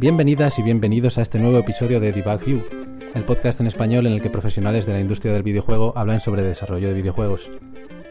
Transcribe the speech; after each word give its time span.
Bienvenidas 0.00 0.58
y 0.58 0.62
bienvenidos 0.62 1.18
a 1.18 1.22
este 1.22 1.38
nuevo 1.38 1.58
episodio 1.58 2.00
de 2.00 2.12
Debug 2.12 2.44
View, 2.44 2.64
el 3.14 3.24
podcast 3.24 3.60
en 3.60 3.66
español 3.66 4.06
en 4.06 4.14
el 4.14 4.22
que 4.22 4.30
profesionales 4.30 4.86
de 4.86 4.92
la 4.92 5.00
industria 5.00 5.32
del 5.32 5.42
videojuego 5.42 5.92
hablan 5.96 6.20
sobre 6.20 6.42
desarrollo 6.42 6.88
de 6.88 6.94
videojuegos. 6.94 7.50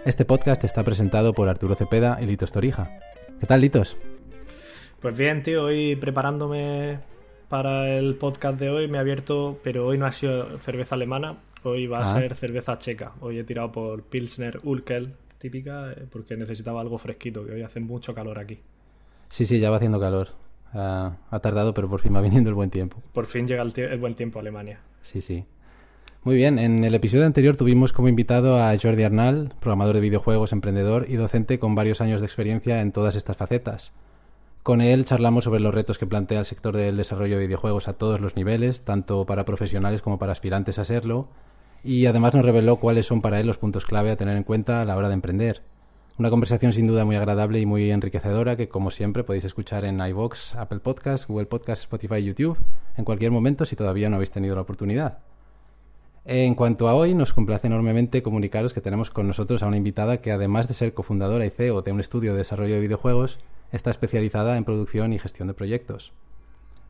Este 0.05 0.23
podcast 0.23 0.63
está 0.63 0.83
presentado 0.83 1.33
por 1.33 1.49
Arturo 1.49 1.75
Cepeda 1.75 2.19
y 2.21 2.25
Litos 2.25 2.51
Torija. 2.51 2.99
¿Qué 3.39 3.45
tal, 3.47 3.61
Litos? 3.61 3.97
Pues 5.01 5.15
bien, 5.17 5.43
tío, 5.43 5.63
hoy 5.65 5.95
preparándome 5.95 6.99
para 7.49 7.97
el 7.97 8.15
podcast 8.15 8.59
de 8.59 8.69
hoy 8.69 8.87
me 8.87 8.97
he 8.97 9.01
abierto, 9.01 9.59
pero 9.63 9.85
hoy 9.87 9.97
no 9.97 10.05
ha 10.05 10.11
sido 10.11 10.57
cerveza 10.59 10.95
alemana, 10.95 11.37
hoy 11.63 11.87
va 11.87 11.99
a 11.99 12.01
Ah. 12.01 12.19
ser 12.19 12.35
cerveza 12.35 12.77
checa. 12.77 13.13
Hoy 13.21 13.37
he 13.39 13.43
tirado 13.43 13.71
por 13.71 14.03
Pilsner 14.03 14.59
Urkel, 14.63 15.13
típica, 15.37 15.91
eh, 15.91 16.05
porque 16.11 16.35
necesitaba 16.35 16.81
algo 16.81 16.97
fresquito, 16.97 17.45
que 17.45 17.53
hoy 17.53 17.61
hace 17.61 17.79
mucho 17.79 18.13
calor 18.13 18.39
aquí. 18.39 18.59
Sí, 19.29 19.45
sí, 19.45 19.59
ya 19.59 19.69
va 19.69 19.77
haciendo 19.77 19.99
calor. 19.99 20.29
Ha 20.73 21.39
tardado, 21.41 21.73
pero 21.73 21.89
por 21.89 22.01
fin 22.01 22.13
va 22.15 22.21
viniendo 22.43 22.49
el 22.49 22.55
buen 22.55 22.69
tiempo. 22.69 23.01
Por 23.13 23.25
fin 23.27 23.47
llega 23.47 23.61
el, 23.63 23.73
el 23.79 23.99
buen 23.99 24.15
tiempo 24.15 24.39
a 24.39 24.41
Alemania. 24.41 24.79
Sí, 25.03 25.21
sí. 25.21 25.45
Muy 26.23 26.35
bien, 26.35 26.59
en 26.59 26.83
el 26.83 26.93
episodio 26.93 27.25
anterior 27.25 27.55
tuvimos 27.55 27.93
como 27.93 28.09
invitado 28.09 28.59
a 28.61 28.75
Jordi 28.77 29.03
Arnal, 29.03 29.53
programador 29.61 29.95
de 29.95 30.01
videojuegos, 30.01 30.51
emprendedor 30.51 31.05
y 31.07 31.15
docente 31.15 31.57
con 31.59 31.73
varios 31.75 32.01
años 32.01 32.19
de 32.19 32.25
experiencia 32.25 32.81
en 32.81 32.91
todas 32.91 33.15
estas 33.15 33.37
facetas. 33.37 33.93
Con 34.67 34.81
él 34.81 35.05
charlamos 35.05 35.45
sobre 35.45 35.61
los 35.61 35.73
retos 35.73 35.97
que 35.97 36.07
plantea 36.07 36.39
el 36.39 36.45
sector 36.45 36.75
del 36.75 36.97
desarrollo 36.97 37.37
de 37.37 37.47
videojuegos 37.47 37.87
a 37.87 37.93
todos 37.93 38.19
los 38.19 38.35
niveles, 38.35 38.83
tanto 38.83 39.25
para 39.25 39.45
profesionales 39.45 40.01
como 40.01 40.19
para 40.19 40.33
aspirantes 40.33 40.77
a 40.77 40.83
serlo, 40.83 41.29
y 41.85 42.05
además 42.05 42.33
nos 42.33 42.43
reveló 42.43 42.75
cuáles 42.75 43.05
son 43.05 43.21
para 43.21 43.39
él 43.39 43.47
los 43.47 43.57
puntos 43.57 43.85
clave 43.85 44.11
a 44.11 44.17
tener 44.17 44.35
en 44.35 44.43
cuenta 44.43 44.81
a 44.81 44.83
la 44.83 44.97
hora 44.97 45.07
de 45.07 45.13
emprender. 45.13 45.61
Una 46.17 46.29
conversación 46.29 46.73
sin 46.73 46.85
duda 46.85 47.05
muy 47.05 47.15
agradable 47.15 47.61
y 47.61 47.65
muy 47.65 47.89
enriquecedora 47.91 48.57
que, 48.57 48.67
como 48.67 48.91
siempre, 48.91 49.23
podéis 49.23 49.45
escuchar 49.45 49.85
en 49.85 50.01
iVoox, 50.01 50.55
Apple 50.57 50.79
Podcasts, 50.79 51.27
Google 51.27 51.45
Podcasts, 51.45 51.83
Spotify 51.83 52.15
y 52.15 52.25
YouTube 52.25 52.57
en 52.97 53.05
cualquier 53.05 53.31
momento 53.31 53.63
si 53.63 53.77
todavía 53.77 54.09
no 54.09 54.17
habéis 54.17 54.31
tenido 54.31 54.53
la 54.53 54.63
oportunidad. 54.63 55.19
En 56.29 56.55
cuanto 56.55 56.89
a 56.89 56.93
hoy, 56.93 57.15
nos 57.15 57.33
complace 57.33 57.67
enormemente 57.67 58.21
comunicaros 58.21 58.73
que 58.73 58.81
tenemos 58.81 59.09
con 59.09 59.27
nosotros 59.27 59.63
a 59.63 59.67
una 59.67 59.77
invitada 59.77 60.17
que, 60.17 60.33
además 60.33 60.67
de 60.67 60.73
ser 60.73 60.93
cofundadora 60.93 61.45
y 61.45 61.49
CEO 61.49 61.83
de 61.83 61.93
un 61.93 62.01
estudio 62.01 62.33
de 62.33 62.39
desarrollo 62.39 62.75
de 62.75 62.81
videojuegos, 62.81 63.37
está 63.71 63.91
especializada 63.91 64.57
en 64.57 64.65
producción 64.65 65.13
y 65.13 65.19
gestión 65.19 65.47
de 65.47 65.53
proyectos. 65.53 66.11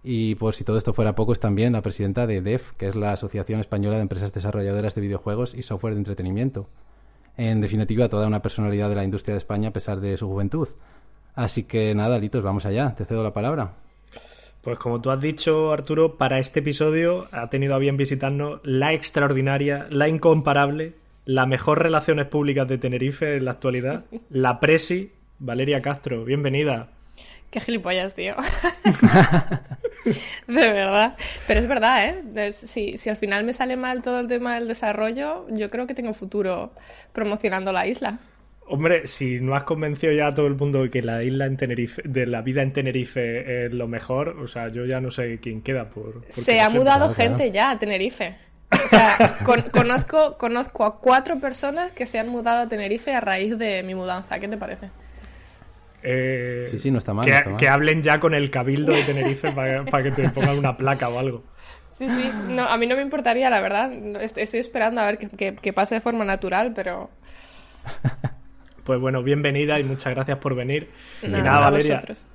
Y 0.04 0.34
por 0.34 0.56
si 0.56 0.64
todo 0.64 0.76
esto 0.76 0.92
fuera 0.92 1.14
poco, 1.14 1.34
es 1.34 1.40
también 1.40 1.74
la 1.74 1.84
presidenta 1.84 2.26
de 2.26 2.42
DEF, 2.42 2.72
que 2.78 2.88
es 2.88 2.96
la 2.96 3.12
Asociación 3.12 3.60
Española 3.60 3.98
de 3.98 4.02
Empresas 4.02 4.34
Desarrolladoras 4.34 4.96
de 4.96 5.02
Videojuegos 5.02 5.54
y 5.54 5.62
Software 5.62 5.94
de 5.94 6.00
Entretenimiento. 6.00 6.68
En 7.36 7.62
definitiva, 7.62 8.10
toda 8.10 8.26
una 8.26 8.42
personalidad 8.42 8.90
de 8.90 8.96
la 8.96 9.04
industria 9.04 9.36
de 9.36 9.40
España 9.40 9.70
a 9.70 9.74
pesar 9.74 10.00
de 10.00 10.18
su 10.18 10.28
juventud. 10.28 10.70
Así 11.36 11.62
que 11.62 11.94
nada, 11.94 12.18
Litos, 12.18 12.42
vamos 12.42 12.66
allá, 12.66 12.96
te 12.96 13.06
cedo 13.06 13.22
la 13.22 13.34
palabra. 13.34 13.76
Pues 14.62 14.78
como 14.80 15.00
tú 15.02 15.12
has 15.12 15.22
dicho, 15.22 15.72
Arturo, 15.72 16.16
para 16.18 16.40
este 16.40 16.60
episodio 16.60 17.28
ha 17.32 17.50
tenido 17.50 17.76
a 17.76 17.80
bien 17.80 17.98
visitarnos 17.98 18.60
la 18.64 18.94
extraordinaria, 18.94 19.88
la 19.90 20.10
incomparable, 20.10 20.94
la 21.26 21.46
mejor 21.46 21.82
relaciones 21.82 22.28
públicas 22.28 22.68
de 22.68 22.78
Tenerife 22.78 23.38
en 23.38 23.46
la 23.46 23.52
actualidad, 23.52 24.06
la 24.30 24.60
Presi, 24.60 25.12
Valeria 25.40 25.82
Castro. 25.82 26.26
Bienvenida. 26.26 26.90
Qué 27.50 27.62
gilipollas, 27.62 28.14
tío. 28.14 28.36
de 30.48 30.72
verdad. 30.72 31.16
Pero 31.48 31.60
es 31.62 31.68
verdad, 31.68 32.06
¿eh? 32.06 32.54
Si, 32.54 32.98
si 32.98 33.10
al 33.10 33.16
final 33.16 33.46
me 33.46 33.54
sale 33.54 33.78
mal 33.78 34.02
todo 34.02 34.20
el 34.20 34.28
tema 34.28 34.56
del 34.56 34.68
desarrollo, 34.68 35.46
yo 35.50 35.70
creo 35.70 35.88
que 35.88 35.94
tengo 35.94 36.14
futuro 36.14 36.74
promocionando 37.14 37.72
la 37.72 37.88
isla. 37.88 38.20
Hombre, 38.70 39.08
si 39.08 39.40
no 39.40 39.56
has 39.56 39.64
convencido 39.64 40.12
ya 40.12 40.28
a 40.28 40.32
todo 40.34 40.46
el 40.48 40.56
mundo 40.56 40.84
de 40.84 40.90
que 40.90 41.02
la 41.02 41.24
isla 41.24 41.46
en 41.46 41.56
Tenerife, 41.56 42.02
de 42.06 42.26
la 42.26 42.42
vida 42.42 42.62
en 42.62 42.74
Tenerife 42.74 43.66
es 43.68 43.74
lo 43.74 43.88
mejor, 43.88 44.30
o 44.42 44.48
sea, 44.48 44.68
yo 44.70 44.86
ya 44.86 45.00
no 45.00 45.10
sé 45.10 45.40
quién 45.42 45.62
queda 45.62 45.90
por. 45.90 46.24
Se 46.30 46.60
ha 46.60 46.70
mudado 46.70 47.10
gente 47.14 47.52
ya 47.52 47.72
a 47.72 47.80
Tenerife. 47.80 48.36
O 48.72 48.88
sea, 48.90 49.38
con- 49.46 49.70
conozco, 49.72 50.38
conozco 50.38 50.84
a 50.84 51.00
cuatro 51.00 51.40
personas 51.40 51.94
que 51.94 52.06
se 52.06 52.20
han 52.20 52.28
mudado 52.28 52.64
a 52.64 52.68
Tenerife 52.68 53.14
a 53.16 53.22
raíz 53.22 53.58
de 53.58 53.82
mi 53.84 53.96
mudanza. 53.96 54.38
¿Qué 54.40 54.50
te 54.50 54.58
parece? 54.58 54.90
Eh, 56.04 56.66
Sí, 56.70 56.78
sí, 56.78 56.92
no 56.92 57.00
está 57.00 57.14
mal, 57.14 57.26
Que, 57.26 57.32
no 57.32 57.38
está 57.38 57.50
mal. 57.52 57.60
que 57.60 57.68
hablen 57.70 58.02
ya 58.04 58.20
con 58.20 58.34
el 58.36 58.50
cabildo 58.52 58.92
de 58.94 59.04
Tenerife 59.04 59.52
para, 59.54 59.86
para 59.86 60.04
que 60.04 60.12
te 60.12 60.30
pongan 60.30 60.58
una 60.60 60.76
placa 60.78 61.08
o 61.10 61.18
algo. 61.20 61.44
Sí, 61.98 62.08
sí. 62.10 62.32
No, 62.50 62.64
a 62.66 62.78
mí 62.78 62.86
no 62.86 62.96
me 62.96 63.02
importaría, 63.02 63.50
la 63.50 63.62
verdad. 63.62 63.92
Estoy, 64.22 64.44
estoy 64.44 64.60
esperando 64.60 65.00
a 65.02 65.06
ver 65.06 65.18
que, 65.18 65.30
que- 65.30 65.56
que 65.56 65.74
pase 65.74 65.96
de 65.96 66.02
forma 66.02 66.24
natural, 66.26 66.74
pero 66.76 67.10
Pues 68.88 69.00
bueno, 69.00 69.22
bienvenida 69.22 69.80
y 69.80 69.84
muchas 69.84 70.16
gracias 70.16 70.38
por 70.40 70.56
venir. 70.56 70.90
y 71.22 71.28
nada, 71.28 71.44
nada, 71.44 71.58
a 71.58 71.70
Valeria, 71.72 71.96
vosotros. 71.96 72.28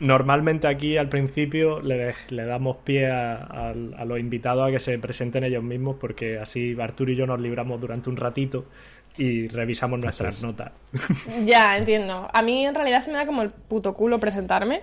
normalmente 0.00 0.66
aquí 0.66 0.96
al 0.96 1.08
principio 1.10 1.80
le, 1.80 2.12
damos 2.30 2.78
pie 2.78 3.10
a, 3.10 3.34
a- 3.36 3.70
a 3.98 4.04
los 4.04 4.18
invitados 4.18 4.66
a 4.68 4.70
que 4.72 4.80
se 4.80 4.98
presenten 4.98 5.44
ellos 5.44 5.62
mismos 5.62 5.96
porque 6.00 6.38
así 6.38 6.76
Arturo 6.80 7.12
y 7.12 7.16
yo 7.16 7.26
nos 7.26 7.38
libramos 7.40 7.80
durante 7.80 8.08
un 8.10 8.16
ratito 8.16 8.64
y 9.16 9.46
revisamos 9.48 10.00
nuestras 10.00 10.36
es. 10.36 10.42
notas. 10.42 10.72
Ya, 11.44 11.76
entiendo. 11.76 12.28
A 12.32 12.42
mí 12.42 12.66
en 12.66 12.74
realidad 12.74 13.02
se 13.02 13.12
me 13.12 13.18
da 13.18 13.26
como 13.26 13.42
el 13.42 13.50
puto 13.50 13.94
culo 13.94 14.18
presentarme, 14.18 14.82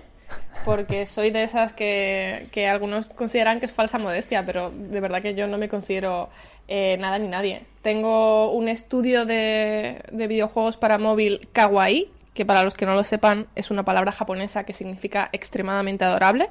porque 0.64 1.04
soy 1.04 1.30
de 1.30 1.42
esas 1.42 1.72
que, 1.74 2.46
que 2.52 2.66
algunos 2.68 3.06
consideran 3.06 3.58
que 3.58 3.66
es 3.66 3.72
falsa 3.72 3.98
modestia, 3.98 4.46
pero 4.46 4.70
de 4.70 5.00
verdad 5.00 5.20
que 5.20 5.34
yo 5.34 5.46
no 5.48 5.58
me 5.58 5.68
considero 5.68 6.30
eh, 6.68 6.96
nada 6.98 7.18
ni 7.18 7.28
nadie. 7.28 7.64
Tengo 7.82 8.52
un 8.52 8.68
estudio 8.68 9.24
de, 9.26 10.02
de 10.10 10.26
videojuegos 10.26 10.76
para 10.76 10.98
móvil 10.98 11.48
kawaii, 11.52 12.10
que 12.34 12.46
para 12.46 12.62
los 12.62 12.74
que 12.74 12.86
no 12.86 12.94
lo 12.94 13.04
sepan 13.04 13.46
es 13.54 13.70
una 13.70 13.84
palabra 13.84 14.12
japonesa 14.12 14.64
que 14.64 14.72
significa 14.72 15.28
extremadamente 15.32 16.04
adorable. 16.04 16.48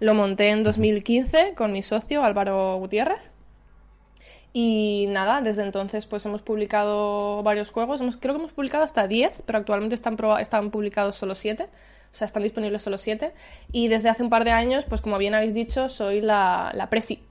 Lo 0.00 0.14
monté 0.14 0.48
en 0.48 0.64
2015 0.64 1.54
con 1.54 1.72
mi 1.72 1.82
socio 1.82 2.24
Álvaro 2.24 2.76
Gutiérrez. 2.78 3.20
Y 4.52 5.06
nada, 5.08 5.40
desde 5.42 5.62
entonces 5.62 6.06
pues 6.06 6.26
hemos 6.26 6.42
publicado 6.42 7.42
varios 7.42 7.70
juegos. 7.70 8.00
Creo 8.20 8.34
que 8.34 8.40
hemos 8.40 8.52
publicado 8.52 8.82
hasta 8.82 9.06
10, 9.06 9.42
pero 9.46 9.58
actualmente 9.58 9.94
están, 9.94 10.16
están 10.40 10.70
publicados 10.70 11.16
solo 11.16 11.34
7. 11.34 11.64
O 11.64 12.16
sea, 12.16 12.24
están 12.24 12.42
disponibles 12.42 12.82
solo 12.82 12.98
7. 12.98 13.32
Y 13.70 13.86
desde 13.86 14.08
hace 14.08 14.24
un 14.24 14.30
par 14.30 14.44
de 14.44 14.50
años, 14.50 14.84
pues 14.86 15.00
como 15.00 15.18
bien 15.18 15.34
habéis 15.34 15.54
dicho, 15.54 15.88
soy 15.88 16.20
la, 16.20 16.72
la 16.74 16.90
presi. 16.90 17.22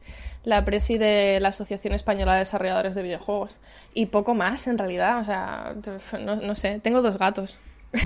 La 0.44 0.64
presi 0.66 0.98
de 0.98 1.40
la 1.42 1.50
Asociación 1.50 1.94
Española 1.94 2.34
de 2.34 2.40
Desarrolladores 2.40 2.96
de 2.96 3.04
Videojuegos. 3.04 3.60
Y 3.94 4.08
poco 4.08 4.34
más, 4.34 4.68
en 4.68 4.78
realidad. 4.78 5.20
O 5.20 5.24
sea, 5.24 5.76
no, 6.20 6.36
no 6.38 6.56
sé. 6.56 6.80
Tengo 6.80 7.02
dos 7.02 7.18
gatos. 7.18 7.60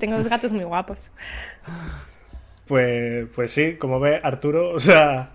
Tengo 0.00 0.16
dos 0.16 0.28
gatos 0.28 0.52
muy 0.52 0.64
guapos. 0.64 1.10
Pues, 2.66 3.28
pues 3.34 3.52
sí, 3.52 3.76
como 3.76 4.00
ves, 4.00 4.20
Arturo, 4.24 4.70
o 4.70 4.80
sea, 4.80 5.30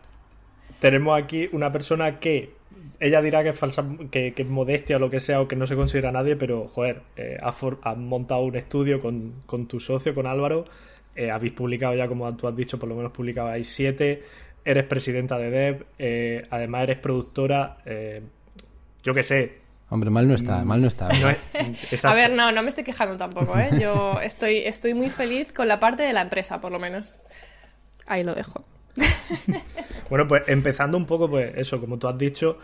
tenemos 0.79 1.21
aquí 1.21 1.49
una 1.53 1.71
persona 1.71 2.19
que 2.19 2.53
ella 2.99 3.21
dirá 3.21 3.41
que 3.41 3.49
es 3.49 3.57
falsa, 3.57 3.85
que, 4.11 4.33
que 4.33 4.41
es 4.43 4.47
modestia 4.47 4.97
o 4.97 4.99
lo 4.99 5.09
que 5.09 5.19
sea, 5.19 5.41
o 5.41 5.47
que 5.47 5.55
no 5.55 5.65
se 5.65 5.75
considera 5.75 6.11
nadie, 6.11 6.35
pero 6.35 6.67
joder, 6.67 7.01
eh, 7.15 7.37
has, 7.41 7.55
has 7.83 7.97
montado 7.97 8.41
un 8.41 8.55
estudio 8.55 9.01
con, 9.01 9.41
con 9.45 9.67
tu 9.67 9.79
socio, 9.79 10.13
con 10.13 10.27
Álvaro, 10.27 10.65
eh, 11.15 11.31
habéis 11.31 11.53
publicado 11.53 11.95
ya, 11.95 12.07
como 12.07 12.35
tú 12.35 12.47
has 12.47 12.55
dicho, 12.55 12.77
por 12.77 12.89
lo 12.89 12.95
menos 12.95 13.11
publicabais 13.11 13.67
siete, 13.67 14.23
eres 14.65 14.85
presidenta 14.85 15.37
de 15.37 15.49
Dev, 15.49 15.85
eh, 15.99 16.43
además 16.49 16.83
eres 16.83 16.97
productora, 16.99 17.77
eh, 17.85 18.21
yo 19.03 19.13
qué 19.13 19.23
sé. 19.23 19.61
Hombre, 19.89 20.09
mal 20.09 20.27
no 20.27 20.35
está, 20.35 20.63
mal 20.63 20.79
no 20.81 20.87
está. 20.87 21.09
no 21.09 21.29
es- 21.29 22.05
A 22.05 22.13
ver, 22.13 22.31
no, 22.31 22.51
no 22.51 22.63
me 22.63 22.69
estoy 22.69 22.83
quejando 22.85 23.17
tampoco, 23.17 23.57
¿eh? 23.59 23.69
Yo 23.79 24.19
estoy, 24.21 24.59
estoy 24.59 24.93
muy 24.93 25.09
feliz 25.09 25.51
con 25.51 25.67
la 25.67 25.79
parte 25.79 26.03
de 26.03 26.13
la 26.13 26.21
empresa, 26.21 26.61
por 26.61 26.71
lo 26.71 26.79
menos. 26.79 27.19
Ahí 28.07 28.23
lo 28.23 28.33
dejo. 28.35 28.63
Bueno, 30.09 30.27
pues 30.27 30.43
empezando 30.49 30.97
un 30.97 31.05
poco, 31.05 31.29
pues 31.29 31.53
eso, 31.55 31.79
como 31.79 31.97
tú 31.97 32.07
has 32.09 32.17
dicho, 32.17 32.57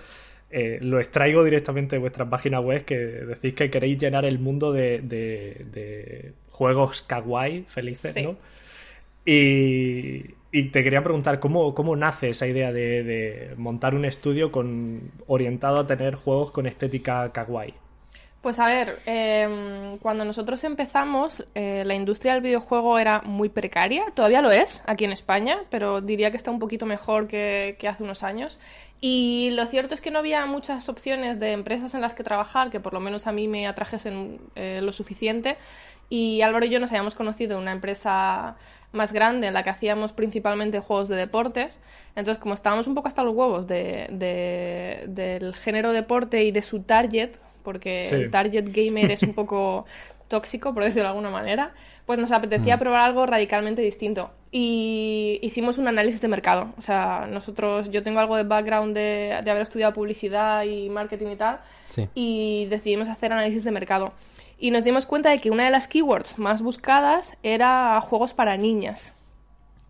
eh, 0.51 0.79
lo 0.81 0.99
extraigo 0.99 1.45
directamente 1.45 1.95
de 1.95 1.99
vuestra 2.01 2.29
página 2.29 2.59
web, 2.59 2.83
que 2.83 2.95
decís 2.97 3.53
que 3.53 3.69
queréis 3.69 3.97
llenar 3.97 4.25
el 4.25 4.37
mundo 4.37 4.73
de, 4.73 4.99
de- 4.99 5.65
de 5.71 6.33
juegos 6.51 7.01
kawaii 7.03 7.63
felices, 7.69 8.13
Sí. 8.13 8.23
¿no? 8.23 8.35
Y, 9.25 10.25
y 10.57 10.69
te 10.69 10.83
quería 10.83 11.03
preguntar, 11.03 11.39
¿cómo, 11.39 11.75
cómo 11.75 11.95
nace 11.95 12.31
esa 12.31 12.47
idea 12.47 12.71
de, 12.71 13.53
montar 13.57 13.93
un 13.93 14.05
estudio 14.05 14.51
con, 14.51 15.11
orientado 15.27 15.77
a 15.77 15.85
tener 15.85 16.15
juegos 16.15 16.49
con 16.49 16.65
estética 16.65 17.31
kawaii? 17.31 17.75
Pues 18.41 18.59
a 18.59 18.67
ver, 18.67 18.99
em, 19.05 19.97
cuando 19.97 20.25
nosotros 20.25 20.63
empezamos, 20.63 21.45
eh, 21.53 21.83
la 21.85 21.93
industria 21.93 22.33
del 22.33 22.41
videojuego 22.41 22.97
era 22.97 23.21
muy 23.21 23.49
precaria, 23.49 24.05
todavía 24.15 24.41
lo 24.41 24.49
es 24.49 24.83
aquí 24.87 25.05
en 25.05 25.11
España, 25.11 25.59
pero 25.69 26.01
diría 26.01 26.31
que 26.31 26.37
está 26.37 26.49
un 26.49 26.59
poquito 26.59 26.87
mejor 26.87 27.27
que, 27.27 27.75
que 27.77 27.87
hace 27.87 28.03
unos 28.03 28.23
años. 28.23 28.59
Y 28.99 29.51
lo 29.51 29.67
cierto 29.67 29.93
es 29.93 30.01
que 30.01 30.09
no 30.09 30.19
había 30.19 30.43
muchas 30.47 30.89
opciones 30.89 31.39
de 31.39 31.51
empresas 31.51 31.93
en 31.93 32.01
las 32.01 32.15
que 32.15 32.23
trabajar 32.23 32.71
que 32.71 32.79
por 32.79 32.93
lo 32.93 32.99
menos 32.99 33.27
a 33.27 33.31
mí 33.31 33.47
me 33.47 33.67
atrajesen 33.67 34.39
eh, 34.55 34.79
lo 34.81 34.91
suficiente. 34.91 35.57
Y 36.09 36.41
Álvaro 36.41 36.65
y 36.65 36.69
yo 36.69 36.79
nos 36.79 36.91
habíamos 36.91 37.15
conocido 37.15 37.57
en 37.57 37.63
una 37.63 37.73
empresa 37.73 38.55
más 38.93 39.11
grande 39.13 39.47
en 39.47 39.53
la 39.53 39.63
que 39.63 39.69
hacíamos 39.69 40.11
principalmente 40.13 40.79
juegos 40.79 41.07
de 41.09 41.15
deportes. 41.17 41.79
Entonces, 42.15 42.41
como 42.41 42.53
estábamos 42.53 42.87
un 42.87 42.95
poco 42.95 43.07
hasta 43.07 43.23
los 43.23 43.35
huevos 43.35 43.67
de, 43.67 44.07
de- 44.11 45.03
del 45.07 45.53
género 45.55 45.91
deporte 45.93 46.43
y 46.43 46.51
de 46.51 46.61
su 46.61 46.81
target, 46.81 47.31
porque 47.63 48.03
Sí. 48.03 48.15
el 48.15 48.31
target 48.31 48.65
gamer 48.71 49.11
es 49.11 49.23
un 49.23 49.33
poco 49.35 49.85
tóxico, 50.29 50.73
por 50.73 50.83
decirlo 50.83 51.03
de 51.03 51.09
alguna 51.09 51.29
manera, 51.29 51.71
pues 52.05 52.17
nos 52.19 52.31
apetecía 52.31 52.77
probar 52.77 53.01
algo 53.01 53.25
radicalmente 53.25 53.81
distinto. 53.81 54.31
Y 54.51 55.39
hicimos 55.41 55.77
un 55.77 55.87
análisis 55.89 56.21
de 56.21 56.27
mercado. 56.29 56.69
O 56.77 56.81
sea, 56.81 57.27
nosotros, 57.29 57.91
yo 57.91 58.01
tengo 58.03 58.19
algo 58.21 58.37
de 58.37 58.43
background 58.43 58.95
de, 58.95 59.39
de 59.43 59.51
haber 59.51 59.61
estudiado 59.63 59.93
publicidad 59.93 60.63
y 60.63 60.89
marketing 60.89 61.27
y 61.27 61.35
tal, 61.35 61.59
Sí. 61.89 62.07
y 62.15 62.65
decidimos 62.69 63.09
hacer 63.09 63.31
análisis 63.33 63.63
de 63.65 63.71
mercado. 63.71 64.13
Y 64.59 64.71
nos 64.71 64.83
dimos 64.83 65.05
cuenta 65.05 65.29
de 65.29 65.39
que 65.39 65.51
una 65.51 65.65
de 65.65 65.69
las 65.69 65.87
keywords 65.87 66.39
más 66.39 66.61
buscadas 66.61 67.37
era 67.43 67.99
juegos 68.01 68.33
para 68.33 68.57
niñas, 68.57 69.13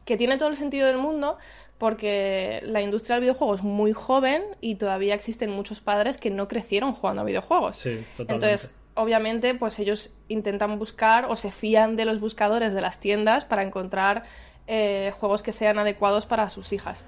que 0.06 0.18
tiene 0.18 0.38
todo 0.38 0.50
el 0.50 0.56
sentido 0.56 0.88
del 0.88 0.98
mundo 0.98 1.38
porque 1.78 2.62
la 2.64 2.82
industria 2.82 3.16
del 3.16 3.22
videojuego 3.22 3.54
es 3.54 3.64
muy 3.64 3.94
joven 3.94 4.44
y 4.62 4.76
todavía 4.76 5.14
existen 5.14 5.52
muchos 5.52 5.80
padres 5.80 6.18
que 6.18 6.30
no 6.32 6.48
crecieron 6.48 6.94
jugando 6.94 7.22
a 7.22 7.26
videojuegos. 7.26 7.78
Sí, 7.78 8.04
totalmente. 8.18 8.34
Entonces, 8.34 8.76
obviamente, 8.96 9.54
pues 9.54 9.78
ellos 9.80 10.14
intentan 10.28 10.80
buscar 10.80 11.26
o 11.26 11.36
se 11.36 11.52
fían 11.52 11.96
de 11.96 12.06
los 12.06 12.20
buscadores 12.20 12.74
de 12.74 12.82
las 12.82 13.00
tiendas 13.00 13.46
para 13.46 13.62
encontrar 13.62 14.24
eh, 14.66 15.14
juegos 15.20 15.44
que 15.44 15.52
sean 15.52 15.78
adecuados 15.78 16.26
para 16.26 16.50
sus 16.50 16.74
hijas. 16.74 17.06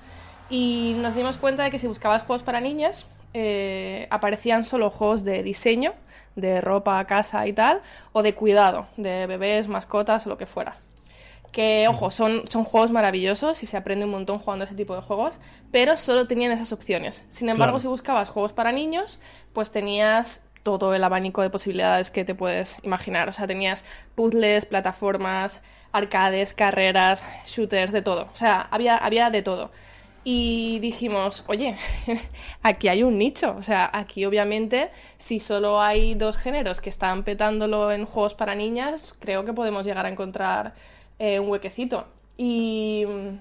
Y 0.51 0.95
nos 0.97 1.15
dimos 1.15 1.37
cuenta 1.37 1.63
de 1.63 1.71
que 1.71 1.79
si 1.79 1.87
buscabas 1.87 2.23
juegos 2.23 2.43
para 2.43 2.61
niñas, 2.61 3.07
eh, 3.33 4.07
aparecían 4.11 4.63
solo 4.63 4.89
juegos 4.91 5.23
de 5.23 5.41
diseño, 5.41 5.93
de 6.35 6.61
ropa, 6.61 7.03
casa 7.05 7.45
y 7.47 7.53
tal, 7.53 7.81
o 8.13 8.21
de 8.23 8.33
cuidado, 8.35 8.87
de 8.97 9.25
bebés, 9.27 9.67
mascotas 9.67 10.25
o 10.25 10.29
lo 10.29 10.37
que 10.37 10.45
fuera. 10.45 10.77
Que, 11.51 11.87
ojo, 11.89 12.11
son, 12.11 12.47
son 12.47 12.63
juegos 12.63 12.91
maravillosos 12.91 13.63
y 13.63 13.65
se 13.65 13.75
aprende 13.75 14.05
un 14.05 14.11
montón 14.11 14.37
jugando 14.37 14.65
ese 14.65 14.75
tipo 14.75 14.95
de 14.95 15.01
juegos, 15.01 15.35
pero 15.71 15.97
solo 15.97 16.27
tenían 16.27 16.51
esas 16.51 16.71
opciones. 16.71 17.25
Sin 17.29 17.49
embargo, 17.49 17.73
Claro. 17.73 17.81
si 17.81 17.87
buscabas 17.87 18.29
juegos 18.29 18.53
para 18.53 18.71
niños, 18.71 19.19
pues 19.53 19.71
tenías 19.71 20.45
todo 20.61 20.93
el 20.93 21.03
abanico 21.03 21.41
de 21.41 21.49
posibilidades 21.49 22.11
que 22.11 22.23
te 22.23 22.35
puedes 22.35 22.83
imaginar. 22.83 23.29
O 23.29 23.31
sea, 23.31 23.47
tenías 23.47 23.83
puzzles, 24.13 24.65
plataformas, 24.65 25.63
arcades, 25.91 26.53
carreras, 26.53 27.25
shooters, 27.47 27.91
de 27.91 28.03
todo. 28.03 28.29
O 28.31 28.35
sea, 28.35 28.67
había, 28.69 28.95
había 28.95 29.31
de 29.31 29.41
todo. 29.41 29.71
Y 30.23 30.79
dijimos, 30.79 31.43
oye, 31.47 31.77
aquí 32.63 32.87
hay 32.87 33.03
un 33.03 33.17
nicho. 33.17 33.55
O 33.57 33.61
sea, 33.61 33.89
aquí 33.91 34.25
obviamente, 34.25 34.91
si 35.17 35.39
solo 35.39 35.81
hay 35.81 36.13
dos 36.13 36.37
géneros 36.37 36.81
que 36.81 36.89
están 36.89 37.23
petándolo 37.23 37.91
en 37.91 38.05
juegos 38.05 38.33
para 38.33 38.55
niñas, 38.55 39.15
creo 39.19 39.45
que 39.45 39.53
podemos 39.53 39.85
llegar 39.85 40.05
a 40.05 40.09
encontrar 40.09 40.73
eh, 41.19 41.39
un 41.39 41.49
huequecito. 41.49 42.05
Y 42.37 43.05
mm, 43.07 43.37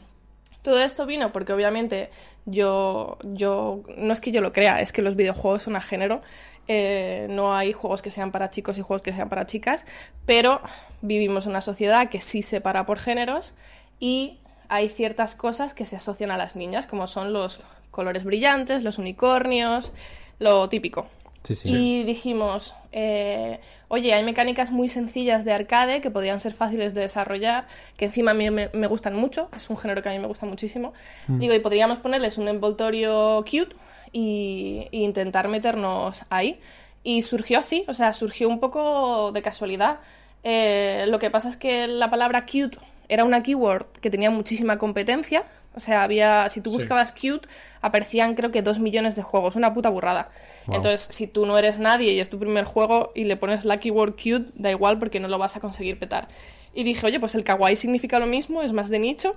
todo 0.62 0.82
esto 0.82 1.06
vino 1.06 1.32
porque 1.32 1.52
obviamente 1.52 2.10
yo, 2.46 3.18
yo, 3.22 3.82
no 3.96 4.12
es 4.12 4.20
que 4.20 4.32
yo 4.32 4.40
lo 4.40 4.52
crea, 4.52 4.80
es 4.80 4.92
que 4.92 5.02
los 5.02 5.16
videojuegos 5.16 5.64
son 5.64 5.76
a 5.76 5.80
género. 5.80 6.22
Eh, 6.66 7.26
no 7.30 7.54
hay 7.54 7.72
juegos 7.72 8.02
que 8.02 8.10
sean 8.10 8.30
para 8.30 8.50
chicos 8.50 8.76
y 8.78 8.82
juegos 8.82 9.02
que 9.02 9.12
sean 9.12 9.28
para 9.28 9.46
chicas, 9.46 9.86
pero 10.26 10.60
vivimos 11.00 11.46
en 11.46 11.50
una 11.50 11.60
sociedad 11.60 12.10
que 12.10 12.20
sí 12.20 12.42
separa 12.42 12.84
por 12.84 12.98
géneros 12.98 13.54
y 14.00 14.38
hay 14.68 14.88
ciertas 14.88 15.34
cosas 15.34 15.74
que 15.74 15.84
se 15.84 15.96
asocian 15.96 16.30
a 16.30 16.36
las 16.36 16.56
niñas, 16.56 16.86
como 16.86 17.06
son 17.06 17.32
los 17.32 17.60
colores 17.90 18.24
brillantes, 18.24 18.84
los 18.84 18.98
unicornios, 18.98 19.92
lo 20.38 20.68
típico. 20.68 21.06
Sí, 21.42 21.54
sí. 21.54 21.74
Y 21.74 22.04
dijimos, 22.04 22.74
eh, 22.92 23.60
oye, 23.88 24.12
hay 24.12 24.22
mecánicas 24.22 24.70
muy 24.70 24.88
sencillas 24.88 25.44
de 25.44 25.52
arcade 25.52 26.00
que 26.00 26.10
podrían 26.10 26.40
ser 26.40 26.52
fáciles 26.52 26.94
de 26.94 27.02
desarrollar, 27.02 27.66
que 27.96 28.06
encima 28.06 28.32
a 28.32 28.34
mí 28.34 28.50
me, 28.50 28.68
me 28.72 28.86
gustan 28.86 29.14
mucho, 29.14 29.48
es 29.56 29.70
un 29.70 29.78
género 29.78 30.02
que 30.02 30.10
a 30.10 30.12
mí 30.12 30.18
me 30.18 30.26
gusta 30.26 30.46
muchísimo. 30.46 30.92
Digo, 31.26 31.54
y 31.54 31.60
podríamos 31.60 31.98
ponerles 31.98 32.38
un 32.38 32.48
envoltorio 32.48 33.42
cute 33.44 33.76
y, 34.12 34.88
y 34.90 35.04
intentar 35.04 35.48
meternos 35.48 36.24
ahí. 36.28 36.60
Y 37.02 37.22
surgió 37.22 37.60
así, 37.60 37.84
o 37.88 37.94
sea, 37.94 38.12
surgió 38.12 38.48
un 38.48 38.60
poco 38.60 39.32
de 39.32 39.40
casualidad. 39.40 40.00
Eh, 40.44 41.06
lo 41.08 41.18
que 41.18 41.30
pasa 41.30 41.48
es 41.48 41.56
que 41.56 41.86
la 41.86 42.10
palabra 42.10 42.42
cute 42.42 42.78
era 43.08 43.24
una 43.24 43.42
keyword 43.42 43.86
que 44.00 44.10
tenía 44.10 44.30
muchísima 44.30 44.78
competencia. 44.78 45.44
O 45.74 45.80
sea, 45.80 46.02
había, 46.02 46.48
si 46.48 46.60
tú 46.60 46.70
Sí. 46.70 46.76
buscabas 46.76 47.12
cute, 47.12 47.48
aparecían 47.80 48.34
creo 48.34 48.50
que 48.50 48.62
dos 48.62 48.78
millones 48.80 49.14
de 49.16 49.22
juegos, 49.22 49.54
una 49.56 49.72
puta 49.74 49.90
burrada. 49.90 50.30
Wow. 50.66 50.76
Entonces, 50.76 51.14
si 51.14 51.26
tú 51.26 51.46
no 51.46 51.56
eres 51.56 51.78
nadie 51.78 52.12
y 52.12 52.20
es 52.20 52.30
tu 52.30 52.38
primer 52.38 52.64
juego 52.64 53.12
y 53.14 53.24
le 53.24 53.36
pones 53.36 53.64
la 53.64 53.78
keyword 53.78 54.12
cute, 54.12 54.50
da 54.54 54.70
igual 54.70 54.98
porque 54.98 55.20
no 55.20 55.28
lo 55.28 55.38
vas 55.38 55.56
a 55.56 55.60
conseguir 55.60 55.98
petar. 55.98 56.28
Y 56.74 56.82
dije, 56.84 57.06
oye, 57.06 57.20
pues 57.20 57.34
el 57.34 57.44
kawaii 57.44 57.76
significa 57.76 58.18
lo 58.18 58.26
mismo, 58.26 58.62
es 58.62 58.72
más 58.72 58.88
de 58.88 58.98
nicho. 58.98 59.36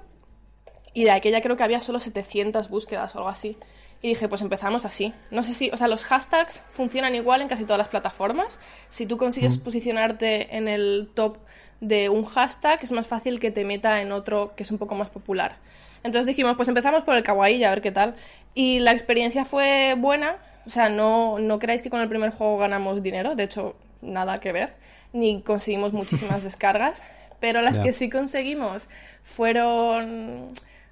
Y 0.93 1.03
de 1.05 1.11
aquella 1.11 1.41
creo 1.41 1.55
que 1.55 1.63
había 1.63 1.79
solo 1.79 1.99
700 1.99 2.69
búsquedas 2.69 3.15
o 3.15 3.19
algo 3.19 3.29
así. 3.29 3.57
Y 4.01 4.09
dije, 4.09 4.27
pues 4.27 4.41
empezamos 4.41 4.83
así. 4.85 5.13
No 5.29 5.43
sé 5.43 5.53
si, 5.53 5.69
o 5.69 5.77
sea, 5.77 5.87
los 5.87 6.05
hashtags 6.05 6.63
funcionan 6.71 7.13
igual 7.13 7.41
en 7.41 7.47
casi 7.47 7.63
todas 7.65 7.77
las 7.77 7.87
plataformas. 7.87 8.59
Si 8.89 9.05
tú 9.05 9.17
consigues 9.17 9.57
posicionarte 9.59 10.57
en 10.57 10.67
el 10.67 11.09
top 11.13 11.37
de 11.81 12.07
un 12.09 12.23
hashtag, 12.23 12.79
es 12.81 12.91
más 12.91 13.07
fácil 13.07 13.39
que 13.39 13.51
te 13.51 13.65
meta 13.65 14.01
en 14.01 14.13
otro 14.13 14.53
que 14.55 14.63
es 14.63 14.71
un 14.71 14.77
poco 14.77 14.95
más 14.95 15.09
popular. 15.09 15.57
Entonces 16.03 16.27
dijimos, 16.27 16.55
pues 16.55 16.69
empezamos 16.69 17.03
por 17.03 17.15
el 17.15 17.23
kawaii 17.23 17.63
a 17.63 17.69
ver 17.71 17.81
qué 17.81 17.91
tal. 17.91 18.15
Y 18.53 18.79
la 18.79 18.91
experiencia 18.91 19.43
fue 19.45 19.95
buena. 19.97 20.37
O 20.65 20.69
sea, 20.69 20.89
no, 20.89 21.39
no 21.39 21.59
creáis 21.59 21.81
que 21.81 21.89
con 21.89 22.01
el 22.01 22.07
primer 22.07 22.31
juego 22.31 22.57
ganamos 22.57 23.03
dinero. 23.03 23.35
De 23.35 23.43
hecho, 23.43 23.75
nada 24.01 24.37
que 24.37 24.51
ver. 24.51 24.73
Ni 25.13 25.41
conseguimos 25.41 25.93
muchísimas 25.93 26.43
descargas. 26.45 27.03
Pero 27.39 27.61
las 27.61 27.79
que 27.79 27.91
sí 27.91 28.09
conseguimos 28.09 28.87
fueron 29.23 30.49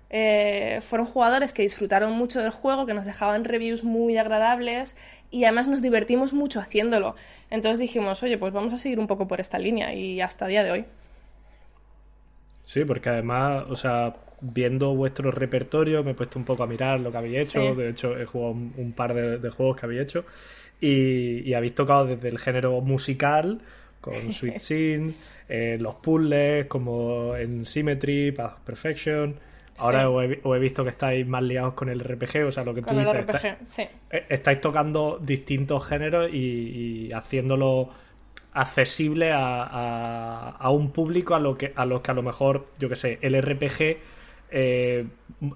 eh, 0.09 0.79
fueron 0.81 1.05
jugadores 1.05 1.53
que 1.53 1.61
disfrutaron 1.61 2.13
mucho 2.13 2.41
del 2.41 2.49
juego, 2.49 2.87
que 2.87 2.95
nos 2.95 3.05
dejaban 3.05 3.45
reviews 3.45 3.83
muy 3.83 4.17
agradables 4.17 4.95
y 5.31 5.43
además 5.43 5.67
nos 5.67 5.81
divertimos 5.81 6.33
mucho 6.33 6.59
haciéndolo. 6.59 7.15
Entonces 7.49 7.79
dijimos, 7.79 8.21
oye, 8.23 8.37
pues 8.37 8.53
vamos 8.53 8.73
a 8.73 8.77
seguir 8.77 8.99
un 8.99 9.07
poco 9.07 9.27
por 9.27 9.39
esta 9.39 9.59
línea 9.59 9.93
y 9.93 10.21
hasta 10.21 10.45
el 10.45 10.51
día 10.51 10.63
de 10.63 10.71
hoy. 10.71 10.85
Sí, 12.65 12.85
porque 12.85 13.09
además, 13.09 13.65
o 13.69 13.75
sea, 13.75 14.15
viendo 14.41 14.93
vuestro 14.95 15.31
repertorio, 15.31 16.03
me 16.03 16.11
he 16.11 16.13
puesto 16.13 16.37
un 16.37 16.45
poco 16.45 16.63
a 16.63 16.67
mirar 16.67 16.99
lo 16.99 17.11
que 17.11 17.17
habéis 17.17 17.49
hecho. 17.49 17.69
Sí. 17.69 17.75
De 17.75 17.89
hecho, 17.89 18.17
he 18.17 18.25
jugado 18.25 18.51
un, 18.51 18.73
un 18.77 18.93
par 18.93 19.13
de, 19.13 19.39
de 19.39 19.49
juegos 19.49 19.77
que 19.79 19.85
habéis 19.85 20.01
hecho. 20.01 20.25
Y, 20.79 21.39
y 21.49 21.53
habéis 21.55 21.75
tocado 21.75 22.05
desde 22.05 22.29
el 22.29 22.37
género 22.39 22.79
musical, 22.81 23.59
con 24.01 24.13
Sweet 24.33 24.59
Scenes, 24.59 25.15
eh, 25.47 25.77
los 25.79 25.95
puzzles, 25.95 26.67
como 26.67 27.35
en 27.35 27.65
Symmetry, 27.65 28.31
Path 28.31 28.53
of 28.53 28.59
Perfection. 28.61 29.35
Ahora 29.79 30.01
Sí. 30.01 30.05
os, 30.07 30.23
he, 30.23 30.39
os 30.43 30.55
he 30.57 30.59
visto 30.59 30.83
que 30.83 30.89
estáis 30.91 31.25
más 31.27 31.43
liados 31.43 31.73
con 31.73 31.89
el 31.89 31.99
RPG, 31.99 32.45
o 32.47 32.51
sea, 32.51 32.63
lo 32.63 32.73
que 32.73 32.81
tú 32.81 32.87
Con 32.87 32.99
el 32.99 33.05
dices. 33.05 33.21
RPG, 33.21 33.35
está- 33.35 33.65
sí. 33.65 33.81
eh, 34.11 34.25
estáis 34.29 34.61
tocando 34.61 35.19
distintos 35.21 35.85
géneros 35.87 36.29
y, 36.31 37.07
y 37.07 37.11
haciéndolo 37.13 37.89
accesible 38.53 39.31
a, 39.31 39.63
a- 39.63 40.49
a 40.51 40.69
un 40.71 40.91
público 40.91 41.35
a 41.35 41.39
lo 41.39 41.57
que 41.57 41.71
a 41.75 41.85
los 41.85 42.01
que 42.01 42.11
a 42.11 42.13
lo 42.13 42.23
mejor 42.23 42.67
yo 42.79 42.89
que 42.89 42.95
sé 42.95 43.19
el 43.21 43.39
RPG 43.39 43.97
eh, 44.51 45.05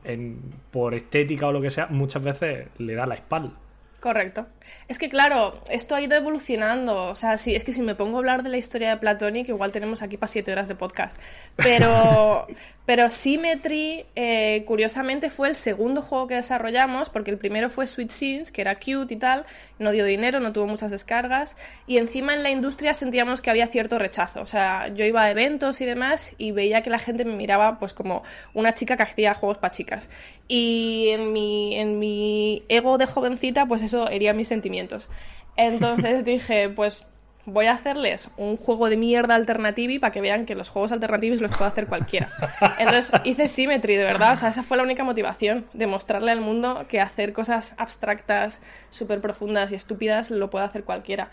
en- 0.04 0.40
por 0.72 0.94
estética 0.94 1.48
o 1.48 1.52
lo 1.52 1.62
que 1.62 1.72
sea 1.72 1.88
muchas 1.88 2.24
veces 2.24 2.68
le 2.78 2.94
da 2.94 3.06
la 3.08 3.16
espalda 3.16 3.54
Correcto. 4.00 4.48
Es 4.90 5.00
que 5.00 5.08
claro, 5.08 5.62
esto 5.72 5.96
ha 5.96 6.02
ido 6.02 6.18
evolucionando. 6.18 7.06
O 7.06 7.16
sea, 7.16 7.38
sí, 7.38 7.56
es 7.56 7.64
que 7.64 7.72
si 7.72 7.82
me 7.82 7.96
pongo 7.96 8.18
a 8.18 8.20
hablar 8.20 8.44
de 8.44 8.50
la 8.50 8.58
historia 8.58 8.90
de 8.90 8.98
Platonic, 8.98 9.48
igual 9.48 9.72
tenemos 9.72 10.02
aquí 10.02 10.18
para 10.18 10.28
siete 10.30 10.52
horas 10.52 10.68
de 10.68 10.76
podcast. 10.76 11.18
Pero, 11.56 12.46
pero 12.86 13.10
Symmetry, 13.10 14.06
eh, 14.16 14.64
curiosamente, 14.68 15.30
fue 15.30 15.48
el 15.48 15.56
segundo 15.56 16.02
juego 16.02 16.28
que 16.28 16.36
desarrollamos, 16.36 17.10
porque 17.10 17.32
el 17.32 17.38
primero 17.38 17.70
fue 17.70 17.88
Sweet 17.88 18.12
Scenes, 18.12 18.52
que 18.52 18.60
era 18.60 18.76
cute 18.76 19.14
y 19.14 19.18
tal, 19.18 19.46
no 19.80 19.92
dio 19.92 20.04
dinero, 20.04 20.42
no 20.42 20.52
tuvo 20.52 20.68
muchas 20.68 20.92
descargas, 20.92 21.56
y 21.88 21.98
encima 21.98 22.34
en 22.34 22.44
la 22.44 22.50
industria 22.50 22.94
sentíamos 22.94 23.40
que 23.40 23.50
había 23.50 23.68
cierto 23.68 24.00
rechazo. 24.00 24.42
O 24.42 24.46
sea, 24.46 24.90
yo 24.90 25.06
iba 25.06 25.24
a 25.24 25.32
eventos 25.32 25.80
y 25.80 25.86
demás 25.86 26.34
y 26.38 26.52
veía 26.52 26.82
que 26.84 26.90
la 26.90 27.00
gente 27.00 27.24
me 27.24 27.36
miraba 27.36 27.80
pues 27.80 27.94
como 27.94 28.24
una 28.54 28.74
chica 28.74 28.98
que 28.98 29.04
hacía 29.04 29.34
juegos 29.34 29.58
para 29.60 29.72
chicas. 29.72 30.10
Y 30.50 31.08
en 31.10 31.32
mi, 31.32 31.78
en 31.78 32.00
mi 32.00 32.64
ego 32.68 32.98
de 32.98 33.06
jovencita, 33.06 33.66
pues 33.66 33.82
eso 33.82 34.10
hería 34.10 34.34
mis 34.34 34.50
sentimientos. 34.50 35.10
Entonces 35.56 36.26
dije, 36.26 36.70
pues 36.70 37.06
voy 37.46 37.66
a 37.66 37.74
hacerles 37.74 38.30
un 38.38 38.58
juego 38.58 38.90
de 38.90 38.98
mierda 38.98 39.36
alternativi 39.36 40.00
para 40.00 40.12
que 40.12 40.22
vean 40.22 40.46
que 40.46 40.56
los 40.56 40.70
juegos 40.70 40.92
alternativos 40.92 41.42
los 41.42 41.52
puede 41.52 41.70
hacer 41.70 41.88
cualquiera. 41.88 42.30
Entonces 42.80 43.12
hice 43.24 43.48
Symmetry, 43.48 43.96
de 43.96 44.04
verdad. 44.04 44.34
O 44.34 44.36
sea, 44.36 44.50
esa 44.50 44.64
fue 44.64 44.78
la 44.78 44.84
única 44.84 45.04
motivación, 45.04 45.66
demostrarle 45.74 46.32
al 46.32 46.42
mundo 46.42 46.86
que 46.88 47.02
hacer 47.02 47.34
cosas 47.34 47.76
abstractas, 47.78 48.62
súper 48.90 49.20
profundas 49.22 49.72
y 49.72 49.76
estúpidas 49.76 50.32
lo 50.32 50.50
puede 50.50 50.66
hacer 50.66 50.84
cualquiera. 50.84 51.30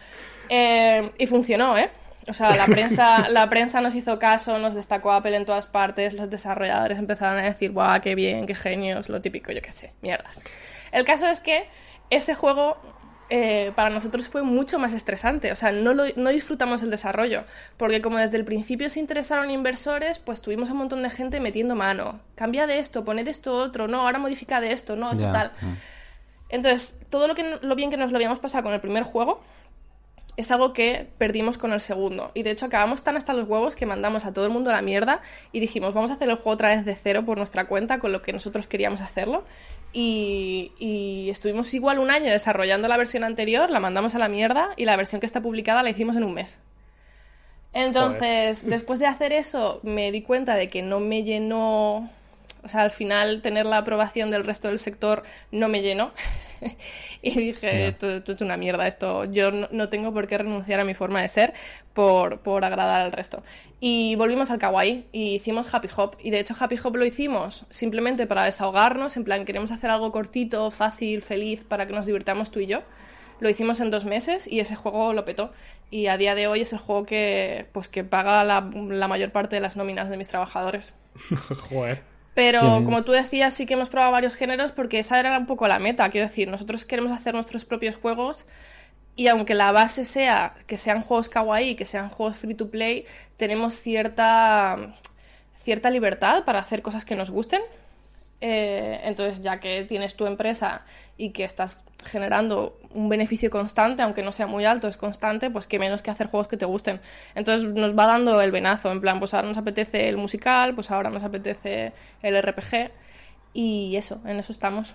Eh, 0.49 1.11
y 1.19 1.27
funcionó, 1.27 1.79
¿eh? 1.79 1.91
O 2.29 2.33
sea, 2.33 2.55
la 2.55 2.67
prensa, 2.67 3.29
la 3.31 3.49
prensa 3.49 3.81
nos 3.81 3.95
hizo 3.95 4.19
caso, 4.19 4.59
nos 4.59 4.75
destacó 4.75 5.13
Apple 5.13 5.37
en 5.37 5.45
todas 5.45 5.67
partes, 5.67 6.13
los 6.13 6.29
desarrolladores 6.29 6.99
empezaron 6.99 7.39
a 7.39 7.43
decir, 7.43 7.73
guau, 7.73 8.01
qué 8.01 8.15
bien, 8.15 8.47
qué 8.47 8.55
genios, 8.55 9.09
lo 9.09 9.21
típico, 9.21 9.53
yo 9.53 9.63
qué 9.63 9.73
sé, 9.73 9.93
mierdas. 10.03 10.43
El 10.93 11.05
caso 11.05 11.29
es 11.29 11.41
que 11.41 11.67
ese 12.11 12.35
juego 12.35 12.77
eh, 13.31 13.71
para 13.77 13.91
nosotros 13.91 14.29
fue 14.29 14.43
mucho 14.43 14.79
más 14.79 14.93
estresante. 14.93 15.53
O 15.53 15.57
sea, 15.57 15.71
no, 15.71 15.95
no 15.95 16.31
disfrutamos 16.31 16.83
el 16.83 16.91
desarrollo. 16.91 17.45
Porque 17.77 18.03
como 18.03 18.19
desde 18.19 18.37
el 18.37 18.45
principio 18.45 18.91
se 18.91 19.01
interesaron 19.01 19.51
inversores, 19.51 20.19
pues 20.19 20.43
tuvimos 20.43 20.69
a 20.69 20.73
un 20.73 20.79
montón 20.79 21.03
de 21.03 21.11
gente 21.11 21.39
metiendo 21.41 21.77
mano. 21.77 22.21
Cambia 22.35 22.67
de 22.67 22.81
esto, 22.81 23.05
poned 23.05 23.29
esto 23.29 23.55
otro, 23.55 23.89
no, 23.89 24.03
ahora 24.03 24.19
modifica 24.19 24.61
de 24.61 24.73
esto, 24.73 24.97
no, 24.97 25.15
esto 25.15 25.23
tal. 25.23 25.53
Mm. 25.61 25.75
Entonces, 26.51 26.93
todo 27.09 27.29
lo, 27.29 27.37
que, 27.37 27.59
lo 27.63 27.77
bien 27.77 27.91
que 27.91 27.97
nos 27.97 28.11
lo 28.11 28.19
habíamos 28.19 28.41
pasado 28.41 28.65
con 28.65 28.75
el 28.75 28.81
primer 28.81 29.05
juego, 29.05 29.41
es 30.41 30.51
algo 30.51 30.73
que 30.73 31.07
perdimos 31.19 31.59
con 31.59 31.73
el 31.73 31.81
segundo. 31.81 32.31
Y 32.35 32.43
de 32.43 32.51
hecho 32.51 32.67
acabamos 32.67 33.03
tan 33.03 33.17
hasta 33.17 33.33
los 33.33 33.49
huevos 33.49 33.77
que 33.77 33.87
mandamos 33.87 34.25
a 34.27 34.33
todo 34.33 34.45
el 34.47 34.51
mundo 34.51 34.71
a 34.71 34.73
la 34.73 34.83
mierda 34.83 35.21
y 35.53 35.61
dijimos, 35.61 35.95
vamos 35.95 36.11
a 36.11 36.15
hacer 36.15 36.29
el 36.29 36.37
juego 36.37 36.51
otra 36.51 36.75
vez 36.75 36.85
de 36.85 36.95
cero 36.95 37.25
por 37.25 37.39
nuestra 37.39 37.67
cuenta 37.67 37.99
con 37.99 38.13
lo 38.13 38.23
que 38.23 38.33
nosotros 38.33 38.67
queríamos 38.67 39.01
hacerlo. 39.01 39.45
Y, 39.93 41.29
estuvimos 41.31 41.73
igual 41.75 41.99
un 41.99 42.11
año 42.11 42.31
desarrollando 42.31 42.89
la 42.89 42.97
versión 42.97 43.25
anterior, 43.25 43.71
la 43.71 43.81
mandamos 43.81 44.15
a 44.15 44.19
la 44.19 44.29
mierda 44.29 44.71
y 44.77 44.85
la 44.85 44.97
versión 44.97 45.21
que 45.21 45.27
está 45.27 45.41
publicada 45.41 45.83
la 45.83 45.91
hicimos 45.91 46.17
en 46.17 46.25
un 46.25 46.35
mes. 46.35 46.59
Entonces, 47.73 48.67
después 48.67 48.99
de 48.99 49.07
hacer 49.07 49.33
eso, 49.33 49.81
me 49.83 50.11
di 50.11 50.23
cuenta 50.23 50.55
de 50.55 50.69
que 50.69 50.83
no 50.83 51.01
me 51.01 51.23
llenó 51.23 52.11
o 52.63 52.69
sea, 52.69 52.83
al 52.83 52.91
final 52.91 53.43
tener 53.43 53.67
la 53.67 53.79
aprobación 53.79 54.31
del 54.31 54.45
resto 54.45 54.69
del 54.69 54.79
sector 54.79 55.23
no 55.51 55.69
me 55.69 55.83
llenó. 55.83 56.13
y 57.23 57.31
dije, 57.31 57.87
esto, 57.87 58.17
es 58.17 58.41
una 58.41 58.57
mierda, 58.57 58.87
esto 58.87 59.25
yo 59.25 59.51
no, 59.51 59.89
tengo 59.89 60.13
por 60.13 60.27
qué 60.27 60.39
renunciar 60.39 60.81
a 60.81 60.85
mi 60.85 60.95
forma 60.95 61.23
de 61.23 61.29
ser 61.29 61.55
por, 61.95 62.41
por 62.41 62.65
agradar 62.65 63.01
al 63.01 63.13
resto. 63.13 63.43
Y 63.81 64.15
volvimos 64.17 64.51
al 64.51 64.59
kawaii 64.59 65.07
y 65.13 65.35
hicimos 65.35 65.73
Happy 65.73 65.89
Hop. 65.97 66.17
Y 66.21 66.31
de 66.31 66.41
hecho 66.41 66.55
Happy 66.59 66.77
Hop 66.83 66.97
lo 66.97 67.05
hicimos 67.05 67.67
simplemente 67.71 68.27
para 68.27 68.45
desahogarnos, 68.45 69.17
en 69.17 69.25
plan 69.25 69.45
queremos 69.45 69.73
hacer 69.73 69.91
algo 69.91 70.13
cortito, 70.13 70.71
fácil, 70.71 71.23
feliz, 71.23 71.65
para 71.65 71.87
que 71.87 71.93
nos 71.93 72.07
divirtamos 72.07 72.51
tú 72.51 72.61
y 72.61 72.67
yo. 72.67 72.83
Lo 73.41 73.49
hicimos 73.49 73.81
en 73.81 73.91
dos 73.91 74.05
meses 74.05 74.47
y 74.47 74.61
ese 74.61 74.77
juego 74.77 75.15
lo 75.15 75.25
petó. 75.25 75.51
Y 75.91 76.07
a 76.07 76.19
día 76.19 76.35
de 76.35 76.47
hoy 76.47 76.61
es 76.61 76.73
el 76.75 76.79
juego 76.79 77.07
que, 77.07 77.67
pues, 77.73 77.89
que 77.89 78.05
paga 78.05 78.45
la, 78.45 78.71
la 78.75 79.09
mayor 79.09 79.33
parte 79.33 79.57
de 79.57 79.61
las 79.61 79.77
nóminas 79.79 80.11
de 80.11 80.19
mis 80.19 80.29
trabajadores. 80.29 80.95
Joder. 81.71 82.10
Pero 82.35 82.85
como 82.85 83.03
tú 83.03 83.13
decías, 83.13 83.55
sí 83.55 83.67
que 83.67 83.75
hemos 83.75 83.89
probado 83.89 84.13
varios 84.13 84.37
géneros 84.37 84.73
porque 84.73 84.99
esa 84.99 85.19
era 85.19 85.37
un 85.37 85.47
poco 85.47 85.67
la 85.67 85.79
meta. 85.79 86.09
Quiero 86.11 86.29
decir, 86.29 86.49
nosotros 86.49 86.85
queremos 86.85 87.13
hacer 87.13 87.35
nuestros 87.35 87.65
propios 87.65 87.97
juegos 87.97 88.47
y 89.17 89.29
aunque 89.29 89.55
la 89.55 89.73
base 89.73 90.05
sea 90.05 90.55
que 90.67 90.79
sean 90.79 91.03
juegos 91.03 91.29
kawaii, 91.29 91.75
que 91.75 91.85
sean 91.85 92.09
juegos 92.09 92.37
free 92.37 92.55
to 92.55 92.71
play, 92.71 93.05
tenemos 93.37 93.79
cierta, 93.79 94.95
cierta 95.63 95.91
libertad 95.91 96.45
para 96.45 96.61
hacer 96.61 96.83
cosas 96.83 97.05
que 97.05 97.17
nos 97.17 97.31
gusten. 97.31 97.61
Eh, 98.41 99.01
entonces, 99.05 99.43
ya 99.43 99.61
que 99.61 99.85
tienes 99.85 100.17
tu 100.17 100.27
empresa 100.27 100.83
y 101.17 101.31
que 101.31 101.45
estás 101.45 101.85
generando 102.05 102.79
un 102.95 103.09
beneficio 103.09 103.51
constante, 103.51 104.03
aunque 104.03 104.23
no 104.23 104.33
sea 104.33 104.47
muy 104.47 104.65
alto, 104.65 104.89
es 104.89 104.97
constante, 104.97 105.51
pues 105.51 105.67
qué 105.67 105.79
menos 105.79 106.01
que 106.01 106.11
hacer 106.11 106.29
juegos 106.29 106.49
que 106.49 106.57
te 106.57 106.65
gusten. 106.65 107.01
Entonces 107.35 107.71
nos 107.71 107.97
va 107.97 108.07
dando 108.07 108.41
el 108.41 108.51
venazo, 108.51 108.91
en 108.91 109.01
plan, 109.01 109.19
pues 109.19 109.35
ahora 109.35 109.49
nos 109.49 109.59
apetece 109.59 110.09
el 110.09 110.17
musical, 110.17 110.75
pues 110.75 110.91
ahora 110.91 111.11
nos 111.11 111.23
apetece 111.23 111.93
el 112.23 112.41
RPG 112.41 112.91
y 113.53 113.97
eso, 113.97 114.21
en 114.25 114.39
eso 114.39 114.53
estamos. 114.53 114.95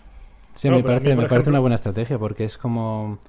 Sí, 0.56 0.70
me, 0.70 0.82
parece, 0.82 1.16
me 1.16 1.28
parece 1.28 1.50
una 1.50 1.60
buena 1.60 1.76
estrategia 1.76 2.18
porque 2.18 2.46
es 2.46 2.58
como 2.58 3.20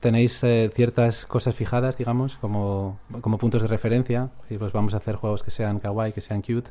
tenéis 0.00 0.42
eh, 0.44 0.70
ciertas 0.74 1.26
cosas 1.26 1.54
fijadas, 1.54 1.98
digamos, 1.98 2.36
como, 2.36 2.98
como 3.20 3.38
puntos 3.38 3.62
de 3.62 3.68
referencia 3.68 4.30
y 4.48 4.56
pues 4.56 4.72
vamos 4.72 4.94
a 4.94 4.96
hacer 4.96 5.14
juegos 5.16 5.42
que 5.42 5.50
sean 5.50 5.78
kawaii, 5.78 6.12
que 6.12 6.22
sean 6.22 6.40
cute, 6.42 6.70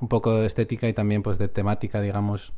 un 0.00 0.08
poco 0.08 0.34
de 0.34 0.46
estética 0.46 0.88
y 0.88 0.92
también 0.92 1.22
pues 1.22 1.38
de 1.38 1.48
temática, 1.48 2.00
digamos, 2.00 2.52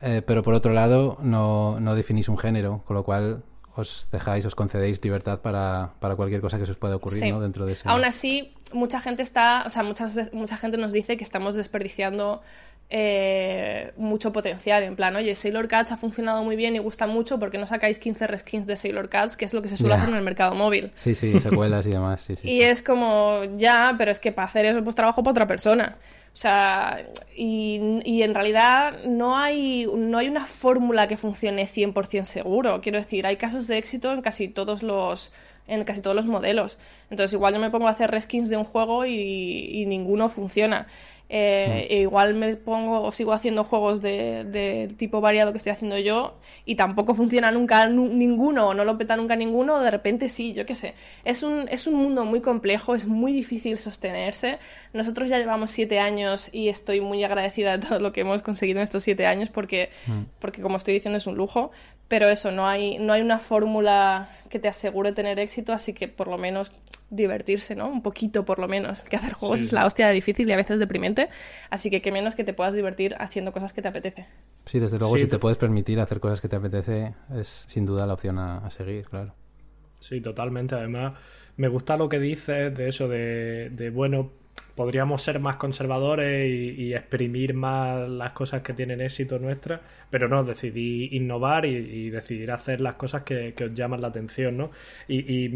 eh, 0.00 0.22
pero 0.26 0.42
por 0.42 0.54
otro 0.54 0.72
lado 0.72 1.18
no, 1.22 1.80
no, 1.80 1.94
definís 1.94 2.28
un 2.28 2.38
género, 2.38 2.82
con 2.86 2.96
lo 2.96 3.04
cual 3.04 3.42
os 3.76 4.08
dejáis, 4.10 4.44
os 4.46 4.54
concedéis 4.54 5.02
libertad 5.02 5.40
para, 5.40 5.92
para 6.00 6.16
cualquier 6.16 6.40
cosa 6.40 6.58
que 6.58 6.66
se 6.66 6.72
os 6.72 6.78
pueda 6.78 6.96
ocurrir 6.96 7.32
¿no? 7.32 7.40
dentro 7.40 7.66
de 7.66 7.74
ese... 7.74 7.88
Aún 7.88 8.04
así, 8.04 8.54
mucha 8.72 9.00
gente 9.00 9.22
está, 9.22 9.64
o 9.66 9.70
sea, 9.70 9.82
mucha, 9.82 10.10
mucha 10.32 10.56
gente 10.56 10.76
nos 10.78 10.92
dice 10.92 11.16
que 11.16 11.24
estamos 11.24 11.56
desperdiciando 11.56 12.42
eh, 12.88 13.92
mucho 13.96 14.32
potencial. 14.32 14.82
En 14.84 14.96
plan, 14.96 15.16
oye, 15.16 15.34
Sailor 15.34 15.66
Cats 15.68 15.92
ha 15.92 15.96
funcionado 15.96 16.44
muy 16.44 16.56
bien 16.56 16.76
y 16.76 16.78
gusta 16.78 17.06
mucho 17.06 17.38
porque 17.38 17.58
no 17.58 17.66
sacáis 17.66 17.98
15 17.98 18.26
reskins 18.26 18.66
de 18.66 18.76
Sailor 18.76 19.08
Cats, 19.08 19.36
que 19.36 19.44
es 19.44 19.54
lo 19.54 19.62
que 19.62 19.68
se 19.68 19.76
suele 19.76 19.94
hacer 19.94 20.08
en 20.08 20.14
el 20.14 20.22
mercado 20.22 20.54
móvil. 20.54 20.92
Sí, 20.94 21.14
sí, 21.14 21.38
secuelas 21.40 21.86
y 21.86 21.90
demás. 21.90 22.20
Sí, 22.20 22.36
sí. 22.36 22.48
Y 22.56 22.62
es 22.62 22.82
como, 22.82 23.42
ya, 23.56 23.94
pero 23.98 24.10
es 24.10 24.20
que 24.20 24.32
para 24.32 24.48
hacer 24.48 24.66
eso, 24.66 24.84
pues 24.84 24.94
trabajo 24.94 25.22
para 25.22 25.32
otra 25.32 25.46
persona. 25.46 25.96
O 26.36 26.38
sea, 26.38 27.06
y, 27.34 27.80
y, 28.04 28.22
en 28.22 28.34
realidad 28.34 29.06
no 29.06 29.38
hay, 29.38 29.86
no 29.86 30.18
hay 30.18 30.28
una 30.28 30.44
fórmula 30.44 31.08
que 31.08 31.16
funcione 31.16 31.66
100% 31.66 32.24
seguro. 32.24 32.82
Quiero 32.82 32.98
decir, 32.98 33.26
hay 33.26 33.38
casos 33.38 33.66
de 33.68 33.78
éxito 33.78 34.12
en 34.12 34.20
casi 34.20 34.48
todos 34.48 34.82
los 34.82 35.32
en 35.66 35.82
casi 35.84 36.02
todos 36.02 36.14
los 36.14 36.26
modelos. 36.26 36.78
Entonces, 37.08 37.32
igual 37.32 37.54
yo 37.54 37.60
me 37.60 37.70
pongo 37.70 37.88
a 37.88 37.92
hacer 37.92 38.10
reskins 38.10 38.50
de 38.50 38.58
un 38.58 38.64
juego 38.64 39.06
y, 39.06 39.14
y 39.14 39.86
ninguno 39.86 40.28
funciona. 40.28 40.88
Eh, 41.28 41.88
e 41.90 42.00
igual 42.02 42.34
me 42.34 42.54
pongo 42.54 43.02
o 43.02 43.10
sigo 43.10 43.32
haciendo 43.32 43.64
juegos 43.64 44.00
de, 44.00 44.88
tipo 44.96 45.20
variado 45.20 45.50
que 45.50 45.58
estoy 45.58 45.72
haciendo 45.72 45.98
yo 45.98 46.36
y 46.64 46.76
tampoco 46.76 47.16
funciona 47.16 47.50
nunca 47.50 47.88
ninguno 47.88 48.68
o 48.68 48.74
no 48.74 48.84
lo 48.84 48.96
peta 48.96 49.16
nunca 49.16 49.34
ninguno, 49.34 49.80
de 49.80 49.90
repente 49.90 50.28
sí, 50.28 50.52
yo 50.52 50.66
qué 50.66 50.76
sé. 50.76 50.94
Es 51.24 51.42
un, 51.42 51.66
es 51.68 51.88
un 51.88 51.94
mundo 51.94 52.24
muy 52.24 52.40
complejo, 52.40 52.94
es 52.94 53.06
muy 53.06 53.32
difícil 53.32 53.76
sostenerse. 53.78 54.58
Nosotros 54.92 55.28
ya 55.28 55.38
llevamos 55.38 55.70
siete 55.70 55.98
años 55.98 56.48
y 56.52 56.68
estoy 56.68 57.00
muy 57.00 57.24
agradecida 57.24 57.76
de 57.76 57.86
todo 57.86 57.98
lo 57.98 58.12
que 58.12 58.20
hemos 58.20 58.42
conseguido 58.42 58.78
en 58.78 58.84
estos 58.84 59.02
siete 59.02 59.26
años 59.26 59.48
porque, 59.48 59.90
mm. 60.06 60.22
porque 60.38 60.62
como 60.62 60.76
estoy 60.76 60.94
diciendo, 60.94 61.18
es 61.18 61.26
un 61.26 61.36
lujo. 61.36 61.72
Pero 62.08 62.28
eso, 62.28 62.52
no 62.52 62.66
hay, 62.68 62.98
no 62.98 63.12
hay 63.12 63.22
una 63.22 63.38
fórmula 63.38 64.28
que 64.48 64.58
te 64.58 64.68
asegure 64.68 65.12
tener 65.12 65.38
éxito, 65.38 65.72
así 65.72 65.92
que 65.92 66.08
por 66.08 66.28
lo 66.28 66.38
menos 66.38 66.72
divertirse, 67.10 67.74
¿no? 67.74 67.88
Un 67.88 68.02
poquito 68.02 68.44
por 68.44 68.58
lo 68.58 68.68
menos, 68.68 69.02
que 69.02 69.16
hacer 69.16 69.32
juegos 69.32 69.60
es 69.60 69.72
la 69.72 69.86
hostia 69.86 70.08
difícil 70.10 70.48
y 70.48 70.52
a 70.52 70.56
veces 70.56 70.78
deprimente, 70.78 71.28
así 71.70 71.90
que 71.90 72.02
qué 72.02 72.10
menos 72.10 72.34
que 72.34 72.44
te 72.44 72.52
puedas 72.52 72.74
divertir 72.74 73.14
haciendo 73.18 73.52
cosas 73.52 73.72
que 73.72 73.82
te 73.82 73.88
apetece. 73.88 74.26
Sí, 74.64 74.80
desde 74.80 74.98
luego 74.98 75.16
si 75.16 75.26
te 75.26 75.38
puedes 75.38 75.58
permitir 75.58 76.00
hacer 76.00 76.18
cosas 76.18 76.40
que 76.40 76.48
te 76.48 76.56
apetece 76.56 77.14
es 77.34 77.64
sin 77.68 77.86
duda 77.86 78.06
la 78.06 78.14
opción 78.14 78.38
a, 78.38 78.68
seguir, 78.70 79.06
claro. 79.08 79.34
Sí, 80.00 80.20
totalmente. 80.20 80.74
Además, 80.74 81.14
me 81.56 81.68
gusta 81.68 81.96
lo 81.96 82.08
que 82.08 82.18
dices 82.18 82.76
de 82.76 82.88
eso, 82.88 83.08
de, 83.08 83.70
de 83.70 83.90
bueno, 83.90 84.30
podríamos 84.76 85.22
ser 85.22 85.40
más 85.40 85.56
conservadores 85.56 86.48
y, 86.48 86.94
exprimir 86.94 87.54
más 87.54 88.08
las 88.08 88.32
cosas 88.32 88.62
que 88.62 88.74
tienen 88.74 89.00
éxito 89.00 89.38
nuestras, 89.38 89.80
pero 90.10 90.28
no, 90.28 90.44
decidí 90.44 91.08
innovar 91.16 91.64
y, 91.66 92.10
decidir 92.10 92.52
hacer 92.52 92.80
las 92.80 92.94
cosas 92.94 93.22
que, 93.22 93.54
os 93.58 93.74
llaman 93.74 94.02
la 94.02 94.08
atención, 94.08 94.56
¿no? 94.56 94.70
Y, 95.08 95.46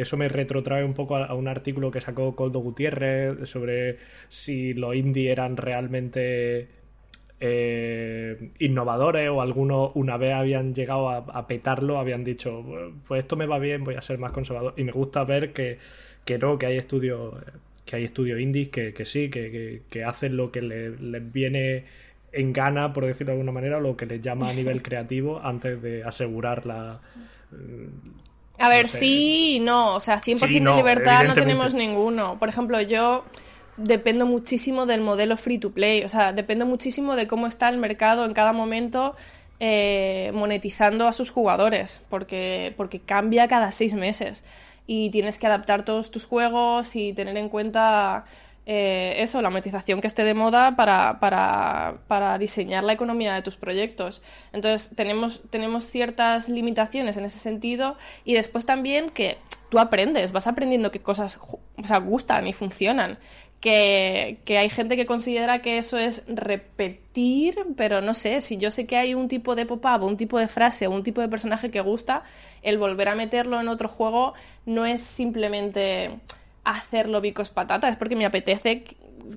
eso 0.00 0.16
me 0.16 0.28
retrotrae 0.28 0.84
un 0.84 0.94
poco 0.94 1.16
a, 1.16 1.34
un 1.34 1.46
artículo 1.46 1.90
que 1.90 2.00
sacó 2.00 2.34
Coldo 2.34 2.60
Gutiérrez 2.60 3.48
sobre 3.48 3.98
si 4.28 4.74
los 4.74 4.96
indie 4.96 5.30
eran 5.30 5.56
realmente 5.56 6.68
eh, 7.40 8.50
innovadores 8.58 9.28
o 9.30 9.42
algunos 9.42 9.92
una 9.94 10.16
vez 10.16 10.34
habían 10.34 10.74
llegado 10.74 11.10
a, 11.10 11.46
petarlo, 11.46 11.98
habían 11.98 12.24
dicho, 12.24 12.64
pues 13.06 13.22
esto 13.22 13.36
me 13.36 13.46
va 13.46 13.58
bien, 13.58 13.84
voy 13.84 13.96
a 13.96 14.02
ser 14.02 14.18
más 14.18 14.32
conservador. 14.32 14.74
Y 14.76 14.84
me 14.84 14.92
gusta 14.92 15.24
ver 15.24 15.52
que, 15.52 15.78
que 16.24 16.38
no, 16.38 16.58
que 16.58 16.66
hay 16.66 16.78
estudios 16.78 17.34
que 17.90 17.96
hay 17.96 18.04
estudios 18.04 18.38
indies 18.38 18.68
que, 18.68 18.94
que 18.94 19.04
sí, 19.04 19.28
que, 19.28 19.82
que, 19.90 20.04
hacen 20.04 20.36
lo 20.36 20.52
que 20.52 20.62
les, 20.62 21.32
viene 21.32 21.84
en 22.30 22.52
gana, 22.52 22.92
por 22.92 23.04
decirlo 23.04 23.32
de 23.32 23.40
alguna 23.40 23.50
manera, 23.50 23.80
lo 23.80 23.96
que 23.96 24.06
les 24.06 24.22
llama 24.22 24.48
a 24.48 24.52
nivel 24.52 24.80
creativo 24.86 25.40
antes 25.42 25.82
de 25.82 26.04
asegurar 26.04 26.66
la... 26.66 27.00
A 28.58 28.68
ver, 28.68 28.86
sí 28.86 29.56
y 29.56 29.60
no, 29.60 29.96
o 29.96 30.00
sea, 30.00 30.20
100% 30.20 30.38
de 30.38 30.76
libertad 30.76 31.24
no 31.24 31.34
tenemos 31.34 31.74
ninguno. 31.74 32.38
Por 32.38 32.48
ejemplo, 32.48 32.80
yo 32.80 33.24
dependo 33.76 34.24
muchísimo 34.24 34.86
del 34.86 35.00
modelo 35.00 35.36
free 35.36 35.58
to 35.58 35.70
play, 35.70 36.04
o 36.04 36.08
sea, 36.08 36.32
dependo 36.32 36.66
muchísimo 36.66 37.16
de 37.16 37.26
cómo 37.26 37.48
está 37.48 37.68
el 37.70 37.78
mercado 37.78 38.24
en 38.24 38.34
cada 38.34 38.52
momento 38.52 39.16
eh, 39.58 40.30
monetizando 40.32 41.08
a 41.08 41.12
sus 41.12 41.30
jugadores, 41.30 42.02
porque, 42.08 42.72
porque 42.76 43.00
cambia 43.00 43.48
cada 43.48 43.72
seis 43.72 43.94
meses 43.94 44.44
y 44.86 45.10
tienes 45.10 45.38
que 45.38 45.46
adaptar 45.46 45.84
todos 45.84 46.10
tus 46.10 46.24
juegos 46.24 46.96
y 46.96 47.12
tener 47.12 47.36
en 47.36 47.48
cuenta 47.48 48.24
eh, 48.66 49.14
eso, 49.22 49.40
la 49.42 49.50
monetización 49.50 50.00
que 50.00 50.06
esté 50.06 50.22
de 50.22 50.34
moda 50.34 50.76
para, 50.76 51.18
para, 51.18 51.98
para, 52.06 52.38
diseñar 52.38 52.84
la 52.84 52.92
economía 52.92 53.34
de 53.34 53.42
tus 53.42 53.56
proyectos. 53.56 54.22
Entonces 54.52 54.94
tenemos, 54.94 55.42
tenemos 55.50 55.84
ciertas 55.90 56.48
limitaciones 56.48 57.16
en 57.16 57.24
ese 57.24 57.38
sentido 57.38 57.96
y 58.24 58.34
después 58.34 58.66
también 58.66 59.10
que 59.10 59.38
tú 59.70 59.78
aprendes, 59.78 60.32
vas 60.32 60.46
aprendiendo 60.46 60.90
qué 60.90 61.00
cosas 61.00 61.40
gustan 62.04 62.46
y 62.46 62.52
funcionan 62.52 63.18
que, 63.60 64.38
hay 64.48 64.70
gente 64.70 64.96
que 64.96 65.06
considera 65.06 65.60
que 65.60 65.78
eso 65.78 65.98
es 65.98 66.22
repetir, 66.26 67.56
pero 67.76 68.00
no 68.00 68.14
sé, 68.14 68.40
si 68.40 68.56
yo 68.56 68.70
sé 68.70 68.86
que 68.86 68.96
hay 68.96 69.14
un 69.14 69.28
tipo 69.28 69.54
de 69.54 69.66
pop-up, 69.66 70.02
un 70.02 70.16
tipo 70.16 70.38
de 70.38 70.48
frase 70.48 70.88
un 70.88 71.02
tipo 71.02 71.20
de 71.20 71.28
personaje 71.28 71.70
que 71.70 71.80
gusta, 71.80 72.22
el 72.62 72.78
volver 72.78 73.08
a 73.08 73.14
meterlo 73.14 73.60
en 73.60 73.68
otro 73.68 73.88
juego 73.88 74.32
no 74.64 74.86
es 74.86 75.02
simplemente 75.02 76.18
hacerlo 76.64 77.20
bicos 77.20 77.50
patata, 77.50 77.88
es 77.88 77.96
porque 77.96 78.16
me 78.16 78.26
apetece 78.26 78.84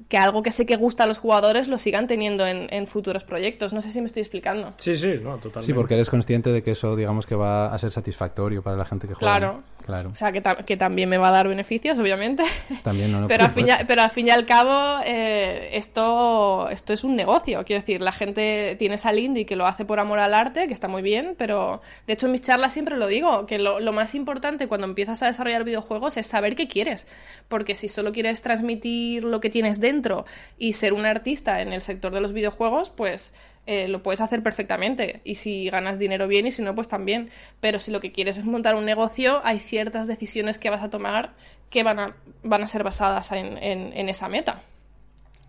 que 0.07 0.17
algo 0.17 0.43
que 0.43 0.51
sé 0.51 0.65
que 0.65 0.75
gusta 0.75 1.05
a 1.05 1.07
los 1.07 1.17
jugadores 1.17 1.67
lo 1.67 1.77
sigan 1.77 2.07
teniendo 2.07 2.45
en, 2.45 2.67
en, 2.73 2.87
futuros 2.87 3.23
proyectos. 3.23 3.73
No 3.73 3.81
sé 3.81 3.89
si 3.89 4.01
me 4.01 4.07
estoy 4.07 4.21
explicando. 4.21 4.73
Sí, 4.77 4.97
sí, 4.97 5.19
no, 5.21 5.37
totalmente. 5.37 5.65
Sí, 5.65 5.73
porque 5.73 5.95
eres 5.95 6.09
consciente 6.09 6.51
de 6.51 6.61
que 6.61 6.71
eso, 6.71 6.95
digamos, 6.95 7.25
que 7.25 7.35
va 7.35 7.73
a 7.73 7.79
ser 7.79 7.91
satisfactorio 7.91 8.61
para 8.61 8.77
la 8.77 8.85
gente 8.85 9.07
que 9.07 9.13
juega. 9.13 9.37
Claro. 9.37 9.63
claro. 9.85 10.09
O 10.09 10.15
sea, 10.15 10.31
que, 10.31 10.43
que 10.65 10.77
también 10.77 11.09
me 11.09 11.17
va 11.17 11.29
a 11.29 11.31
dar 11.31 11.47
beneficios, 11.47 11.97
obviamente. 11.99 12.43
También, 12.83 13.11
no, 13.11 13.21
no 13.21 13.27
pero, 13.29 13.45
al 13.45 13.51
fin 13.51 13.65
ya, 13.65 13.85
pero 13.87 14.01
al 14.01 14.11
fin 14.11 14.27
y 14.27 14.31
al 14.31 14.45
cabo, 14.45 15.01
eh, 15.05 15.69
esto, 15.73 16.69
esto 16.69 16.93
es 16.93 17.03
un 17.03 17.15
negocio. 17.15 17.63
Quiero 17.65 17.81
decir, 17.81 18.01
la 18.01 18.11
gente 18.11 18.75
tiene 18.77 18.95
esa 18.95 19.13
indie 19.13 19.45
que 19.45 19.55
lo 19.55 19.67
hace 19.67 19.85
por 19.85 19.99
amor 19.99 20.19
al 20.19 20.33
arte, 20.33 20.67
que 20.67 20.73
está 20.73 20.87
muy 20.87 21.01
bien, 21.01 21.35
pero 21.37 21.81
de 22.07 22.13
hecho 22.13 22.25
en 22.25 22.31
mis 22.31 22.41
charlas 22.41 22.73
siempre 22.73 22.97
lo 22.97 23.07
digo, 23.07 23.45
que 23.45 23.59
lo, 23.59 23.79
lo 23.79 23.93
más 23.93 24.15
importante 24.15 24.67
cuando 24.67 24.87
empiezas 24.87 25.21
a 25.23 25.27
desarrollar 25.27 25.63
videojuegos 25.63 26.17
es 26.17 26.27
saber 26.27 26.55
qué 26.55 26.67
quieres. 26.67 27.07
Porque 27.47 27.75
si 27.75 27.87
solo 27.87 28.11
quieres 28.11 28.41
transmitir 28.41 29.23
lo 29.23 29.39
que 29.39 29.49
tienes 29.49 29.72
dentro 29.79 30.25
y 30.57 30.73
ser 30.73 30.93
un 30.93 31.05
artista 31.05 31.61
en 31.61 31.73
el 31.73 31.81
sector 31.81 32.13
de 32.13 32.21
los 32.21 32.33
videojuegos, 32.33 32.89
pues 32.89 33.33
eh, 33.65 33.87
lo 33.87 34.03
puedes 34.03 34.21
hacer 34.21 34.43
perfectamente. 34.43 35.21
Y 35.23 35.35
si 35.35 35.69
ganas 35.69 35.99
dinero 35.99 36.27
bien 36.27 36.47
y 36.47 36.51
si 36.51 36.61
no, 36.61 36.75
pues 36.75 36.89
también. 36.89 37.29
Pero 37.61 37.79
si 37.79 37.91
lo 37.91 38.01
que 38.01 38.11
quieres 38.11 38.37
es 38.37 38.45
montar 38.45 38.75
un 38.75 38.85
negocio, 38.85 39.41
hay 39.43 39.59
ciertas 39.59 40.07
decisiones 40.07 40.57
que 40.57 40.69
vas 40.69 40.83
a 40.83 40.89
tomar 40.89 41.31
que 41.69 41.81
van 41.81 41.99
a, 41.99 42.15
van 42.43 42.61
a 42.61 42.67
ser 42.67 42.83
basadas 42.83 43.31
en, 43.31 43.57
en, 43.57 44.07
esa 44.07 44.29
meta. 44.29 44.61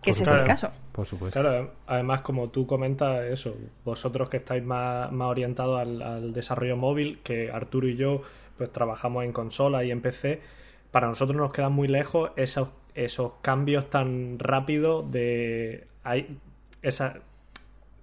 Que 0.01 0.09
ese 0.09 0.23
es 0.23 0.31
el 0.31 0.43
caso. 0.43 0.71
Por 0.91 1.05
supuesto. 1.05 1.39
Claro, 1.39 1.71
además, 1.85 2.21
como 2.21 2.49
tú 2.49 2.65
comentas, 2.65 3.25
eso, 3.25 3.55
vosotros 3.83 4.27
que 4.27 4.37
estáis 4.37 4.63
más, 4.63 5.11
más 5.11 5.27
orientados 5.27 5.79
al, 5.79 6.01
al 6.01 6.33
desarrollo 6.33 6.77
móvil, 6.77 7.19
que 7.23 7.51
Arturo 7.51 7.87
y 7.87 7.95
yo, 7.95 8.23
pues 8.57 8.71
trabajamos 8.71 9.23
en 9.23 9.33
consola 9.33 9.83
y 9.83 9.91
en 9.91 10.01
PC, 10.01 10.41
para 10.89 11.07
nosotros 11.07 11.37
nos 11.37 11.51
quedan 11.51 11.73
muy 11.73 11.87
lejos 11.87 12.31
esos 12.37 12.69
esos 12.95 13.33
cambios 13.41 13.89
tan 13.89 14.39
rápidos 14.39 15.11
de 15.11 15.87
hay 16.03 16.37
esa 16.81 17.15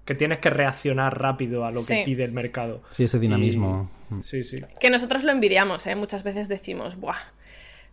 que 0.04 0.14
tienes 0.14 0.40
que 0.40 0.50
reaccionar 0.50 1.20
rápido 1.20 1.64
a 1.64 1.70
lo 1.70 1.84
que 1.84 2.02
pide 2.04 2.24
el 2.24 2.32
mercado. 2.32 2.82
Sí, 2.90 3.04
ese 3.04 3.18
dinamismo. 3.18 3.90
Sí, 4.24 4.42
sí. 4.42 4.60
Que 4.80 4.90
nosotros 4.90 5.24
lo 5.24 5.30
envidiamos, 5.30 5.86
¿eh? 5.86 5.94
Muchas 5.94 6.22
veces 6.24 6.48
decimos, 6.48 6.96
¡buah! 6.96 7.18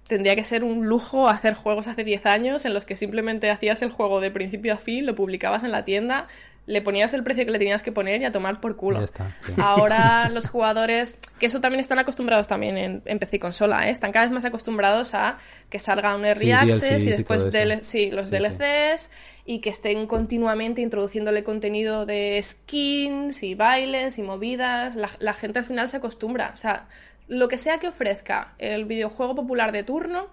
Tendría 0.08 0.36
que 0.36 0.44
ser 0.44 0.63
un 0.63 0.88
lujo 0.88 1.29
hacer 1.29 1.53
juegos 1.53 1.88
hace 1.88 2.03
10 2.03 2.25
años 2.25 2.65
en 2.65 2.74
los 2.74 2.86
que 2.86 2.96
simplemente 2.96 3.51
hacías 3.51 3.84
el 3.84 3.91
juego 3.91 4.22
de 4.22 4.32
principio 4.32 4.74
a 4.74 4.77
fin, 4.77 5.06
lo 5.06 5.15
publicabas 5.15 5.63
en 5.63 5.72
la 5.72 5.86
tienda, 5.86 6.27
le 6.70 6.84
ponías 6.84 7.16
el 7.16 7.24
precio 7.24 7.46
que 7.46 7.52
le 7.52 7.58
tenías 7.58 7.82
que 7.82 7.92
poner 7.92 8.22
y 8.22 8.26
a 8.26 8.32
tomar 8.32 8.62
por 8.62 8.76
culo. 8.76 9.04
Ahora 9.58 10.30
los 10.34 10.48
jugadores, 10.48 11.18
que 11.40 11.48
eso 11.48 11.60
también 11.62 11.80
están 11.80 11.98
acostumbrados 11.98 12.48
también 12.48 13.02
en, 13.04 13.20
PC 13.20 13.38
y 13.38 13.40
consola, 13.40 13.88
¿eh? 13.88 13.90
están 13.90 14.12
cada 14.12 14.26
vez 14.26 14.34
más 14.34 14.46
acostumbrados 14.46 15.16
a 15.16 15.40
que 15.72 15.80
salga 15.80 16.16
un 16.16 16.26
Early 16.26 16.52
Access 16.52 17.04
y 17.06 17.10
después 17.10 17.46
los 17.46 18.30
DLCs 18.30 19.10
y 19.46 19.62
que 19.62 19.72
estén 19.72 20.06
continuamente 20.06 20.82
introduciéndole 20.82 21.44
contenido 21.44 22.06
de 22.06 22.40
skins 22.44 23.42
y 23.42 23.56
bailes 23.56 24.20
y 24.20 24.22
movidas. 24.22 24.96
La, 24.96 25.10
la 25.18 25.34
gente 25.34 25.58
al 25.58 25.66
final 25.66 25.88
se 25.88 25.98
acostumbra. 25.98 26.52
O 26.54 26.58
sea, 26.58 26.88
lo 27.28 27.48
que 27.48 27.58
sea 27.58 27.80
que 27.80 27.88
ofrezca 27.88 28.54
el 28.60 28.86
videojuego 28.86 29.34
popular 29.34 29.72
de 29.72 29.84
turno 29.84 30.28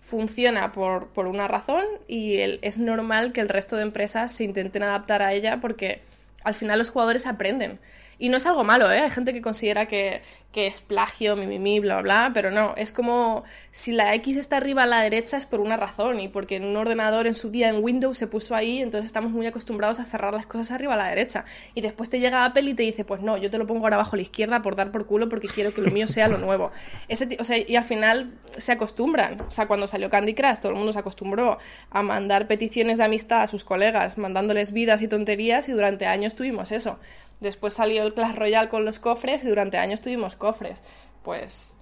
funciona 0.00 0.72
por, 0.72 1.08
por 1.08 1.26
una 1.26 1.48
razón 1.48 1.84
y 2.06 2.38
es 2.38 2.78
normal 2.78 3.32
que 3.32 3.40
el 3.40 3.48
resto 3.48 3.76
de 3.76 3.82
empresas 3.82 4.32
se 4.32 4.44
intenten 4.44 4.82
adaptar 4.82 5.22
a 5.22 5.32
ella 5.32 5.58
porque 5.60 6.00
al 6.44 6.54
final 6.54 6.78
los 6.78 6.90
jugadores 6.90 7.26
aprenden. 7.26 7.78
Y 8.18 8.30
no 8.30 8.36
es 8.36 8.46
algo 8.46 8.64
malo, 8.64 8.90
¿eh? 8.90 9.00
Hay 9.00 9.10
gente 9.10 9.32
que 9.32 9.42
considera 9.42 9.86
que, 9.86 10.22
que 10.52 10.66
es 10.66 10.80
plagio, 10.80 11.36
mi, 11.36 11.78
bla, 11.78 12.00
bla, 12.00 12.02
bla, 12.02 12.30
pero 12.32 12.50
no, 12.50 12.74
es 12.76 12.90
como 12.90 13.44
si 13.70 13.92
la 13.92 14.14
X 14.14 14.38
está 14.38 14.56
arriba 14.56 14.84
a 14.84 14.86
la 14.86 15.02
derecha 15.02 15.36
es 15.36 15.44
por 15.44 15.60
una 15.60 15.76
razón 15.76 16.20
y 16.20 16.28
porque 16.28 16.56
en 16.56 16.64
un 16.64 16.76
ordenador 16.76 17.26
en 17.26 17.34
su 17.34 17.50
día 17.50 17.68
en 17.68 17.84
Windows 17.84 18.16
se 18.16 18.26
puso 18.26 18.54
ahí, 18.54 18.80
entonces 18.80 19.06
estamos 19.06 19.30
muy 19.30 19.46
acostumbrados 19.46 20.00
a 20.00 20.04
cerrar 20.04 20.32
las 20.32 20.46
cosas 20.46 20.72
arriba 20.72 20.94
a 20.94 20.96
la 20.96 21.08
derecha. 21.08 21.44
Y 21.74 21.82
después 21.82 22.08
te 22.08 22.18
llega 22.18 22.46
Apple 22.46 22.70
y 22.70 22.74
te 22.74 22.82
dice, 22.82 23.04
pues 23.04 23.20
no, 23.20 23.36
yo 23.36 23.50
te 23.50 23.58
lo 23.58 23.66
pongo 23.66 23.84
ahora 23.84 23.96
abajo 23.96 24.14
a 24.14 24.16
la 24.16 24.22
izquierda 24.22 24.62
por 24.62 24.74
dar 24.74 24.90
por 24.90 25.04
culo 25.04 25.28
porque 25.28 25.48
quiero 25.48 25.74
que 25.74 25.82
lo 25.82 25.90
mío 25.90 26.08
sea 26.08 26.28
lo 26.28 26.38
nuevo. 26.38 26.72
Ese, 27.08 27.36
o 27.38 27.44
sea, 27.44 27.58
y 27.58 27.76
al 27.76 27.84
final 27.84 28.32
se 28.56 28.72
acostumbran. 28.72 29.42
O 29.42 29.50
sea, 29.50 29.66
cuando 29.66 29.86
salió 29.86 30.08
Candy 30.08 30.34
Crush, 30.34 30.60
todo 30.60 30.72
el 30.72 30.78
mundo 30.78 30.94
se 30.94 30.98
acostumbró 30.98 31.58
a 31.90 32.02
mandar 32.02 32.46
peticiones 32.46 32.96
de 32.96 33.04
amistad 33.04 33.42
a 33.42 33.46
sus 33.48 33.64
colegas, 33.64 34.16
mandándoles 34.16 34.72
vidas 34.72 35.02
y 35.02 35.08
tonterías 35.08 35.68
y 35.68 35.72
durante 35.72 36.06
años 36.06 36.34
tuvimos 36.34 36.72
eso. 36.72 36.98
Después 37.40 37.74
salió 37.74 38.02
el 38.02 38.14
Clash 38.14 38.34
Royale 38.34 38.68
con 38.68 38.84
los 38.84 38.98
cofres 38.98 39.44
y 39.44 39.48
durante 39.48 39.78
años 39.78 40.00
tuvimos 40.00 40.34
cofres. 40.38 40.82
Pues 41.22 41.74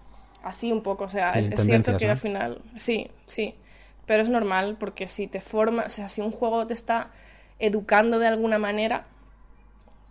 así 0.42 0.72
un 0.72 0.82
poco, 0.82 1.04
o 1.04 1.08
sea, 1.08 1.30
es, 1.30 1.50
cierto 1.62 1.96
que 1.96 2.08
al 2.08 2.16
final, 2.16 2.62
sí, 2.76 3.10
sí, 3.26 3.54
pero 4.06 4.22
es 4.22 4.28
normal 4.28 4.76
porque 4.78 5.08
si 5.08 5.26
te 5.26 5.40
forma, 5.40 5.84
o 5.86 5.88
sea, 5.88 6.08
si 6.08 6.20
un 6.20 6.30
juego 6.30 6.66
te 6.66 6.74
está 6.74 7.10
educando 7.58 8.18
de 8.18 8.28
alguna 8.28 8.58
manera, 8.58 9.06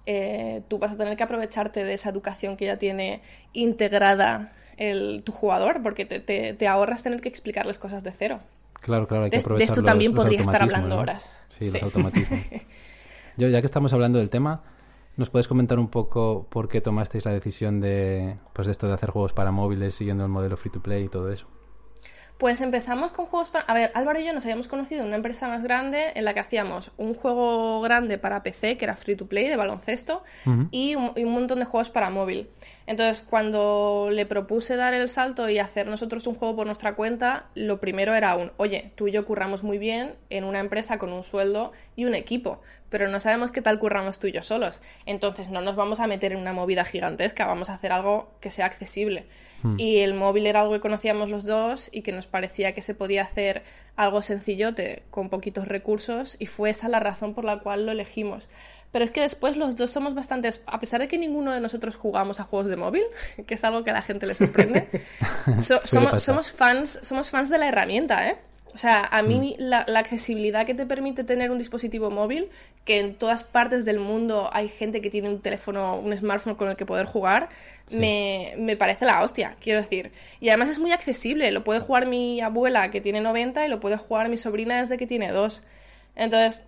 eh, 0.06 0.62
tú 0.68 0.78
vas 0.78 0.92
a 0.92 0.98
tener 0.98 1.18
que 1.18 1.24
aprovecharte 1.24 1.84
de 1.84 1.94
esa 1.94 2.10
educación 2.10 2.58
que 2.58 2.66
ya 2.66 2.78
tiene 2.78 3.22
integrada 3.54 4.54
el, 4.78 5.24
tu 5.24 5.32
jugador, 5.32 5.82
porque 5.82 6.06
te, 6.06 6.20
te, 6.20 6.68
ahorras 6.68 7.02
tener 7.04 7.22
que 7.22 7.30
explicarles 7.30 7.80
cosas 7.80 8.04
de 8.04 8.12
cero. 8.12 8.40
Claro, 8.82 9.08
claro, 9.08 9.24
hay 9.24 9.32
que 9.32 9.38
aprovechar 9.38 9.68
De, 9.68 9.72
esto 9.74 9.84
también 9.84 10.14
podría 10.14 10.42
estar 10.42 10.62
hablando 10.62 10.98
horas. 10.98 11.32
Sí, 11.50 11.66
los 11.66 11.82
automatismos. 11.82 12.40
Yo, 13.38 13.50
ya 13.50 13.62
que 13.62 13.66
estamos 13.66 13.92
hablando 13.94 14.20
del 14.20 14.30
tema, 14.30 14.64
¿Nos 15.18 15.30
puedes 15.30 15.48
comentar 15.48 15.80
un 15.80 15.88
poco 15.88 16.48
por 16.50 16.68
qué 16.68 16.82
tomasteis 16.82 17.24
la 17.24 17.32
decisión 17.32 17.80
de, 17.80 18.38
pues 18.54 18.66
de 18.66 18.74
esto 18.74 18.88
de 18.88 18.94
hacer 18.94 19.12
juegos 19.12 19.32
para 19.32 19.52
móviles 19.52 19.96
siguiendo 19.96 20.26
el 20.26 20.30
modelo 20.30 20.58
free 20.58 20.72
to 20.72 20.82
play 20.82 21.06
y 21.06 21.10
todo 21.10 21.32
eso? 21.32 21.48
Pues 22.38 22.60
empezamos 22.60 23.12
con 23.12 23.26
juegos 23.28 23.50
para... 23.50 23.64
A 23.66 23.74
ver, 23.74 23.92
Álvaro 23.94 24.20
y 24.20 24.26
yo 24.26 24.34
nos 24.34 24.44
habíamos 24.44 24.68
conocido 24.68 25.02
en 25.02 25.08
una 25.08 25.16
empresa 25.16 25.48
más 25.48 25.64
grande 25.64 26.12
en 26.16 26.26
la 26.26 26.34
que 26.34 26.42
hacíamos 26.42 26.92
un 26.98 27.14
juego 27.14 27.80
grande 27.80 28.18
para 28.18 28.44
PC, 28.44 28.78
que 28.78 28.84
era 28.84 28.96
free 28.96 29.16
to 29.16 29.28
play, 29.28 29.48
de 29.48 29.56
baloncesto, 29.56 30.22
y, 30.70 30.96
un, 30.96 31.32
montón 31.32 31.60
de 31.60 31.66
juegos 31.66 31.90
para 31.90 32.10
móvil. 32.10 32.50
Entonces, 32.88 33.26
cuando 33.28 34.10
le 34.12 34.26
propuse 34.26 34.76
dar 34.76 34.94
el 34.94 35.10
salto 35.10 35.50
y 35.50 35.58
hacer 35.58 35.88
nosotros 35.88 36.28
un 36.28 36.36
juego 36.36 36.56
por 36.56 36.68
nuestra 36.68 36.96
cuenta, 36.96 37.46
lo 37.56 37.80
primero 37.80 38.14
era 38.14 38.36
un, 38.36 38.52
oye, 38.58 38.92
tú 38.96 39.08
y 39.08 39.12
yo 39.12 39.26
curramos 39.26 39.64
muy 39.64 39.80
bien 39.80 40.14
en 40.30 40.44
una 40.44 40.60
empresa 40.60 41.00
con 41.00 41.12
un 41.12 41.24
sueldo 41.24 41.72
y 41.96 42.06
un 42.06 42.14
equipo, 42.14 42.62
pero 42.90 43.08
no 43.08 43.20
sabemos 43.20 43.52
qué 43.52 43.62
tal 43.62 43.80
curramos 43.80 44.20
tú 44.20 44.28
y 44.28 44.32
yo 44.32 44.44
solos. 44.44 44.82
Entonces, 45.08 45.50
no 45.50 45.62
nos 45.62 45.76
vamos 45.76 46.00
a 46.00 46.08
meter 46.08 46.34
en 46.34 46.40
una 46.40 46.54
movida 46.54 46.86
gigantesca, 46.86 47.48
vamos 47.48 47.70
a 47.70 47.76
hacer 47.76 47.92
algo 47.92 48.30
que 48.40 48.52
sea 48.52 48.68
accesible. 48.68 49.26
Hmm. 49.64 49.80
Y 49.80 49.98
el 49.98 50.14
móvil 50.14 50.46
era 50.46 50.62
algo 50.62 50.74
que 50.74 50.80
conocíamos 50.80 51.32
los 51.32 51.44
dos 51.44 51.90
y 51.92 52.04
que 52.04 52.12
nos 52.12 52.28
parecía 52.28 52.74
que 52.74 52.84
se 52.84 52.94
podía 52.94 53.24
hacer 53.24 53.64
algo 53.96 54.22
sencillote 54.22 55.04
con 55.10 55.30
poquitos 55.30 55.68
recursos 55.68 56.36
y 56.38 56.46
fue 56.46 56.70
esa 56.70 56.90
la 56.90 57.00
razón 57.00 57.34
por 57.34 57.46
la 57.46 57.60
cual 57.60 57.86
lo 57.86 57.92
elegimos. 57.92 58.50
Pero 58.96 59.04
es 59.04 59.12
que 59.12 59.20
después 59.20 59.58
los 59.58 59.76
dos 59.76 59.92
somos 59.92 60.16
bastante, 60.16 60.50
a 60.68 60.80
pesar 60.80 61.02
de 61.02 61.10
que 61.10 61.18
ninguno 61.18 61.52
de 61.52 61.60
nosotros 61.60 61.98
jugamos 61.98 62.40
a 62.40 62.46
juegos 62.46 62.70
de 62.70 62.78
móvil, 62.78 63.04
que 63.46 63.56
es 63.56 63.64
algo 63.66 63.84
que 63.84 63.90
a 63.90 63.94
la 63.94 64.02
gente 64.02 64.26
le 64.26 64.36
sorprende, 64.36 64.88
somos, 65.60 66.24
somos, 66.24 66.50
fans, 66.50 67.00
somos 67.02 67.30
fans 67.30 67.50
de 67.50 67.58
la 67.58 67.68
herramienta, 67.68 68.30
¿eh? 68.30 68.38
O 68.74 68.78
sea, 68.78 69.02
a 69.12 69.22
mí 69.22 69.58
mm. 69.60 69.64
la, 69.64 69.80
accesibilidad 70.00 70.66
que 70.66 70.74
te 70.74 70.86
permite 70.86 71.26
tener 71.26 71.52
un 71.52 71.58
dispositivo 71.58 72.10
móvil, 72.10 72.48
que 72.86 73.00
en 73.00 73.16
todas 73.16 73.44
partes 73.44 73.84
del 73.84 74.00
mundo 74.00 74.50
hay 74.54 74.70
gente 74.70 75.02
que 75.02 75.10
tiene 75.10 75.28
un 75.28 75.42
teléfono, 75.42 76.00
un 76.00 76.16
smartphone 76.16 76.56
con 76.56 76.70
el 76.70 76.78
que 76.78 76.86
poder 76.86 77.06
jugar, 77.06 77.50
me, 77.92 78.54
me, 78.58 78.78
parece 78.78 79.04
la 79.04 79.22
hostia, 79.22 79.58
quiero 79.60 79.82
decir. 79.82 80.14
Y 80.40 80.48
además 80.48 80.70
es 80.70 80.80
muy 80.80 80.94
accesible, 80.94 81.52
lo 81.52 81.66
puede 81.66 81.82
jugar 81.82 82.06
mi 82.06 82.40
abuela 82.40 82.92
que 82.92 83.02
tiene 83.02 83.20
90 83.20 83.66
y 83.66 83.70
lo 83.70 83.82
puede 83.82 83.98
jugar 83.98 84.30
mi 84.30 84.38
sobrina 84.38 84.80
desde 84.80 84.96
que 84.96 85.06
tiene 85.06 85.34
2. 85.34 85.64
Entonces, 86.16 86.64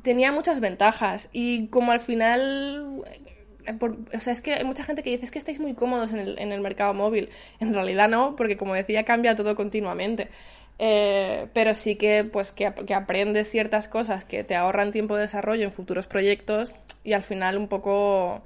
tenía 0.00 0.32
muchas 0.32 0.60
ventajas 0.60 1.28
y 1.32 1.66
como 1.68 1.92
al 1.92 2.00
final 2.00 3.04
eh, 3.66 3.78
o 4.14 4.18
sea, 4.18 4.32
es 4.32 4.40
que 4.40 4.54
hay 4.54 4.64
mucha 4.64 4.84
gente 4.84 5.02
que 5.02 5.10
dice 5.10 5.24
es 5.24 5.30
que 5.30 5.38
estáis 5.38 5.60
muy 5.60 5.74
cómodos 5.74 6.12
en 6.12 6.20
el, 6.20 6.38
en 6.38 6.52
el 6.52 6.60
mercado 6.60 6.94
móvil. 6.94 7.28
En 7.60 7.74
realidad 7.74 8.08
no, 8.08 8.34
porque 8.36 8.56
como 8.56 8.74
decía, 8.74 9.04
cambia 9.04 9.36
todo 9.36 9.54
continuamente. 9.54 10.28
Eh, 10.78 11.46
pero 11.52 11.74
sí 11.74 11.96
que, 11.96 12.24
pues, 12.24 12.50
que, 12.50 12.66
aprendes 12.66 13.48
ciertas 13.48 13.88
cosas 13.88 14.24
que 14.24 14.42
te 14.42 14.56
ahorran 14.56 14.90
tiempo 14.90 15.14
de 15.14 15.22
desarrollo 15.22 15.64
en 15.64 15.72
futuros 15.72 16.06
proyectos 16.06 16.74
y 17.04 17.12
al 17.12 17.22
final 17.22 17.56
un 17.56 17.68
poco, 17.68 18.42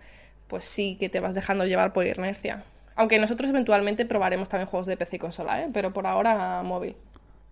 pues 0.48 0.64
sí, 0.64 0.96
que 0.98 1.08
te 1.08 1.20
vas 1.20 1.34
dejando 1.34 1.64
llevar 1.64 1.92
por 1.92 2.06
inercia. 2.06 2.62
Aunque 2.94 3.18
nosotros 3.18 3.50
eventualmente 3.50 4.06
probaremos 4.06 4.48
también 4.48 4.68
juegos 4.68 4.86
de 4.86 4.96
PC 4.96 5.16
y 5.16 5.18
consola, 5.18 5.62
¿eh? 5.62 5.70
pero 5.72 5.92
por 5.92 6.06
ahora 6.06 6.62
móvil. 6.62 6.96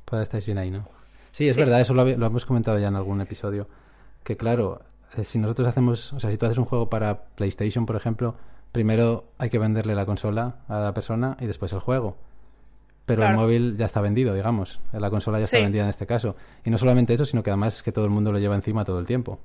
Pues 0.05 0.23
estáis 0.23 0.45
bien 0.45 0.59
ahí, 0.59 0.71
¿no? 0.71 0.87
Sí, 1.33 1.47
es 1.47 1.57
verdad, 1.57 1.81
eso 1.81 1.95
lo, 1.95 2.05
lo, 2.05 2.27
hemos 2.27 2.45
comentado 2.47 2.79
ya 2.79 2.89
en 2.89 2.97
algún 2.97 3.21
episodio. 3.21 3.69
Que 4.25 4.37
claro, 4.37 4.81
eh, 5.17 5.25
si 5.25 5.39
nosotros 5.39 5.69
hacemos, 5.69 6.13
o 6.13 6.21
sea, 6.21 6.31
si 6.31 6.37
tú 6.37 6.47
haces 6.47 6.59
un 6.59 6.65
juego 6.65 6.91
para 6.91 7.27
PlayStation, 7.37 7.87
por 7.87 7.97
ejemplo, 7.97 8.35
primero 8.73 9.25
hay 9.39 9.51
que 9.51 9.59
venderle 9.59 9.95
la 9.95 10.07
consola 10.07 10.57
a 10.67 10.81
la 10.81 10.93
persona 10.93 11.37
y 11.41 11.47
después 11.47 11.73
el 11.73 11.81
juego. 11.81 12.17
Pero 13.07 13.27
el 13.27 13.37
móvil 13.37 13.77
ya 13.77 13.85
está 13.85 14.01
vendido, 14.01 14.35
digamos. 14.35 14.81
La 14.93 15.11
consola 15.11 15.39
ya 15.39 15.45
está 15.45 15.59
vendida 15.59 15.83
en 15.83 15.91
este 15.91 16.07
caso. 16.07 16.37
Y 16.65 16.71
no 16.71 16.79
solamente 16.79 17.13
eso, 17.13 17.27
sino 17.27 17.43
que 17.43 17.51
además 17.51 17.77
es 17.77 17.83
que 17.83 17.93
todo 17.93 18.07
el 18.07 18.11
mundo 18.11 18.33
lo 18.33 18.39
lleva 18.39 18.55
encima 18.55 18.85
todo 18.85 18.99
el 18.99 19.05
tiempo. 19.05 19.39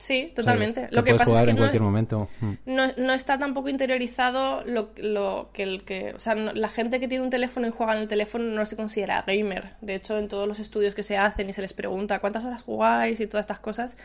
Sí, 0.00 0.32
totalmente. 0.34 0.88
lo 0.92 1.04
que 1.04 1.14
pasa 1.14 1.40
es 1.40 1.44
que 1.44 1.50
en 1.50 1.56
cualquier 1.58 1.82
momento. 1.82 2.26
Mm. 2.40 2.52
No, 2.64 2.90
no, 2.96 3.12
está 3.12 3.38
tampoco 3.38 3.68
interiorizado 3.68 4.64
lo, 4.64 4.92
lo 4.96 5.50
que 5.52 5.62
el 5.62 5.84
que, 5.84 6.14
o 6.14 6.18
sea, 6.18 6.34
la 6.34 6.70
gente 6.70 7.00
que 7.00 7.06
tiene 7.06 7.22
un 7.22 7.28
teléfono 7.28 7.66
y 7.66 7.70
juega 7.70 7.94
en 7.94 8.00
el 8.00 8.08
teléfono 8.08 8.44
no 8.44 8.64
se 8.64 8.76
considera 8.76 9.22
gamer. 9.26 9.74
De 9.82 9.94
hecho, 9.94 10.16
en 10.16 10.28
todos 10.28 10.48
los 10.48 10.58
estudios 10.58 10.94
que 10.94 11.02
se 11.02 11.18
hacen 11.18 11.50
y 11.50 11.52
se 11.52 11.60
les 11.60 11.74
pregunta 11.74 12.18
cuántas 12.20 12.46
horas 12.46 12.62
jugáis 12.62 13.20
y 13.20 13.26
todas 13.26 13.44
estas 13.44 13.58
cosas, 13.58 13.98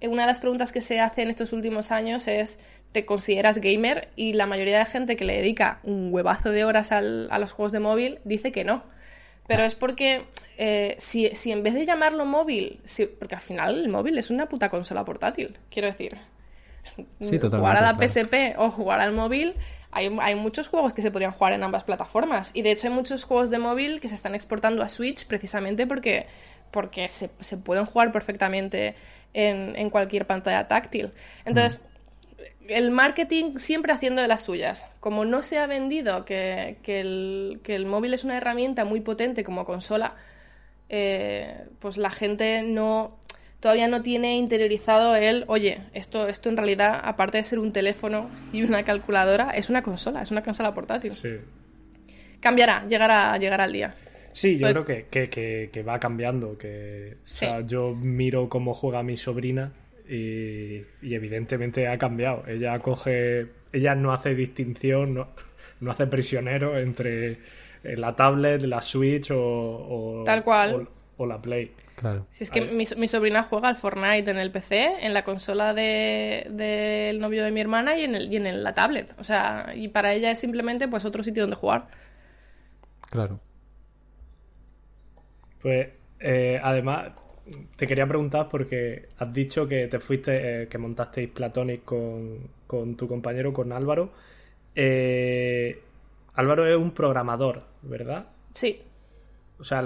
eh, 0.00 0.08
una 0.08 0.22
de 0.22 0.26
las 0.26 0.40
preguntas 0.40 0.72
que 0.72 0.80
se 0.80 0.98
hace 0.98 1.22
en 1.22 1.30
estos 1.30 1.52
últimos 1.52 1.92
años 1.92 2.26
es 2.26 2.58
¿te 2.90 3.06
consideras 3.06 3.58
gamer? 3.58 4.08
Y 4.16 4.32
la 4.32 4.46
mayoría 4.46 4.80
de 4.80 4.86
gente 4.86 5.14
que 5.14 5.24
le 5.24 5.36
dedica 5.36 5.78
un 5.84 6.12
huevazo 6.12 6.50
de 6.50 6.64
horas 6.64 6.90
al, 6.90 7.28
a 7.30 7.38
los 7.38 7.52
juegos 7.52 7.70
de 7.70 7.78
móvil 7.78 8.18
dice 8.24 8.50
que 8.50 8.64
no. 8.64 8.82
Pero 9.46 9.62
es 9.62 9.76
porque 9.76 10.24
eh, 10.58 10.96
si, 10.98 11.30
si, 11.34 11.52
en 11.52 11.62
vez 11.62 11.74
de 11.74 11.86
llamarlo 11.86 12.26
móvil, 12.26 12.80
porque 13.18 13.36
al 13.36 13.40
final 13.40 13.78
el 13.78 13.88
móvil 13.88 14.18
es 14.18 14.30
una 14.30 14.48
puta 14.48 14.68
consola 14.68 15.04
portátil, 15.04 15.56
quiero 15.70 15.88
decir. 15.88 16.18
jugar 17.42 17.76
a 17.76 17.80
la 17.80 17.96
PSP 17.96 18.58
o 18.58 18.70
jugar 18.70 19.00
al 19.00 19.12
móvil, 19.12 19.54
hay, 19.90 20.14
hay, 20.20 20.34
muchos 20.34 20.68
juegos 20.68 20.92
que 20.92 21.00
se 21.02 21.10
podrían 21.10 21.32
jugar 21.32 21.54
en 21.54 21.62
ambas 21.62 21.84
plataformas. 21.84 22.50
Y 22.54 22.62
de 22.62 22.72
hecho 22.72 22.88
hay 22.88 22.92
muchos 22.92 23.24
juegos 23.24 23.50
de 23.50 23.58
móvil 23.58 24.00
que 24.00 24.08
se 24.08 24.14
están 24.14 24.34
exportando 24.34 24.82
a 24.82 24.88
Switch 24.88 25.26
precisamente 25.26 25.86
porque, 25.86 26.26
porque 26.70 27.08
se, 27.08 27.30
se 27.40 27.56
pueden 27.56 27.86
jugar 27.86 28.12
perfectamente 28.12 28.96
en, 29.32 29.76
en, 29.76 29.90
cualquier 29.90 30.26
pantalla 30.26 30.68
táctil. 30.68 31.12
Entonces, 31.44 31.86
el 32.68 32.90
marketing 32.90 33.56
siempre 33.56 33.92
haciendo 33.92 34.22
de 34.22 34.28
las 34.28 34.42
suyas. 34.42 34.88
Como 35.00 35.24
no 35.24 35.42
se 35.42 35.58
ha 35.58 35.66
vendido 35.66 36.24
que, 36.24 36.78
el, 36.86 37.86
móvil 37.86 38.14
es 38.14 38.24
una 38.24 38.36
herramienta 38.36 38.84
muy 38.84 39.00
potente 39.00 39.42
como 39.42 39.64
consola, 39.64 40.14
eh, 40.88 41.64
pues 41.80 41.96
la 41.96 42.10
gente 42.10 42.62
no 42.62 43.18
todavía 43.60 43.88
no 43.88 44.02
tiene 44.02 44.36
interiorizado 44.36 45.16
el, 45.16 45.44
oye, 45.48 45.80
esto, 45.92 46.28
esto 46.28 46.48
en 46.48 46.56
realidad, 46.56 47.00
aparte 47.02 47.38
de 47.38 47.42
ser 47.42 47.58
un 47.58 47.72
teléfono 47.72 48.30
y 48.52 48.62
una 48.62 48.84
calculadora, 48.84 49.50
es 49.50 49.68
una 49.68 49.82
consola, 49.82 50.22
es 50.22 50.30
una 50.30 50.42
consola 50.42 50.74
portátil. 50.74 51.14
Sí. 51.14 51.30
Cambiará, 52.40 52.86
llegará, 52.86 53.36
llegará 53.36 53.64
al 53.64 53.72
día. 53.72 53.94
Sí, 54.32 54.58
yo 54.58 54.72
pues 54.72 55.00
creo 55.10 55.30
que, 55.30 55.82
va 55.82 55.98
cambiando. 55.98 56.56
Que, 56.56 57.16
yo 57.66 57.94
miro 57.94 58.48
cómo 58.48 58.74
juega 58.74 59.02
mi 59.02 59.16
sobrina 59.16 59.72
y, 60.08 60.84
evidentemente 61.02 61.88
ha 61.88 61.98
cambiado. 61.98 62.44
Ella 62.46 62.78
coge, 62.78 63.48
ella 63.72 63.96
no 63.96 64.12
hace 64.12 64.36
distinción, 64.36 65.14
no, 65.14 65.28
no 65.80 65.90
hace 65.90 66.06
prisionero 66.06 66.78
entre 66.78 67.38
la 67.82 68.14
tablet, 68.14 68.62
la 68.62 68.80
Switch 68.80 69.30
o, 69.32 70.22
Tal 70.24 70.42
cual. 70.44 70.88
o, 71.16 71.26
la 71.26 71.40
Play. 71.40 71.72
Claro. 71.96 72.26
Si 72.30 72.44
es 72.44 72.50
que 72.50 72.60
mi, 72.60 72.84
sobrina 73.08 73.42
juega 73.42 73.68
al 73.68 73.74
Fortnite 73.74 74.30
en 74.30 74.38
el 74.38 74.52
PC, 74.52 75.04
en 75.04 75.12
la 75.12 75.24
consola 75.24 75.74
del 75.74 76.56
de, 76.56 77.16
novio 77.18 77.42
de 77.42 77.50
mi 77.50 77.60
hermana 77.60 77.96
y 77.96 78.04
en, 78.04 78.14
el, 78.14 78.32
y 78.32 78.36
en 78.36 78.62
la 78.62 78.72
tablet. 78.72 79.14
O 79.18 79.24
sea, 79.24 79.72
y 79.74 79.88
para 79.88 80.12
ella 80.12 80.30
es 80.30 80.38
simplemente 80.38 80.86
pues 80.86 81.04
otro 81.04 81.24
sitio 81.24 81.42
donde 81.42 81.56
jugar. 81.56 81.88
Claro. 83.10 83.40
Pues 85.60 85.88
eh, 86.20 86.60
además, 86.62 87.12
te 87.76 87.86
quería 87.86 88.06
preguntar 88.06 88.48
porque 88.48 89.08
has 89.18 89.32
dicho 89.32 89.66
que 89.66 89.88
te 89.88 89.98
fuiste, 89.98 90.62
eh, 90.62 90.68
que 90.68 90.78
montasteis 90.78 91.28
Platonic 91.30 91.84
con, 91.84 92.96
tu 92.96 93.08
compañero, 93.08 93.52
con 93.52 93.72
Álvaro. 93.72 94.12
Eh, 94.74 95.82
Álvaro 96.38 96.72
es 96.72 96.76
un 96.76 96.92
programador, 96.92 97.64
¿verdad? 97.82 98.26
Sí. 98.54 98.80
O 99.58 99.64
sea, 99.64 99.82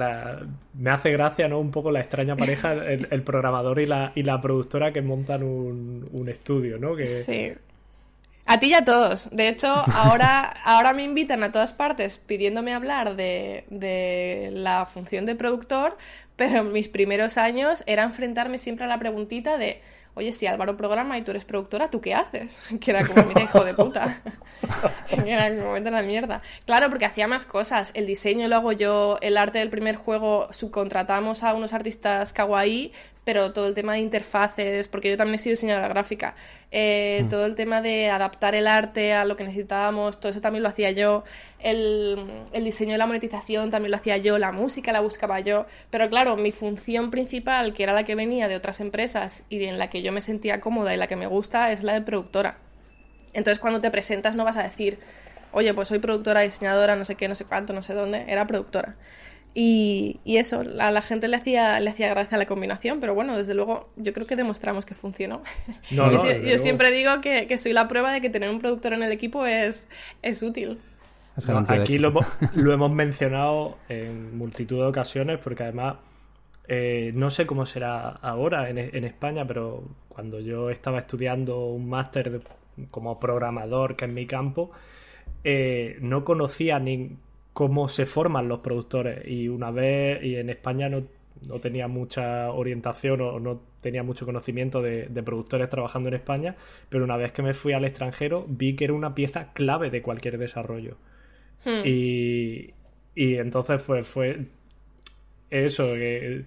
me 0.74 0.90
hace 0.90 1.10
gracia, 1.10 1.48
¿no? 1.48 1.58
Un 1.58 1.70
poco 1.70 1.90
la 1.90 2.00
extraña 2.00 2.36
pareja, 2.36 2.74
el, 2.74 3.22
programador 3.22 3.80
y 3.80 3.86
la, 3.86 4.12
y 4.14 4.22
la 4.22 4.38
productora 4.42 4.92
que 4.92 5.00
montan 5.00 5.44
un, 5.44 6.10
un 6.12 6.28
estudio, 6.28 6.76
¿no? 6.78 6.94
Que, 6.94 7.06
sí. 7.06 7.54
A 8.44 8.60
ti 8.60 8.66
y 8.66 8.74
a 8.74 8.84
todos. 8.84 9.34
De 9.34 9.48
hecho, 9.48 9.68
ahora, 9.94 10.42
ahora 10.62 10.92
me 10.92 11.04
invitan 11.04 11.42
a 11.42 11.52
todas 11.52 11.72
partes 11.72 12.18
pidiéndome 12.18 12.74
hablar 12.74 13.16
de, 13.16 13.64
de 13.70 14.50
la 14.52 14.84
función 14.84 15.24
de 15.24 15.34
productor, 15.34 15.96
pero 16.36 16.64
mis 16.64 16.88
primeros 16.88 17.38
años 17.38 17.82
era 17.86 18.02
enfrentarme 18.02 18.58
siempre 18.58 18.84
a 18.84 18.88
la 18.88 18.98
preguntita 18.98 19.56
de 19.56 19.80
oye, 20.14 20.32
si 20.32 20.46
Álvaro 20.46 20.76
programa 20.76 21.18
y 21.18 21.22
tú 21.22 21.30
eres 21.30 21.44
productora, 21.44 21.88
¿tú 21.88 22.00
qué 22.00 22.14
haces? 22.14 22.60
Que 22.80 22.90
era 22.90 23.06
como, 23.06 23.24
mira, 23.26 23.42
hijo 23.42 23.64
de 23.64 23.74
puta. 23.74 24.20
que 25.08 25.16
era 25.32 25.48
como, 25.54 25.72
vete 25.72 25.90
la 25.90 26.02
mierda. 26.02 26.42
Claro, 26.66 26.88
porque 26.88 27.06
hacía 27.06 27.26
más 27.26 27.46
cosas. 27.46 27.90
El 27.94 28.06
diseño 28.06 28.48
lo 28.48 28.56
hago 28.56 28.72
yo, 28.72 29.18
el 29.20 29.36
arte 29.36 29.58
del 29.58 29.70
primer 29.70 29.96
juego 29.96 30.48
subcontratamos 30.52 31.42
a 31.42 31.54
unos 31.54 31.72
artistas 31.72 32.32
kawaii, 32.32 32.92
pero 33.24 33.52
todo 33.52 33.68
el 33.68 33.74
tema 33.74 33.92
de 33.94 34.00
interfaces, 34.00 34.88
porque 34.88 35.10
yo 35.10 35.16
también 35.16 35.36
he 35.36 35.38
sido 35.38 35.52
diseñadora 35.52 35.88
gráfica, 35.88 36.34
eh, 36.72 37.22
mm. 37.24 37.28
todo 37.28 37.46
el 37.46 37.54
tema 37.54 37.80
de 37.80 38.10
adaptar 38.10 38.54
el 38.54 38.66
arte 38.66 39.12
a 39.12 39.24
lo 39.24 39.36
que 39.36 39.44
necesitábamos, 39.44 40.18
todo 40.18 40.30
eso 40.30 40.40
también 40.40 40.62
lo 40.62 40.68
hacía 40.68 40.90
yo, 40.90 41.22
el, 41.60 42.18
el, 42.52 42.64
diseño 42.64 42.92
de 42.92 42.98
la 42.98 43.06
monetización 43.06 43.70
también 43.70 43.92
lo 43.92 43.96
hacía 43.96 44.16
yo, 44.16 44.38
la 44.38 44.50
música 44.50 44.90
la 44.92 45.00
buscaba 45.00 45.38
yo, 45.40 45.66
pero 45.90 46.08
claro, 46.08 46.36
mi 46.36 46.50
función 46.50 47.10
principal, 47.10 47.74
que 47.74 47.84
era 47.84 47.92
la 47.92 48.04
que 48.04 48.16
venía 48.16 48.48
de 48.48 48.56
otras 48.56 48.80
empresas 48.80 49.44
y 49.48 49.62
en 49.64 49.78
la 49.78 49.88
que 49.88 50.02
yo 50.02 50.10
me 50.10 50.20
sentía 50.20 50.60
cómoda 50.60 50.92
y 50.92 50.96
la 50.96 51.06
que 51.06 51.16
me 51.16 51.26
gusta, 51.26 51.70
es 51.70 51.84
la 51.84 51.94
de 51.94 52.02
productora. 52.02 52.58
Entonces 53.34 53.60
cuando 53.60 53.80
te 53.80 53.90
presentas 53.90 54.34
no 54.34 54.44
vas 54.44 54.56
a 54.56 54.64
decir, 54.64 54.98
oye, 55.52 55.72
pues 55.74 55.88
soy 55.88 56.00
productora, 56.00 56.40
diseñadora, 56.40 56.96
no 56.96 57.04
sé 57.04 57.14
qué, 57.14 57.28
no 57.28 57.34
sé 57.34 57.44
cuánto, 57.44 57.72
no 57.72 57.82
sé 57.82 57.94
dónde, 57.94 58.24
era 58.26 58.46
productora. 58.46 58.96
Y, 59.54 60.20
eso, 60.24 60.62
a 60.80 60.90
la 60.90 61.02
gente 61.02 61.28
le 61.28 61.36
hacía, 61.36 61.78
le 61.80 61.90
hacía 61.90 62.08
gracia 62.08 62.38
la 62.38 62.46
combinación, 62.46 63.00
pero 63.00 63.14
bueno, 63.14 63.36
desde 63.36 63.54
luego 63.54 63.90
yo 63.96 64.12
creo 64.12 64.26
que 64.26 64.36
demostramos 64.36 64.84
que 64.86 64.94
funcionó. 64.94 65.42
yo, 65.90 66.58
siempre 66.58 66.90
digo 66.90 67.20
que, 67.20 67.56
soy 67.58 67.72
la 67.72 67.88
prueba 67.88 68.12
de 68.12 68.20
que 68.20 68.30
tener 68.30 68.48
un 68.50 68.60
productor 68.60 68.94
en 68.94 69.02
el 69.02 69.12
equipo 69.12 69.44
es, 69.44 69.88
es 70.22 70.42
útil. 70.42 70.78
aquí 71.68 71.98
lo, 71.98 72.14
lo, 72.54 72.72
hemos 72.72 72.90
mencionado 72.90 73.76
en 73.88 74.36
multitud 74.36 74.78
de 74.78 74.86
ocasiones 74.86 75.38
porque 75.38 75.64
además 75.64 75.96
eh, 76.68 77.12
no 77.14 77.30
sé 77.30 77.46
cómo 77.46 77.66
será 77.66 78.08
ahora 78.08 78.70
en, 78.70 78.78
en, 78.78 79.04
España, 79.04 79.46
pero 79.46 79.82
cuando 80.08 80.40
yo 80.40 80.70
estaba 80.70 81.00
estudiando 81.00 81.66
un 81.66 81.88
máster 81.88 82.40
como 82.90 83.18
programador, 83.20 83.96
que 83.96 84.06
es 84.06 84.12
mi 84.12 84.26
campo, 84.26 84.70
eh, 85.44 85.98
no 86.00 86.24
conocía 86.24 86.78
ni 86.78 87.16
cómo 87.52 87.88
se 87.88 88.06
forman 88.06 88.48
los 88.48 88.60
productores. 88.60 89.26
Y 89.26 89.48
una 89.48 89.70
vez, 89.70 90.22
y 90.22 90.36
en 90.36 90.50
España 90.50 90.88
no, 90.88 91.04
no 91.46 91.60
tenía 91.60 91.88
mucha 91.88 92.50
orientación 92.50 93.20
o 93.20 93.40
no 93.40 93.60
tenía 93.80 94.02
mucho 94.02 94.24
conocimiento 94.24 94.80
de, 94.80 95.08
productores 95.24 95.68
trabajando 95.68 96.08
en 96.08 96.14
España, 96.14 96.56
pero 96.88 97.04
una 97.04 97.16
vez 97.16 97.32
que 97.32 97.42
me 97.42 97.54
fui 97.54 97.72
al 97.72 97.84
extranjero 97.84 98.44
vi 98.48 98.76
que 98.76 98.84
era 98.84 98.94
una 98.94 99.14
pieza 99.14 99.52
clave 99.52 99.90
de 99.90 100.02
cualquier 100.02 100.38
desarrollo. 100.38 100.96
Hmm. 101.64 101.82
Y, 101.84 102.74
y 103.14 103.34
entonces 103.36 103.82
pues 103.82 104.06
fue 104.06 104.46
eso, 105.50 105.92
que 105.94 106.44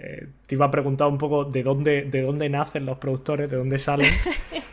eh, 0.00 0.28
te 0.46 0.54
iba 0.54 0.66
a 0.66 0.70
preguntar 0.70 1.08
un 1.08 1.18
poco 1.18 1.44
de 1.44 1.62
dónde, 1.62 2.02
de 2.02 2.22
dónde 2.22 2.48
nacen 2.48 2.86
los 2.86 2.98
productores, 2.98 3.50
de 3.50 3.56
dónde 3.56 3.78
salen. 3.80 4.10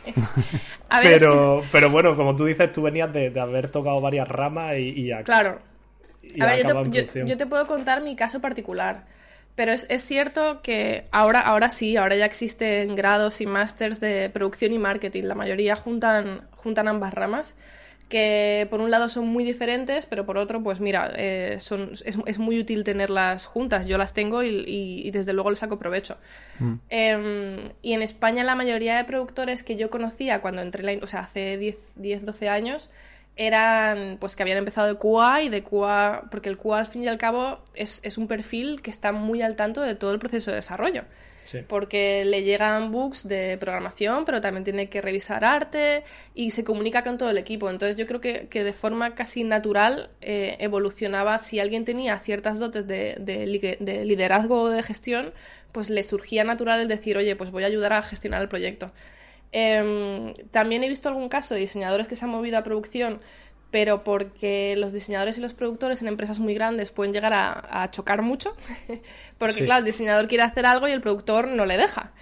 pero, 1.02 1.62
pero 1.72 1.90
bueno, 1.90 2.14
como 2.14 2.36
tú 2.36 2.44
dices, 2.44 2.72
tú 2.72 2.82
venías 2.82 3.12
de, 3.12 3.32
haber 3.40 3.68
tocado 3.68 4.00
varias 4.00 4.28
ramas 4.28 4.74
y, 4.78 5.06
ya. 5.06 5.24
Claro. 5.24 5.58
a 6.40 6.46
ver, 6.46 6.64
yo 7.26 7.36
te, 7.36 7.46
puedo 7.46 7.66
contar 7.66 8.02
mi 8.02 8.14
caso 8.14 8.40
particular. 8.40 9.04
Pero 9.56 9.72
es, 9.72 9.86
es, 9.88 10.04
cierto 10.04 10.60
que 10.62 11.06
ahora, 11.10 11.40
ahora 11.40 11.70
sí, 11.70 11.96
ahora 11.96 12.14
ya 12.14 12.26
existen 12.26 12.94
grados 12.94 13.40
y 13.40 13.46
másters 13.46 13.98
de 14.00 14.30
producción 14.30 14.72
y 14.74 14.78
marketing. 14.78 15.24
La 15.24 15.34
mayoría 15.34 15.74
juntan, 15.76 16.42
juntan 16.52 16.88
ambas 16.88 17.14
ramas 17.14 17.56
que 18.08 18.68
por 18.70 18.80
un 18.80 18.90
lado 18.90 19.08
son 19.08 19.26
muy 19.26 19.44
diferentes, 19.44 20.06
pero 20.06 20.24
por 20.24 20.38
otro, 20.38 20.62
pues 20.62 20.80
mira, 20.80 21.12
eh, 21.16 21.56
son, 21.58 21.90
es, 22.04 22.38
muy 22.38 22.60
útil 22.60 22.84
tenerlas 22.84 23.46
juntas. 23.46 23.86
Yo 23.86 23.98
las 23.98 24.14
tengo 24.14 24.42
y, 24.44 25.10
desde 25.10 25.32
luego 25.32 25.50
les 25.50 25.58
saco 25.58 25.78
provecho. 25.78 26.16
Mm. 26.60 26.74
Em, 26.88 27.72
y 27.82 27.94
en 27.94 28.02
España 28.02 28.44
la 28.44 28.54
mayoría 28.54 28.96
de 28.96 29.04
productores 29.04 29.64
que 29.64 29.76
yo 29.76 29.90
conocía 29.90 30.40
cuando 30.40 30.62
entré, 30.62 30.82
la, 30.82 31.02
o 31.02 31.06
sea, 31.06 31.20
hace 31.20 31.58
10, 31.58 31.76
10, 31.96 32.24
12 32.24 32.48
años, 32.48 32.90
eran 33.34 34.18
pues 34.20 34.36
que 34.36 34.42
habían 34.42 34.58
empezado 34.58 34.86
de 34.86 34.96
QA 34.96 35.42
y 35.42 35.48
de 35.48 35.62
QA, 35.62 36.28
porque 36.30 36.48
el 36.48 36.56
QA 36.56 36.78
al 36.78 36.86
fin 36.86 37.02
y 37.02 37.08
al 37.08 37.18
cabo 37.18 37.58
es, 37.74 38.00
es 38.04 38.18
un 38.18 38.28
perfil 38.28 38.82
que 38.82 38.90
está 38.90 39.10
muy 39.10 39.42
al 39.42 39.56
tanto 39.56 39.82
de 39.82 39.96
todo 39.96 40.12
el 40.12 40.20
proceso 40.20 40.52
de 40.52 40.56
desarrollo 40.56 41.04
porque 41.68 42.24
le 42.24 42.42
llegan 42.42 42.90
bugs 42.92 43.26
de 43.26 43.56
programación, 43.58 44.24
pero 44.24 44.40
también 44.40 44.64
tiene 44.64 44.88
que 44.88 45.00
revisar 45.00 45.44
arte 45.44 46.04
y 46.34 46.50
se 46.50 46.64
comunica 46.64 47.02
con 47.02 47.18
todo 47.18 47.30
el 47.30 47.38
equipo. 47.38 47.70
Entonces 47.70 47.96
yo 47.96 48.06
creo 48.06 48.20
que, 48.20 48.64
de 48.64 48.72
forma 48.72 49.14
casi 49.14 49.44
natural 49.44 50.10
eh, 50.20 50.56
evolucionaba, 50.60 51.38
si 51.38 51.60
alguien 51.60 51.84
tenía 51.84 52.18
ciertas 52.18 52.58
dotes 52.58 52.86
de, 52.86 53.16
de, 53.18 54.04
liderazgo 54.04 54.62
o 54.62 54.68
de 54.68 54.82
gestión, 54.82 55.32
pues 55.72 55.90
le 55.90 56.02
surgía 56.02 56.44
natural 56.44 56.80
el 56.80 56.88
decir, 56.88 57.16
oye, 57.16 57.36
pues 57.36 57.50
voy 57.50 57.64
a 57.64 57.66
ayudar 57.66 57.92
a 57.92 58.02
gestionar 58.02 58.42
el 58.42 58.48
proyecto. 58.48 58.92
Em, 59.52 60.34
también 60.50 60.82
he 60.84 60.88
visto 60.88 61.08
algún 61.08 61.28
caso 61.28 61.54
de 61.54 61.60
diseñadores 61.60 62.08
que 62.08 62.16
se 62.16 62.24
han 62.24 62.30
movido 62.30 62.58
a 62.58 62.62
producción 62.62 63.20
pero 63.76 64.04
porque 64.04 64.74
los 64.74 64.94
diseñadores 64.94 65.36
y 65.36 65.42
los 65.42 65.52
productores 65.52 66.00
en 66.00 66.08
empresas 66.08 66.38
muy 66.38 66.54
grandes 66.54 66.90
pueden 66.90 67.12
llegar 67.12 67.34
a, 67.34 67.90
chocar 67.90 68.22
mucho, 68.22 68.56
porque 69.38 69.66
claro, 69.66 69.80
el 69.80 69.84
diseñador 69.84 70.28
quiere 70.28 70.44
hacer 70.44 70.64
algo 70.64 70.88
y 70.88 70.92
el 70.92 71.02
productor 71.02 71.46
no 71.48 71.66
le 71.66 71.76
deja. 71.76 72.12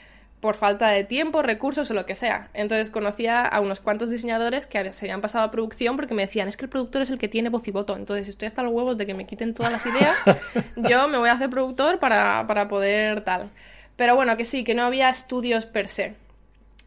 por 0.40 0.56
falta 0.56 0.88
de 0.88 1.04
tiempo, 1.04 1.42
recursos 1.42 1.88
o 1.92 1.94
lo 1.94 2.06
que 2.06 2.16
sea. 2.16 2.48
Entonces 2.54 2.90
conocía 2.90 3.42
a 3.42 3.60
unos 3.60 3.78
cuantos 3.78 4.10
diseñadores 4.10 4.66
que 4.66 4.90
se 4.90 5.06
habían 5.06 5.20
pasado 5.20 5.44
a 5.44 5.52
producción 5.52 5.94
porque 5.94 6.12
me 6.12 6.26
decían, 6.26 6.48
es 6.48 6.56
que 6.56 6.64
el 6.64 6.70
productor 6.70 7.02
es 7.02 7.10
el 7.10 7.18
que 7.18 7.28
tiene 7.28 7.50
voz 7.50 7.68
y 7.68 7.70
voto. 7.70 7.94
Entonces 7.94 8.28
estoy 8.28 8.46
hasta 8.46 8.64
los 8.64 8.72
huevos 8.72 8.98
de 8.98 9.06
que 9.06 9.14
me 9.14 9.24
quiten 9.24 9.54
todas 9.54 9.70
las 9.70 9.86
ideas. 9.86 10.18
Yo 10.76 11.06
me 11.06 11.18
voy 11.18 11.28
a 11.28 11.34
hacer 11.34 11.50
productor 11.50 12.00
para, 12.00 12.48
para 12.48 12.66
poder 12.66 13.20
tal. 13.20 13.50
Pero 13.94 14.16
bueno, 14.16 14.36
que 14.36 14.44
sí, 14.44 14.64
que 14.64 14.74
no 14.74 14.82
había 14.82 15.08
estudios 15.08 15.66
per 15.66 15.86
se. 15.86 16.16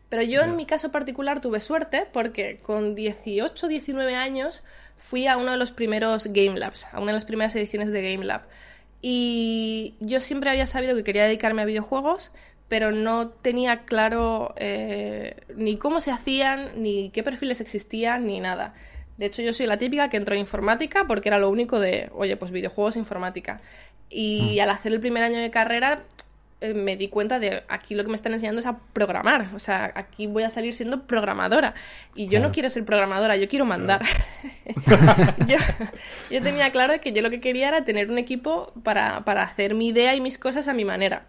Pero 0.10 0.22
yo 0.24 0.41
en 0.41 0.56
mi 0.56 0.65
caso 0.65 0.91
particular 0.91 1.41
tuve 1.41 1.60
suerte 1.60 2.08
porque 2.12 2.60
con 2.62 2.96
18, 2.96 3.67
19 3.67 4.15
años 4.15 4.63
fui 4.98 5.28
a 5.28 5.38
uno 5.38 5.52
de 5.52 5.58
los 5.58 5.72
primeros 5.72 6.26
Game 6.28 6.58
Labs, 6.58 6.88
a 6.91 7.00
una 7.00 7.08
de 7.08 7.17
las 7.17 7.26
primeras 7.26 7.56
ediciones 7.56 7.91
de 7.91 8.12
Game 8.12 8.26
Lab. 8.26 8.43
Y 9.02 9.96
yo 10.00 10.20
siempre 10.20 10.50
había 10.50 10.65
sabido 10.65 10.96
que 10.96 11.04
quería 11.04 11.26
dedicarme 11.26 11.62
a 11.62 11.65
videojuegos, 11.65 12.32
pero 12.67 12.91
no 12.91 13.30
tenía 13.30 13.86
claro 13.86 14.54
eh, 14.58 15.36
ni 15.56 15.78
cómo 15.78 16.02
se 16.02 16.12
hacían, 16.12 16.82
ni 16.82 17.10
qué 17.12 17.24
perfiles 17.24 17.62
existían, 17.62 18.26
ni 18.26 18.39
nada. 18.39 18.74
De 19.17 19.26
hecho, 19.26 19.41
yo 19.41 19.54
soy 19.54 19.65
la 19.65 19.78
típica 19.78 20.10
que 20.10 20.17
entró 20.17 20.36
en 20.36 20.41
informática 20.41 21.06
porque 21.08 21.30
era 21.30 21.39
lo 21.39 21.50
único 21.50 21.80
de, 21.80 22.10
oye, 22.13 22.38
pues 22.38 22.52
videojuegos 22.52 22.96
e 22.96 23.00
informática. 23.00 23.62
Y 24.10 24.58
mm. 24.58 24.62
al 24.62 24.70
hacer 24.70 24.93
el 24.93 25.00
primer 25.00 25.24
año 25.24 25.39
de 25.39 25.52
carrera, 25.52 26.04
eh, 26.60 26.74
me 26.74 26.98
di 26.98 27.08
cuenta 27.08 27.39
de 27.39 27.63
aquí 27.67 27.93
lo 27.93 28.04
que 28.04 28.10
me 28.10 28.15
están 28.15 28.34
enseñando 28.34 28.60
es 28.60 28.65
a 28.65 28.80
programar. 28.93 29.50
O 29.54 29.60
sea, 29.60 29.91
aquí 29.93 30.26
voy 30.26 30.43
a 30.43 30.50
salir 30.50 30.74
siendo 30.74 31.06
programadora. 31.06 31.76
Y 32.15 32.28
yo 32.28 32.39
no 32.39 32.52
quiero 32.52 32.70
ser 32.70 32.84
programadora, 32.84 33.38
yo 33.38 33.48
quiero 33.48 33.65
mandar. 33.65 34.04
yo, 35.48 36.41
tenía 36.41 36.72
claro 36.72 37.00
que 37.00 37.12
yo 37.13 37.22
lo 37.22 37.30
que 37.30 37.41
quería 37.41 37.67
era 37.67 37.86
tener 37.86 38.10
un 38.10 38.17
equipo 38.17 38.74
para, 38.84 39.24
para, 39.24 39.43
hacer 39.43 39.76
mi 39.76 39.89
idea 39.89 40.15
y 40.15 40.22
mis 40.22 40.39
cosas 40.39 40.67
a 40.67 40.74
mi 40.74 40.84
manera. 40.84 41.28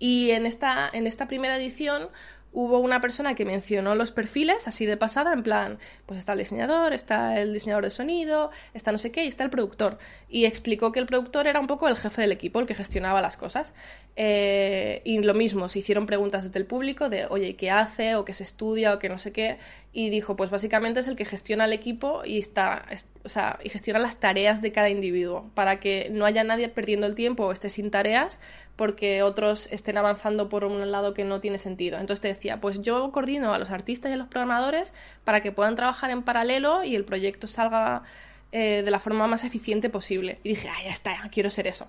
Y 0.00 0.32
en 0.32 0.46
esta, 0.46 0.90
en 0.92 1.06
esta 1.06 1.28
primera 1.28 1.56
edición 1.56 2.08
hubo 2.54 2.78
una 2.78 3.00
persona 3.00 3.34
que 3.34 3.44
mencionó 3.44 3.96
los 3.96 4.12
perfiles 4.12 4.66
así 4.68 4.86
de 4.86 4.96
pasada, 4.96 5.32
en 5.32 5.42
plan, 5.42 5.78
pues 6.06 6.20
está 6.20 6.32
el 6.32 6.38
diseñador, 6.38 6.92
está 6.92 7.40
el 7.40 7.52
diseñador 7.52 7.84
de 7.84 7.90
sonido, 7.90 8.50
está 8.72 8.92
no 8.92 8.98
sé 8.98 9.10
qué, 9.10 9.24
y 9.24 9.28
está 9.28 9.42
el 9.44 9.50
productor. 9.50 9.98
Y 10.28 10.46
explicó 10.46 10.92
que 10.92 11.00
el 11.00 11.06
productor 11.06 11.48
era 11.48 11.60
un 11.60 11.66
poco 11.66 11.88
el 11.88 11.96
jefe 11.96 12.22
del 12.22 12.32
equipo, 12.32 12.60
el 12.60 12.66
que 12.66 12.74
gestionaba 12.74 13.20
las 13.20 13.36
cosas. 13.36 13.74
Eh, 14.16 15.02
y 15.04 15.18
lo 15.18 15.34
mismo, 15.34 15.68
se 15.68 15.80
hicieron 15.80 16.06
preguntas 16.06 16.44
desde 16.44 16.58
el 16.60 16.66
público 16.66 17.08
de, 17.08 17.26
oye, 17.26 17.56
¿qué 17.56 17.70
hace? 17.70 18.14
o 18.14 18.24
qué 18.24 18.32
se 18.32 18.44
estudia, 18.44 18.94
o 18.94 18.98
qué 19.00 19.08
no 19.08 19.18
sé 19.18 19.32
qué. 19.32 19.58
Y 19.96 20.10
dijo, 20.10 20.34
pues 20.34 20.50
básicamente 20.50 20.98
es 20.98 21.06
el 21.06 21.14
que 21.14 21.24
gestiona 21.24 21.66
el 21.66 21.72
equipo 21.72 22.22
y 22.24 22.38
está, 22.38 22.84
o 23.22 23.28
sea, 23.28 23.60
y 23.62 23.68
gestiona 23.68 24.00
las 24.00 24.18
tareas 24.18 24.60
de 24.60 24.72
cada 24.72 24.90
individuo, 24.90 25.48
para 25.54 25.78
que 25.78 26.08
no 26.10 26.24
haya 26.26 26.42
nadie 26.42 26.68
perdiendo 26.68 27.06
el 27.06 27.14
tiempo 27.14 27.46
o 27.46 27.52
esté 27.52 27.68
sin 27.68 27.92
tareas, 27.92 28.40
porque 28.74 29.22
otros 29.22 29.68
estén 29.70 29.96
avanzando 29.96 30.48
por 30.48 30.64
un 30.64 30.90
lado 30.90 31.14
que 31.14 31.22
no 31.22 31.40
tiene 31.40 31.58
sentido. 31.58 31.98
Entonces 31.98 32.20
te 32.20 32.28
decía, 32.28 32.58
pues 32.58 32.82
yo 32.82 33.12
coordino 33.12 33.54
a 33.54 33.58
los 33.60 33.70
artistas 33.70 34.10
y 34.10 34.14
a 34.14 34.16
los 34.16 34.26
programadores 34.26 34.92
para 35.22 35.42
que 35.42 35.52
puedan 35.52 35.76
trabajar 35.76 36.10
en 36.10 36.24
paralelo 36.24 36.82
y 36.82 36.96
el 36.96 37.04
proyecto 37.04 37.46
salga 37.46 38.02
eh, 38.50 38.82
de 38.84 38.90
la 38.90 38.98
forma 38.98 39.28
más 39.28 39.44
eficiente 39.44 39.90
posible. 39.90 40.38
Y 40.42 40.50
dije, 40.50 40.68
ah, 40.68 40.82
ya 40.84 40.90
está, 40.90 41.14
quiero 41.30 41.50
ser 41.50 41.68
eso. 41.68 41.88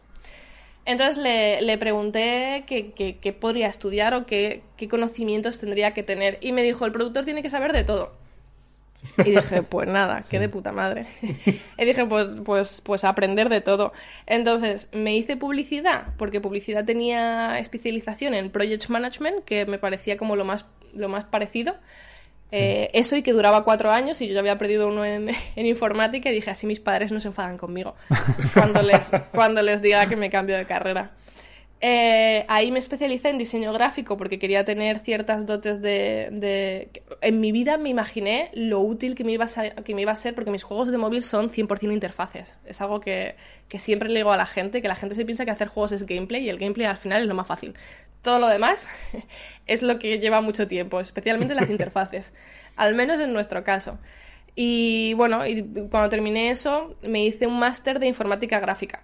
Entonces 0.85 1.17
le, 1.17 1.77
pregunté 1.77 2.63
qué, 2.67 3.37
podría 3.39 3.67
estudiar 3.67 4.13
o 4.13 4.25
qué, 4.25 4.61
qué 4.77 4.87
conocimientos 4.87 5.59
tendría 5.59 5.93
que 5.93 6.03
tener. 6.03 6.37
Y 6.41 6.51
me 6.51 6.63
dijo, 6.63 6.85
el 6.85 6.91
productor 6.91 7.25
tiene 7.25 7.41
que 7.41 7.49
saber 7.49 7.73
de 7.73 7.83
todo. 7.83 8.11
Y 9.17 9.31
dije, 9.31 9.61
pues 9.69 9.87
nada, 9.87 10.21
qué 10.29 10.39
de 10.39 10.49
puta 10.49 10.71
madre. 10.71 11.07
y 11.77 11.85
dije, 11.85 12.05
pues, 12.05 12.39
pues, 12.43 12.81
pues 12.83 13.03
aprender 13.03 13.49
de 13.49 13.61
todo. 13.61 13.93
Entonces, 14.25 14.89
me 14.93 15.15
hice 15.15 15.37
publicidad, 15.37 16.07
porque 16.17 16.41
publicidad 16.41 16.85
tenía 16.85 17.59
especialización 17.59 18.33
en 18.33 18.49
Project 18.49 18.89
Management, 18.89 19.43
que 19.45 19.65
me 19.65 19.77
parecía 19.77 20.17
como 20.17 20.35
lo 20.35 20.45
más, 20.45 20.65
lo 20.93 21.09
más 21.09 21.25
parecido. 21.25 21.75
Eh, 22.57 22.89
eso 22.93 23.17
y 23.17 23.21
que 23.21 23.33
duraba 23.33 23.65
cuatro 23.65 23.91
años 23.91 24.21
y 24.21 24.27
yo 24.27 24.33
ya 24.33 24.39
había 24.39 24.57
perdido 24.57 24.87
uno 24.87 25.03
en, 25.03 25.29
en, 25.57 25.65
informática 25.65 26.29
y 26.29 26.33
dije, 26.33 26.51
así 26.51 26.65
mis 26.65 26.79
padres 26.79 27.11
no 27.11 27.19
se 27.19 27.27
enfadan 27.27 27.57
conmigo 27.57 27.95
cuando 28.53 28.81
les, 28.81 29.11
cuando 29.33 29.61
les 29.61 29.81
diga 29.81 30.05
que 30.07 30.15
me 30.15 30.29
cambio 30.29 30.55
de 30.55 30.65
carrera. 30.65 31.11
Eh, 31.81 32.45
ahí 32.47 32.71
me 32.71 32.79
especialicé 32.79 33.29
en 33.29 33.37
diseño 33.37 33.73
gráfico 33.73 34.17
porque 34.17 34.39
quería 34.39 34.63
tener 34.63 34.99
ciertas 34.99 35.45
dotes 35.45 35.81
de, 35.81 36.89
En 37.21 37.39
mi 37.41 37.51
vida 37.51 37.77
me 37.77 37.89
imaginé 37.89 38.49
lo 38.53 38.79
útil 38.79 39.13
que 39.13 39.23
me, 39.23 39.33
iba 39.33 39.43
a 39.43 39.47
ser, 39.47 39.75
que 39.83 39.93
me 39.93 40.01
iba 40.01 40.11
a 40.11 40.15
ser 40.15 40.33
porque 40.35 40.51
mis 40.51 40.63
juegos 40.63 40.89
de 40.89 40.97
móvil 40.97 41.21
son 41.21 41.49
100% 41.49 41.91
interfaces. 41.91 42.59
Es 42.65 42.81
algo 42.81 43.01
que, 43.01 43.35
que 43.67 43.77
siempre 43.77 44.09
le 44.09 44.19
digo 44.19 44.31
a 44.31 44.37
la 44.37 44.45
gente, 44.45 44.81
que 44.81 44.87
la 44.87 44.95
gente 44.95 45.15
se 45.15 45.25
piensa 45.25 45.45
que 45.45 45.51
hacer 45.51 45.67
juegos 45.67 45.91
es 45.91 46.05
gameplay 46.05 46.43
y 46.45 46.49
el 46.49 46.57
gameplay 46.57 46.87
al 46.87 46.97
final 46.97 47.21
es 47.21 47.27
lo 47.27 47.35
más 47.35 47.47
fácil. 47.47 47.75
Todo 48.21 48.39
lo 48.39 48.47
demás 48.47 48.87
es 49.67 49.83
lo 49.83 49.99
que 49.99 50.19
lleva 50.19 50.41
mucho 50.41 50.67
tiempo, 50.67 50.99
especialmente 50.99 51.55
las 51.55 51.69
interfaces. 51.75 52.33
Al 52.77 52.95
menos 52.95 53.19
en 53.19 53.33
nuestro 53.33 53.63
caso. 53.63 53.99
Y 54.55 55.13
bueno, 55.15 55.45
y 55.45 55.61
cuando 55.91 56.09
terminé 56.09 56.49
eso, 56.49 56.95
me 57.01 57.25
hice 57.25 57.47
un 57.47 57.59
máster 57.59 57.99
de 57.99 58.07
informática 58.07 58.59
gráfica 58.59 59.03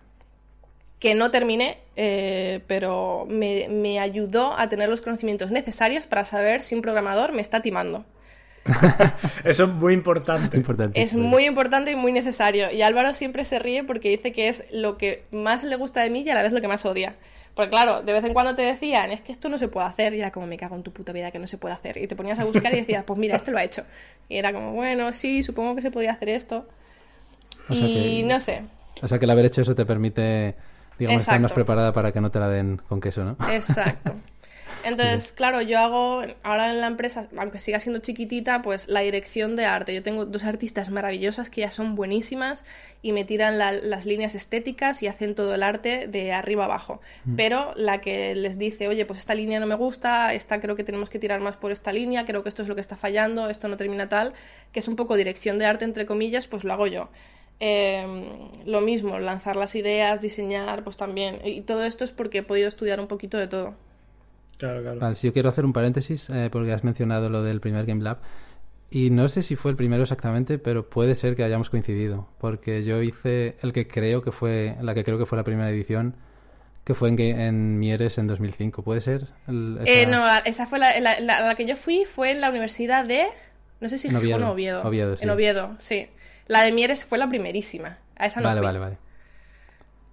que 1.02 1.16
no 1.16 1.32
terminé, 1.32 1.80
eh, 1.96 2.62
pero 2.68 3.26
me, 3.28 4.00
ayudó 4.00 4.54
a 4.58 4.70
tener 4.70 4.88
los 4.88 5.02
conocimientos 5.02 5.50
necesarios 5.50 6.06
para 6.06 6.24
saber 6.26 6.62
si 6.62 6.76
un 6.76 6.84
programador 6.84 7.34
me 7.34 7.42
está 7.42 7.64
timando. 7.64 8.06
Eso 9.44 9.64
es 9.64 9.70
muy 9.70 9.96
importante. 9.96 10.64
es 10.94 11.16
muy 11.16 11.46
importante 11.46 11.90
y 11.90 11.96
muy 11.96 12.12
necesario. 12.12 12.72
Y 12.72 12.84
Álvaro 12.84 13.16
siempre 13.16 13.44
se 13.46 13.58
ríe 13.58 13.84
porque 13.84 14.10
dice 14.10 14.32
que 14.32 14.48
es 14.48 14.66
lo 14.72 15.00
que 15.00 15.24
más 15.32 15.64
le 15.64 15.76
gusta 15.76 16.02
de 16.02 16.12
mí 16.12 16.22
y 16.22 16.30
a 16.30 16.36
la 16.36 16.44
vez 16.44 16.54
lo 16.54 16.62
que 16.62 16.68
más 16.68 16.86
odia. 16.86 17.16
Porque 17.56 17.72
claro, 17.72 18.04
de 18.04 18.14
vez 18.14 18.24
en 18.24 18.34
cuando 18.34 18.54
te 18.54 18.62
decían, 18.62 19.12
es 19.12 19.22
que 19.22 19.32
esto 19.32 19.50
no 19.50 19.58
se 19.58 19.70
puede 19.70 19.88
hacer, 19.88 20.14
y 20.14 20.20
era 20.20 20.30
como, 20.30 20.46
me 20.46 20.56
cago 20.56 20.76
en 20.76 20.84
tu 20.84 20.94
puta 20.94 21.12
vida 21.12 21.32
que 21.32 21.40
no 21.40 21.48
se 21.48 21.58
puede 21.58 21.74
hacer. 21.74 21.98
Y 21.98 22.06
te 22.06 22.16
ponías 22.16 22.40
a 22.40 22.46
buscar 22.46 22.72
y 22.76 22.82
decías, 22.82 23.04
pues 23.06 23.18
mira, 23.18 23.38
este 23.38 23.50
lo 23.50 23.58
ha 23.58 23.64
hecho. 23.64 23.86
Y 24.30 24.38
era 24.38 24.54
como, 24.54 24.74
bueno, 24.74 25.12
sí, 25.14 25.42
supongo 25.42 25.76
que 25.76 25.82
se 25.82 25.90
podía 25.90 26.12
hacer 26.12 26.30
esto. 26.30 26.68
y 27.70 28.22
no 28.24 28.40
sé. 28.40 28.62
O 29.02 29.08
sea 29.08 29.18
que 29.18 29.26
el 29.26 29.32
haber 29.32 29.46
hecho 29.46 29.62
eso 29.64 29.74
te 29.74 29.84
permite 29.84 30.54
digamos, 30.98 31.22
estar 31.22 31.40
más 31.40 31.54
preparada 31.54 31.94
para 31.94 32.12
que 32.12 32.22
no 32.22 32.32
te 32.32 32.40
la 32.40 32.50
den 32.50 32.82
con 32.88 33.02
queso, 33.02 33.24
¿no? 33.24 33.38
Exacto. 33.50 34.16
Entonces, 34.84 35.32
claro, 35.32 35.62
yo 35.62 35.80
hago 35.80 36.24
ahora 36.44 36.72
en 36.72 36.82
la 36.82 36.88
empresa, 36.88 37.28
aunque 37.38 37.60
siga 37.60 37.80
siendo 37.80 38.00
chiquitita, 38.00 38.62
pues 38.62 38.88
la 38.88 39.02
dirección 39.02 39.56
de 39.56 39.66
arte. 39.66 39.94
Yo 39.94 40.04
tengo 40.04 40.26
dos 40.26 40.44
artistas 40.44 40.90
maravillosas 40.90 41.50
que 41.50 41.62
ya 41.62 41.72
son 41.72 41.96
buenísimas 41.96 42.66
y 43.02 43.12
me 43.12 43.24
tiran 43.24 43.58
las 43.58 44.06
líneas 44.06 44.36
estéticas 44.36 45.04
y 45.04 45.08
hacen 45.08 45.36
todo 45.36 45.54
el 45.54 45.64
arte 45.64 46.08
de 46.08 46.34
arriba 46.34 46.66
abajo. 46.66 47.02
Mm. 47.26 47.36
Pero 47.36 47.74
la 47.76 48.02
que 48.02 48.36
les 48.36 48.58
dice, 48.58 48.88
oye, 48.88 49.06
pues 49.06 49.20
esta 49.20 49.34
línea 49.34 49.60
no 49.60 49.68
me 49.68 49.76
gusta, 49.76 50.34
esta 50.34 50.60
creo 50.60 50.76
que 50.76 50.84
tenemos 50.84 51.10
que 51.10 51.20
tirar 51.20 51.42
más 51.42 51.58
por 51.58 51.72
esta 51.72 51.92
línea, 51.92 52.26
creo 52.26 52.44
que 52.44 52.50
esto 52.50 52.64
es 52.64 52.68
lo 52.68 52.76
que 52.76 52.82
está 52.82 52.96
fallando, 52.96 53.50
esto 53.50 53.68
no 53.68 53.78
termina 53.78 54.10
tal, 54.10 54.34
que 54.72 54.80
es 54.80 54.88
un 54.88 54.96
poco 54.96 55.16
dirección 55.16 55.60
de 55.60 55.66
arte 55.66 55.86
entre 55.86 56.06
comillas, 56.06 56.48
pues 56.48 56.64
lo 56.64 56.74
hago 56.74 56.88
yo. 56.88 57.10
Em, 57.64 58.24
lo 58.66 58.82
mismo, 58.82 59.20
lanzar 59.20 59.56
las 59.56 59.76
ideas, 59.76 60.20
diseñar, 60.20 60.84
pues 60.84 60.98
también. 60.98 61.38
Y 61.46 61.62
todo 61.62 61.84
esto 61.84 62.04
es 62.04 62.10
porque 62.12 62.40
he 62.40 62.44
podido 62.44 62.68
estudiar 62.68 63.00
un 63.00 63.06
poquito 63.06 63.38
de 63.38 63.48
todo. 63.48 63.76
Claro, 64.58 64.82
claro. 64.82 65.14
si 65.14 65.28
yo 65.28 65.34
quiero 65.34 65.50
hacer 65.50 65.64
un 65.64 65.72
paréntesis, 65.72 66.28
eh, 66.32 66.50
porque 66.52 66.74
has 66.74 66.84
mencionado 66.84 67.30
lo 67.30 67.44
del 67.44 67.62
primer 67.62 67.86
Game 67.86 68.04
Lab. 68.04 68.18
Y 68.90 69.12
no 69.12 69.28
sé 69.28 69.44
si 69.44 69.56
fue 69.56 69.70
el 69.70 69.78
primero 69.78 70.02
exactamente, 70.02 70.58
pero 70.58 70.90
puede 70.90 71.14
ser 71.14 71.36
que 71.36 71.44
hayamos 71.44 71.70
coincidido. 71.70 72.28
Porque 72.40 72.84
yo 72.84 73.04
hice 73.04 73.58
el 73.62 73.74
que 73.74 73.88
creo 73.88 74.24
que 74.24 74.32
fue, 74.32 74.76
la 74.82 74.96
que 74.96 75.04
creo 75.04 75.20
que 75.20 75.28
fue 75.28 75.38
la 75.38 75.44
primera 75.44 75.70
edición, 75.70 76.16
que 76.84 76.96
fue 76.96 77.10
en, 77.10 77.20
en 77.20 77.78
Mieres 77.78 78.18
en 78.18 78.26
2005. 78.26 78.82
¿Puede 78.82 79.02
ser? 79.02 79.28
Eh, 79.86 80.08
no, 80.08 80.24
esa 80.46 80.66
fue 80.66 80.80
la, 80.80 81.00
la, 81.00 81.54
que 81.54 81.68
yo 81.68 81.76
fui, 81.76 82.06
fue 82.06 82.32
en 82.32 82.42
la 82.42 82.50
universidad 82.50 83.06
de. 83.06 83.26
No 83.80 83.88
sé 83.88 84.00
si 84.00 84.10
fue 84.10 84.20
en 84.32 84.44
Oviedo. 84.44 84.82
En 85.22 85.30
Oviedo, 85.30 85.76
sí. 85.78 86.08
La 86.52 86.64
de 86.64 86.74
Mieres 86.74 87.06
fue 87.06 87.18
la 87.18 87.30
primerísima. 87.30 88.00
A 88.18 88.26
esa 88.26 88.42
no 88.42 88.50
vale, 88.50 88.60
fui. 88.60 88.66
Vale, 88.66 88.80
vale, 88.80 88.98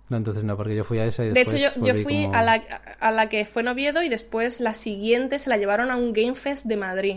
No, 0.08 0.18
entonces 0.18 0.44
no, 0.44 0.56
porque 0.56 0.76
yo 0.76 0.84
fui 0.84 1.00
a 1.00 1.04
esa 1.04 1.24
y 1.24 1.30
después 1.30 1.52
De 1.52 1.66
hecho, 1.66 1.84
yo, 1.84 1.94
fui 1.96 2.26
a, 2.32 2.42
la, 2.42 2.62
a 3.00 3.10
la 3.10 3.28
que 3.28 3.44
fue 3.44 3.62
en 3.62 3.68
Oviedo 3.68 4.04
y 4.04 4.08
después 4.08 4.60
la 4.60 4.72
siguiente 4.72 5.40
se 5.40 5.50
la 5.50 5.56
llevaron 5.56 5.90
a 5.90 5.96
un 5.96 6.12
Game 6.12 6.36
Fest 6.36 6.66
de 6.66 6.76
Madrid. 6.76 7.16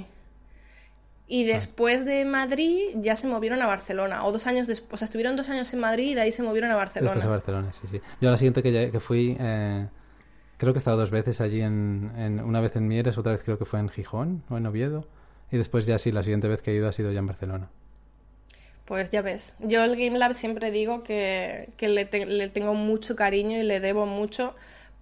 Y 1.27 1.43
después 1.43 2.03
de 2.03 2.25
Madrid 2.25 2.95
ya 2.95 3.15
se 3.15 3.27
movieron 3.27 3.61
a 3.61 3.67
Barcelona. 3.67 4.25
O 4.25 4.31
dos 4.31 4.47
años 4.47 4.65
después. 4.65 4.95
O 4.95 4.97
sea, 4.97 5.05
estuvieron 5.05 5.35
dos 5.35 5.49
años 5.49 5.71
en 5.71 5.81
Madrid 5.81 6.09
y 6.09 6.15
de 6.15 6.21
ahí 6.21 6.31
se 6.31 6.41
movieron 6.41 6.71
a 6.71 6.75
Barcelona. 6.75 7.13
Después 7.13 7.27
a 7.27 7.29
Barcelona, 7.29 7.73
sí, 7.73 7.87
sí. 7.91 8.01
Yo 8.21 8.27
a 8.27 8.31
la 8.31 8.37
siguiente 8.37 8.63
que, 8.63 8.89
que 8.91 8.99
fui, 8.99 9.37
eh, 9.39 9.87
creo 10.57 10.73
que 10.73 10.77
he 10.77 10.79
estado 10.79 10.97
dos 10.97 11.11
veces 11.11 11.41
allí, 11.41 11.61
en, 11.61 12.11
en, 12.17 12.39
una 12.39 12.59
vez 12.59 12.75
en 12.75 12.87
Mieres, 12.87 13.19
otra 13.19 13.33
vez 13.33 13.43
creo 13.43 13.59
que 13.59 13.65
fue 13.65 13.79
en 13.79 13.89
Gijón 13.89 14.41
o 14.49 14.57
en 14.57 14.65
Oviedo. 14.65 15.07
Y 15.51 15.57
después 15.57 15.85
ya 15.85 15.99
sí, 15.99 16.11
la 16.11 16.23
siguiente 16.23 16.47
vez 16.47 16.63
que 16.63 16.71
he 16.71 16.75
ido 16.75 16.87
ha 16.87 16.91
sido 16.91 17.11
ya 17.11 17.19
en 17.19 17.27
Barcelona. 17.27 17.69
Pues 18.91 19.09
ya 19.09 19.21
ves, 19.21 19.55
yo 19.59 19.85
el 19.85 19.95
Game 19.95 20.19
Lab 20.19 20.33
siempre 20.33 20.69
digo 20.69 21.01
que, 21.01 21.69
le, 21.79 22.49
tengo 22.49 22.73
mucho 22.73 23.15
cariño 23.15 23.57
y 23.57 23.63
le 23.63 23.79
debo 23.79 24.05
mucho 24.05 24.53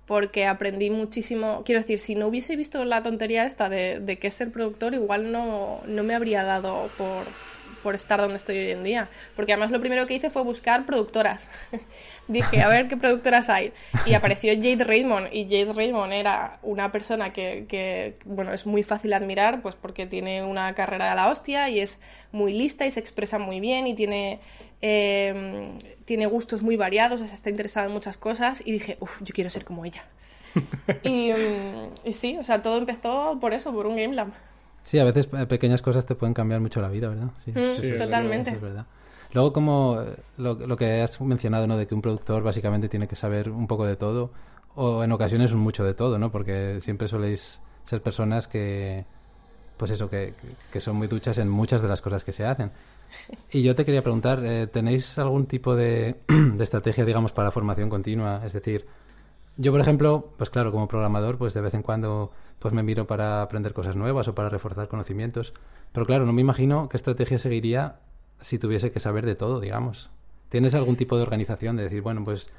porque 0.06 0.46
aprendí 0.46 0.92
muchísimo. 0.92 1.64
Quiero 1.66 1.82
decir, 1.82 1.98
si 1.98 2.14
no 2.14 2.28
hubiese 2.28 2.56
visto 2.56 2.86
la 2.86 3.02
tontería 3.02 3.48
esta 3.48 3.68
de, 3.68 4.00
de 4.00 4.20
que 4.20 4.28
es 4.28 4.36
ser 4.36 4.52
productor, 4.52 4.94
igual 4.94 5.32
no, 5.32 5.82
no 5.88 6.04
me 6.04 6.14
habría 6.14 6.44
dado 6.44 6.92
por, 7.00 7.24
por 7.84 7.96
estar 7.96 8.20
donde 8.20 8.36
estoy 8.36 8.58
hoy 8.58 8.72
en 8.72 8.84
día. 8.84 9.10
Porque 9.36 9.54
además 9.54 9.72
lo 9.72 9.80
primero 9.80 10.06
que 10.06 10.14
hice 10.14 10.30
fue 10.30 10.44
buscar 10.44 10.86
productoras. 10.86 11.50
Dije, 12.28 12.62
a 12.62 12.68
ver 12.68 12.88
qué 12.88 12.96
productoras 12.96 13.50
hay. 13.50 13.74
Y 14.06 14.14
apareció 14.14 14.54
Jade 14.54 14.84
Raymond. 14.84 15.30
Y 15.32 15.46
Jade 15.46 15.74
Raymond 15.74 16.14
era 16.14 16.60
una 16.62 16.92
persona 16.92 17.34
que, 17.34 17.66
que, 17.68 18.18
bueno, 18.26 18.54
es 18.54 18.66
muy 18.66 18.84
fácil 18.84 19.14
admirar, 19.14 19.62
pues 19.62 19.76
porque 19.76 20.06
tiene 20.06 20.44
una 20.44 20.74
carrera 20.76 21.10
de 21.10 21.16
la 21.16 21.30
hostia 21.30 21.70
y 21.70 21.80
es 21.80 22.00
muy 22.32 22.54
lista 22.54 22.86
y 22.86 22.92
se 22.92 23.00
expresa 23.00 23.40
muy 23.40 23.60
bien 23.60 23.88
y 23.88 23.96
tiene, 23.96 24.40
eh, 24.82 25.72
tiene 26.06 26.28
gustos 26.28 26.62
muy 26.62 26.78
variados, 26.78 27.22
está 27.22 27.50
interesada 27.50 27.88
en 27.88 27.94
muchas 27.94 28.18
cosas. 28.18 28.62
Y 28.66 28.74
dije, 28.74 28.98
uff, 29.00 29.22
yo 29.22 29.34
quiero 29.34 29.50
ser 29.50 29.66
como 29.66 29.86
ella. 29.86 30.04
y, 31.04 31.32
mm, 31.32 32.08
y 32.08 32.14
sí, 32.14 32.38
o 32.38 32.44
sea, 32.44 32.62
todo 32.62 32.78
empezó 32.78 33.38
por 33.40 33.54
eso, 33.54 33.72
por 33.74 33.88
un 33.88 33.96
Game 33.96 34.14
Lab. 34.14 34.30
Sí, 34.90 34.98
a 34.98 35.04
veces 35.04 35.30
eh, 35.38 35.46
pequeñas 35.46 35.84
cosas 35.84 36.04
te 36.08 36.16
pueden 36.16 36.34
cambiar 36.34 36.62
mucho 36.62 36.82
la 36.82 36.90
vida, 36.90 37.10
¿verdad? 37.10 37.30
Sí, 37.46 37.52
Mm, 37.52 37.70
sí, 37.76 37.92
totalmente. 38.00 38.50
eso 38.50 38.58
es 38.58 38.62
verdad. 38.64 38.86
Luego, 39.34 39.54
como 39.54 40.02
eh, 40.02 40.16
lo, 40.38 40.56
lo 40.56 40.76
que 40.78 41.04
has 41.04 41.22
mencionado, 41.22 41.68
¿no? 41.68 41.78
De 41.78 41.86
que 41.86 41.94
un 41.94 42.02
productor 42.02 42.42
básicamente 42.42 42.90
tiene 42.90 43.08
que 43.08 43.16
saber 43.16 43.52
un 43.52 43.68
poco 43.68 43.86
de 43.86 43.96
todo, 43.96 44.32
o 44.74 45.04
en 45.04 45.12
ocasiones 45.12 45.52
un 45.54 45.60
mucho 45.60 45.84
de 45.84 45.94
todo, 45.94 46.18
¿no? 46.18 46.32
Porque 46.32 46.80
siempre 46.82 47.08
soléis 47.08 47.62
ser 47.84 48.02
personas 48.02 48.48
que, 48.48 49.06
pues 49.78 49.92
eso, 49.92 50.10
que, 50.10 50.34
que- 50.42 50.56
que 50.72 50.80
son 50.80 50.96
muy 50.96 51.08
duchas 51.08 51.38
en 51.38 51.50
muchas 51.50 51.84
de 51.84 51.88
las 51.88 52.02
cosas 52.02 52.24
que 52.24 52.32
se 52.32 52.46
hacen. 52.46 52.72
Y 53.52 53.62
yo 53.62 53.76
te 53.76 53.86
quería 53.86 54.02
preguntar, 54.02 54.42
eh, 54.44 54.66
¿tenéis 54.66 55.20
algún 55.20 55.46
tipo 55.46 55.76
de, 55.76 56.16
de 56.28 56.64
estrategia, 56.64 57.06
digamos, 57.06 57.32
para 57.32 57.52
formación 57.52 57.90
continua? 57.90 58.42
Es 58.44 58.54
decir, 58.54 58.88
yo, 59.60 59.72
por 59.74 59.82
ejemplo, 59.82 60.32
pues 60.38 60.50
claro, 60.50 60.72
como 60.72 60.88
programador, 60.88 61.38
pues 61.38 61.54
de 61.54 61.60
vez 61.62 61.74
en 61.74 61.84
cuando 61.84 62.32
pues 62.60 62.74
me 62.74 62.82
miro 62.82 63.08
para 63.08 63.42
aprender 63.42 63.74
cosas 63.74 63.96
nuevas 63.96 64.28
o 64.28 64.36
para 64.36 64.50
reforzar 64.50 64.88
conocimientos. 64.88 65.54
Pero 65.92 66.06
claro, 66.06 66.26
no 66.26 66.34
me 66.34 66.42
imagino 66.42 66.88
qué 66.90 66.98
estrategia 66.98 67.40
seguiría 67.40 68.00
si 68.40 68.58
tuviese 68.58 68.92
que 68.92 69.00
saber 69.00 69.26
de 69.26 69.36
todo, 69.36 69.60
digamos. 69.60 70.10
¿Tienes 70.50 70.76
algún 70.76 70.96
tipo 70.96 71.16
de 71.18 71.24
organización 71.24 71.76
de 71.76 71.84
decir, 71.84 72.02
bueno, 72.02 72.24
pues 72.24 72.50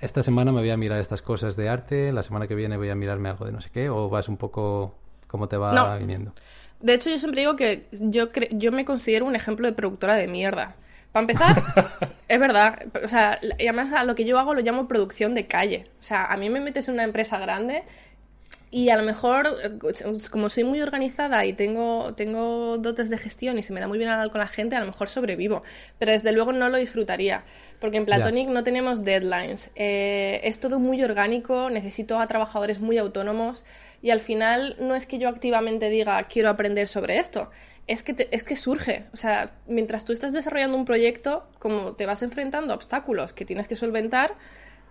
esta 0.00 0.22
semana 0.22 0.50
me 0.52 0.60
voy 0.60 0.70
a 0.70 0.76
mirar 0.76 0.98
estas 0.98 1.22
cosas 1.22 1.56
de 1.56 1.68
arte, 1.68 2.12
la 2.12 2.22
semana 2.22 2.46
que 2.48 2.54
viene 2.54 2.76
voy 2.76 2.90
a 2.90 2.94
mirarme 2.94 3.28
algo 3.28 3.44
de 3.44 3.52
no 3.52 3.60
sé 3.60 3.70
qué, 3.70 3.88
o 3.88 4.08
vas 4.08 4.28
un 4.28 4.36
poco 4.36 4.94
como 5.28 5.48
te 5.48 5.56
va 5.56 5.72
No. 5.72 5.98
viniendo? 5.98 6.32
De 6.80 6.94
hecho, 6.94 7.10
yo 7.10 7.18
siempre 7.18 7.42
digo 7.42 7.56
que 7.56 7.86
yo, 7.92 8.28
yo 8.52 8.72
me 8.72 8.84
considero 8.84 9.26
un 9.26 9.36
ejemplo 9.36 9.66
de 9.66 9.72
productora 9.74 10.14
de 10.16 10.26
mierda. 10.28 10.76
Para 11.12 11.22
empezar, 11.22 11.62
es 12.28 12.38
verdad. 12.38 12.86
O 13.02 13.08
sea, 13.08 13.40
y 13.42 13.66
además 13.66 13.92
a 13.92 14.04
lo 14.04 14.14
que 14.14 14.24
yo 14.24 14.38
hago 14.38 14.54
lo 14.54 14.60
llamo 14.60 14.86
producción 14.86 15.34
de 15.34 15.46
calle. 15.46 15.86
O 15.98 16.02
sea, 16.02 16.26
a 16.26 16.36
mí 16.36 16.50
me 16.50 16.60
metes 16.60 16.88
en 16.88 16.94
una 16.94 17.04
empresa 17.04 17.38
grande 17.38 17.82
y 18.72 18.90
a 18.90 18.96
lo 18.96 19.02
mejor, 19.02 19.80
como 20.30 20.48
soy 20.48 20.62
muy 20.62 20.80
organizada 20.80 21.44
y 21.44 21.52
tengo, 21.52 22.14
tengo 22.14 22.78
dotes 22.78 23.10
de 23.10 23.18
gestión 23.18 23.58
y 23.58 23.64
se 23.64 23.72
me 23.72 23.80
da 23.80 23.88
muy 23.88 23.98
bien 23.98 24.10
hablar 24.10 24.30
con 24.30 24.38
la 24.38 24.46
gente, 24.46 24.76
a 24.76 24.80
lo 24.80 24.86
mejor 24.86 25.08
sobrevivo. 25.08 25.64
Pero 25.98 26.12
desde 26.12 26.30
luego 26.30 26.52
no 26.52 26.68
lo 26.68 26.78
disfrutaría. 26.78 27.42
Porque 27.80 27.96
en 27.96 28.04
Platonic 28.04 28.48
no 28.48 28.62
tenemos 28.62 29.02
deadlines. 29.02 29.72
Eh, 29.74 30.40
es 30.44 30.60
todo 30.60 30.78
muy 30.78 31.02
orgánico, 31.02 31.68
necesito 31.68 32.20
a 32.20 32.28
trabajadores 32.28 32.78
muy 32.78 32.96
autónomos 32.98 33.64
y 34.02 34.10
al 34.10 34.20
final 34.20 34.76
no 34.78 34.94
es 34.94 35.06
que 35.06 35.18
yo 35.18 35.28
activamente 35.28 35.90
diga 35.90 36.22
quiero 36.24 36.48
aprender 36.48 36.86
sobre 36.86 37.18
esto. 37.18 37.50
Es 37.86 38.02
que, 38.02 38.14
te- 38.14 38.34
es 38.34 38.44
que 38.44 38.54
surge. 38.56 39.04
O 39.12 39.16
sea, 39.16 39.52
mientras 39.66 40.04
tú 40.04 40.12
estás 40.12 40.32
desarrollando 40.32 40.76
un 40.76 40.84
proyecto, 40.84 41.48
como 41.58 41.94
te 41.94 42.06
vas 42.06 42.22
enfrentando 42.22 42.72
a 42.72 42.76
obstáculos 42.76 43.32
que 43.32 43.44
tienes 43.44 43.66
que 43.68 43.74
solventar, 43.76 44.34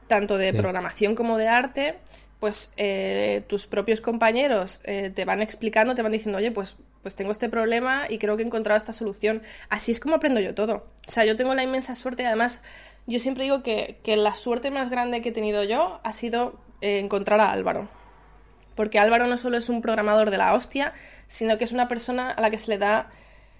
tanto 0.07 0.37
de 0.37 0.51
Sí. 0.51 0.57
programación 0.57 1.15
como 1.15 1.37
de 1.37 1.47
arte, 1.47 1.95
pues 2.39 2.71
eh, 2.77 3.43
tus 3.47 3.67
propios 3.67 4.01
compañeros 4.01 4.81
eh, 4.85 5.11
te 5.13 5.25
van 5.25 5.41
explicando, 5.41 5.93
te 5.95 6.01
van 6.01 6.11
diciendo, 6.11 6.37
oye, 6.39 6.51
pues, 6.51 6.75
pues 7.01 7.15
tengo 7.15 7.31
este 7.31 7.47
problema 7.49 8.05
y 8.09 8.17
creo 8.17 8.35
que 8.37 8.43
he 8.43 8.45
encontrado 8.45 8.77
esta 8.77 8.91
solución. 8.93 9.43
Así 9.69 9.91
es 9.91 9.99
como 9.99 10.15
aprendo 10.15 10.39
yo 10.39 10.53
todo. 10.55 10.87
O 11.07 11.11
sea, 11.11 11.25
yo 11.25 11.35
tengo 11.37 11.53
la 11.53 11.63
inmensa 11.63 11.95
suerte 11.95 12.23
y 12.23 12.25
además 12.25 12.61
yo 13.07 13.19
siempre 13.19 13.43
digo 13.45 13.61
que, 13.63 13.99
que 14.03 14.17
la 14.17 14.33
suerte 14.33 14.71
más 14.71 14.89
grande 14.89 15.21
que 15.21 15.29
he 15.29 15.33
tenido 15.33 15.63
yo 15.63 15.99
ha 16.03 16.11
sido 16.11 16.59
eh, 16.81 16.99
encontrar 16.99 17.39
a 17.41 17.51
Álvaro. 17.51 17.87
Porque 18.79 18.97
Álvaro 18.97 19.27
no 19.27 19.35
solo 19.35 19.57
es 19.57 19.67
un 19.67 19.81
programador 19.81 20.31
de 20.31 20.37
la 20.37 20.53
hostia, 20.53 20.93
sino 21.27 21.57
que 21.57 21.65
es 21.65 21.73
una 21.73 21.89
persona 21.89 22.31
a 22.31 22.39
la 22.39 22.49
que 22.49 22.57
se 22.57 22.69
le 22.71 22.77
da 22.77 23.09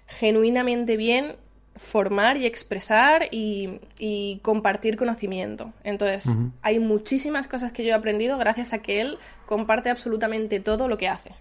genuinamente 0.06 0.96
bien 0.96 1.36
formar 1.76 2.38
y 2.38 2.46
expresar 2.46 3.28
y, 3.30 3.80
y 3.98 4.38
compartir 4.42 4.96
conocimiento. 4.96 5.74
Entonces, 5.84 6.24
hay 6.62 6.78
muchísimas 6.78 7.48
cosas 7.48 7.70
que 7.70 7.84
yo 7.84 7.90
he 7.90 7.92
aprendido 7.92 8.38
gracias 8.38 8.72
a 8.72 8.78
que 8.78 9.02
él 9.02 9.18
comparte 9.44 9.90
absolutamente 9.90 10.58
todo 10.58 10.88
lo 10.88 10.96
que 10.96 11.08
hace. 11.08 11.32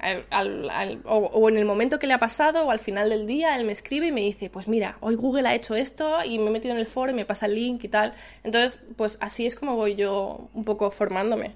Al- 0.00 0.26
al- 0.30 0.70
al- 0.70 1.00
o, 1.04 1.16
o 1.18 1.48
en 1.48 1.56
el 1.56 1.64
momento 1.64 2.00
que 2.00 2.08
le 2.08 2.14
ha 2.14 2.18
pasado 2.18 2.66
o 2.66 2.70
al 2.72 2.80
final 2.80 3.10
del 3.10 3.28
día, 3.28 3.56
él 3.56 3.64
me 3.64 3.72
escribe 3.72 4.08
y 4.08 4.12
me 4.12 4.22
dice, 4.22 4.50
pues 4.50 4.66
mira, 4.66 4.96
hoy 5.00 5.14
Google 5.14 5.46
ha 5.48 5.54
hecho 5.54 5.76
esto 5.76 6.24
y 6.24 6.38
me 6.40 6.48
he 6.48 6.50
metido 6.50 6.74
en 6.74 6.80
el 6.80 6.86
foro 6.86 7.12
y 7.12 7.14
me 7.14 7.24
pasa 7.24 7.46
el 7.46 7.54
link 7.54 7.84
y 7.84 7.88
tal. 7.88 8.12
Entonces, 8.42 8.82
pues 8.96 9.18
así 9.20 9.46
es 9.46 9.54
como 9.54 9.76
voy 9.76 9.94
yo 9.94 10.48
un 10.52 10.64
poco 10.64 10.90
formándome. 10.90 11.52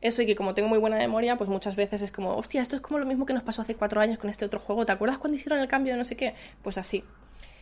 Eso 0.00 0.22
y 0.22 0.26
que 0.26 0.34
como 0.36 0.54
tengo 0.54 0.68
muy 0.68 0.78
buena 0.78 0.96
memoria, 0.96 1.36
pues 1.36 1.50
muchas 1.50 1.76
veces 1.76 2.00
es 2.02 2.10
como, 2.12 2.34
hostia, 2.36 2.62
esto 2.62 2.76
es 2.76 2.82
como 2.82 2.98
lo 2.98 3.06
mismo 3.06 3.26
que 3.26 3.34
nos 3.34 3.42
pasó 3.42 3.62
hace 3.62 3.74
cuatro 3.74 4.00
años 4.00 4.18
con 4.18 4.30
este 4.30 4.44
otro 4.46 4.58
juego. 4.60 4.86
¿Te 4.86 4.92
acuerdas 4.92 5.18
cuando 5.18 5.36
hicieron 5.36 5.60
el 5.60 5.68
cambio 5.68 5.92
de 5.92 5.98
no 5.98 6.04
sé 6.04 6.16
qué? 6.16 6.34
Pues 6.62 6.78
así. 6.78 7.04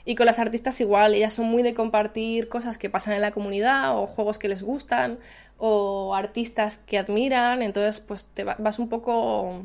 Y 0.05 0.15
con 0.15 0.27
las 0.27 0.39
artistas 0.39 0.81
igual, 0.81 1.15
ellas 1.15 1.35
son 1.35 1.47
muy 1.47 1.63
de 1.63 1.75
compartir 1.75 2.49
cosas 2.49 2.79
que 2.79 2.89
pasan 2.91 3.15
en 3.15 3.21
la 3.21 3.33
comunidad 3.33 3.99
o 3.99 4.07
juegos 4.07 4.39
que 4.39 4.49
les 4.49 4.63
gustan 4.63 5.19
o 5.59 6.15
artistas 6.15 6.79
que 6.79 6.99
admiran. 6.99 7.61
Entonces, 7.63 8.01
pues 8.01 8.25
te 8.25 8.45
va- 8.45 8.57
vas 8.59 8.79
un 8.79 8.89
poco 8.89 9.63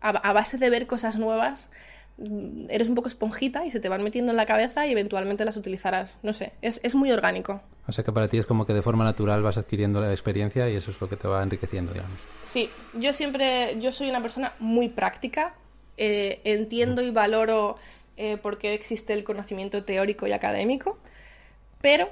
a, 0.00 0.10
a 0.10 0.32
base 0.32 0.58
de 0.58 0.70
ver 0.70 0.86
cosas 0.86 1.16
nuevas, 1.18 1.70
mm, 2.18 2.66
eres 2.70 2.88
un 2.88 2.94
poco 2.96 3.08
esponjita 3.08 3.64
y 3.66 3.70
se 3.70 3.80
te 3.80 3.88
van 3.88 4.02
metiendo 4.02 4.32
en 4.32 4.36
la 4.36 4.46
cabeza 4.46 4.86
y 4.86 4.92
eventualmente 4.92 5.44
las 5.44 5.56
utilizarás. 5.56 6.18
No 6.22 6.32
sé, 6.32 6.52
es, 6.62 6.80
es 6.82 6.94
muy 6.94 7.12
orgánico. 7.12 7.60
O 7.88 7.92
sea 7.92 8.02
que 8.02 8.12
para 8.12 8.28
ti 8.28 8.38
es 8.38 8.46
como 8.46 8.66
que 8.66 8.74
de 8.74 8.82
forma 8.82 9.04
natural 9.04 9.42
vas 9.42 9.56
adquiriendo 9.56 10.00
la 10.00 10.10
experiencia 10.10 10.68
y 10.68 10.76
eso 10.76 10.90
es 10.90 11.00
lo 11.00 11.08
que 11.08 11.16
te 11.16 11.28
va 11.28 11.42
enriqueciendo, 11.42 11.92
digamos. 11.92 12.18
Sí, 12.42 12.70
yo 12.94 13.12
siempre, 13.12 13.78
yo 13.80 13.92
soy 13.92 14.10
una 14.10 14.20
persona 14.20 14.54
muy 14.58 14.88
práctica, 14.88 15.54
eh, 15.96 16.40
entiendo 16.44 17.00
y 17.02 17.10
valoro 17.10 17.76
eh, 18.16 18.38
por 18.38 18.58
qué 18.58 18.74
existe 18.74 19.12
el 19.12 19.24
conocimiento 19.24 19.84
teórico 19.84 20.26
y 20.26 20.32
académico, 20.32 20.98
pero 21.80 22.08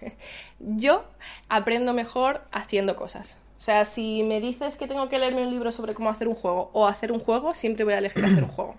yo 0.58 1.04
aprendo 1.48 1.92
mejor 1.92 2.42
haciendo 2.50 2.96
cosas. 2.96 3.38
O 3.58 3.60
sea, 3.64 3.84
si 3.84 4.24
me 4.24 4.40
dices 4.40 4.76
que 4.76 4.86
tengo 4.86 5.08
que 5.08 5.18
leerme 5.18 5.46
un 5.46 5.50
libro 5.50 5.70
sobre 5.72 5.94
cómo 5.94 6.10
hacer 6.10 6.28
un 6.28 6.34
juego 6.34 6.70
o 6.74 6.86
hacer 6.86 7.12
un 7.12 7.20
juego, 7.20 7.54
siempre 7.54 7.84
voy 7.84 7.94
a 7.94 7.98
elegir 7.98 8.24
hacer 8.24 8.42
un 8.42 8.50
juego. 8.50 8.74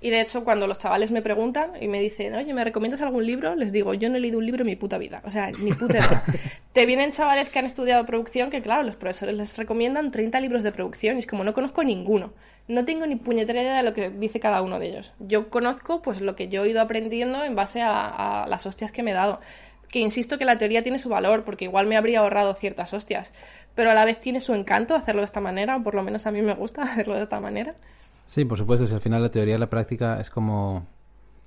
Y 0.00 0.10
de 0.10 0.20
hecho, 0.20 0.44
cuando 0.44 0.66
los 0.66 0.78
chavales 0.78 1.10
me 1.10 1.20
preguntan 1.20 1.72
y 1.80 1.86
me 1.86 2.00
dicen, 2.00 2.34
oye, 2.34 2.54
¿me 2.54 2.64
recomiendas 2.64 3.02
algún 3.02 3.26
libro? 3.26 3.54
Les 3.54 3.70
digo, 3.70 3.92
yo 3.92 4.08
no 4.08 4.16
he 4.16 4.20
leído 4.20 4.38
un 4.38 4.46
libro 4.46 4.62
en 4.62 4.68
mi 4.68 4.76
puta 4.76 4.96
vida. 4.96 5.20
O 5.24 5.30
sea, 5.30 5.50
ni 5.50 5.72
puta 5.72 5.98
idea. 5.98 6.24
Te 6.72 6.86
vienen 6.86 7.10
chavales 7.10 7.50
que 7.50 7.58
han 7.58 7.66
estudiado 7.66 8.06
producción 8.06 8.50
que, 8.50 8.62
claro, 8.62 8.82
los 8.82 8.96
profesores 8.96 9.34
les 9.34 9.56
recomiendan 9.58 10.10
30 10.10 10.40
libros 10.40 10.62
de 10.62 10.72
producción 10.72 11.16
y 11.16 11.18
es 11.20 11.26
como 11.26 11.44
no 11.44 11.52
conozco 11.52 11.84
ninguno. 11.84 12.32
No 12.66 12.84
tengo 12.84 13.06
ni 13.06 13.16
puñetera 13.16 13.60
idea 13.60 13.76
de 13.76 13.82
lo 13.82 13.92
que 13.92 14.10
dice 14.10 14.40
cada 14.40 14.62
uno 14.62 14.78
de 14.78 14.88
ellos. 14.88 15.12
Yo 15.18 15.50
conozco 15.50 16.00
pues 16.00 16.20
lo 16.20 16.34
que 16.34 16.48
yo 16.48 16.64
he 16.64 16.70
ido 16.70 16.80
aprendiendo 16.80 17.44
en 17.44 17.54
base 17.54 17.82
a, 17.82 18.44
a 18.44 18.46
las 18.46 18.64
hostias 18.64 18.92
que 18.92 19.02
me 19.02 19.10
he 19.10 19.14
dado. 19.14 19.40
Que 19.88 19.98
insisto 19.98 20.38
que 20.38 20.44
la 20.44 20.56
teoría 20.56 20.82
tiene 20.82 20.98
su 20.98 21.08
valor, 21.08 21.44
porque 21.44 21.64
igual 21.64 21.86
me 21.86 21.96
habría 21.96 22.20
ahorrado 22.20 22.54
ciertas 22.54 22.94
hostias. 22.94 23.34
Pero 23.74 23.90
a 23.90 23.94
la 23.94 24.04
vez 24.04 24.20
tiene 24.20 24.40
su 24.40 24.54
encanto 24.54 24.94
hacerlo 24.94 25.20
de 25.20 25.26
esta 25.26 25.40
manera, 25.40 25.76
o 25.76 25.82
por 25.82 25.94
lo 25.94 26.02
menos 26.02 26.26
a 26.26 26.30
mí 26.30 26.40
me 26.42 26.54
gusta 26.54 26.82
hacerlo 26.92 27.16
de 27.16 27.24
esta 27.24 27.40
manera. 27.40 27.74
Sí, 28.30 28.44
por 28.44 28.56
supuesto, 28.58 28.86
si 28.86 28.94
al 28.94 29.00
final 29.00 29.22
la 29.22 29.30
teoría 29.32 29.56
y 29.56 29.58
la 29.58 29.68
práctica 29.68 30.20
es 30.20 30.30
como... 30.30 30.86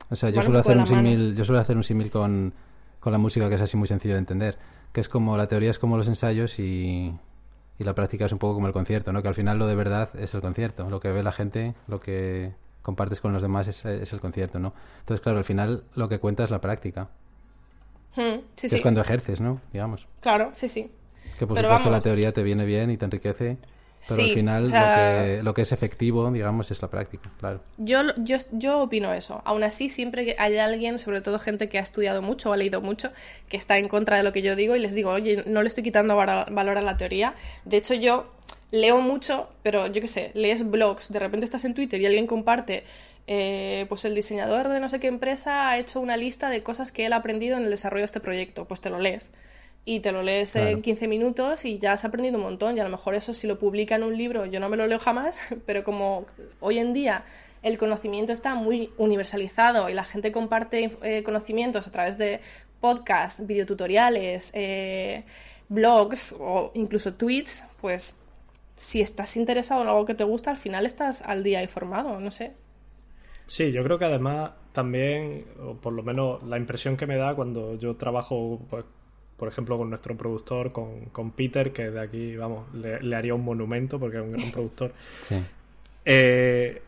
O 0.09 0.15
sea, 0.17 0.29
yo 0.31 0.41
suelo 0.41 0.59
poco 0.61 0.71
hacer 0.71 0.77
un 0.81 0.85
símil, 0.87 1.33
yo 1.33 1.45
suelo 1.45 1.61
hacer 1.61 1.77
un 1.77 1.83
símil 1.85 2.11
con, 2.11 2.53
con 2.99 3.13
la 3.13 3.17
música 3.17 3.47
que 3.47 3.55
es 3.55 3.61
así 3.61 3.77
muy 3.77 3.87
sencillo 3.87 4.15
de 4.15 4.19
entender, 4.19 4.57
que 4.91 4.99
es 4.99 5.07
como 5.07 5.37
la 5.37 5.47
teoría 5.47 5.69
es 5.69 5.79
como 5.79 5.95
los 5.95 6.09
ensayos 6.09 6.59
y, 6.59 7.13
y 7.79 7.83
la 7.85 7.95
práctica 7.95 8.25
es 8.25 8.33
un 8.33 8.37
poco 8.37 8.55
como 8.55 8.67
el 8.67 8.73
concierto, 8.73 9.13
¿no? 9.13 9.21
Que 9.21 9.29
al 9.29 9.33
final 9.33 9.57
lo 9.59 9.65
de 9.65 9.75
verdad 9.75 10.09
es 10.19 10.33
el 10.33 10.41
concierto, 10.41 10.89
lo 10.89 10.99
que 10.99 11.09
ve 11.09 11.23
la 11.23 11.31
gente, 11.31 11.73
lo 11.87 11.99
que 12.01 12.53
compartes 12.81 13.21
con 13.21 13.31
los 13.31 13.41
demás 13.41 13.69
es, 13.69 13.85
es 13.85 14.11
el 14.11 14.19
concierto, 14.19 14.59
¿no? 14.59 14.73
Entonces, 14.99 15.23
claro, 15.23 15.37
al 15.37 15.45
final 15.45 15.85
lo 15.95 16.09
que 16.09 16.19
cuenta 16.19 16.43
es 16.43 16.49
la 16.49 16.59
práctica, 16.59 17.07
Hmm, 18.15 18.43
sí, 18.55 18.67
que 18.67 18.69
sí. 18.69 18.75
es 18.75 18.81
cuando 18.81 19.01
ejerces, 19.01 19.41
¿no? 19.41 19.59
Digamos. 19.71 20.07
Claro, 20.19 20.51
sí, 20.53 20.67
sí. 20.67 20.91
Que 21.39 21.47
por 21.47 21.55
Pero 21.55 21.69
supuesto 21.69 21.89
la 21.89 22.01
teoría 22.01 22.31
te 22.31 22.43
viene 22.43 22.65
bien 22.65 22.91
y 22.91 22.97
te 22.97 23.05
enriquece, 23.05 23.57
pero 24.07 24.21
Sí, 24.21 24.29
al 24.29 24.35
final 24.35 24.63
o 24.63 24.67
sea- 24.67 25.21
lo, 25.21 25.25
que, 25.37 25.43
lo 25.43 25.53
que 25.53 25.61
es 25.61 25.71
efectivo, 25.71 26.29
digamos, 26.31 26.69
es 26.71 26.81
la 26.81 26.89
práctica, 26.89 27.31
claro. 27.39 27.61
Yo, 27.77 28.01
yo, 28.17 28.37
yo 28.51 28.81
opino 28.81 29.13
eso. 29.13 29.41
Aún 29.45 29.63
así, 29.63 29.89
siempre 29.89 30.25
que 30.25 30.35
hay 30.37 30.57
alguien, 30.57 30.99
sobre 30.99 31.21
todo 31.21 31.39
gente 31.39 31.69
que 31.69 31.77
ha 31.77 31.81
estudiado 31.81 32.21
mucho 32.21 32.49
o 32.49 32.53
ha 32.53 32.57
leído 32.57 32.81
mucho, 32.81 33.11
que 33.49 33.57
está 33.57 33.77
en 33.77 33.87
contra 33.87 34.17
de 34.17 34.23
lo 34.23 34.31
que 34.33 34.41
yo 34.41 34.55
digo 34.55 34.75
y 34.75 34.79
les 34.79 34.93
digo, 34.93 35.11
oye, 35.11 35.43
no 35.47 35.61
le 35.61 35.67
estoy 35.67 35.83
quitando 35.83 36.15
valor 36.15 36.77
a 36.77 36.81
la 36.81 36.97
teoría. 36.97 37.33
De 37.65 37.77
hecho, 37.77 37.93
yo 37.93 38.31
leo 38.71 38.99
mucho, 39.01 39.49
pero 39.61 39.87
yo 39.87 40.01
qué 40.01 40.07
sé, 40.07 40.31
lees 40.33 40.69
blogs, 40.69 41.11
de 41.11 41.19
repente 41.19 41.45
estás 41.45 41.63
en 41.63 41.73
Twitter 41.73 42.01
y 42.01 42.05
alguien 42.07 42.27
comparte, 42.27 42.83
eh, 43.27 43.85
pues 43.87 44.03
el 44.03 44.15
diseñador 44.15 44.67
de 44.67 44.79
no 44.79 44.89
sé 44.89 44.99
qué 44.99 45.07
empresa 45.07 45.69
ha 45.69 45.77
hecho 45.77 46.01
una 46.01 46.17
lista 46.17 46.49
de 46.49 46.61
cosas 46.63 46.91
que 46.91 47.05
él 47.05 47.13
ha 47.13 47.17
aprendido 47.17 47.55
en 47.57 47.63
el 47.63 47.69
desarrollo 47.69 48.01
de 48.01 48.07
este 48.07 48.19
proyecto, 48.19 48.65
pues 48.65 48.81
te 48.81 48.89
lo 48.89 48.99
lees. 48.99 49.31
Y 49.85 49.99
te 49.99 50.11
lo 50.11 50.23
lees 50.23 50.55
en 50.55 50.81
15 50.81 51.07
minutos 51.07 51.65
y 51.65 51.77
ya 51.77 51.93
has 51.93 52.05
aprendido 52.05 52.37
un 52.37 52.43
montón. 52.43 52.77
Y 52.77 52.79
a 52.79 52.83
lo 52.83 52.89
mejor 52.89 53.15
eso 53.15 53.33
si 53.33 53.47
lo 53.47 53.59
publica 53.59 53.95
en 53.95 54.03
un 54.03 54.17
libro, 54.17 54.45
yo 54.45 54.59
no 54.59 54.69
me 54.69 54.77
lo 54.77 54.87
leo 54.87 54.99
jamás, 54.99 55.41
pero 55.65 55.83
como 55.83 56.25
hoy 56.59 56.77
en 56.77 56.93
día 56.93 57.25
el 57.61 57.77
conocimiento 57.77 58.33
está 58.33 58.55
muy 58.55 58.91
universalizado 58.97 59.89
y 59.89 59.93
la 59.93 60.03
gente 60.03 60.31
comparte 60.31 60.97
eh, 61.01 61.23
conocimientos 61.23 61.87
a 61.87 61.91
través 61.91 62.17
de 62.17 62.41
podcasts, 62.81 63.45
videotutoriales, 63.45 64.51
eh, 64.53 65.23
blogs 65.69 66.35
o 66.37 66.71
incluso 66.73 67.13
tweets, 67.13 67.63
pues 67.79 68.17
si 68.75 69.01
estás 69.01 69.37
interesado 69.37 69.81
en 69.81 69.87
algo 69.87 70.05
que 70.05 70.13
te 70.13 70.25
gusta, 70.25 70.51
al 70.51 70.57
final 70.57 70.85
estás 70.85 71.21
al 71.21 71.43
día 71.43 71.61
informado, 71.61 72.19
no 72.19 72.31
sé. 72.31 72.53
Sí, 73.45 73.71
yo 73.71 73.83
creo 73.83 73.97
que 73.97 74.05
además 74.05 74.51
también, 74.73 75.45
o 75.61 75.75
por 75.75 75.93
lo 75.93 76.03
menos 76.03 76.43
la 76.43 76.57
impresión 76.57 76.97
que 76.97 77.05
me 77.05 77.17
da 77.17 77.35
cuando 77.35 77.77
yo 77.77 77.95
trabajo, 77.95 78.59
pues, 78.69 78.85
por 79.43 79.51
ejemplo, 79.51 79.77
con 79.77 79.89
nuestro 79.89 80.15
productor, 80.15 80.71
con, 80.71 81.31
Peter, 81.31 81.73
que 81.73 81.91
de 81.91 81.99
aquí, 81.99 82.37
vamos, 82.37 82.73
le, 82.73 83.13
haría 83.13 83.35
un 83.35 83.43
monumento 83.43 83.99
porque 83.99 84.15
es 84.15 84.23
un 84.23 84.31
gran 84.31 84.51
productor. 84.53 84.93
Sí. 85.23 85.35
Eh, 86.05 86.81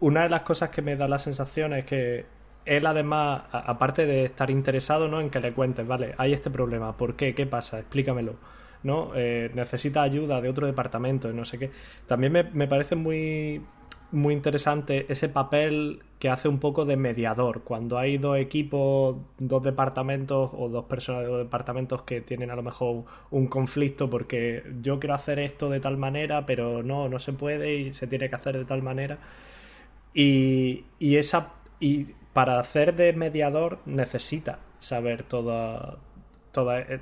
una 0.00 0.22
de 0.22 0.30
las 0.30 0.40
cosas 0.40 0.70
que 0.70 0.80
me 0.80 0.96
da 0.96 1.06
la 1.06 1.18
sensación 1.18 1.74
es 1.74 1.84
que 1.84 2.24
él 2.64 2.86
además, 2.86 3.42
aparte 3.52 4.06
de 4.06 4.24
estar 4.24 4.48
interesado 4.48 5.06
¿no? 5.06 5.20
en 5.20 5.28
que 5.28 5.38
le 5.38 5.52
cuentes, 5.52 5.86
vale, 5.86 6.14
hay 6.16 6.32
este 6.32 6.48
problema, 6.48 6.96
¿por 6.96 7.14
qué? 7.14 7.34
¿Qué 7.34 7.44
pasa? 7.44 7.78
Explícamelo. 7.78 8.36
¿no? 8.84 9.10
Eh, 9.14 9.50
necesita 9.52 10.00
ayuda 10.00 10.40
de 10.40 10.48
otro 10.48 10.66
departamento, 10.66 11.30
no 11.30 11.44
sé 11.44 11.58
qué. 11.58 11.70
También 12.06 12.32
me, 12.32 12.66
parece 12.68 12.96
muy, 12.96 13.60
muy 14.10 14.34
interesante 14.34 15.06
ese 15.08 15.28
papel 15.28 16.02
que 16.18 16.28
hace 16.28 16.48
un 16.48 16.58
poco 16.58 16.84
de 16.84 16.96
mediador. 16.96 17.62
Cuando 17.62 17.98
hay 17.98 18.18
dos 18.18 18.38
equipos, 18.38 19.16
dos 19.38 19.62
departamentos 19.62 20.50
o 20.54 20.68
dos 20.68 20.84
personas 20.86 21.22
de 21.22 21.28
dos 21.28 21.38
departamentos 21.38 22.02
que 22.02 22.20
tienen 22.20 22.50
a 22.50 22.56
lo 22.56 22.62
mejor 22.62 23.04
un 23.30 23.46
conflicto 23.46 24.10
porque 24.10 24.62
yo 24.82 24.98
quiero 24.98 25.14
hacer 25.14 25.38
esto 25.38 25.68
de 25.70 25.80
tal 25.80 25.96
manera, 25.96 26.46
pero 26.46 26.82
no, 26.82 27.08
no 27.08 27.18
se 27.18 27.32
puede 27.32 27.74
y 27.74 27.94
se 27.94 28.06
tiene 28.06 28.28
que 28.28 28.36
hacer 28.36 28.58
de 28.58 28.64
tal 28.64 28.82
manera. 28.82 29.18
Y, 30.14 30.84
y 30.98 31.16
esa 31.16 31.52
y 31.80 32.06
para 32.32 32.58
hacer 32.60 32.96
de 32.96 33.12
mediador 33.12 33.78
necesita 33.86 34.58
saber 34.80 35.22
todas 35.24 35.96
toda 36.52 36.80
eh, 36.80 37.00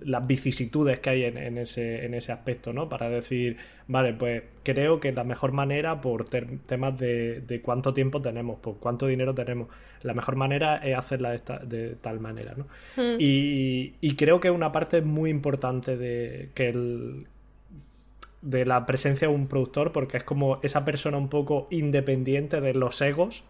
las 0.00 0.26
vicisitudes 0.26 1.00
que 1.00 1.10
hay 1.10 1.24
en, 1.24 1.58
ese, 1.58 2.04
en 2.04 2.14
ese 2.14 2.32
aspecto, 2.32 2.72
¿no? 2.72 2.88
Para 2.88 3.08
decir, 3.08 3.56
vale, 3.86 4.12
pues 4.14 4.42
creo 4.62 5.00
que 5.00 5.12
la 5.12 5.24
mejor 5.24 5.52
manera, 5.52 6.00
por 6.00 6.28
temas 6.28 6.98
de, 6.98 7.60
cuánto 7.62 7.94
tiempo 7.94 8.20
tenemos, 8.20 8.58
por 8.60 8.78
cuánto 8.78 9.06
dinero 9.06 9.34
tenemos, 9.34 9.68
la 10.02 10.14
mejor 10.14 10.36
manera 10.36 10.76
es 10.76 10.96
hacerla 10.96 11.30
de, 11.30 11.40
de 11.66 11.94
tal 11.96 12.20
manera, 12.20 12.54
¿no? 12.56 12.66
Hmm. 12.96 13.16
Y, 13.18 13.94
y, 14.00 14.14
creo 14.16 14.40
que 14.40 14.50
una 14.50 14.70
parte 14.72 15.00
muy 15.00 15.30
importante 15.30 15.96
de 15.96 16.50
que 16.54 16.68
el, 16.68 17.26
de 18.42 18.64
la 18.64 18.86
presencia 18.86 19.28
de 19.28 19.34
un 19.34 19.48
productor, 19.48 19.92
porque 19.92 20.18
es 20.18 20.24
como 20.24 20.60
esa 20.62 20.84
persona 20.84 21.18
un 21.18 21.28
poco 21.28 21.66
independiente 21.70 22.60
de 22.60 22.74
los 22.74 23.00
egos 23.00 23.44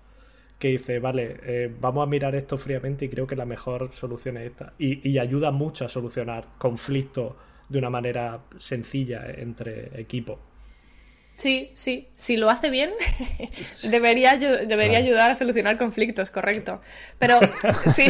que 0.58 0.68
dice, 0.68 0.98
vale, 0.98 1.36
eh, 1.42 1.72
vamos 1.80 2.02
a 2.02 2.06
mirar 2.06 2.34
esto 2.34 2.58
fríamente 2.58 3.04
y 3.04 3.08
creo 3.08 3.26
que 3.26 3.36
la 3.36 3.44
mejor 3.44 3.92
solución 3.92 4.36
es 4.38 4.50
esta. 4.50 4.72
Y, 4.78 5.08
y, 5.08 5.18
ayuda 5.18 5.50
mucho 5.50 5.84
a 5.84 5.88
solucionar 5.88 6.46
conflictos 6.58 7.34
de 7.68 7.78
una 7.78 7.90
manera 7.90 8.40
sencilla 8.58 9.24
entre 9.30 10.00
equipos. 10.00 10.38
Sí, 11.38 11.70
sí. 11.74 12.08
Si 12.16 12.36
lo 12.36 12.50
hace 12.50 12.68
bien, 12.68 12.90
debería, 13.84 14.36
debería 14.36 14.98
ayudar 14.98 15.30
a 15.30 15.36
solucionar 15.36 15.78
conflictos, 15.78 16.30
correcto. 16.30 16.80
Pero 17.20 17.38
sí. 17.94 18.08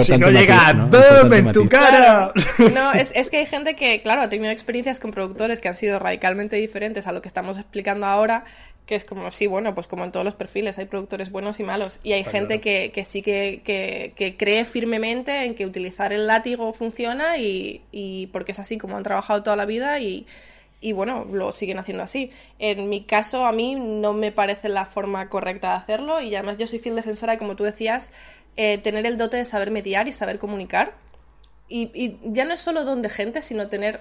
si 0.00 0.16
no 0.16 0.30
llega 0.30 0.72
¡boom! 0.74 1.32
en 1.32 1.50
tu 1.50 1.68
cara. 1.68 2.32
No, 2.72 2.92
es, 2.92 3.10
es, 3.16 3.28
que 3.28 3.38
hay 3.38 3.46
gente 3.46 3.74
que, 3.74 4.00
claro, 4.02 4.22
ha 4.22 4.28
tenido 4.28 4.52
experiencias 4.52 5.00
con 5.00 5.10
productores 5.10 5.58
que 5.58 5.66
han 5.66 5.74
sido 5.74 5.98
radicalmente 5.98 6.54
diferentes 6.56 7.08
a 7.08 7.12
lo 7.12 7.22
que 7.22 7.26
estamos 7.26 7.58
explicando 7.58 8.06
ahora, 8.06 8.44
que 8.86 8.94
es 8.94 9.04
como, 9.04 9.32
sí, 9.32 9.48
bueno, 9.48 9.74
pues 9.74 9.88
como 9.88 10.04
en 10.04 10.12
todos 10.12 10.24
los 10.24 10.36
perfiles, 10.36 10.78
hay 10.78 10.84
productores 10.84 11.32
buenos 11.32 11.58
y 11.58 11.64
malos. 11.64 11.98
Y 12.04 12.12
hay 12.12 12.22
gente 12.22 12.60
que, 12.60 12.92
que, 12.94 13.02
sí 13.02 13.20
que, 13.20 13.62
que, 13.64 14.36
cree 14.36 14.64
firmemente 14.64 15.42
en 15.42 15.56
que 15.56 15.66
utilizar 15.66 16.12
el 16.12 16.28
látigo 16.28 16.72
funciona 16.72 17.36
y, 17.36 17.82
y 17.90 18.28
porque 18.28 18.52
es 18.52 18.60
así 18.60 18.78
como 18.78 18.96
han 18.96 19.02
trabajado 19.02 19.42
toda 19.42 19.56
la 19.56 19.66
vida 19.66 19.98
y 19.98 20.24
y 20.80 20.92
bueno, 20.92 21.26
lo 21.30 21.52
siguen 21.52 21.78
haciendo 21.78 22.02
así. 22.02 22.30
En 22.58 22.88
mi 22.88 23.04
caso, 23.04 23.46
a 23.46 23.52
mí 23.52 23.74
no 23.74 24.12
me 24.14 24.32
parece 24.32 24.68
la 24.68 24.86
forma 24.86 25.28
correcta 25.28 25.70
de 25.70 25.74
hacerlo 25.74 26.20
y 26.20 26.34
además 26.34 26.56
yo 26.56 26.66
soy 26.66 26.78
fiel 26.78 26.96
defensora, 26.96 27.38
como 27.38 27.54
tú 27.56 27.64
decías, 27.64 28.12
eh, 28.56 28.78
tener 28.78 29.06
el 29.06 29.18
dote 29.18 29.36
de 29.36 29.44
saber 29.44 29.70
mediar 29.70 30.08
y 30.08 30.12
saber 30.12 30.38
comunicar. 30.38 30.94
Y, 31.68 32.18
ya 32.24 32.44
no 32.44 32.54
es 32.54 32.60
solo 32.60 32.84
don 32.84 33.02
de 33.02 33.10
gente, 33.10 33.42
sino 33.42 33.68
tener 33.68 34.00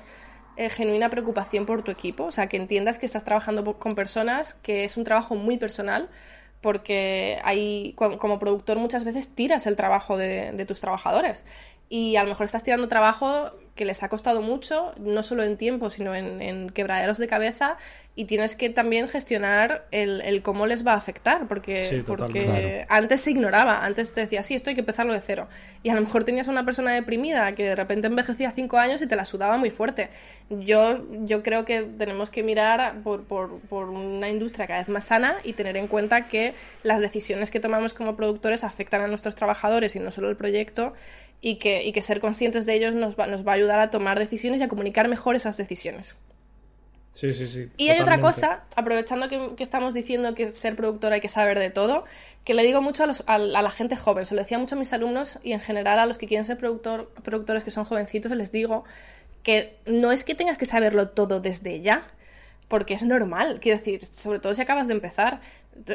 eh, 0.57 0.69
genuina 0.69 1.09
preocupación 1.09 1.65
por 1.65 1.83
tu 1.83 1.91
equipo, 1.91 2.25
o 2.25 2.31
sea, 2.31 2.47
que 2.47 2.57
entiendas 2.57 2.97
que 2.97 3.05
estás 3.05 3.23
trabajando 3.25 3.77
con 3.77 3.93
personas, 3.93 4.55
que 4.55 4.85
es 4.85 4.97
un 4.97 5.03
trabajo 5.03 5.35
muy 5.35 5.57
personal, 5.57 6.09
porque 6.61 7.39
hay, 7.43 7.93
como 7.95 8.39
productor 8.39 8.79
muchas 8.79 9.03
veces 9.03 9.33
tiras 9.35 9.67
el 9.67 9.75
trabajo 9.75 10.17
de, 10.17 10.51
de 10.51 10.65
tus 10.65 10.81
trabajadores 10.81 11.45
y 11.89 12.15
a 12.15 12.23
lo 12.23 12.29
mejor 12.29 12.45
estás 12.45 12.63
tirando 12.63 12.87
trabajo 12.87 13.51
que 13.79 13.85
les 13.85 14.03
ha 14.03 14.09
costado 14.09 14.41
mucho, 14.41 14.93
no 14.99 15.23
solo 15.23 15.41
en 15.41 15.55
tiempo, 15.55 15.89
sino 15.89 16.13
en, 16.13 16.69
quebraderos 16.71 17.17
de 17.17 17.27
cabeza, 17.27 17.77
y 18.13 18.25
tienes 18.25 18.57
que 18.57 18.69
también 18.69 19.07
gestionar 19.07 19.87
el, 19.91 20.41
cómo 20.43 20.67
les 20.67 20.85
va 20.85 20.91
a 20.91 20.97
afectar, 20.97 21.47
porque, 21.47 22.03
porque 22.05 22.85
antes 22.89 23.21
se 23.21 23.31
ignoraba, 23.31 23.85
antes 23.85 24.13
te 24.13 24.19
decía, 24.19 24.43
sí, 24.43 24.53
esto 24.53 24.69
hay 24.69 24.75
que 24.75 24.81
empezarlo 24.81 25.13
de 25.13 25.21
cero, 25.21 25.47
y 25.81 25.89
a 25.89 25.95
lo 25.95 26.01
mejor 26.01 26.25
tenías 26.25 26.49
a 26.49 26.51
una 26.51 26.65
persona 26.65 26.91
deprimida 26.91 27.55
que 27.55 27.63
de 27.63 27.75
repente 27.75 28.07
envejecía 28.07 28.51
cinco 28.51 28.77
años 28.77 29.01
y 29.01 29.07
te 29.07 29.15
la 29.15 29.23
sudaba 29.23 29.55
muy 29.55 29.69
fuerte. 29.69 30.09
Yo, 30.49 31.05
yo 31.21 31.41
creo 31.41 31.63
que 31.63 31.83
tenemos 31.83 32.29
que 32.29 32.43
mirar 32.43 33.01
por, 33.01 33.23
por, 33.23 33.61
por 33.61 33.87
una 33.87 34.27
industria 34.29 34.67
cada 34.67 34.79
vez 34.79 34.89
más 34.89 35.05
sana 35.05 35.37
y 35.45 35.53
tener 35.53 35.77
en 35.77 35.87
cuenta 35.87 36.27
que 36.27 36.53
las 36.83 36.99
decisiones 36.99 37.49
que 37.49 37.61
tomamos 37.61 37.93
como 37.93 38.17
productores 38.17 38.65
afectan 38.65 38.99
a 39.01 39.07
nuestros 39.07 39.37
trabajadores 39.37 39.95
y 39.95 39.99
no 39.99 40.11
solo 40.11 40.29
el 40.29 40.35
proyecto, 40.35 40.93
y 41.41 41.55
que, 41.55 41.83
y 41.83 41.91
que 41.91 42.01
ser 42.01 42.19
conscientes 42.19 42.65
de 42.65 42.75
ellos 42.75 42.95
nos 42.95 43.17
va, 43.17 43.27
nos 43.27 43.47
va 43.47 43.53
a 43.53 43.55
ayudar 43.55 43.79
a 43.79 43.89
tomar 43.89 44.19
decisiones 44.19 44.59
y 44.59 44.63
a 44.63 44.67
comunicar 44.67 45.07
mejor 45.07 45.35
esas 45.35 45.57
decisiones. 45.57 46.15
Sí, 47.11 47.33
sí, 47.33 47.47
sí. 47.47 47.69
Y 47.77 47.89
hay 47.89 47.99
otra 47.99 48.21
cosa, 48.21 48.63
aprovechando 48.75 49.27
que, 49.29 49.55
que, 49.57 49.63
estamos 49.63 49.93
diciendo 49.93 50.35
que 50.35 50.45
ser 50.47 50.75
productor 50.75 51.11
hay 51.11 51.21
que 51.21 51.27
saber 51.27 51.57
de 51.57 51.69
todo, 51.69 52.05
que 52.43 52.53
le 52.53 52.63
digo 52.63 52.81
mucho 52.81 53.03
a, 53.03 53.07
los, 53.07 53.23
a, 53.25 53.37
la 53.37 53.71
gente 53.71 53.95
joven, 53.95 54.25
se 54.25 54.35
lo 54.35 54.41
decía 54.41 54.57
mucho 54.57 54.75
a 54.75 54.77
mis 54.77 54.93
alumnos 54.93 55.39
y 55.43 55.53
en 55.53 55.59
general 55.59 55.99
a 55.99 56.05
los 56.05 56.17
que 56.17 56.27
quieren 56.27 56.45
ser 56.45 56.57
productor, 56.57 57.09
productores 57.23 57.63
que 57.63 57.71
son 57.71 57.85
jovencitos, 57.85 58.31
les 58.31 58.51
digo 58.51 58.85
que 59.43 59.77
no 59.85 60.11
es 60.11 60.23
que 60.23 60.35
tengas 60.35 60.57
que 60.57 60.65
saberlo 60.65 61.09
todo 61.09 61.41
desde 61.41 61.81
ya, 61.81 62.07
porque 62.67 62.93
es 62.93 63.03
normal, 63.03 63.59
quiero 63.59 63.79
decir, 63.79 64.05
sobre 64.05 64.39
todo 64.39 64.53
si 64.53 64.61
acabas 64.61 64.87
de 64.87 64.93
empezar, 64.93 65.41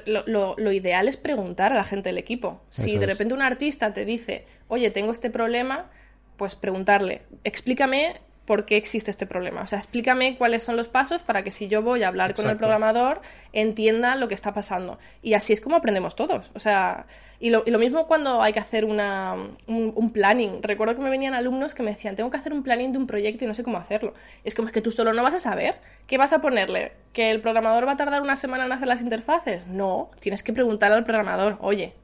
lo, 0.06 0.72
ideal 0.72 1.08
es 1.08 1.16
preguntar 1.16 1.72
a 1.72 1.76
la 1.76 1.84
gente 1.84 2.08
del 2.08 2.18
equipo. 2.18 2.60
Si 2.70 2.98
de 2.98 3.06
repente 3.06 3.34
un 3.34 3.42
artista 3.42 3.92
te 3.92 4.04
dice, 4.04 4.44
oye, 4.68 4.90
tengo 4.90 5.12
este 5.12 5.30
problema, 5.30 5.90
pues 6.36 6.54
preguntarle, 6.54 7.22
explícame 7.44 8.20
por 8.46 8.66
qué 8.66 8.76
existe 8.76 9.10
este 9.10 9.26
problema. 9.26 9.62
O 9.62 9.66
sea, 9.66 9.78
explícame 9.78 10.36
cuáles 10.36 10.62
son 10.62 10.76
los 10.76 10.88
pasos 10.88 11.22
para 11.22 11.42
que 11.42 11.50
si 11.50 11.68
yo 11.68 11.82
voy 11.82 12.02
a 12.02 12.08
hablar 12.08 12.34
con 12.34 12.48
el 12.48 12.56
programador, 12.56 13.22
entienda 13.52 14.16
lo 14.16 14.28
que 14.28 14.34
está 14.34 14.52
pasando. 14.52 14.98
Y 15.22 15.34
así 15.34 15.52
es 15.52 15.60
como 15.60 15.76
aprendemos 15.76 16.14
todos. 16.14 16.50
O 16.54 16.58
sea, 16.58 17.06
y 17.40 17.50
lo, 17.50 17.78
mismo 17.78 18.06
cuando 18.06 18.42
hay 18.42 18.52
que 18.52 18.60
hacer 18.60 18.84
una, 18.84 19.34
un, 19.66 20.12
planning. 20.12 20.62
Recuerdo 20.62 20.94
que 20.94 21.00
me 21.00 21.10
venían 21.10 21.34
alumnos 21.34 21.74
que 21.74 21.82
me 21.82 21.90
decían, 21.90 22.16
tengo 22.16 22.30
que 22.30 22.36
hacer 22.36 22.52
un 22.52 22.62
planning 22.62 22.92
de 22.92 22.98
un 22.98 23.06
proyecto 23.06 23.44
y 23.44 23.46
no 23.46 23.54
sé 23.54 23.62
cómo 23.62 23.78
hacerlo. 23.78 24.14
Es 24.44 24.54
como 24.54 24.68
es 24.68 24.74
que 24.74 24.80
tú 24.80 24.90
solo 24.90 25.12
no 25.12 25.22
vas 25.22 25.34
a 25.34 25.38
saber. 25.38 25.76
¿Qué 26.06 26.18
vas 26.18 26.32
a 26.32 26.40
ponerle? 26.40 26.92
¿Que 27.12 27.30
el 27.30 27.40
programador 27.40 27.86
va 27.86 27.92
a 27.92 27.96
tardar 27.96 28.20
una 28.22 28.36
semana 28.36 28.66
en 28.66 28.72
hacer 28.72 28.88
las 28.88 29.02
interfaces? 29.02 29.66
No, 29.66 30.10
tienes 30.20 30.42
que 30.42 30.52
preguntarle 30.52 30.96
al 30.96 31.04
programador, 31.04 31.58
oye, 31.60 31.94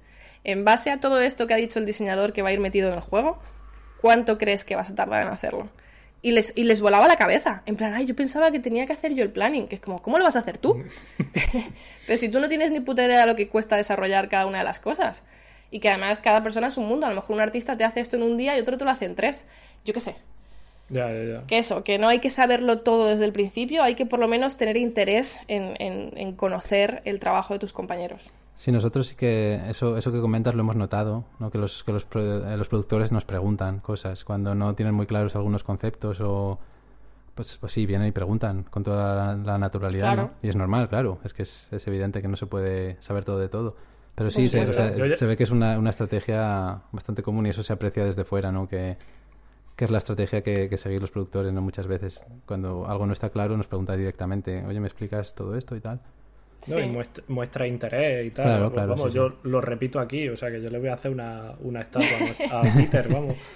en 0.44 0.64
base 0.64 0.90
a 0.90 1.00
todo 1.00 1.20
esto 1.20 1.46
que 1.46 1.54
ha 1.54 1.58
dicho 1.58 1.78
el 1.78 1.86
diseñador 1.86 2.32
que 2.32 2.42
va 2.42 2.48
a 2.48 2.52
ir 2.52 2.60
metido 2.60 2.88
en 2.88 2.94
el 2.94 3.00
juego, 3.00 3.38
¿cuánto 4.00 4.38
crees 4.38 4.64
que 4.64 4.76
vas 4.76 4.90
a 4.90 4.94
tardar 4.94 5.22
en 5.22 5.28
hacerlo? 5.28 5.68
Y 6.22 6.32
les, 6.32 6.52
y 6.54 6.64
les 6.64 6.80
volaba 6.80 7.08
la 7.08 7.16
cabeza. 7.16 7.62
En 7.66 7.76
plan, 7.76 7.94
ay, 7.94 8.06
yo 8.06 8.14
pensaba 8.14 8.50
que 8.50 8.60
tenía 8.60 8.86
que 8.86 8.92
hacer 8.92 9.14
yo 9.14 9.22
el 9.22 9.30
planning, 9.30 9.68
que 9.68 9.76
es 9.76 9.80
como, 9.80 10.02
¿cómo 10.02 10.18
lo 10.18 10.24
vas 10.24 10.36
a 10.36 10.40
hacer 10.40 10.58
tú? 10.58 10.82
Pero 12.06 12.16
si 12.18 12.28
tú 12.28 12.40
no 12.40 12.48
tienes 12.48 12.72
ni 12.72 12.80
puta 12.80 13.04
idea 13.04 13.20
de 13.20 13.26
lo 13.26 13.36
que 13.36 13.48
cuesta 13.48 13.76
desarrollar 13.76 14.28
cada 14.28 14.46
una 14.46 14.58
de 14.58 14.64
las 14.64 14.80
cosas. 14.80 15.24
Y 15.70 15.80
que 15.80 15.88
además 15.88 16.18
cada 16.18 16.42
persona 16.42 16.66
es 16.66 16.76
un 16.76 16.86
mundo. 16.86 17.06
A 17.06 17.10
lo 17.10 17.16
mejor 17.16 17.36
un 17.36 17.42
artista 17.42 17.76
te 17.76 17.84
hace 17.84 18.00
esto 18.00 18.16
en 18.16 18.24
un 18.24 18.36
día 18.36 18.56
y 18.56 18.60
otro 18.60 18.76
te 18.76 18.84
lo 18.84 18.90
hace 18.90 19.04
en 19.04 19.14
tres. 19.14 19.46
Yo 19.84 19.94
qué 19.94 20.00
sé. 20.00 20.16
Ya, 20.88 21.06
ya, 21.12 21.22
ya. 21.22 21.46
Que 21.46 21.58
eso, 21.58 21.84
que 21.84 21.98
no 21.98 22.08
hay 22.08 22.18
que 22.18 22.30
saberlo 22.30 22.80
todo 22.80 23.06
desde 23.06 23.24
el 23.24 23.32
principio, 23.32 23.84
hay 23.84 23.94
que 23.94 24.06
por 24.06 24.18
lo 24.18 24.26
menos 24.26 24.56
tener 24.56 24.76
interés 24.76 25.38
en, 25.46 25.76
en 25.78 26.32
conocer 26.34 27.00
el 27.04 27.20
trabajo 27.20 27.54
de 27.54 27.60
tus 27.60 27.72
compañeros. 27.72 28.28
Sí, 28.56 28.72
nosotros 28.72 29.06
sí 29.06 29.14
que 29.14 29.60
eso, 29.68 29.96
eso 29.96 30.12
que 30.12 30.20
comentas 30.20 30.54
lo 30.54 30.60
hemos 30.60 30.76
notado, 30.76 31.24
¿no? 31.38 31.50
que, 31.50 31.56
los, 31.56 31.82
que 31.82 31.92
los, 31.92 32.06
eh, 32.14 32.56
los 32.58 32.68
productores 32.68 33.10
nos 33.10 33.24
preguntan 33.24 33.80
cosas 33.80 34.22
cuando 34.24 34.54
no 34.54 34.74
tienen 34.74 34.94
muy 34.94 35.06
claros 35.06 35.34
algunos 35.34 35.64
conceptos 35.64 36.20
o 36.20 36.58
pues, 37.34 37.56
pues 37.58 37.72
sí, 37.72 37.86
vienen 37.86 38.08
y 38.08 38.12
preguntan 38.12 38.64
con 38.64 38.82
toda 38.82 39.34
la, 39.34 39.58
naturalidad. 39.58 40.14
¿no? 40.14 40.30
Y 40.42 40.48
es 40.48 40.56
normal, 40.56 40.90
claro, 40.90 41.20
es 41.24 41.32
que 41.32 41.42
es, 41.42 41.68
es, 41.72 41.86
evidente 41.86 42.20
que 42.20 42.28
no 42.28 42.36
se 42.36 42.46
puede 42.46 42.98
saber 43.00 43.24
todo 43.24 43.38
de 43.38 43.48
todo. 43.48 43.76
Pero 44.14 44.30
sí, 44.30 44.50
se, 44.50 44.66
se, 44.66 45.26
ve 45.26 45.36
que 45.38 45.44
es 45.44 45.50
una, 45.50 45.78
una, 45.78 45.88
estrategia 45.88 46.82
bastante 46.92 47.22
común 47.22 47.46
y 47.46 47.50
eso 47.50 47.62
se 47.62 47.72
aprecia 47.72 48.04
desde 48.04 48.24
fuera, 48.24 48.52
¿no? 48.52 48.68
que, 48.68 48.98
que 49.74 49.86
es 49.86 49.90
la 49.90 49.96
estrategia 49.96 50.42
que, 50.42 50.68
que 50.68 50.76
seguir 50.76 51.00
los 51.00 51.10
productores, 51.10 51.50
¿no? 51.54 51.62
Muchas 51.62 51.86
veces, 51.86 52.22
cuando 52.44 52.86
algo 52.86 53.06
no 53.06 53.14
está 53.14 53.30
claro, 53.30 53.56
nos 53.56 53.66
pregunta 53.66 53.96
directamente, 53.96 54.62
oye, 54.66 54.78
¿me 54.78 54.86
explicas 54.86 55.34
todo 55.34 55.56
esto 55.56 55.74
y 55.74 55.80
tal? 55.80 56.00
No, 56.68 56.78
y 56.78 56.86
muestra, 56.88 57.24
muestra 57.28 57.66
interés 57.66 58.26
y 58.26 58.30
tal. 58.30 58.44
Claro, 58.44 58.58
Vamos, 58.60 58.72
claro, 58.74 58.88
vamos, 58.90 59.08
sí, 59.10 59.16
yo 59.16 59.30
sí. 59.30 59.36
lo 59.44 59.60
repito 59.60 59.98
aquí, 60.00 60.28
o 60.28 60.36
sea 60.36 60.50
que 60.50 60.60
yo 60.60 60.68
le 60.70 60.78
voy 60.78 60.88
a 60.88 60.94
hacer 60.94 61.10
una, 61.10 61.48
una 61.60 61.80
estatua 61.80 62.08
a 62.50 62.62
Peter, 62.76 63.08
vamos. 63.08 63.36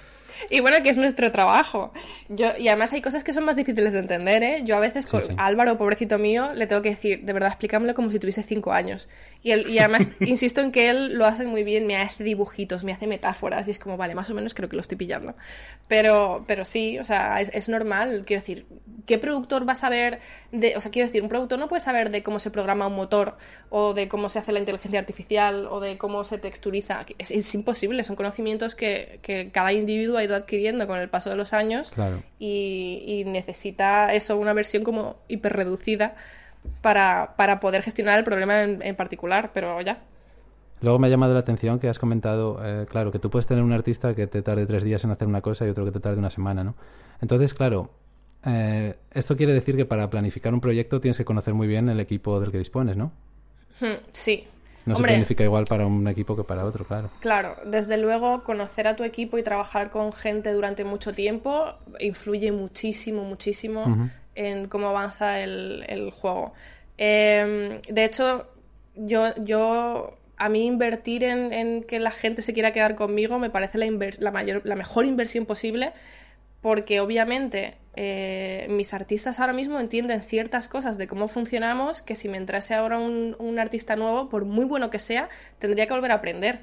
Y 0.51 0.59
bueno, 0.59 0.79
que 0.83 0.89
es 0.89 0.97
nuestro 0.97 1.31
trabajo. 1.31 1.93
Yo, 2.29 2.49
y 2.59 2.67
además 2.67 2.93
hay 2.93 3.01
cosas 3.01 3.23
que 3.23 3.33
son 3.33 3.45
más 3.45 3.55
difíciles 3.55 3.93
de 3.93 4.01
entender, 4.01 4.43
¿eh? 4.43 4.63
Yo 4.65 4.75
a 4.77 4.81
veces 4.81 5.05
Sí, 5.05 5.13
con 5.13 5.23
sí. 5.23 5.29
Álvaro, 5.37 5.79
pobrecito 5.79 6.19
mío, 6.19 6.53
le 6.55 6.67
tengo 6.67 6.83
que 6.83 6.89
decir, 6.91 7.21
de 7.25 7.33
verdad, 7.33 7.51
explícamelo 7.51 7.95
como 7.95 8.11
si 8.11 8.19
tuviese 8.19 8.43
cinco 8.43 8.73
años. 8.73 9.09
Y, 9.45 9.53
él- 9.53 9.69
y 9.71 9.79
además 9.79 10.09
insisto 10.21 10.61
en 10.63 10.73
que 10.73 10.89
él 10.89 11.15
lo 11.15 11.27
hace 11.27 11.45
muy 11.45 11.63
bien, 11.63 11.87
me 11.87 11.97
hace 11.97 12.25
dibujitos, 12.25 12.83
me 12.83 12.93
hace 12.93 13.07
metáforas, 13.07 13.69
y 13.69 13.71
es 13.73 13.79
como, 13.79 13.97
vale, 13.97 14.15
más 14.17 14.29
o 14.31 14.35
menos 14.35 14.55
creo 14.55 14.69
que 14.69 14.75
lo 14.77 14.81
estoy 14.81 14.97
pillando. 14.97 15.35
Pero, 15.87 16.45
pero 16.49 16.65
sí, 16.65 16.99
o 16.99 17.05
sea, 17.05 17.41
es, 17.41 17.51
es 17.53 17.69
normal. 17.69 18.25
Quiero 18.27 18.41
decir, 18.41 18.67
¿qué 19.07 19.19
productor 19.19 19.69
va 19.69 19.73
a 19.73 19.77
saber 19.77 20.21
de. 20.51 20.75
O 20.77 20.81
sea, 20.81 20.91
quiero 20.91 21.09
decir, 21.09 21.23
un 21.23 21.29
productor 21.29 21.59
no 21.59 21.69
puede 21.69 21.81
saber 21.81 22.11
de 22.11 22.23
cómo 22.23 22.39
se 22.39 22.51
programa 22.51 22.87
un 22.87 22.95
motor, 22.95 23.37
o 23.69 23.93
de 23.93 24.09
cómo 24.09 24.29
se 24.31 24.39
hace 24.39 24.51
la 24.51 24.61
inteligencia 24.61 24.99
artificial, 24.99 25.67
o 25.71 25.79
de 25.81 25.99
cómo 25.99 26.25
se 26.25 26.39
texturiza. 26.39 27.05
Es, 27.19 27.31
es 27.31 27.55
imposible, 27.55 28.03
son 28.03 28.17
conocimientos 28.17 28.75
que, 28.75 29.19
que 29.21 29.51
cada 29.53 29.73
individuo 29.75 30.17
ha 30.17 30.25
ido 30.25 30.35
adquiriendo 30.37 30.87
con 30.87 30.99
el 30.99 31.11
paso 31.11 31.29
de 31.29 31.37
los 31.37 31.53
años 31.53 31.91
Claro. 31.93 32.23
y, 32.39 33.03
y 33.07 33.25
necesita 33.25 34.15
eso, 34.15 34.39
una 34.39 34.55
versión 34.55 34.85
como 34.85 35.17
hiperreducida 35.29 36.15
para, 36.81 37.35
para 37.37 37.61
poder 37.61 37.83
gestionar 37.83 38.19
el 38.19 38.25
problema 38.25 38.62
en, 38.62 38.83
en 38.83 38.97
particular, 38.97 39.51
pero 39.53 39.81
ya. 39.81 40.03
Luego 40.81 40.99
me 40.99 41.07
ha 41.07 41.11
llamado 41.11 41.33
la 41.33 41.41
atención 41.41 41.79
que 41.79 41.89
has 41.89 41.99
comentado, 41.99 42.61
eh, 42.62 42.87
claro, 42.89 43.11
que 43.11 43.19
tú 43.19 43.31
puedes 43.31 43.47
tener 43.47 43.65
un 43.65 43.73
artista 43.73 44.15
que 44.15 44.27
te 44.27 44.43
tarde 44.43 44.67
tres 44.67 44.85
días 44.85 45.03
en 45.05 45.11
hacer 45.11 45.27
una 45.27 45.41
cosa 45.41 45.67
y 45.67 45.71
otro 45.71 45.85
que 45.85 45.93
te 45.93 46.01
tarde 46.01 46.19
una 46.19 46.31
semana, 46.31 46.62
¿no? 46.62 46.75
Entonces, 47.23 47.55
claro, 47.55 47.91
eh, 48.45 48.95
esto 49.12 49.37
quiere 49.37 49.55
decir 49.55 49.77
que 49.77 49.87
para 49.87 50.11
planificar 50.11 50.53
un 50.53 50.61
proyecto 50.61 51.01
tienes 51.01 51.17
que 51.17 51.25
conocer 51.25 51.55
muy 51.55 51.67
bien 51.67 51.89
el 51.89 52.01
equipo 52.01 52.39
del 52.39 52.51
que 52.51 52.59
dispones, 52.59 52.97
¿no? 52.97 53.12
Hmm, 53.81 53.97
Sí. 54.12 54.47
No 54.87 54.97
Hombre, 54.97 55.12
se 55.12 55.15
planifica 55.15 55.45
igual 55.45 55.65
para 55.65 55.87
un 55.87 56.07
equipo 56.09 56.37
que 56.37 56.45
para 56.45 56.67
otro, 56.67 56.85
claro. 56.85 57.09
Claro, 57.21 57.57
desde 57.65 57.97
luego 57.97 58.45
conocer 58.45 58.87
a 58.87 58.97
tu 58.97 59.03
equipo 59.05 59.39
y 59.39 59.43
trabajar 59.43 59.89
con 59.89 60.12
gente 60.12 60.53
durante 60.53 60.85
mucho 60.85 61.15
tiempo 61.15 61.73
influye 62.01 62.53
muchísimo, 62.53 63.25
muchísimo. 63.25 64.11
En 64.35 64.68
cómo 64.68 64.89
avanza 64.89 65.41
el, 65.41 66.11
juego. 66.11 66.53
Eh, 66.99 67.80
de 67.89 68.05
hecho, 68.05 68.49
yo, 68.95 69.35
yo 69.37 70.16
a 70.37 70.49
mí 70.49 70.66
invertir 70.66 71.24
en, 71.24 71.85
que 71.85 72.01
la 72.01 72.11
gente 72.11 72.43
se 72.43 72.53
quiera 72.53 72.72
quedar 72.72 72.95
conmigo 72.97 73.39
me 73.39 73.51
parece 73.51 73.78
la, 73.78 73.87
la, 74.18 74.30
mayor, 74.30 74.62
la 74.64 74.76
mejor 74.76 75.07
inversión 75.07 75.47
posible 75.47 75.93
porque 76.61 77.01
obviamente 77.01 77.76
eh, 77.95 78.66
mis 78.70 78.95
artistas 78.95 79.39
ahora 79.39 79.53
mismo 79.53 79.78
entienden 79.78 80.22
ciertas 80.22 80.66
cosas 80.66 80.99
de 80.99 81.07
cómo 81.07 81.28
funcionamos 81.28 82.03
que 82.03 82.14
si 82.14 82.28
me 82.28 82.39
entrase 82.39 82.74
ahora 82.74 82.99
un 82.99 83.59
artista 83.59 83.97
nuevo, 83.97 84.28
por 84.28 84.45
muy 84.45 84.64
bueno 84.64 84.91
que 84.91 84.99
sea, 84.99 85.28
tendría 85.59 85.87
que 85.87 85.93
volver 85.93 86.11
a 86.11 86.14
aprender. 86.14 86.61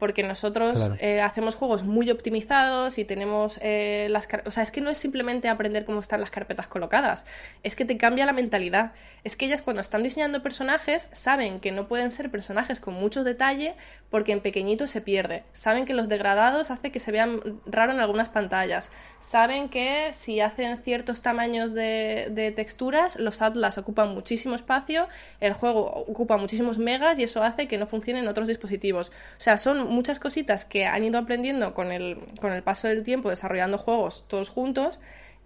Porque 0.00 0.24
nosotros 0.24 0.78
Claro. 0.78 0.96
eh, 0.98 1.20
hacemos 1.20 1.54
juegos 1.54 1.84
muy 1.84 2.10
optimizados 2.10 2.98
y 2.98 3.04
tenemos 3.04 3.60
eh, 3.62 4.08
las... 4.10 4.26
O 4.46 4.50
sea, 4.50 4.64
es 4.64 4.72
que 4.72 4.80
no 4.80 4.90
es 4.90 4.98
simplemente 4.98 5.48
aprender 5.48 5.84
cómo 5.84 6.00
están 6.00 6.20
las 6.20 6.30
carpetas 6.30 6.66
colocadas, 6.66 7.24
es 7.62 7.76
que 7.76 7.84
te 7.84 7.96
cambia 7.96 8.26
la 8.26 8.32
mentalidad. 8.32 8.92
Es 9.22 9.36
que 9.36 9.44
ellas 9.46 9.60
cuando 9.62 9.82
están 9.82 10.02
diseñando 10.02 10.42
personajes 10.42 11.08
saben 11.12 11.60
que 11.60 11.70
no 11.70 11.86
pueden 11.86 12.10
ser 12.10 12.30
personajes 12.30 12.80
con 12.80 12.94
mucho 12.94 13.22
detalle 13.22 13.74
porque 14.08 14.32
en 14.32 14.40
pequeñito 14.40 14.86
se 14.86 15.02
pierde. 15.02 15.44
Saben 15.52 15.84
que 15.84 15.92
los 15.92 16.08
degradados 16.08 16.70
hace 16.70 16.90
que 16.90 16.98
se 16.98 17.12
vean 17.12 17.60
raro 17.66 17.92
en 17.92 18.00
algunas 18.00 18.30
pantallas. 18.30 18.90
Saben 19.20 19.68
que 19.68 20.10
si 20.14 20.40
hacen 20.40 20.78
ciertos 20.82 21.20
tamaños 21.20 21.74
de, 21.74 22.28
de 22.30 22.50
texturas, 22.50 23.16
los 23.16 23.42
atlas 23.42 23.76
ocupan 23.76 24.14
muchísimo 24.14 24.54
espacio, 24.54 25.06
el 25.40 25.52
juego 25.52 25.84
ocupa 26.08 26.38
muchísimos 26.38 26.78
megas 26.78 27.18
y 27.18 27.24
eso 27.24 27.42
hace 27.42 27.68
que 27.68 27.76
no 27.76 27.86
funcione 27.86 28.20
en 28.20 28.28
otros 28.28 28.48
dispositivos. 28.48 29.10
O 29.10 29.12
sea, 29.40 29.58
son 29.58 29.89
muchas 29.90 30.20
cositas 30.20 30.64
que 30.64 30.86
han 30.86 31.04
ido 31.04 31.18
aprendiendo 31.18 31.74
con 31.74 31.92
el, 31.92 32.18
con 32.40 32.52
el 32.52 32.62
paso 32.62 32.88
del 32.88 33.04
tiempo 33.04 33.28
desarrollando 33.28 33.78
juegos 33.78 34.24
todos 34.28 34.48
juntos 34.48 35.00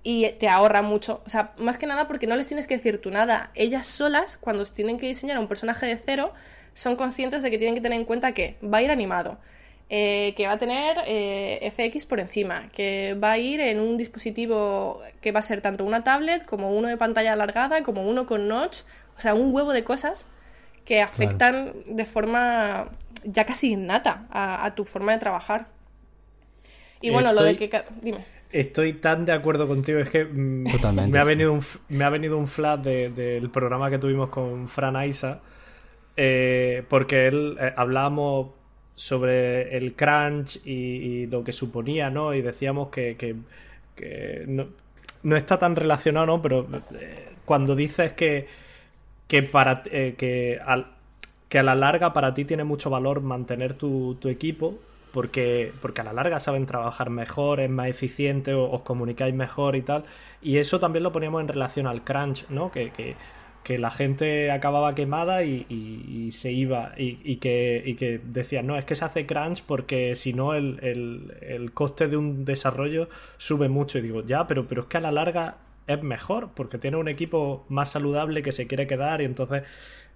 y 0.05 0.28
te 0.38 0.49
ahorra 0.49 0.82
mucho. 0.82 1.22
O 1.26 1.28
sea, 1.28 1.55
más 1.57 1.78
que 1.78 1.86
nada 1.86 2.07
porque 2.07 2.26
no 2.26 2.36
les 2.36 2.47
tienes 2.47 2.66
que 2.66 2.76
decir 2.76 3.01
tú 3.01 3.11
nada. 3.11 3.51
Ellas 3.55 3.86
solas, 3.86 4.36
cuando 4.36 4.64
tienen 4.66 4.99
que 4.99 5.07
diseñar 5.07 5.38
un 5.38 5.49
personaje 5.49 5.86
de 5.86 5.97
cero, 5.97 6.32
son 6.74 6.95
conscientes 6.95 7.42
de 7.42 7.51
que 7.51 7.59
tienen 7.59 7.74
que 7.74 7.80
tener 7.80 7.99
en 7.99 8.05
cuenta 8.05 8.32
que 8.32 8.57
va 8.62 8.78
a 8.78 8.82
ir 8.82 8.90
animado, 8.90 9.38
eh, 9.88 10.34
que 10.36 10.47
va 10.47 10.53
a 10.53 10.59
tener 10.59 10.99
eh, 11.07 11.72
FX 11.74 12.05
por 12.05 12.20
encima, 12.20 12.68
que 12.72 13.14
va 13.14 13.32
a 13.32 13.38
ir 13.38 13.61
en 13.61 13.80
un 13.80 13.97
dispositivo 13.97 15.01
que 15.22 15.32
va 15.32 15.38
a 15.38 15.42
ser 15.42 15.62
tanto 15.62 15.84
una 15.84 16.05
tablet 16.05 16.45
como 16.45 16.72
uno 16.72 16.88
de 16.88 16.97
pantalla 16.97 17.32
alargada, 17.32 17.82
como 17.82 18.07
uno 18.07 18.26
con 18.26 18.47
notch, 18.47 18.80
o 19.16 19.20
sea, 19.20 19.34
un 19.34 19.55
huevo 19.55 19.72
de 19.72 19.84
cosas 19.84 20.26
que 20.84 21.01
afectan 21.01 21.72
de 21.86 22.05
forma 22.05 22.90
ya 23.24 23.44
casi 23.46 23.72
innata 23.72 24.26
a, 24.30 24.64
a 24.64 24.74
tu 24.74 24.84
forma 24.84 25.12
de 25.12 25.18
trabajar. 25.18 25.66
Y 27.00 27.10
bueno, 27.10 27.32
lo 27.32 27.42
de 27.42 27.56
que... 27.56 27.82
Dime. 28.02 28.24
Estoy 28.52 28.94
tan 28.94 29.24
de 29.26 29.32
acuerdo 29.32 29.66
contigo, 29.66 29.98
es 29.98 30.08
que 30.10 30.24
mm, 30.24 30.70
Totalmente, 30.70 31.10
me, 31.10 31.18
ha 31.18 31.24
venido 31.24 31.52
un, 31.52 31.60
me 31.88 32.04
ha 32.04 32.08
venido 32.10 32.38
un 32.38 32.46
flash 32.46 32.80
de- 32.80 33.10
del 33.10 33.50
programa 33.50 33.90
que 33.90 33.98
tuvimos 33.98 34.28
con 34.30 34.68
Fran 34.68 34.94
Aisa, 34.94 35.40
eh, 36.16 36.84
porque 36.88 37.26
él 37.26 37.56
eh, 37.60 37.72
hablábamos 37.76 38.50
sobre 38.94 39.76
el 39.76 39.94
crunch 39.94 40.60
y, 40.64 40.70
y 40.72 41.26
lo 41.26 41.42
que 41.42 41.50
suponía, 41.52 42.10
¿no? 42.10 42.32
Y 42.32 42.42
decíamos 42.42 42.90
que, 42.90 43.16
que- 43.16 43.34
que 43.96 44.44
no, 44.46 44.68
no 45.24 45.36
está 45.36 45.58
tan 45.58 45.74
relacionado, 45.74 46.26
¿no? 46.26 46.40
Pero 46.42 46.68
eh, 47.00 47.30
cuando 47.44 47.74
dices 47.74 48.12
que, 48.12 48.46
que 49.26 49.42
para 49.42 49.82
eh, 49.86 50.14
que, 50.16 50.60
al- 50.64 50.92
que 51.55 51.61
a 51.61 51.62
la 51.62 51.76
larga 51.76 52.12
para 52.12 52.34
ti 52.34 52.44
tiene 52.44 52.64
mucho 52.64 52.90
valor 52.90 53.20
mantener 53.20 53.74
tu, 53.74 54.18
equipo 54.24 54.76
porque, 55.12 55.72
porque 55.80 56.00
a 56.00 56.05
la 56.05 56.12
larga 56.12 56.40
saben 56.40 56.66
trabajar 56.66 57.11
mejor, 57.11 57.61
es 57.61 57.70
más 57.70 57.86
eficiente, 57.86 58.55
o- 58.55 58.72
os 58.72 58.82
comunicáis 58.82 59.32
mejor 59.36 59.76
y 59.76 59.82
tal. 59.82 60.05
Y 60.42 60.59
eso 60.59 60.80
también 60.80 61.05
lo 61.05 61.12
poníamos 61.12 61.40
en 61.42 61.46
relación 61.48 61.86
al 61.86 62.02
crunch, 62.02 62.44
¿no? 62.48 62.72
Que, 62.72 62.90
que, 62.90 63.14
que 63.62 63.78
la 63.78 63.92
gente 63.92 64.50
acababa 64.50 64.96
quemada 64.96 65.44
y, 65.44 66.30
se 66.32 66.50
iba 66.50 66.92
y, 66.98 67.20
y 67.22 67.36
que, 67.36 67.80
y 67.86 67.94
que 67.94 68.18
decían, 68.24 68.66
no, 68.66 68.76
es 68.76 68.84
que 68.84 68.96
se 68.96 69.05
hace 69.05 69.24
crunch 69.24 69.62
porque 69.62 70.16
si 70.16 70.32
no 70.32 70.55
el, 70.55 70.80
el- 70.82 71.34
el 71.40 71.72
coste 71.72 72.09
de 72.09 72.16
un 72.16 72.44
desarrollo 72.44 73.09
sube 73.38 73.68
mucho. 73.68 73.98
Y 73.98 74.02
digo, 74.02 74.24
ya, 74.26 74.48
pero, 74.48 74.66
pero 74.66 74.82
es 74.82 74.88
que 74.88 74.96
a 74.96 75.00
la 75.00 75.12
larga 75.12 75.59
es 75.86 76.02
mejor 76.02 76.48
porque 76.57 76.78
tiene 76.78 76.96
un 76.96 77.07
equipo 77.09 77.64
más 77.68 77.90
saludable 77.92 78.42
que 78.42 78.50
se 78.52 78.66
quiere 78.66 78.86
quedar 78.88 79.20
y 79.22 79.26
entonces 79.26 79.62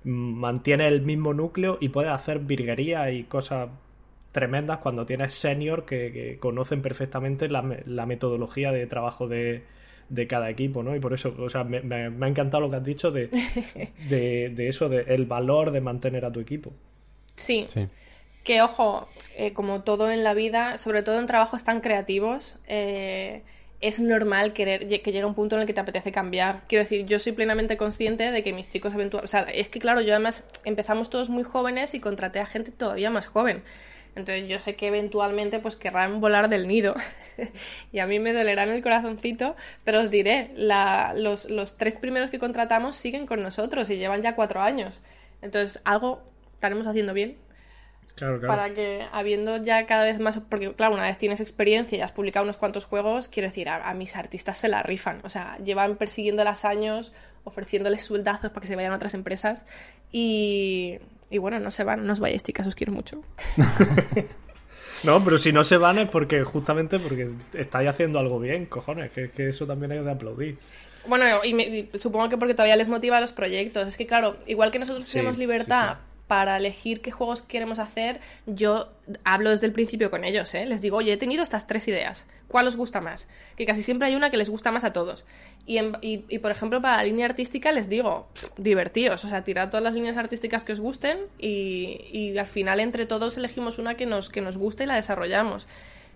mantiene 0.04 0.88
el 0.88 1.02
mismo 1.02 1.34
núcleo 1.34 1.78
y 1.80 1.88
puede 1.90 2.08
hacer 2.08 2.40
virguería 2.40 3.10
y 3.10 3.24
cosas 3.24 3.70
tremendas 4.32 4.78
cuando 4.78 5.06
tienes 5.06 5.34
senior 5.34 5.84
que, 5.86 6.12
que 6.12 6.38
conocen 6.38 6.82
perfectamente 6.82 7.48
la, 7.48 7.62
me- 7.62 7.82
la 7.86 8.06
metodología 8.06 8.72
de 8.72 8.86
trabajo 8.86 9.26
de, 9.28 9.64
de 10.08 10.26
cada 10.26 10.50
equipo, 10.50 10.82
¿no? 10.82 10.94
Y 10.96 11.00
por 11.00 11.12
eso, 11.14 11.34
o 11.38 11.48
sea, 11.48 11.64
me, 11.64 11.80
me- 11.82 12.10
me 12.10 12.26
ha 12.26 12.28
encantado 12.28 12.60
lo 12.62 12.70
que 12.70 12.76
has 12.76 12.84
dicho 12.84 13.10
de, 13.10 13.28
de, 14.08 14.50
de 14.54 14.68
eso, 14.68 14.88
de 14.88 15.02
el 15.14 15.26
valor 15.26 15.70
de 15.72 15.80
mantener 15.80 16.24
a 16.24 16.32
tu 16.32 16.40
equipo. 16.40 16.72
Sí. 17.36 17.66
Sí. 17.68 17.86
Que 18.44 18.62
ojo, 18.62 19.08
eh, 19.36 19.52
como 19.52 19.82
todo 19.82 20.10
en 20.10 20.24
la 20.24 20.34
vida, 20.34 20.78
sobre 20.78 21.02
todo 21.02 21.18
en 21.18 21.26
trabajos 21.26 21.64
tan 21.64 21.80
creativos, 21.80 22.56
eh, 22.66 23.42
es 23.80 24.00
normal 24.00 24.52
querer 24.52 24.88
que 24.88 25.12
llegue 25.12 25.24
un 25.24 25.34
punto 25.34 25.54
en 25.54 25.62
el 25.62 25.66
que 25.66 25.74
te 25.74 25.80
apetece 25.80 26.10
cambiar. 26.10 26.62
Quiero 26.68 26.82
decir, 26.82 27.06
yo 27.06 27.18
soy 27.18 27.32
plenamente 27.32 27.76
consciente 27.76 28.30
de 28.30 28.42
que 28.42 28.52
mis 28.52 28.68
chicos 28.68 28.94
eventualmente... 28.94 29.24
O 29.24 29.28
sea, 29.28 29.42
es 29.42 29.68
que 29.68 29.78
claro, 29.78 30.00
yo 30.00 30.12
además 30.12 30.44
empezamos 30.64 31.10
todos 31.10 31.30
muy 31.30 31.44
jóvenes 31.44 31.94
y 31.94 32.00
contraté 32.00 32.40
a 32.40 32.46
gente 32.46 32.72
todavía 32.72 33.10
más 33.10 33.28
joven. 33.28 33.62
Entonces 34.16 34.48
yo 34.48 34.58
sé 34.58 34.74
que 34.74 34.88
eventualmente 34.88 35.60
pues 35.60 35.76
querrán 35.76 36.20
volar 36.20 36.48
del 36.48 36.66
nido 36.66 36.96
y 37.92 38.00
a 38.00 38.06
mí 38.06 38.18
me 38.18 38.32
dolerá 38.32 38.64
en 38.64 38.70
el 38.70 38.82
corazoncito, 38.82 39.54
pero 39.84 40.00
os 40.00 40.10
diré, 40.10 40.50
los, 40.56 41.48
los 41.48 41.76
tres 41.76 41.94
primeros 41.94 42.30
que 42.30 42.40
contratamos 42.40 42.96
siguen 42.96 43.26
con 43.26 43.42
nosotros 43.42 43.88
y 43.90 43.96
llevan 43.96 44.22
ya 44.22 44.34
cuatro 44.34 44.60
años. 44.60 45.02
Entonces 45.40 45.80
algo 45.84 46.24
estaremos 46.54 46.88
haciendo 46.88 47.14
bien 47.14 47.36
Claro, 48.18 48.40
para 48.40 48.74
que 48.74 49.06
habiendo 49.12 49.56
ya 49.58 49.86
cada 49.86 50.04
vez 50.04 50.18
más, 50.18 50.38
porque 50.48 50.72
claro, 50.74 50.94
una 50.94 51.04
vez 51.04 51.18
tienes 51.18 51.40
experiencia 51.40 51.98
y 51.98 52.00
has 52.00 52.12
publicado 52.12 52.44
unos 52.44 52.56
cuantos 52.56 52.84
juegos, 52.84 53.28
quiero 53.28 53.48
decir, 53.48 53.68
a, 53.68 53.88
a 53.88 53.94
mis 53.94 54.16
artistas 54.16 54.58
se 54.58 54.68
la 54.68 54.82
rifan, 54.82 55.20
o 55.24 55.28
sea, 55.28 55.58
llevan 55.64 55.96
persiguiéndolas 55.96 56.64
años, 56.64 57.12
ofreciéndoles 57.44 58.02
sueldazos 58.04 58.50
para 58.50 58.60
que 58.62 58.66
se 58.66 58.76
vayan 58.76 58.92
a 58.92 58.96
otras 58.96 59.14
empresas 59.14 59.66
y, 60.12 60.98
y 61.30 61.38
bueno, 61.38 61.60
no 61.60 61.70
se 61.70 61.84
van, 61.84 62.06
no 62.06 62.12
os 62.12 62.20
vayáis, 62.20 62.42
chicas, 62.42 62.66
os 62.66 62.74
quiero 62.74 62.92
mucho. 62.92 63.22
No, 65.02 65.22
pero 65.22 65.38
si 65.38 65.52
no 65.52 65.62
se 65.62 65.76
van 65.76 65.98
es 65.98 66.08
porque 66.08 66.42
justamente 66.42 66.98
porque 66.98 67.28
estáis 67.54 67.88
haciendo 67.88 68.18
algo 68.18 68.40
bien, 68.40 68.66
cojones, 68.66 69.12
que, 69.12 69.30
que 69.30 69.48
eso 69.48 69.66
también 69.66 69.92
hay 69.92 70.00
de 70.00 70.10
aplaudir. 70.10 70.58
Bueno, 71.06 71.44
y, 71.44 71.54
me- 71.54 71.64
y 71.92 71.98
supongo 71.98 72.28
que 72.28 72.36
porque 72.36 72.54
todavía 72.54 72.76
les 72.76 72.88
motiva 72.88 73.20
los 73.20 73.32
proyectos. 73.32 73.88
Es 73.88 73.96
que, 73.96 74.06
claro, 74.06 74.36
igual 74.46 74.70
que 74.70 74.78
nosotros 74.78 75.06
Sí, 75.06 75.12
tenemos 75.12 75.36
sí, 75.36 75.40
libertad 75.40 75.94
sí. 75.94 76.07
Para 76.28 76.58
elegir 76.58 77.00
qué 77.00 77.10
juegos 77.10 77.42
queremos 77.42 77.78
hacer, 77.78 78.20
yo 78.46 78.92
hablo 79.24 79.50
desde 79.50 79.66
el 79.66 79.72
principio 79.72 80.10
con 80.10 80.24
ellos, 80.24 80.54
¿eh? 80.54 80.66
Les 80.66 80.82
digo, 80.82 80.98
oye, 80.98 81.14
he 81.14 81.16
tenido 81.16 81.42
estas 81.42 81.66
tres 81.66 81.88
ideas, 81.88 82.26
¿cuál 82.46 82.68
os 82.68 82.76
gusta 82.76 83.00
más? 83.00 83.26
Que 83.56 83.64
casi 83.64 83.82
siempre 83.82 84.08
hay 84.08 84.14
una 84.14 84.30
que 84.30 84.36
les 84.36 84.50
gusta 84.50 84.70
más 84.70 84.84
a 84.84 84.92
todos. 84.92 85.24
Y, 85.66 86.38
por 86.38 86.50
ejemplo, 86.50 86.80
para 86.80 86.98
la 86.98 87.04
línea 87.04 87.26
artística 87.26 87.72
les 87.72 87.88
digo, 87.88 88.28
divertíos, 88.58 89.24
o 89.24 89.28
sea, 89.28 89.42
tirad 89.42 89.70
todas 89.70 89.82
las 89.82 89.94
líneas 89.94 90.16
artísticas 90.16 90.64
que 90.64 90.72
os 90.72 90.80
gusten 90.80 91.18
y, 91.38 92.04
y 92.12 92.38
al 92.38 92.46
final 92.46 92.80
entre 92.80 93.06
todos 93.06 93.38
elegimos 93.38 93.78
una 93.78 93.94
que 93.96 94.06
nos, 94.06 94.28
que 94.28 94.40
nos 94.40 94.58
guste 94.58 94.84
y 94.84 94.86
la 94.86 94.94
desarrollamos. 94.94 95.66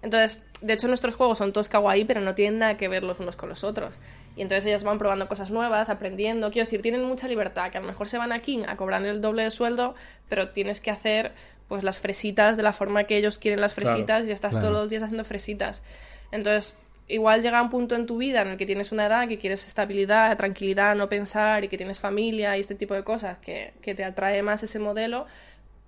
Entonces, 0.02 0.42
de 0.60 0.72
hecho, 0.74 0.88
nuestros 0.88 1.14
juegos 1.14 1.38
son 1.38 1.52
todos 1.52 1.68
kawaii, 1.68 2.04
pero 2.04 2.20
no 2.20 2.34
tienen 2.34 2.58
nada 2.58 2.76
que 2.76 2.88
ver 2.88 3.02
los 3.02 3.20
unos 3.20 3.36
con 3.36 3.48
los 3.48 3.64
otros. 3.64 3.94
Y 4.36 4.42
entonces 4.42 4.66
ellas 4.66 4.84
van 4.84 4.98
probando 4.98 5.28
cosas 5.28 5.50
nuevas, 5.50 5.90
aprendiendo. 5.90 6.50
Quiero 6.50 6.66
decir, 6.66 6.82
tienen 6.82 7.04
mucha 7.04 7.28
libertad, 7.28 7.70
que 7.70 7.78
a 7.78 7.80
lo 7.80 7.86
mejor 7.86 8.08
se 8.08 8.18
van 8.18 8.32
aquí 8.32 8.62
a 8.66 8.76
cobrar 8.76 9.04
el 9.04 9.20
doble 9.20 9.44
de 9.44 9.50
sueldo, 9.50 9.94
pero 10.28 10.50
tienes 10.50 10.80
que 10.80 10.90
hacer 10.90 11.32
pues 11.68 11.84
las 11.84 12.00
fresitas 12.00 12.56
de 12.56 12.62
la 12.62 12.72
forma 12.72 13.04
que 13.04 13.16
ellos 13.16 13.38
quieren 13.38 13.60
las 13.60 13.72
fresitas 13.72 14.24
y 14.26 14.30
estás 14.30 14.58
todos 14.58 14.72
los 14.72 14.88
días 14.88 15.02
haciendo 15.02 15.24
fresitas. 15.24 15.82
Entonces, 16.30 16.76
igual 17.08 17.42
llega 17.42 17.62
un 17.62 17.70
punto 17.70 17.94
en 17.94 18.06
tu 18.06 18.18
vida 18.18 18.42
en 18.42 18.48
el 18.48 18.56
que 18.56 18.66
tienes 18.66 18.92
una 18.92 19.06
edad 19.06 19.28
que 19.28 19.38
quieres 19.38 19.66
estabilidad, 19.66 20.36
tranquilidad, 20.36 20.94
no 20.96 21.08
pensar 21.08 21.64
y 21.64 21.68
que 21.68 21.76
tienes 21.76 21.98
familia 21.98 22.56
y 22.56 22.60
este 22.60 22.74
tipo 22.74 22.94
de 22.94 23.04
cosas 23.04 23.38
que, 23.38 23.72
que 23.80 23.94
te 23.94 24.04
atrae 24.04 24.42
más 24.42 24.62
ese 24.62 24.78
modelo 24.78 25.26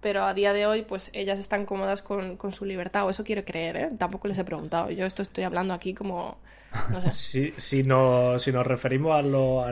pero 0.05 0.25
a 0.25 0.35
día 0.35 0.53
de 0.53 0.67
hoy 0.67 0.83
pues 0.83 1.09
ellas 1.15 1.39
están 1.39 1.65
cómodas 1.65 2.03
con, 2.03 2.37
con 2.37 2.53
su 2.53 2.67
libertad, 2.67 3.07
o 3.07 3.11
eso 3.11 3.25
quiero 3.25 3.43
creer, 3.43 3.77
¿eh? 3.77 3.91
Tampoco 3.99 4.29
les 4.29 4.37
he 4.37 4.45
preguntado, 4.45 4.91
yo 4.91 5.07
esto 5.07 5.23
estoy 5.23 5.45
hablando 5.45 5.73
aquí 5.73 5.95
como... 5.95 6.37
No 6.91 7.01
sé. 7.03 7.13
si, 7.13 7.51
si, 7.57 7.83
no, 7.83 8.39
si 8.39 8.53
nos 8.53 8.67
referimos 8.67 9.15
a 9.15 9.23
los, 9.23 9.65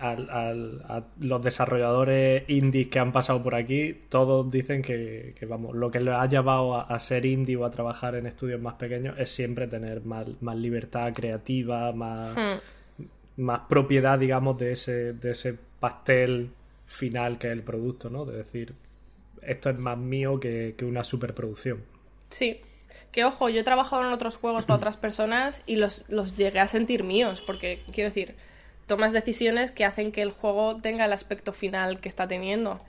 a, 0.00 1.02
los 1.20 1.42
desarrolladores 1.42 2.48
indies 2.48 2.88
que 2.88 2.98
han 2.98 3.12
pasado 3.12 3.42
por 3.42 3.54
aquí, 3.54 3.96
todos 4.08 4.50
dicen 4.50 4.82
que, 4.82 5.34
que 5.38 5.46
vamos, 5.46 5.74
lo 5.74 5.90
que 5.90 6.00
les 6.00 6.14
ha 6.14 6.26
llevado 6.26 6.76
a, 6.76 6.98
ser 6.98 7.26
indie 7.26 7.56
o 7.56 7.64
a 7.64 7.70
trabajar 7.70 8.14
en 8.14 8.26
estudios 8.26 8.60
más 8.60 8.74
pequeños 8.74 9.18
es 9.18 9.30
siempre 9.30 9.66
tener 9.66 10.04
más, 10.04 10.26
más 10.40 10.56
libertad 10.56 11.12
creativa, 11.14 11.92
más, 11.92 12.36
hmm. 12.36 13.02
más 13.42 13.60
propiedad, 13.68 14.18
digamos, 14.18 14.58
de 14.58 14.72
ese, 14.72 15.12
de 15.12 15.32
ese 15.32 15.56
pastel 15.78 16.50
final 16.86 17.38
que 17.38 17.46
es 17.46 17.52
el 17.52 17.62
producto, 17.62 18.10
¿no? 18.10 18.24
De 18.24 18.38
decir, 18.38 18.74
esto 19.42 19.70
es 19.70 19.78
más 19.78 19.96
mío 19.98 20.38
que, 20.38 20.74
una 20.82 21.04
superproducción. 21.04 21.82
Sí. 22.30 22.60
Que 23.12 23.24
ojo, 23.24 23.48
yo 23.48 23.60
he 23.60 23.64
trabajado 23.64 24.06
en 24.06 24.12
otros 24.12 24.36
juegos 24.36 24.66
para 24.66 24.76
otras 24.76 24.96
personas 24.96 25.62
y 25.66 25.76
los, 25.76 26.04
los 26.08 26.36
llegué 26.36 26.60
a 26.60 26.68
sentir 26.68 27.04
míos, 27.04 27.42
porque 27.44 27.82
quiero 27.92 28.10
decir, 28.10 28.36
tomas 28.86 29.12
decisiones 29.12 29.70
que 29.70 29.84
hacen 29.84 30.12
que 30.12 30.22
el 30.22 30.32
juego 30.32 30.76
tenga 30.76 31.04
el 31.04 31.12
aspecto 31.12 31.52
final 31.52 32.00
que 32.00 32.08
está 32.08 32.26
teniendo. 32.26 32.80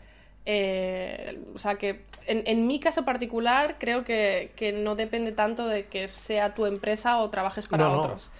Eh, 0.45 1.39
o 1.53 1.59
sea 1.59 1.75
que 1.75 2.01
en, 2.25 2.65
mi 2.65 2.79
caso 2.79 3.05
particular 3.05 3.75
creo 3.77 4.03
que, 4.03 4.81
no 4.83 4.95
depende 4.95 5.31
tanto 5.31 5.67
de 5.67 5.85
que 5.85 6.07
sea 6.07 6.55
tu 6.55 6.65
empresa 6.65 7.19
o 7.19 7.29
trabajes 7.29 7.67
para 7.67 7.89
otros. 7.89 8.31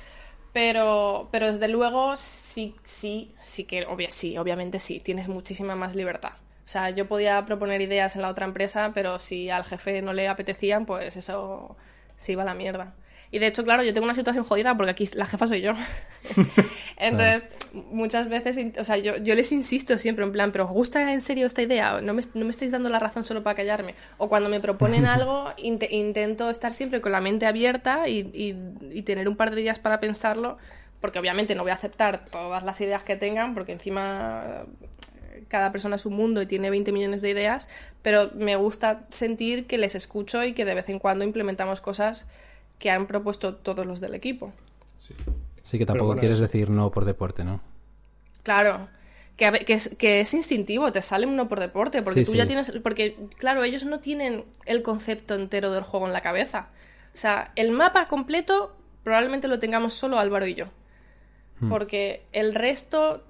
Pero, 0.54 1.30
pero 1.32 1.48
desde 1.48 1.68
luego 1.68 2.18
sí, 2.18 2.76
sí, 2.84 3.34
sí 3.40 3.64
que 3.66 3.86
sí, 4.10 4.38
obviamente 4.38 4.80
sí, 4.80 5.00
tienes 5.00 5.28
muchísima 5.28 5.76
más 5.76 5.96
libertad. 5.96 6.34
O 6.72 6.74
sea, 6.74 6.90
yo 6.90 7.06
podía 7.06 7.46
proponer 7.46 7.82
ideas 7.82 8.16
en 8.16 8.22
la 8.22 8.30
otra 8.30 8.46
empresa, 8.46 8.92
pero 8.94 9.20
si 9.20 9.50
al 9.50 9.66
jefe 9.66 10.02
no 10.02 10.14
le 10.14 10.30
apetecían, 10.30 10.86
pues 10.86 11.18
eso 11.18 11.76
se 12.16 12.32
iba 12.32 12.44
a 12.44 12.46
la 12.46 12.54
mierda. 12.54 12.94
Y 13.30 13.40
de 13.40 13.48
hecho, 13.48 13.66
claro, 13.66 13.84
yo 13.84 13.94
tengo 13.94 14.06
una 14.06 14.14
situación 14.14 14.46
jodida 14.46 14.78
porque 14.78 14.92
aquí 14.92 15.06
la 15.14 15.26
jefa 15.26 15.48
soy 15.48 15.60
yo. 15.60 15.74
Entonces, 16.98 17.44
muchas 17.74 18.30
veces, 18.30 18.58
o 18.80 18.86
sea, 18.86 18.96
yo, 18.96 19.18
yo, 19.18 19.36
les 19.36 19.52
insisto 19.52 19.98
siempre 19.98 20.24
en 20.24 20.32
plan, 20.32 20.54
pero 20.54 20.64
¿os 20.64 20.72
gusta 20.72 21.12
en 21.12 21.20
serio 21.20 21.46
esta 21.46 21.62
idea? 21.62 22.00
¿No 22.00 22.14
me, 22.14 22.22
no 22.36 22.46
me 22.46 22.52
estáis 22.52 22.72
dando 22.72 22.88
la 22.88 23.00
razón 23.00 23.26
solo 23.26 23.44
para 23.44 23.58
callarme? 23.58 23.96
O 24.18 24.30
cuando 24.30 24.48
me 24.48 24.62
proponen 24.62 25.06
algo, 25.08 25.52
intento 25.58 26.50
estar 26.50 26.72
siempre 26.72 27.02
con 27.02 27.12
la 27.12 27.20
mente 27.20 27.48
abierta 27.48 28.08
y, 28.08 28.32
y, 28.34 28.56
y 28.98 29.02
tener 29.02 29.28
un 29.28 29.36
par 29.36 29.50
de 29.50 29.58
días 29.58 29.78
para 29.78 30.00
pensarlo, 30.00 30.58
porque 31.02 31.20
obviamente 31.20 31.54
no 31.54 31.64
voy 31.64 31.72
a 31.72 31.76
aceptar 31.76 32.24
todas 32.32 32.64
las 32.64 32.80
ideas 32.80 33.04
que 33.04 33.18
tengan, 33.18 33.56
porque 33.56 33.74
encima 33.74 34.64
cada 35.52 35.74
persona 35.74 35.98
es 35.98 36.06
un 36.06 36.14
mundo 36.14 36.42
y 36.42 36.46
tiene 36.46 36.70
20 36.70 36.94
millones 36.94 37.22
de 37.22 37.30
ideas, 37.30 37.68
pero 38.02 38.32
me 38.36 38.56
gusta 38.56 39.02
sentir 39.10 39.68
que 39.68 39.78
les 39.78 39.96
escucho 39.96 40.46
y 40.46 40.54
que 40.54 40.64
de 40.64 40.74
vez 40.74 40.88
en 40.88 40.98
cuando 40.98 41.26
implementamos 41.26 41.82
cosas 41.82 42.26
que 42.80 42.90
han 42.90 43.06
propuesto 43.06 43.56
todos 43.56 43.86
los 43.86 44.00
del 44.00 44.16
equipo. 44.16 44.54
Sí, 44.98 45.78
que 45.78 45.86
tampoco 45.86 46.16
quieres 46.16 46.40
decir 46.40 46.70
no 46.70 46.90
por 46.90 47.04
deporte, 47.04 47.44
¿no? 47.44 47.60
Claro. 48.44 48.88
Que, 49.36 49.52
que, 49.66 49.74
es, 49.74 49.94
que, 49.98 50.22
es, 50.22 50.34
instintivo, 50.34 50.90
te 50.94 51.02
sale 51.02 51.28
uno 51.28 51.50
por 51.50 51.60
deporte, 51.60 52.02
porque 52.02 52.24
tú 52.24 52.34
ya 52.34 52.48
tienes. 52.48 52.72
Porque, 52.82 53.18
claro, 53.38 53.64
ellos 53.64 53.84
no 53.84 54.00
tienen 54.00 54.46
el 54.66 54.84
concepto 54.84 55.36
entero 55.36 55.74
del 55.74 55.84
juego 55.84 56.08
en 56.08 56.14
la 56.14 56.22
cabeza. 56.22 56.70
O 57.14 57.18
sea, 57.18 57.52
el 57.58 57.72
mapa 57.72 58.06
completo 58.06 58.74
probablemente 59.04 59.50
lo 59.50 59.60
tengamos 59.60 59.96
solo 59.96 60.18
Álvaro 60.18 60.48
y 60.48 60.56
yo. 60.56 60.68
Hmm. 61.60 61.70
Porque 61.70 62.24
el 62.32 62.56
resto 62.56 63.26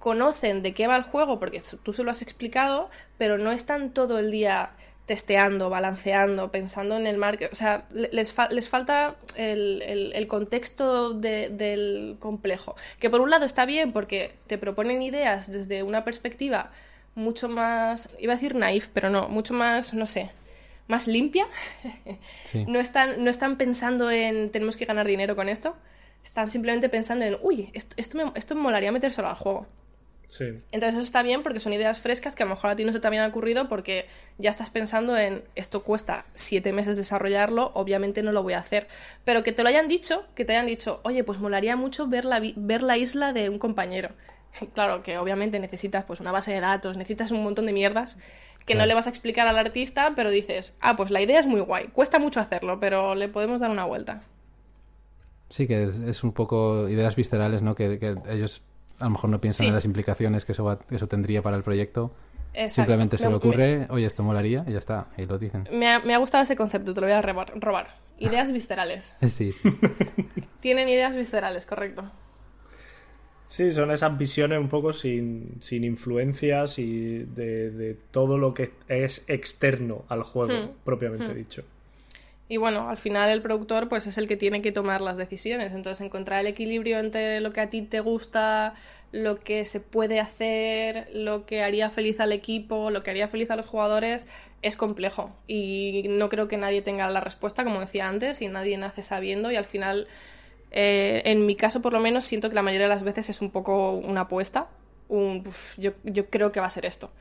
conocen 0.00 0.62
de 0.62 0.74
qué 0.74 0.88
va 0.88 0.96
el 0.96 1.04
juego 1.04 1.38
porque 1.38 1.62
tú 1.84 1.92
se 1.92 2.02
lo 2.02 2.10
has 2.10 2.22
explicado, 2.22 2.90
pero 3.18 3.38
no 3.38 3.52
están 3.52 3.90
todo 3.90 4.18
el 4.18 4.32
día 4.32 4.70
testeando, 5.06 5.70
balanceando, 5.70 6.50
pensando 6.50 6.96
en 6.96 7.06
el 7.06 7.16
market. 7.16 7.52
O 7.52 7.54
sea, 7.54 7.84
les, 7.90 8.34
les 8.50 8.68
falta 8.68 9.16
el, 9.36 10.26
contexto 10.28 11.12
del 11.12 12.16
complejo. 12.18 12.76
Que 12.98 13.10
por 13.10 13.20
un 13.20 13.28
lado 13.30 13.44
está 13.44 13.66
bien 13.66 13.92
porque 13.92 14.34
te 14.46 14.56
proponen 14.56 15.02
ideas 15.02 15.52
desde 15.52 15.82
una 15.82 16.04
perspectiva 16.04 16.70
mucho 17.14 17.48
más, 17.48 18.08
iba 18.18 18.32
a 18.32 18.36
decir 18.36 18.54
naif, 18.54 18.88
pero 18.94 19.10
no, 19.10 19.28
mucho 19.28 19.52
más, 19.52 19.92
no 19.94 20.06
sé, 20.06 20.30
más 20.86 21.08
limpia. 21.08 21.46
no, 22.68 22.78
están, 22.78 23.22
no 23.22 23.30
están 23.30 23.56
pensando 23.56 24.10
en 24.10 24.50
tenemos 24.50 24.76
que 24.76 24.84
ganar 24.86 25.06
dinero 25.06 25.36
con 25.36 25.48
esto. 25.48 25.76
Están 26.24 26.50
simplemente 26.50 26.88
pensando 26.88 27.24
en, 27.24 27.36
uy, 27.42 27.70
esto, 27.74 27.94
esto 27.98 28.16
me, 28.16 28.32
esto 28.34 28.54
me 28.54 28.62
molaría 28.62 28.92
metérselo 28.92 29.28
al 29.28 29.34
juego. 29.34 29.66
Entonces 30.38 30.94
eso 30.94 31.00
está 31.00 31.22
bien 31.22 31.42
porque 31.42 31.60
son 31.60 31.72
ideas 31.72 32.00
frescas 32.00 32.36
que 32.36 32.42
a 32.42 32.46
lo 32.46 32.54
mejor 32.54 32.70
a 32.70 32.76
ti 32.76 32.84
no 32.84 32.92
se 32.92 33.00
te 33.00 33.06
habían 33.06 33.28
ocurrido 33.28 33.68
porque 33.68 34.06
ya 34.38 34.50
estás 34.50 34.70
pensando 34.70 35.16
en 35.16 35.42
esto 35.56 35.82
cuesta 35.82 36.24
siete 36.34 36.72
meses 36.72 36.96
desarrollarlo, 36.96 37.72
obviamente 37.74 38.22
no 38.22 38.32
lo 38.32 38.42
voy 38.42 38.52
a 38.52 38.60
hacer. 38.60 38.86
Pero 39.24 39.42
que 39.42 39.52
te 39.52 39.62
lo 39.62 39.68
hayan 39.68 39.88
dicho, 39.88 40.24
que 40.34 40.44
te 40.44 40.52
hayan 40.52 40.66
dicho, 40.66 41.00
oye, 41.02 41.24
pues 41.24 41.40
molaría 41.40 41.76
mucho 41.76 42.06
ver 42.06 42.24
la, 42.24 42.40
ver 42.56 42.82
la 42.82 42.96
isla 42.96 43.32
de 43.32 43.48
un 43.48 43.58
compañero. 43.58 44.10
Claro 44.74 45.02
que 45.02 45.16
obviamente 45.16 45.60
necesitas 45.60 46.04
pues 46.04 46.20
una 46.20 46.32
base 46.32 46.52
de 46.52 46.60
datos, 46.60 46.96
necesitas 46.96 47.30
un 47.30 47.42
montón 47.42 47.66
de 47.66 47.72
mierdas 47.72 48.18
que 48.66 48.74
no 48.74 48.84
le 48.86 48.94
vas 48.94 49.06
a 49.06 49.10
explicar 49.10 49.48
al 49.48 49.58
artista, 49.58 50.12
pero 50.14 50.30
dices, 50.30 50.76
ah, 50.80 50.94
pues 50.94 51.10
la 51.10 51.20
idea 51.20 51.40
es 51.40 51.46
muy 51.46 51.60
guay, 51.60 51.88
cuesta 51.88 52.20
mucho 52.20 52.40
hacerlo, 52.40 52.78
pero 52.78 53.16
le 53.16 53.28
podemos 53.28 53.60
dar 53.60 53.70
una 53.70 53.84
vuelta. 53.84 54.22
Sí, 55.48 55.66
que 55.66 55.84
es, 55.84 56.22
un 56.22 56.32
poco 56.32 56.88
ideas 56.88 57.16
viscerales, 57.16 57.62
¿no? 57.62 57.74
que 57.74 57.98
ellos 58.28 58.62
a 59.00 59.04
lo 59.04 59.10
mejor 59.10 59.30
no 59.30 59.40
piensan 59.40 59.66
en 59.66 59.74
las 59.74 59.84
implicaciones 59.84 60.44
que 60.44 60.52
eso, 60.52 60.78
eso 60.90 61.08
tendría 61.08 61.42
para 61.42 61.56
el 61.56 61.62
proyecto. 61.62 62.12
Simplemente 62.68 63.16
se 63.16 63.28
le 63.28 63.34
ocurre, 63.34 63.86
oye, 63.90 64.06
esto 64.06 64.22
molaría, 64.22 64.64
y 64.66 64.72
ya 64.72 64.78
está, 64.78 65.08
y 65.16 65.24
lo 65.24 65.38
dicen. 65.38 65.68
Me 65.72 65.88
ha, 65.88 66.18
gustado 66.18 66.42
ese 66.42 66.56
concepto, 66.56 66.94
te 66.94 67.00
lo 67.00 67.06
voy 67.06 67.14
a 67.14 67.22
robar. 67.22 67.88
Ideas 68.18 68.52
viscerales. 68.52 69.16
sí, 69.26 69.50
Tienen 70.60 70.88
ideas 70.88 71.16
viscerales, 71.16 71.64
correcto. 71.64 72.10
Sí, 73.46 73.72
son 73.72 73.90
esas 73.90 74.16
visiones 74.16 74.60
un 74.60 74.68
poco 74.68 74.92
sin, 74.92 75.56
sin 75.60 75.82
influencias 75.82 76.78
y 76.78 77.24
de, 77.24 77.96
todo 78.12 78.38
lo 78.38 78.54
que 78.54 78.72
es 78.86 79.24
externo 79.26 80.04
al 80.08 80.22
juego, 80.22 80.52
hmm. 80.52 80.84
propiamente 80.84 81.32
hmm. 81.32 81.36
dicho. 81.36 81.64
Y 82.50 82.56
bueno, 82.56 82.90
al 82.90 82.96
final 82.96 83.30
el 83.30 83.42
productor 83.42 83.88
pues 83.88 84.08
es 84.08 84.18
el 84.18 84.26
que 84.26 84.36
tiene 84.36 84.60
que 84.60 84.72
tomar 84.72 85.02
las 85.02 85.16
decisiones. 85.16 85.72
Entonces 85.72 86.04
encontrar 86.04 86.40
el 86.40 86.48
equilibrio 86.48 86.98
entre 86.98 87.40
lo 87.40 87.52
que 87.52 87.60
a 87.60 87.70
ti 87.70 87.82
te 87.82 88.00
gusta, 88.00 88.74
lo 89.12 89.36
que 89.38 89.64
se 89.64 89.78
puede 89.78 90.18
hacer, 90.18 91.08
lo 91.12 91.46
que 91.46 91.62
haría 91.62 91.90
feliz 91.90 92.18
al 92.18 92.32
equipo, 92.32 92.90
lo 92.90 93.04
que 93.04 93.12
haría 93.12 93.28
feliz 93.28 93.52
a 93.52 93.56
los 93.56 93.66
jugadores, 93.66 94.26
es 94.62 94.76
complejo. 94.76 95.30
Y 95.46 96.06
no 96.08 96.28
creo 96.28 96.48
que 96.48 96.56
nadie 96.56 96.82
tenga 96.82 97.08
la 97.08 97.20
respuesta, 97.20 97.62
como 97.62 97.78
decía 97.78 98.08
antes, 98.08 98.42
y 98.42 98.48
nadie 98.48 98.76
nace 98.78 99.04
sabiendo. 99.04 99.52
Y 99.52 99.54
al 99.54 99.64
final, 99.64 100.08
eh, 100.72 101.22
en 101.26 101.46
mi 101.46 101.54
caso 101.54 101.80
por 101.80 101.92
lo 101.92 102.00
menos, 102.00 102.24
siento 102.24 102.48
que 102.48 102.56
la 102.56 102.62
mayoría 102.62 102.88
de 102.88 102.94
las 102.94 103.04
veces 103.04 103.30
es 103.30 103.42
un 103.42 103.52
poco 103.52 103.92
una 103.92 104.22
apuesta. 104.22 104.66
Un, 105.08 105.44
yo, 105.76 105.92
yo 106.02 106.28
creo 106.30 106.50
que 106.50 106.58
va 106.58 106.66
a 106.66 106.70
ser 106.70 106.84
esto 106.84 107.12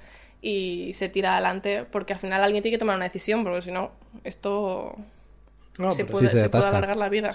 y 0.41 0.93
se 0.93 1.09
tira 1.09 1.33
adelante 1.33 1.83
porque 1.83 2.13
al 2.13 2.19
final 2.19 2.43
alguien 2.43 2.63
tiene 2.63 2.75
que 2.75 2.79
tomar 2.79 2.95
una 2.95 3.05
decisión 3.05 3.43
porque 3.43 3.61
si 3.61 3.71
no 3.71 3.91
esto 4.23 4.95
se, 5.91 6.05
puede, 6.05 6.29
alargar 6.29 6.97
la 6.97 7.09
vida. 7.09 7.31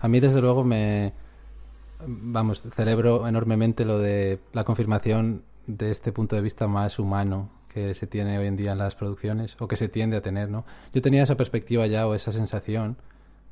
A 0.00 0.08
mí, 0.08 0.20
desde 0.20 0.40
luego, 0.40 0.64
me. 0.64 1.12
Vamos, 2.06 2.62
celebro 2.74 3.28
enormemente 3.28 3.84
lo 3.84 3.98
de 3.98 4.38
la 4.52 4.64
confirmación 4.64 5.42
de 5.66 5.90
este 5.90 6.12
punto 6.12 6.36
de 6.36 6.42
vista 6.42 6.66
más 6.66 6.98
humano 6.98 7.50
que 7.72 7.94
se 7.94 8.06
tiene 8.06 8.38
hoy 8.38 8.46
en 8.46 8.56
día 8.56 8.72
en 8.72 8.78
las 8.78 8.94
producciones 8.96 9.56
o 9.60 9.68
que 9.68 9.76
se 9.76 9.88
tiende 9.88 10.16
a 10.16 10.22
tener, 10.22 10.48
¿no? 10.48 10.64
Yo 10.92 11.02
tenía 11.02 11.22
esa 11.22 11.36
perspectiva 11.36 11.86
ya 11.86 12.06
o 12.06 12.14
esa 12.14 12.32
sensación 12.32 12.96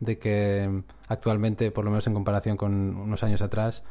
de 0.00 0.18
que 0.18 0.82
actualmente, 1.08 1.70
por 1.70 1.84
lo 1.84 1.90
menos 1.90 2.06
en 2.06 2.14
comparación 2.14 2.56
con 2.56 2.96
unos 2.96 3.22
años 3.22 3.42
atrás, 3.42 3.82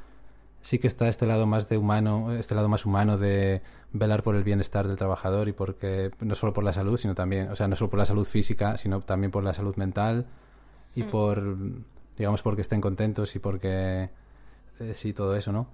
sí 0.68 0.80
que 0.80 0.88
está 0.88 1.08
este 1.08 1.26
lado 1.26 1.46
más 1.46 1.70
de 1.70 1.78
humano, 1.78 2.34
este 2.34 2.54
lado 2.54 2.68
más 2.68 2.86
humano 2.86 3.18
de 3.18 3.62
velar 3.94 4.22
por 4.22 4.36
el 4.36 4.44
bienestar 4.44 4.86
del 4.86 4.98
trabajador 4.98 5.48
y 5.48 5.54
porque 5.54 6.12
no 6.20 6.36
solo 6.36 6.52
por 6.52 6.66
la 6.66 6.74
salud, 6.74 6.98
sino 6.98 7.16
también, 7.16 7.50
o 7.50 7.56
sea, 7.56 7.70
no 7.70 7.78
solo 7.78 7.90
por 7.90 8.00
la 8.00 8.06
salud 8.06 8.26
física, 8.26 8.76
sino 8.76 9.00
también 9.00 9.32
por 9.32 9.46
la 9.46 9.54
salud 9.54 9.78
mental 9.78 10.26
y 10.94 11.04
mm. 11.04 11.10
por, 11.10 11.58
digamos, 12.18 12.42
porque 12.42 12.64
estén 12.64 12.82
contentos 12.82 13.34
y 13.38 13.40
porque 13.40 14.10
eh, 14.82 14.94
sí, 14.94 15.14
todo 15.14 15.38
eso, 15.38 15.54
¿no? 15.54 15.68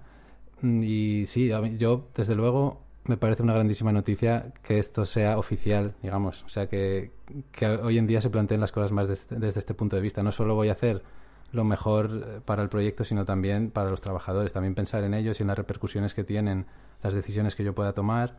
Mm, 0.60 0.82
y 0.84 1.26
sí, 1.26 1.50
yo, 1.76 2.06
desde 2.14 2.36
luego, 2.36 2.80
me 3.02 3.16
parece 3.16 3.42
una 3.42 3.54
grandísima 3.54 3.90
noticia 3.90 4.52
que 4.62 4.78
esto 4.78 5.06
sea 5.06 5.38
oficial, 5.38 5.94
digamos. 6.04 6.44
O 6.44 6.48
sea, 6.48 6.68
que, 6.68 7.10
que 7.50 7.66
hoy 7.66 7.98
en 7.98 8.06
día 8.06 8.20
se 8.20 8.30
planteen 8.30 8.60
las 8.60 8.70
cosas 8.70 8.92
más 8.92 9.08
desde 9.08 9.58
este 9.58 9.74
punto 9.74 9.96
de 9.96 10.02
vista. 10.02 10.22
No 10.22 10.30
solo 10.30 10.54
voy 10.54 10.68
a 10.68 10.72
hacer 10.72 11.02
lo 11.54 11.64
mejor 11.64 12.10
eh, 12.12 12.40
para 12.44 12.62
el 12.62 12.68
proyecto, 12.68 13.04
sino 13.04 13.24
también 13.24 13.70
para 13.70 13.90
los 13.90 14.00
trabajadores. 14.00 14.52
También 14.52 14.74
pensar 14.74 15.04
en 15.04 15.14
ellos 15.14 15.38
y 15.40 15.42
en 15.42 15.48
las 15.48 15.56
repercusiones 15.56 16.14
que 16.14 16.24
tienen 16.24 16.66
las 17.02 17.14
decisiones 17.14 17.54
que 17.54 17.64
yo 17.64 17.74
pueda 17.74 17.92
tomar 17.92 18.36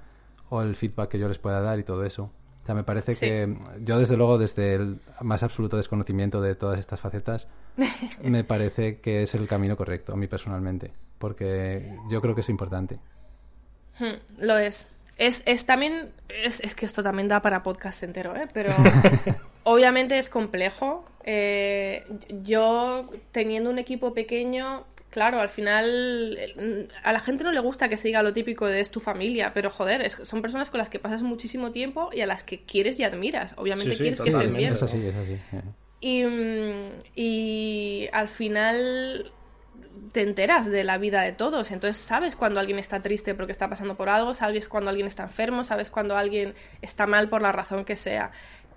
o 0.49 0.61
el 0.61 0.75
feedback 0.75 1.09
que 1.09 1.19
yo 1.19 1.27
les 1.27 1.39
pueda 1.39 1.61
dar 1.61 1.79
y 1.79 1.83
todo 1.83 2.03
eso. 2.03 2.31
O 2.61 2.65
sea, 2.65 2.73
me 2.73 2.83
parece 2.83 3.13
que 3.13 3.55
yo, 3.81 3.99
desde 3.99 4.17
luego, 4.17 4.39
desde 4.39 4.73
el 4.73 4.99
más 5.21 5.43
absoluto 5.43 5.77
desconocimiento 5.77 6.41
de 6.41 6.55
todas 6.55 6.79
estas 6.79 6.99
facetas, 6.99 7.47
me 8.23 8.43
parece 8.43 8.99
que 9.01 9.21
es 9.21 9.35
el 9.35 9.47
camino 9.47 9.77
correcto, 9.77 10.13
a 10.13 10.15
mí 10.15 10.27
personalmente, 10.27 10.91
porque 11.19 11.95
yo 12.09 12.21
creo 12.21 12.33
que 12.33 12.41
es 12.41 12.49
importante. 12.49 12.99
Hmm, 13.99 14.15
lo 14.39 14.57
es. 14.57 14.91
Es, 15.17 15.43
es 15.45 15.65
también. 15.67 16.11
Es, 16.27 16.59
es, 16.59 16.73
que 16.73 16.87
esto 16.87 17.03
también 17.03 17.27
da 17.27 17.41
para 17.41 17.61
podcast 17.61 18.01
entero, 18.01 18.35
¿eh? 18.35 18.47
Pero 18.51 18.73
obviamente 19.65 20.17
es 20.17 20.29
complejo. 20.29 21.05
Eh, 21.25 22.05
yo, 22.43 23.09
teniendo 23.31 23.69
un 23.69 23.79
equipo 23.79 24.13
pequeño, 24.13 24.85
claro, 25.09 25.39
al 25.41 25.49
final 25.49 26.37
a 27.03 27.11
la 27.11 27.19
gente 27.19 27.43
no 27.43 27.51
le 27.51 27.59
gusta 27.59 27.89
que 27.89 27.97
se 27.97 28.07
diga 28.07 28.23
lo 28.23 28.31
típico 28.31 28.67
de 28.67 28.79
es 28.79 28.91
tu 28.91 28.99
familia, 28.99 29.51
pero 29.53 29.69
joder, 29.69 30.09
son 30.09 30.41
personas 30.41 30.69
con 30.69 30.77
las 30.77 30.89
que 30.89 30.99
pasas 30.99 31.23
muchísimo 31.23 31.71
tiempo 31.71 32.09
y 32.13 32.21
a 32.21 32.27
las 32.27 32.43
que 32.43 32.63
quieres 32.63 32.99
y 32.99 33.03
admiras. 33.03 33.55
Obviamente 33.57 33.97
quieres 33.97 34.21
que 34.21 34.29
estén 34.29 34.51
bien. 34.51 34.73
Es 34.73 34.83
así, 34.83 35.05
es 35.05 35.15
así. 35.15 35.37
Y, 35.99 36.23
y 37.15 38.07
al 38.13 38.29
final 38.29 39.31
te 40.11 40.21
enteras 40.21 40.69
de 40.69 40.83
la 40.83 40.97
vida 40.97 41.21
de 41.21 41.31
todos. 41.31 41.71
Entonces 41.71 42.01
sabes 42.01 42.35
cuando 42.35 42.59
alguien 42.59 42.77
está 42.77 43.01
triste 43.01 43.33
porque 43.33 43.51
está 43.51 43.67
pasando 43.69 43.95
por 43.95 44.09
algo, 44.09 44.33
sabes 44.33 44.69
cuando 44.69 44.89
alguien 44.89 45.07
está 45.07 45.23
enfermo, 45.23 45.63
sabes 45.63 45.89
cuando 45.89 46.15
alguien 46.15 46.53
está 46.81 47.07
mal 47.07 47.29
por 47.29 47.41
la 47.41 47.51
razón 47.51 47.85
que 47.85 47.95
sea. 47.95 48.31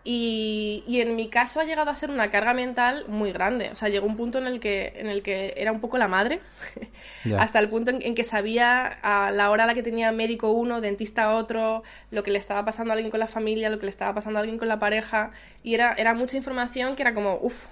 Y, 0.05 0.84
y, 0.86 1.01
en 1.01 1.16
mi 1.16 1.28
caso 1.28 1.61
ha 1.61 1.64
llegado 1.64 1.90
a 1.90 1.94
ser 1.94 2.11
una 2.11 2.30
carga 2.30 2.55
mental 2.55 3.05
muy 3.09 3.32
grande. 3.32 3.68
O 3.70 3.74
sea, 3.74 3.88
llegó 3.88 4.07
un 4.07 4.16
punto 4.16 4.38
en 4.38 4.46
el 4.46 4.59
que, 4.59 4.94
en 4.96 5.09
el 5.09 5.22
que 5.22 5.53
era 5.57 5.70
un 5.70 5.80
poco 5.80 5.99
la 5.99 6.09
madre, 6.09 6.40
hasta 7.38 7.59
el 7.59 7.68
punto 7.68 7.90
en, 7.90 8.14
que 8.14 8.24
sabía 8.24 8.86
a 8.86 9.30
la 9.30 9.51
hora 9.51 9.64
a 9.64 9.66
la 9.66 9.74
que 9.74 9.82
tenía 9.82 10.11
médico 10.12 10.51
uno, 10.51 10.80
dentista 10.80 11.34
otro, 11.34 11.82
lo 12.11 12.22
que 12.22 12.30
le 12.30 12.38
estaba 12.38 12.64
pasando 12.64 12.92
a 12.92 12.94
alguien 12.94 13.11
con 13.11 13.20
la 13.20 13.26
familia, 13.26 13.68
lo 13.68 13.78
que 13.78 13.86
le 13.86 13.90
estaba 13.90 14.14
pasando 14.14 14.38
a 14.38 14.40
alguien 14.40 14.59
con 14.59 14.68
la 14.68 14.78
pareja. 14.78 15.32
Y 15.62 15.74
era, 15.74 15.92
era 15.99 16.14
mucha 16.14 16.36
información 16.36 16.96
que 16.96 17.03
era 17.03 17.12
como, 17.12 17.38
uff, 17.42 17.66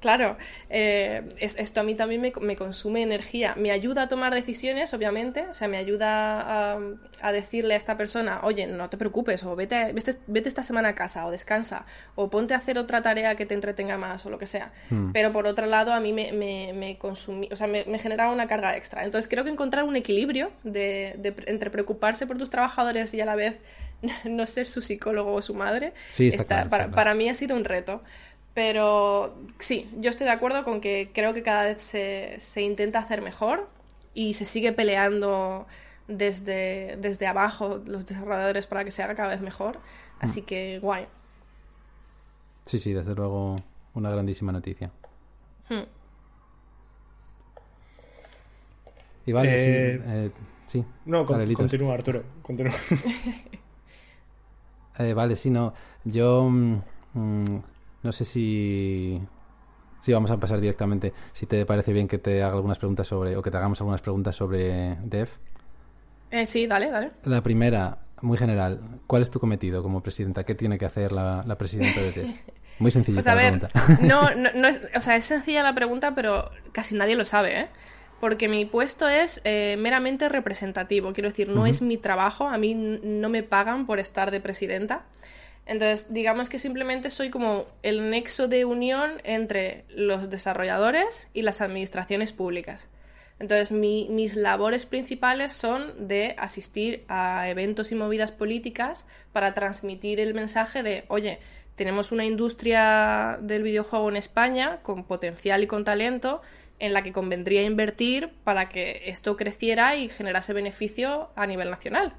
Claro, 0.00 0.36
eh, 0.70 1.22
esto 1.40 1.80
a 1.80 1.82
mí 1.82 1.96
también 1.96 2.20
me, 2.20 2.56
consume 2.56 3.02
energía. 3.02 3.54
Me 3.56 3.72
ayuda 3.72 4.02
a 4.02 4.08
tomar 4.08 4.32
decisiones, 4.32 4.94
obviamente. 4.94 5.46
O 5.48 5.54
sea, 5.54 5.66
me 5.66 5.76
ayuda 5.76 6.76
a, 7.20 7.32
decirle 7.32 7.74
a 7.74 7.76
esta 7.76 7.96
persona, 7.96 8.40
oye, 8.44 8.68
no 8.68 8.88
te 8.90 8.96
preocupes, 8.96 9.42
o 9.42 9.56
vete, 9.56 9.92
vete, 9.92 10.48
esta 10.48 10.62
semana 10.62 10.90
a 10.90 10.94
casa, 10.94 11.26
o 11.26 11.32
descansa, 11.32 11.84
o 12.14 12.30
ponte 12.30 12.54
a 12.54 12.58
hacer 12.58 12.78
otra 12.78 13.02
tarea 13.02 13.34
que 13.34 13.44
te 13.44 13.54
entretenga 13.54 13.98
más, 13.98 14.24
o 14.24 14.30
lo 14.30 14.38
que 14.38 14.46
sea. 14.46 14.72
Hmm. 14.88 15.10
Pero 15.10 15.32
por 15.32 15.46
otro 15.46 15.66
lado, 15.66 15.92
a 15.92 15.98
mí 15.98 16.12
me, 16.12 16.32
me, 16.32 16.98
o 17.00 17.56
sea, 17.56 17.66
me, 17.66 17.98
generaba 17.98 18.32
una 18.32 18.46
carga 18.46 18.76
extra. 18.76 19.04
Entonces 19.04 19.28
creo 19.28 19.42
que 19.42 19.50
encontrar 19.50 19.82
un 19.82 19.96
equilibrio 19.96 20.52
de, 20.62 21.34
entre 21.46 21.70
preocuparse 21.70 22.24
por 22.26 22.38
tus 22.38 22.50
trabajadores 22.50 23.12
y 23.14 23.20
a 23.20 23.24
la 23.24 23.34
vez 23.34 23.56
no 24.24 24.46
ser 24.46 24.68
su 24.68 24.80
psicólogo 24.80 25.34
o 25.34 25.42
su 25.42 25.54
madre, 25.54 25.92
está, 26.16 26.68
para, 26.68 26.88
para 26.92 27.14
mí 27.14 27.28
ha 27.28 27.34
sido 27.34 27.56
un 27.56 27.64
reto. 27.64 28.00
Pero 28.58 29.36
sí, 29.60 29.88
yo 30.00 30.10
estoy 30.10 30.24
de 30.24 30.32
acuerdo 30.32 30.64
con 30.64 30.80
que 30.80 31.12
creo 31.14 31.32
que 31.32 31.44
cada 31.44 31.62
vez 31.62 31.80
se, 31.80 32.40
se 32.40 32.60
intenta 32.60 32.98
hacer 32.98 33.22
mejor 33.22 33.68
y 34.14 34.34
se 34.34 34.44
sigue 34.44 34.72
peleando 34.72 35.68
desde, 36.08 36.96
desde 36.96 37.28
abajo 37.28 37.80
los 37.86 38.04
desarrolladores 38.04 38.66
para 38.66 38.82
que 38.84 38.90
se 38.90 39.00
haga 39.00 39.14
cada 39.14 39.28
vez 39.28 39.40
mejor. 39.40 39.78
Así 40.18 40.42
mm. 40.42 40.44
que 40.44 40.78
guay. 40.80 41.06
Sí, 42.64 42.80
sí, 42.80 42.92
desde 42.92 43.14
luego 43.14 43.62
una 43.94 44.10
grandísima 44.10 44.50
noticia. 44.50 44.90
Hmm. 45.68 45.86
Y 49.24 49.30
vale, 49.30 49.56
sí, 49.56 49.64
eh, 49.68 50.02
eh, 50.04 50.30
sí. 50.66 50.84
No, 51.04 51.24
continúa, 51.24 51.94
Arturo. 51.94 52.24
Continúa. 52.42 52.74
Eh, 55.00 55.14
vale, 55.14 55.36
sí, 55.36 55.48
no. 55.48 55.74
Yo. 56.02 56.42
Mm, 56.50 56.82
mm, 57.14 57.62
no 58.02 58.12
sé 58.12 58.24
si, 58.24 59.20
si 60.00 60.12
vamos 60.12 60.30
a 60.30 60.36
pasar 60.38 60.60
directamente, 60.60 61.12
si 61.32 61.46
te 61.46 61.64
parece 61.66 61.92
bien 61.92 62.08
que 62.08 62.18
te 62.18 62.42
haga 62.42 62.54
algunas 62.54 62.78
preguntas 62.78 63.06
sobre, 63.06 63.36
o 63.36 63.42
que 63.42 63.50
te 63.50 63.56
hagamos 63.56 63.80
algunas 63.80 64.00
preguntas 64.00 64.36
sobre 64.36 64.96
Dev. 65.04 65.28
Eh, 66.30 66.46
sí, 66.46 66.66
dale, 66.66 66.90
dale. 66.90 67.10
La 67.24 67.42
primera, 67.42 67.98
muy 68.20 68.36
general, 68.36 68.80
¿cuál 69.06 69.22
es 69.22 69.30
tu 69.30 69.40
cometido 69.40 69.82
como 69.82 70.02
presidenta? 70.02 70.44
¿Qué 70.44 70.54
tiene 70.54 70.78
que 70.78 70.84
hacer 70.84 71.12
la, 71.12 71.42
presidenta 71.58 72.00
de 72.00 72.12
Dev? 72.12 72.34
Muy 72.78 72.92
sencilla 72.92 73.16
pues 73.16 73.26
la 73.26 73.34
pregunta. 73.34 73.70
No, 74.02 74.30
no, 74.34 74.68
es, 74.68 74.80
o 74.94 75.00
sea, 75.00 75.16
es 75.16 75.24
sencilla 75.24 75.64
la 75.64 75.74
pregunta, 75.74 76.14
pero 76.14 76.50
casi 76.70 76.94
nadie 76.94 77.16
lo 77.16 77.24
sabe, 77.24 77.60
¿eh? 77.60 77.66
Porque 78.20 78.48
mi 78.48 78.64
puesto 78.64 79.08
es 79.08 79.40
eh, 79.44 79.76
meramente 79.78 80.28
representativo. 80.28 81.12
Quiero 81.12 81.28
decir, 81.28 81.48
no 81.48 81.66
es 81.66 81.82
mi 81.82 81.96
trabajo. 81.98 82.48
A 82.48 82.58
mí 82.58 82.74
no 82.74 83.28
me 83.28 83.44
pagan 83.44 83.86
por 83.86 84.00
estar 84.00 84.32
de 84.32 84.40
presidenta. 84.40 85.04
Entonces, 85.68 86.12
digamos 86.12 86.48
que 86.48 86.58
simplemente 86.58 87.10
soy 87.10 87.28
como 87.28 87.66
el 87.82 88.08
nexo 88.08 88.48
de 88.48 88.64
unión 88.64 89.20
entre 89.22 89.84
los 89.90 90.30
desarrolladores 90.30 91.28
y 91.34 91.42
las 91.42 91.60
administraciones 91.60 92.32
públicas. 92.32 92.88
Entonces, 93.38 93.70
mis 93.70 94.34
labores 94.34 94.86
principales 94.86 95.52
son 95.52 96.08
de 96.08 96.34
asistir 96.38 97.04
a 97.06 97.50
eventos 97.50 97.92
y 97.92 97.94
movidas 97.94 98.32
políticas 98.32 99.06
para 99.32 99.52
transmitir 99.52 100.20
el 100.20 100.32
mensaje 100.32 100.82
de, 100.82 101.04
oye, 101.08 101.38
tenemos 101.76 102.12
una 102.12 102.24
industria 102.24 103.38
del 103.40 103.62
videojuego 103.62 104.08
en 104.08 104.16
España 104.16 104.80
con 104.82 105.04
potencial 105.04 105.62
y 105.62 105.66
con 105.66 105.84
talento 105.84 106.40
en 106.78 106.94
la 106.94 107.02
que 107.02 107.12
convendría 107.12 107.62
invertir 107.62 108.30
para 108.42 108.70
que 108.70 109.02
esto 109.04 109.36
creciera 109.36 109.96
y 109.96 110.08
generase 110.08 110.54
beneficio 110.54 111.28
a 111.36 111.46
nivel 111.46 111.70
nacional. 111.70 112.14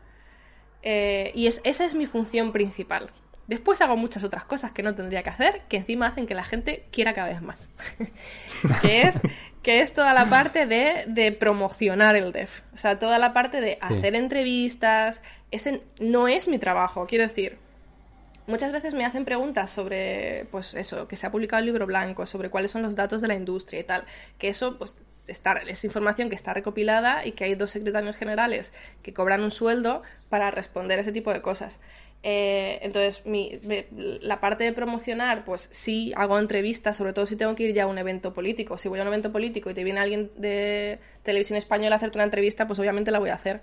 Eh, 0.84 1.32
y 1.34 1.48
esa 1.48 1.84
es 1.84 1.96
mi 1.96 2.06
función 2.06 2.52
principal. 2.52 3.10
Después 3.50 3.82
hago 3.82 3.98
muchas 3.98 4.24
otras 4.24 4.46
cosas 4.46 4.74
que 4.74 4.84
no 4.84 4.94
tendría 4.94 5.24
que 5.24 5.32
hacer, 5.32 5.62
que 5.68 5.78
encima 5.78 6.06
hacen 6.06 6.28
que 6.28 6.36
la 6.36 6.44
gente 6.44 6.86
quiera 6.92 7.16
cada 7.16 7.30
vez 7.30 7.42
más. 7.42 7.72
que, 8.84 9.02
es, 9.02 9.16
que 9.64 9.82
es 9.82 9.92
toda 9.96 10.14
la 10.14 10.30
parte 10.30 10.68
de, 10.68 11.32
promocionar 11.32 12.16
el 12.16 12.32
dev. 12.32 12.50
O 12.76 12.78
sea, 12.78 13.00
toda 13.00 13.18
la 13.18 13.34
parte 13.34 13.60
de 13.60 13.80
hacer 13.82 14.14
entrevistas. 14.14 15.24
Ese 15.50 15.82
no 16.00 16.28
es 16.28 16.48
mi 16.48 16.60
trabajo, 16.60 17.08
quiero 17.08 17.24
decir. 17.24 17.58
Muchas 18.46 18.72
veces 18.72 18.94
me 18.94 19.04
hacen 19.04 19.26
preguntas 19.26 19.72
sobre, 19.72 20.46
pues 20.52 20.76
eso, 20.76 21.08
que 21.08 21.16
se 21.16 21.26
ha 21.26 21.32
publicado 21.32 21.62
el 21.62 21.66
libro 21.66 21.88
blanco, 21.88 22.28
sobre 22.28 22.52
cuáles 22.52 22.70
son 22.70 22.84
los 22.84 22.96
datos 22.96 23.20
de 23.20 23.30
la 23.30 23.34
industria 23.34 23.80
y 23.80 23.84
tal. 23.84 24.06
Que 24.38 24.50
eso, 24.50 24.78
pues, 24.78 24.96
está, 25.26 25.54
es 25.54 25.84
información 25.84 26.30
que 26.30 26.36
está 26.36 26.54
recopilada 26.54 27.26
y 27.26 27.32
que 27.32 27.46
hay 27.46 27.56
dos 27.56 27.72
secretarios 27.72 28.16
generales 28.16 28.74
que 29.02 29.12
cobran 29.12 29.42
un 29.42 29.50
sueldo 29.50 30.04
para 30.30 30.52
responder 30.52 31.00
ese 31.00 31.12
tipo 31.12 31.34
de 31.34 31.42
cosas. 31.42 31.80
Eh, 32.22 32.80
entonces, 32.82 33.26
mi, 33.26 33.60
la 34.22 34.42
parte 34.42 34.64
de 34.64 34.74
promocionar, 34.74 35.46
pues 35.46 35.70
sí 35.72 36.12
hago 36.16 36.38
entrevistas, 36.38 36.98
sobre 36.98 37.14
todo 37.14 37.26
si 37.26 37.36
tengo 37.36 37.56
que 37.56 37.64
ir 37.64 37.74
ya 37.74 37.84
a 37.84 37.88
un 37.88 37.98
evento 37.98 38.34
político. 38.34 38.78
Si 38.78 38.90
voy 38.90 39.00
a 39.00 39.04
un 39.04 39.08
evento 39.08 39.32
político 39.32 39.70
y 39.70 39.74
te 39.74 39.84
viene 39.84 40.00
alguien 40.00 40.32
de 40.36 41.00
televisión 41.24 41.58
española 41.58 41.96
a 41.96 41.98
hacerte 41.98 42.18
una 42.18 42.26
entrevista, 42.26 42.68
pues 42.68 42.80
obviamente 42.80 43.12
la 43.12 43.20
voy 43.20 43.30
a 43.30 43.36
hacer. 43.36 43.62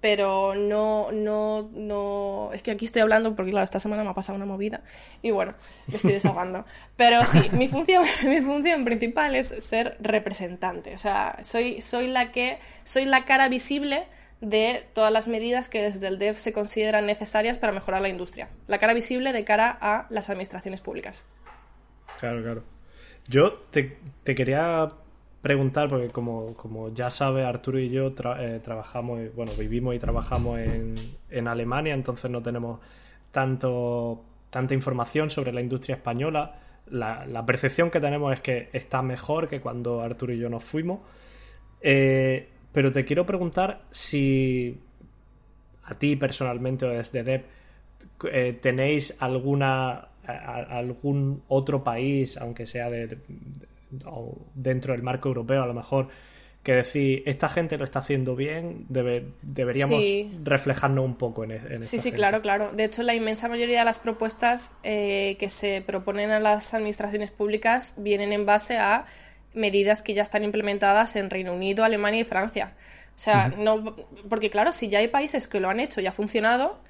Pero 0.00 0.54
no, 0.54 1.12
no, 1.12 1.70
no. 1.72 2.50
Es 2.52 2.62
que 2.62 2.72
aquí 2.72 2.84
estoy 2.84 3.00
hablando 3.00 3.34
porque, 3.34 3.52
claro, 3.52 3.64
esta 3.64 3.78
semana 3.78 4.04
me 4.04 4.10
ha 4.10 4.14
pasado 4.14 4.36
una 4.36 4.44
movida. 4.44 4.82
Y 5.22 5.30
bueno, 5.30 5.54
me 5.86 5.96
estoy 5.96 6.12
desahogando. 6.12 6.66
Pero 6.96 7.24
sí, 7.24 7.48
mi 7.52 7.68
función, 7.68 8.04
mi 8.26 8.42
función 8.42 8.84
principal 8.84 9.34
es 9.34 9.54
ser 9.60 9.96
representante. 10.00 10.94
O 10.94 10.98
sea, 10.98 11.38
soy, 11.40 11.80
soy 11.80 12.08
la 12.08 12.32
que. 12.32 12.58
Soy 12.82 13.06
la 13.06 13.24
cara 13.24 13.48
visible 13.48 14.06
de 14.44 14.84
todas 14.92 15.12
las 15.12 15.26
medidas 15.26 15.68
que 15.68 15.82
desde 15.82 16.06
el 16.06 16.18
DEF 16.18 16.38
se 16.38 16.52
consideran 16.52 17.06
necesarias 17.06 17.58
para 17.58 17.72
mejorar 17.72 18.02
la 18.02 18.08
industria. 18.08 18.48
La 18.66 18.78
cara 18.78 18.94
visible 18.94 19.32
de 19.32 19.44
cara 19.44 19.76
a 19.80 20.06
las 20.10 20.28
administraciones 20.28 20.80
públicas. 20.80 21.24
Claro, 22.20 22.42
claro. 22.42 22.62
Yo 23.26 23.54
te, 23.70 23.96
quería 24.24 24.88
preguntar, 25.40 25.88
porque 25.88 26.10
como, 26.10 26.90
ya 26.92 27.10
sabe, 27.10 27.44
Arturo 27.44 27.78
y 27.78 27.88
yo 27.88 28.12
eh, 28.38 28.60
trabajamos, 28.62 29.34
bueno, 29.34 29.52
vivimos 29.58 29.94
y 29.94 29.98
trabajamos 29.98 30.60
en, 30.60 31.48
Alemania, 31.48 31.94
entonces 31.94 32.30
no 32.30 32.42
tenemos 32.42 32.80
tanto, 33.32 34.24
tanta 34.50 34.74
información 34.74 35.30
sobre 35.30 35.52
la 35.52 35.62
industria 35.62 35.96
española. 35.96 36.58
La, 36.90 37.46
percepción 37.46 37.90
que 37.90 37.98
tenemos 37.98 38.34
es 38.34 38.40
que 38.42 38.68
está 38.74 39.00
mejor 39.00 39.48
que 39.48 39.60
cuando 39.62 40.02
Arturo 40.02 40.34
y 40.34 40.38
yo 40.38 40.50
nos 40.50 40.62
fuimos. 40.64 41.00
Eh, 41.80 42.50
pero 42.74 42.92
te 42.92 43.04
quiero 43.04 43.24
preguntar 43.24 43.82
si 43.90 44.76
a 45.84 45.94
ti 45.94 46.16
personalmente 46.16 46.84
o 46.84 46.90
desde 46.90 47.22
Dev 47.22 47.44
eh, 48.30 48.58
tenéis 48.60 49.16
alguna 49.20 50.08
algún 50.26 51.42
otro 51.48 51.84
país, 51.84 52.36
aunque 52.38 52.66
sea 52.66 52.88
de, 52.90 53.18
dentro 54.54 54.92
del 54.92 55.02
marco 55.02 55.28
europeo 55.28 55.62
a 55.62 55.66
lo 55.66 55.74
mejor, 55.74 56.08
que 56.62 56.72
decir, 56.72 57.22
esta 57.26 57.50
gente 57.50 57.76
lo 57.76 57.84
está 57.84 57.98
haciendo 57.98 58.34
bien, 58.34 58.86
deberíamos 58.88 60.02
reflejarnos 60.42 61.04
un 61.04 61.16
poco 61.16 61.44
en, 61.44 61.50
e, 61.52 61.56
en 61.56 61.84
Sí, 61.84 61.98
sí, 61.98 62.10
claro, 62.10 62.40
claro. 62.40 62.72
De 62.72 62.84
hecho, 62.84 63.02
la 63.02 63.14
inmensa 63.14 63.48
mayoría 63.48 63.80
de 63.80 63.84
las 63.84 63.98
propuestas 63.98 64.72
eh, 64.82 65.36
que 65.38 65.50
se 65.50 65.82
proponen 65.86 66.30
a 66.30 66.40
las 66.40 66.72
administraciones 66.72 67.30
públicas 67.30 67.94
vienen 67.98 68.32
en 68.32 68.46
base 68.46 68.78
a 68.78 69.04
medidas 69.54 70.02
que 70.02 70.14
ya 70.14 70.22
están 70.22 70.44
implementadas 70.44 71.16
en 71.16 71.30
Reino 71.30 71.54
Unido, 71.54 71.84
Alemania 71.84 72.20
y 72.20 72.24
Francia. 72.24 72.74
O 73.16 73.18
sea, 73.18 73.48
no, 73.56 73.96
porque 74.28 74.50
claro, 74.50 74.72
si 74.72 74.88
ya 74.88 74.98
hay 74.98 75.08
países 75.08 75.46
que 75.46 75.60
lo 75.60 75.70
han 75.70 75.80
hecho 75.80 76.00
y 76.00 76.06
ha 76.06 76.12
funcionado, 76.12 76.80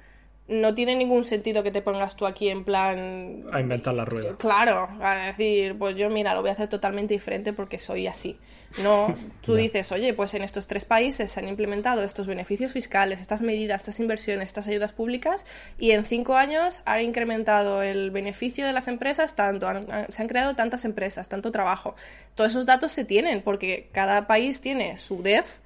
no 0.47 0.75
tiene 0.75 0.95
ningún 0.95 1.23
sentido 1.23 1.63
que 1.63 1.71
te 1.71 1.81
pongas 1.81 2.15
tú 2.15 2.27
aquí 2.27 2.49
en 2.49 2.63
plan... 2.63 3.45
A 3.51 3.61
inventar 3.61 3.95
la 3.95 4.05
rueda. 4.05 4.35
Claro, 4.37 4.87
a 5.01 5.15
decir, 5.27 5.75
pues 5.77 5.95
yo 5.95 6.09
mira, 6.09 6.35
lo 6.35 6.41
voy 6.41 6.51
a 6.51 6.53
hacer 6.53 6.69
totalmente 6.69 7.15
diferente 7.15 7.51
porque 7.51 7.79
soy 7.79 8.05
así. 8.05 8.37
No, 8.83 9.15
tú 9.41 9.55
dices, 9.55 9.91
oye, 9.91 10.13
pues 10.13 10.35
en 10.35 10.43
estos 10.43 10.67
tres 10.67 10.85
países 10.85 11.31
se 11.31 11.39
han 11.39 11.47
implementado 11.47 12.03
estos 12.03 12.27
beneficios 12.27 12.71
fiscales, 12.71 13.21
estas 13.21 13.41
medidas, 13.41 13.81
estas 13.81 13.99
inversiones, 13.99 14.49
estas 14.49 14.67
ayudas 14.67 14.91
públicas 14.91 15.45
y 15.79 15.91
en 15.91 16.05
cinco 16.05 16.35
años 16.35 16.83
ha 16.85 17.01
incrementado 17.01 17.81
el 17.81 18.11
beneficio 18.11 18.67
de 18.67 18.73
las 18.73 18.87
empresas 18.87 19.35
tanto, 19.35 19.67
se 20.09 20.21
han 20.21 20.27
creado 20.27 20.55
tantas 20.55 20.85
empresas, 20.85 21.27
tanto 21.27 21.51
trabajo. 21.51 21.95
Todos 22.35 22.51
esos 22.51 22.67
datos 22.67 22.91
se 22.91 23.03
tienen 23.03 23.41
porque 23.41 23.89
cada 23.91 24.27
país 24.27 24.61
tiene 24.61 24.97
su 24.97 25.23
DEF 25.23 25.64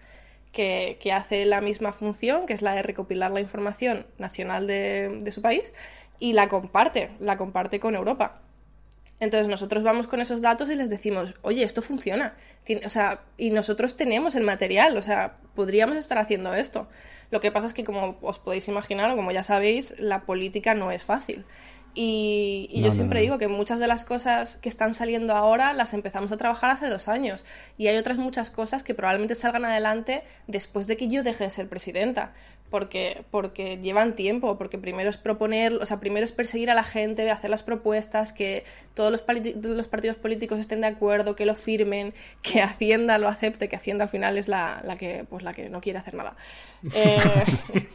que, 0.52 0.98
hace 1.14 1.46
la 1.46 1.62
misma 1.62 1.92
función, 1.92 2.46
que 2.46 2.54
es 2.54 2.62
la 2.62 2.74
de 2.74 2.84
recopilar 2.84 3.32
la 3.32 3.40
información 3.40 4.06
nacional 4.18 4.68
de, 4.68 5.32
su 5.32 5.42
país, 5.42 5.74
y 6.20 6.34
la 6.34 6.48
comparte, 6.48 7.12
la 7.20 7.38
comparte 7.38 7.80
con 7.80 7.96
Europa. 7.96 8.42
Entonces 9.20 9.50
nosotros 9.50 9.84
vamos 9.84 10.08
con 10.08 10.22
esos 10.22 10.42
datos 10.42 10.70
y 10.70 10.76
les 10.76 10.90
decimos, 10.90 11.36
oye, 11.42 11.64
esto 11.64 11.82
funciona. 11.82 12.36
O 12.86 12.90
sea, 12.90 13.22
y 13.38 13.52
nosotros 13.52 13.98
tenemos 13.98 14.36
el 14.36 14.44
material, 14.44 14.96
o 14.96 15.02
sea, 15.02 15.38
podríamos 15.56 15.98
estar 15.98 16.18
haciendo 16.18 16.54
esto. 16.54 16.88
Lo 17.32 17.42
que 17.42 17.52
pasa 17.52 17.68
es 17.68 17.74
que, 17.74 17.84
como 17.84 18.18
os 18.22 18.40
podéis 18.40 18.68
imaginar, 18.70 19.12
o 19.12 19.16
como 19.18 19.32
ya 19.32 19.44
sabéis, 19.44 19.94
la 20.00 20.22
política 20.22 20.74
no 20.74 20.92
es 20.92 21.04
fácil. 21.04 21.46
Y, 21.96 22.70
yo 22.82 22.92
siempre 22.92 23.22
digo 23.22 23.38
que 23.38 23.48
muchas 23.48 23.80
de 23.80 23.88
las 23.88 24.06
cosas 24.06 24.58
que 24.58 24.70
están 24.70 24.94
saliendo 24.94 25.36
ahora 25.36 25.74
las 25.74 25.94
empezamos 25.94 26.32
a 26.32 26.38
trabajar 26.38 26.72
hace 26.72 26.88
dos 26.88 27.08
años. 27.08 27.46
Y 27.78 27.88
hay 27.88 27.98
otras 27.98 28.18
muchas 28.18 28.50
cosas 28.52 28.84
que 28.84 28.94
probablemente 28.94 29.36
salgan 29.36 29.66
adelante 29.66 30.24
después 30.48 30.88
de 30.88 30.98
que 30.98 31.08
yo 31.08 31.24
deje 31.24 31.46
de 31.46 31.50
ser 31.50 31.68
presidenta. 31.68 32.34
Porque, 32.70 33.24
porque 33.32 33.80
llevan 33.80 34.16
tiempo, 34.16 34.60
porque 34.60 34.78
primero 34.78 35.10
es 35.10 35.18
proponer, 35.18 35.74
o 35.74 35.86
sea, 35.88 36.00
primero 36.00 36.24
es 36.24 36.32
perseguir 36.32 36.70
a 36.70 36.76
la 36.76 36.84
gente, 36.84 37.32
hacer 37.32 37.50
las 37.50 37.64
propuestas, 37.64 38.32
que 38.32 38.64
todos 38.94 39.12
los, 39.12 39.24
los 39.64 39.88
partidos 39.88 40.18
políticos 40.18 40.60
estén 40.60 40.82
de 40.82 40.88
acuerdo, 40.88 41.36
que 41.36 41.48
lo 41.48 41.56
firmen, 41.56 42.14
que 42.44 42.62
Hacienda 42.62 43.18
lo 43.18 43.28
acepte, 43.28 43.70
que 43.70 43.76
Hacienda 43.76 44.04
al 44.04 44.10
final 44.12 44.38
es 44.38 44.48
la, 44.48 44.82
la 44.86 44.98
que, 44.98 45.26
pues 45.28 45.44
la 45.44 45.54
que 45.54 45.70
no 45.70 45.82
quiere 45.82 46.00
hacer 46.00 46.14
nada. 46.14 46.36
Eh, 46.94 47.90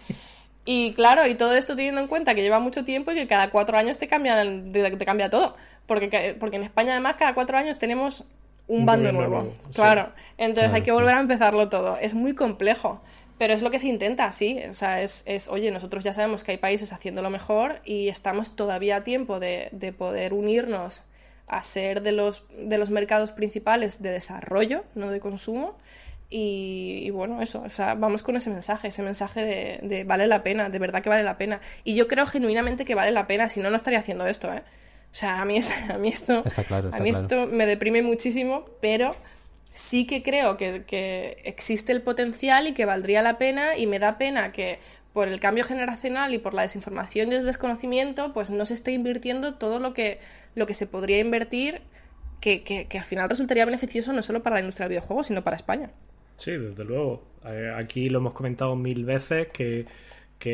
Y 0.64 0.92
claro, 0.94 1.26
y 1.26 1.34
todo 1.34 1.54
esto 1.54 1.76
teniendo 1.76 2.00
en 2.00 2.08
cuenta 2.08 2.34
que 2.34 2.42
lleva 2.42 2.58
mucho 2.58 2.84
tiempo 2.84 3.12
y 3.12 3.14
que 3.14 3.26
cada 3.26 3.50
cuatro 3.50 3.76
años 3.76 3.98
te, 3.98 4.08
cambian, 4.08 4.72
te 4.72 5.04
cambia 5.04 5.28
todo. 5.28 5.56
Porque, 5.86 6.36
porque 6.38 6.56
en 6.56 6.62
España 6.62 6.92
además 6.92 7.16
cada 7.18 7.34
cuatro 7.34 7.58
años 7.58 7.78
tenemos 7.78 8.24
un, 8.66 8.86
bando 8.86 9.12
nuevo. 9.12 9.52
Claro, 9.74 10.12
entonces 10.38 10.72
hay 10.72 10.82
que 10.82 10.92
volver 10.92 11.16
a 11.16 11.20
empezarlo 11.20 11.68
todo. 11.68 11.98
Es 11.98 12.14
muy 12.14 12.34
complejo. 12.34 13.02
Pero 13.36 13.52
es 13.52 13.62
lo 13.62 13.70
que 13.72 13.80
se 13.80 13.88
intenta, 13.88 14.30
sí. 14.30 14.60
O 14.70 14.74
sea, 14.74 15.02
es, 15.02 15.24
es, 15.26 15.48
oye, 15.48 15.72
nosotros 15.72 16.04
ya 16.04 16.12
sabemos 16.12 16.44
que 16.44 16.52
hay 16.52 16.56
países 16.56 16.92
haciéndolo 16.92 17.30
mejor 17.30 17.80
y 17.84 18.08
estamos 18.08 18.54
todavía 18.54 18.96
a 18.96 19.04
tiempo 19.04 19.40
de, 19.40 19.68
de 19.72 19.92
poder 19.92 20.32
unirnos 20.32 21.02
a 21.48 21.60
ser 21.62 22.02
de 22.02 22.12
los, 22.12 22.44
de 22.56 22.78
los 22.78 22.90
mercados 22.90 23.32
principales 23.32 24.00
de 24.00 24.10
desarrollo, 24.10 24.84
no 24.94 25.10
de 25.10 25.20
consumo. 25.20 25.76
Y, 26.36 27.10
bueno, 27.10 27.40
eso, 27.40 27.62
o 27.64 27.68
sea, 27.68 27.94
vamos 27.94 28.24
con 28.24 28.34
ese 28.34 28.50
mensaje, 28.50 28.88
ese 28.88 29.04
mensaje 29.04 29.78
de, 29.80 30.02
vale 30.02 30.26
la 30.26 30.42
pena, 30.42 30.68
de 30.68 30.80
verdad 30.80 31.00
que 31.00 31.08
vale 31.08 31.22
la 31.22 31.38
pena. 31.38 31.60
Y 31.84 31.94
yo 31.94 32.08
creo 32.08 32.26
genuinamente 32.26 32.84
que 32.84 32.96
vale 32.96 33.12
la 33.12 33.28
pena, 33.28 33.48
si 33.48 33.60
no, 33.60 33.70
no 33.70 33.76
estaría 33.76 34.00
haciendo 34.00 34.26
esto, 34.26 34.52
¿eh? 34.52 34.64
O 35.12 35.14
sea, 35.14 35.40
a 35.40 35.44
mí, 35.44 35.60
a 35.94 35.96
mí 35.96 36.08
esto, 36.08 36.42
a 36.90 36.98
mí 36.98 37.10
esto 37.10 37.46
me 37.46 37.66
deprime 37.66 38.02
muchísimo, 38.02 38.64
pero 38.80 39.14
sí 39.72 40.08
que 40.08 40.24
creo 40.24 40.56
que, 40.56 40.82
que, 40.84 41.36
existe 41.44 41.92
el 41.92 42.02
potencial 42.02 42.66
y 42.66 42.74
que 42.74 42.84
valdría 42.84 43.22
la 43.22 43.38
pena 43.38 43.76
y 43.76 43.86
me 43.86 44.00
da 44.00 44.18
pena 44.18 44.50
que 44.50 44.80
por 45.12 45.28
el 45.28 45.38
cambio 45.38 45.62
generacional 45.62 46.34
y 46.34 46.38
por 46.38 46.52
la 46.52 46.62
desinformación 46.62 47.30
y 47.30 47.36
el 47.36 47.46
desconocimiento, 47.46 48.32
pues 48.32 48.50
no 48.50 48.66
se 48.66 48.74
esté 48.74 48.90
invirtiendo 48.90 49.54
todo 49.54 49.78
lo 49.78 49.94
que, 49.94 50.18
lo 50.56 50.66
que 50.66 50.74
se 50.74 50.88
podría 50.88 51.20
invertir, 51.20 51.82
que, 52.40 52.64
que, 52.64 52.88
que 52.88 52.98
al 52.98 53.04
final 53.04 53.28
resultaría 53.28 53.64
beneficioso 53.64 54.12
no 54.12 54.20
solo 54.20 54.42
para 54.42 54.54
la 54.54 54.60
industria 54.62 54.88
del 54.88 54.98
videojuego, 54.98 55.22
sino 55.22 55.44
para 55.44 55.54
España. 55.54 55.90
Sí, 56.36 56.52
desde 56.52 56.84
luego. 56.84 57.22
Eh, 57.44 57.72
aquí 57.76 58.08
lo 58.08 58.18
hemos 58.18 58.32
comentado 58.32 58.74
mil 58.76 59.04
veces 59.04 59.48
que, 59.48 59.86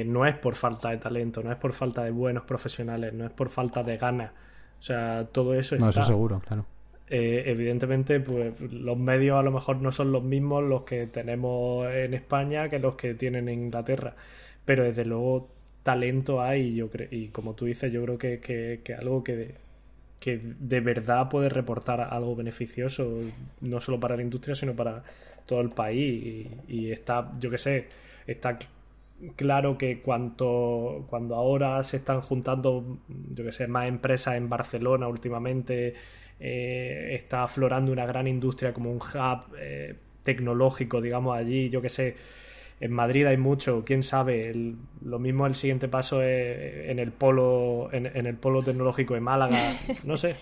no 0.04 0.24
es 0.26 0.36
por 0.36 0.54
falta 0.54 0.90
de 0.90 0.98
talento, 0.98 1.42
no 1.42 1.50
es 1.50 1.58
por 1.58 1.72
falta 1.72 2.04
de 2.04 2.10
buenos 2.10 2.44
profesionales, 2.44 3.12
no 3.12 3.24
es 3.26 3.32
por 3.32 3.48
falta 3.48 3.82
de 3.82 3.96
ganas. 3.96 4.30
O 4.78 4.82
sea, 4.82 5.26
todo 5.32 5.54
eso 5.54 5.74
está. 5.74 5.86
No, 5.86 5.90
eso 5.90 6.04
seguro, 6.04 6.40
claro. 6.46 6.64
Eh, 7.08 7.42
evidentemente, 7.46 8.20
pues 8.20 8.60
los 8.72 8.96
medios 8.96 9.36
a 9.36 9.42
lo 9.42 9.50
mejor 9.50 9.82
no 9.82 9.90
son 9.90 10.12
los 10.12 10.22
mismos 10.22 10.62
los 10.62 10.82
que 10.82 11.06
tenemos 11.08 11.90
en 11.92 12.14
España 12.14 12.68
que 12.68 12.78
los 12.78 12.94
que 12.94 13.14
tienen 13.14 13.48
en 13.48 13.64
Inglaterra. 13.64 14.14
Pero 14.64 14.84
desde 14.84 15.04
luego 15.04 15.48
talento 15.82 16.40
hay 16.40 16.74
yo 16.74 16.88
creo, 16.88 17.08
y 17.10 17.28
como 17.28 17.54
tú 17.54 17.64
dices, 17.64 17.92
yo 17.92 18.04
creo 18.04 18.18
que, 18.18 18.38
que, 18.38 18.80
que 18.84 18.94
algo 18.94 19.24
que, 19.24 19.56
que 20.20 20.38
de 20.42 20.80
verdad 20.80 21.28
puede 21.30 21.48
reportar 21.48 22.00
algo 22.02 22.36
beneficioso, 22.36 23.18
no 23.62 23.80
solo 23.80 23.98
para 23.98 24.16
la 24.16 24.22
industria, 24.22 24.54
sino 24.54 24.74
para 24.76 25.02
todo 25.46 25.62
el 25.62 25.70
país. 25.70 26.46
Y, 26.68 26.92
está, 26.92 27.32
yo 27.40 27.50
que 27.50 27.58
sé, 27.58 27.88
está 28.26 28.58
claro 29.36 29.78
que 29.78 30.00
cuanto, 30.00 31.06
cuando 31.08 31.34
ahora 31.36 31.82
se 31.82 31.96
están 31.96 32.20
juntando, 32.20 32.98
yo 33.34 33.44
que 33.44 33.52
sé, 33.52 33.66
más 33.66 33.88
empresas 33.88 34.36
en 34.36 34.48
Barcelona 34.48 35.08
últimamente, 35.08 35.94
eh, 36.38 37.14
está 37.14 37.44
aflorando 37.44 37.90
una 37.92 38.06
gran 38.06 38.26
industria 38.26 38.72
como 38.74 38.90
un 38.90 38.98
hub 38.98 39.56
eh, 39.58 39.96
tecnológico, 40.22 41.00
digamos, 41.00 41.36
allí, 41.36 41.70
yo 41.70 41.80
que 41.82 41.88
sé, 41.88 42.16
en 42.80 42.92
Madrid 42.92 43.26
hay 43.26 43.36
mucho, 43.36 43.84
quién 43.84 44.02
sabe, 44.02 44.52
lo 45.04 45.18
mismo 45.18 45.46
el 45.46 45.54
siguiente 45.54 45.86
paso 45.86 46.22
es 46.22 46.88
en 46.90 46.98
el 46.98 47.12
polo, 47.12 47.90
en, 47.92 48.06
el 48.06 48.36
polo 48.36 48.62
tecnológico 48.62 49.14
de 49.14 49.20
Málaga, 49.20 49.76
no 50.04 50.16
sé, 50.16 50.34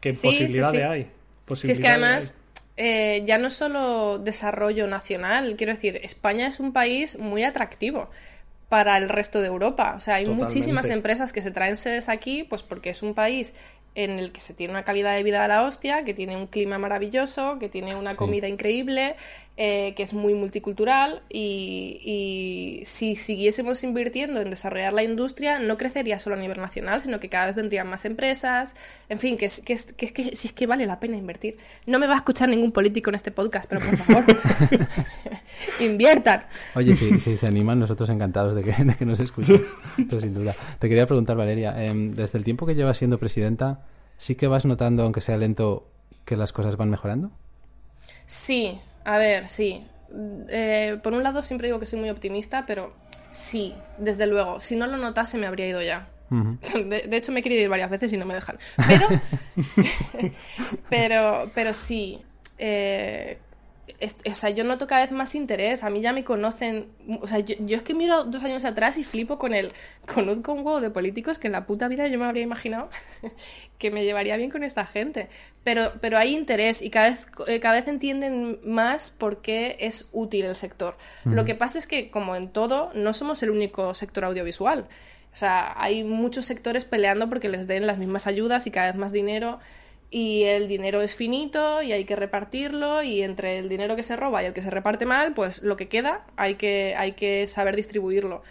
qué 0.00 0.12
posibilidades 0.12 0.84
hay. 0.84 1.10
si 1.54 1.70
es 1.70 1.80
que 1.80 1.88
además... 1.88 2.34
Eh, 2.78 3.24
ya 3.26 3.36
no 3.36 3.50
solo 3.50 4.18
desarrollo 4.18 4.86
nacional, 4.86 5.56
quiero 5.58 5.74
decir, 5.74 6.00
España 6.02 6.46
es 6.46 6.58
un 6.58 6.72
país 6.72 7.18
muy 7.18 7.44
atractivo 7.44 8.08
para 8.70 8.96
el 8.96 9.10
resto 9.10 9.42
de 9.42 9.48
Europa. 9.48 9.92
O 9.94 10.00
sea, 10.00 10.14
hay 10.14 10.24
muchísimas 10.24 10.88
empresas 10.88 11.34
que 11.34 11.42
se 11.42 11.50
traen 11.50 11.76
sedes 11.76 12.08
aquí, 12.08 12.44
pues 12.44 12.62
porque 12.62 12.88
es 12.88 13.02
un 13.02 13.12
país 13.12 13.52
en 13.94 14.18
el 14.18 14.32
que 14.32 14.40
se 14.40 14.54
tiene 14.54 14.72
una 14.72 14.84
calidad 14.84 15.14
de 15.14 15.22
vida 15.22 15.44
a 15.44 15.48
la 15.48 15.64
hostia, 15.64 16.04
que 16.04 16.14
tiene 16.14 16.36
un 16.36 16.46
clima 16.46 16.78
maravilloso, 16.78 17.58
que 17.58 17.68
tiene 17.68 17.94
una 17.94 18.16
comida 18.16 18.48
increíble, 18.48 19.16
eh, 19.58 19.92
que 19.96 20.02
es 20.02 20.14
muy 20.14 20.32
multicultural 20.32 21.20
y, 21.28 22.80
si 22.86 23.14
siguiésemos 23.16 23.84
invirtiendo 23.84 24.40
en 24.40 24.48
desarrollar 24.48 24.94
la 24.94 25.02
industria 25.02 25.58
no 25.58 25.76
crecería 25.76 26.18
solo 26.18 26.36
a 26.36 26.38
nivel 26.38 26.58
nacional, 26.58 27.02
sino 27.02 27.20
que 27.20 27.28
cada 27.28 27.46
vez 27.46 27.56
vendrían 27.56 27.86
más 27.86 28.06
empresas, 28.06 28.74
en 29.10 29.18
fin, 29.18 29.36
que, 29.36 29.44
es, 29.44 29.60
que, 29.60 29.74
es, 29.74 29.92
que, 29.92 30.10
que 30.10 30.36
si 30.36 30.48
es 30.48 30.54
que 30.54 30.66
vale 30.66 30.86
la 30.86 31.00
pena 31.00 31.18
invertir. 31.18 31.58
No 31.86 31.98
me 31.98 32.06
va 32.06 32.14
a 32.14 32.16
escuchar 32.16 32.48
ningún 32.48 32.72
político 32.72 33.10
en 33.10 33.16
este 33.16 33.30
podcast, 33.30 33.66
pero 33.68 33.82
por 33.82 33.96
favor, 33.98 34.24
inviertan. 35.80 36.44
Oye, 36.74 36.94
si, 36.94 37.36
se 37.36 37.46
animan, 37.46 37.78
nosotros 37.78 38.08
encantados 38.08 38.54
de 38.54 38.64
que, 38.64 38.74
que 38.98 39.04
nos 39.04 39.20
escuchen, 39.20 39.62
sin 39.96 40.32
duda. 40.32 40.56
Te 40.78 40.88
quería 40.88 41.06
preguntar, 41.06 41.36
Valeria, 41.36 41.84
em, 41.84 42.14
desde 42.14 42.38
el 42.38 42.44
tiempo 42.44 42.64
que 42.64 42.74
llevas 42.74 42.96
siendo 42.96 43.18
presidenta, 43.18 43.84
¿sí 44.16 44.34
que 44.34 44.46
vas 44.46 44.64
notando, 44.64 45.02
aunque 45.02 45.20
sea 45.20 45.36
lento, 45.36 45.90
que 46.24 46.36
las 46.36 46.54
cosas 46.54 46.76
van 46.78 46.88
mejorando? 46.88 47.30
Sí, 48.24 48.80
a 49.04 49.18
ver, 49.18 49.48
sí. 49.48 49.84
Eh, 50.48 50.98
por 51.02 51.12
un 51.14 51.22
lado 51.22 51.42
siempre 51.42 51.68
digo 51.68 51.78
que 51.78 51.86
soy 51.86 51.98
muy 51.98 52.10
optimista, 52.10 52.64
pero 52.66 52.92
sí, 53.30 53.74
desde 53.98 54.26
luego. 54.26 54.60
Si 54.60 54.76
no 54.76 54.86
lo 54.86 54.96
notase 54.96 55.38
me 55.38 55.46
habría 55.46 55.68
ido 55.68 55.82
ya. 55.82 56.08
de, 56.30 57.16
hecho 57.16 57.32
me 57.32 57.40
he 57.40 57.42
querido 57.42 57.62
ir 57.62 57.68
varias 57.68 57.90
veces 57.90 58.12
y 58.12 58.16
no 58.16 58.24
me 58.24 58.34
dejan. 58.34 58.58
Pero, 58.88 59.08
pero, 60.90 61.50
pero 61.54 61.74
sí. 61.74 62.22
Eh, 62.58 63.38
o 64.30 64.34
sea, 64.34 64.50
yo 64.50 64.64
noto 64.64 64.86
cada 64.86 65.02
vez 65.02 65.12
más 65.12 65.34
interés. 65.34 65.84
A 65.84 65.90
mí 65.90 66.00
ya 66.00 66.12
me 66.12 66.24
conocen. 66.24 66.86
O 67.20 67.26
sea, 67.26 67.38
yo, 67.38 67.76
es 67.76 67.82
que 67.82 67.94
miro 67.94 68.24
dos 68.24 68.42
años 68.42 68.64
atrás 68.64 68.98
y 68.98 69.04
flipo 69.04 69.38
con 69.38 69.54
el. 69.54 69.72
Conozco 70.12 70.52
un 70.52 70.58
huevo 70.58 70.80
de 70.80 70.90
políticos 70.90 71.38
que 71.38 71.46
en 71.46 71.52
la 71.52 71.66
puta 71.66 71.88
vida 71.88 72.08
yo 72.08 72.18
me 72.18 72.24
habría 72.24 72.42
imaginado 72.42 72.90
que 73.78 73.90
me 73.90 74.04
llevaría 74.04 74.36
bien 74.36 74.50
con 74.50 74.64
esta 74.64 74.86
gente. 74.86 75.28
Pero, 75.64 75.92
pero 76.00 76.18
hay 76.18 76.34
interés 76.34 76.82
y 76.82 76.90
cada 76.90 77.10
vez, 77.10 77.26
eh, 77.46 77.60
cada 77.60 77.74
vez 77.74 77.86
entienden 77.86 78.58
más 78.64 79.10
por 79.10 79.42
qué 79.42 79.76
es 79.80 80.08
útil 80.12 80.46
el 80.46 80.56
sector. 80.56 80.96
Lo 81.24 81.44
que 81.44 81.54
pasa 81.54 81.78
es 81.78 81.86
que, 81.86 82.10
como 82.10 82.34
en 82.34 82.48
todo, 82.48 82.90
no 82.94 83.12
somos 83.12 83.42
el 83.42 83.50
único 83.50 83.94
sector 83.94 84.24
audiovisual. 84.24 84.88
O 85.32 85.36
sea, 85.36 85.72
hay 85.80 86.04
muchos 86.04 86.44
sectores 86.44 86.84
peleando 86.84 87.28
porque 87.28 87.48
les 87.48 87.66
den 87.66 87.86
las 87.86 87.98
mismas 87.98 88.26
ayudas 88.26 88.66
y 88.66 88.70
cada 88.70 88.88
vez 88.88 88.96
más 88.96 89.12
dinero 89.12 89.60
y 90.14 90.44
el 90.44 90.68
dinero 90.68 91.00
es 91.00 91.14
finito 91.14 91.80
y 91.80 91.92
hay 91.92 92.04
que 92.04 92.14
repartirlo 92.14 93.02
y 93.02 93.22
entre 93.22 93.58
el 93.58 93.70
dinero 93.70 93.96
que 93.96 94.02
se 94.02 94.14
roba 94.14 94.42
y 94.42 94.46
el 94.46 94.52
que 94.52 94.60
se 94.60 94.68
reparte 94.68 95.06
mal, 95.06 95.32
pues 95.32 95.62
lo 95.62 95.78
que 95.78 95.88
queda 95.88 96.26
hay 96.36 96.56
que, 96.56 96.94
hay 96.98 97.12
que 97.12 97.46
saber 97.46 97.74
distribuirlo. 97.76 98.42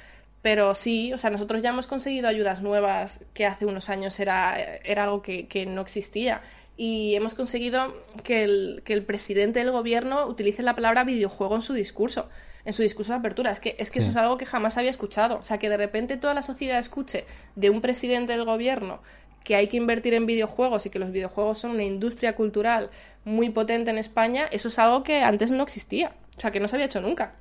Pero 0.42 0.74
sí, 0.74 1.14
o 1.14 1.20
sea, 1.20 1.30
nosotros 1.30 1.62
ya 1.62 1.70
hemos 1.70 1.86
conseguido 1.86 2.28
ayudas 2.28 2.64
nuevas 2.64 3.24
que 3.36 3.46
hace 3.46 3.68
unos 3.68 3.92
años 3.92 4.20
era, 4.20 4.60
era 4.60 5.04
algo 5.04 5.22
que, 5.22 5.66
no 5.68 5.82
existía. 5.82 6.42
Y 6.78 7.14
hemos 7.14 7.36
conseguido 7.36 7.96
que 8.24 8.44
el, 8.44 8.82
que 8.84 8.94
el 8.94 9.04
presidente 9.04 9.60
del 9.60 9.70
gobierno 9.70 10.26
utilice 10.26 10.64
la 10.64 10.74
palabra 10.74 11.04
videojuego 11.04 11.54
en 11.56 11.62
su 11.62 11.74
discurso 11.74 12.28
en 12.64 12.74
su 12.74 12.84
discurso 12.84 13.12
de 13.12 13.18
apertura. 13.18 13.50
Es 13.50 13.60
que, 13.60 13.76
es 13.80 13.90
que 13.90 13.98
eso 13.98 14.12
es 14.12 14.16
algo 14.16 14.38
que 14.38 14.46
jamás 14.46 14.78
había 14.78 14.92
escuchado. 14.92 15.38
O 15.38 15.44
sea, 15.44 15.58
que 15.58 15.68
de 15.68 15.78
repente 15.78 16.16
toda 16.16 16.36
la 16.36 16.44
sociedad 16.44 16.78
escuche 16.78 17.26
de 17.56 17.72
un 17.72 17.82
presidente 17.82 18.34
del 18.34 18.46
gobierno 18.46 19.02
que 19.44 19.56
hay 19.56 19.68
que 19.68 19.78
invertir 19.78 20.14
en 20.14 20.26
videojuegos 20.26 20.86
y 20.86 20.90
que 20.90 21.00
los 21.00 21.12
videojuegos 21.12 21.60
son 21.60 21.72
una 21.72 21.84
industria 21.84 22.36
cultural 22.36 22.90
muy 23.24 23.50
potente 23.50 23.92
en 23.92 23.98
España, 23.98 24.48
eso 24.52 24.68
es 24.68 24.80
algo 24.80 25.04
que 25.04 25.22
antes 25.22 25.52
no 25.52 25.64
existía, 25.64 26.14
o 26.38 26.42
sea, 26.42 26.52
que 26.52 26.60
no 26.60 26.68
se 26.68 26.76
había 26.76 26.86
hecho 26.86 27.02
nunca. 27.02 27.36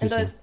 Entonces, 0.00 0.38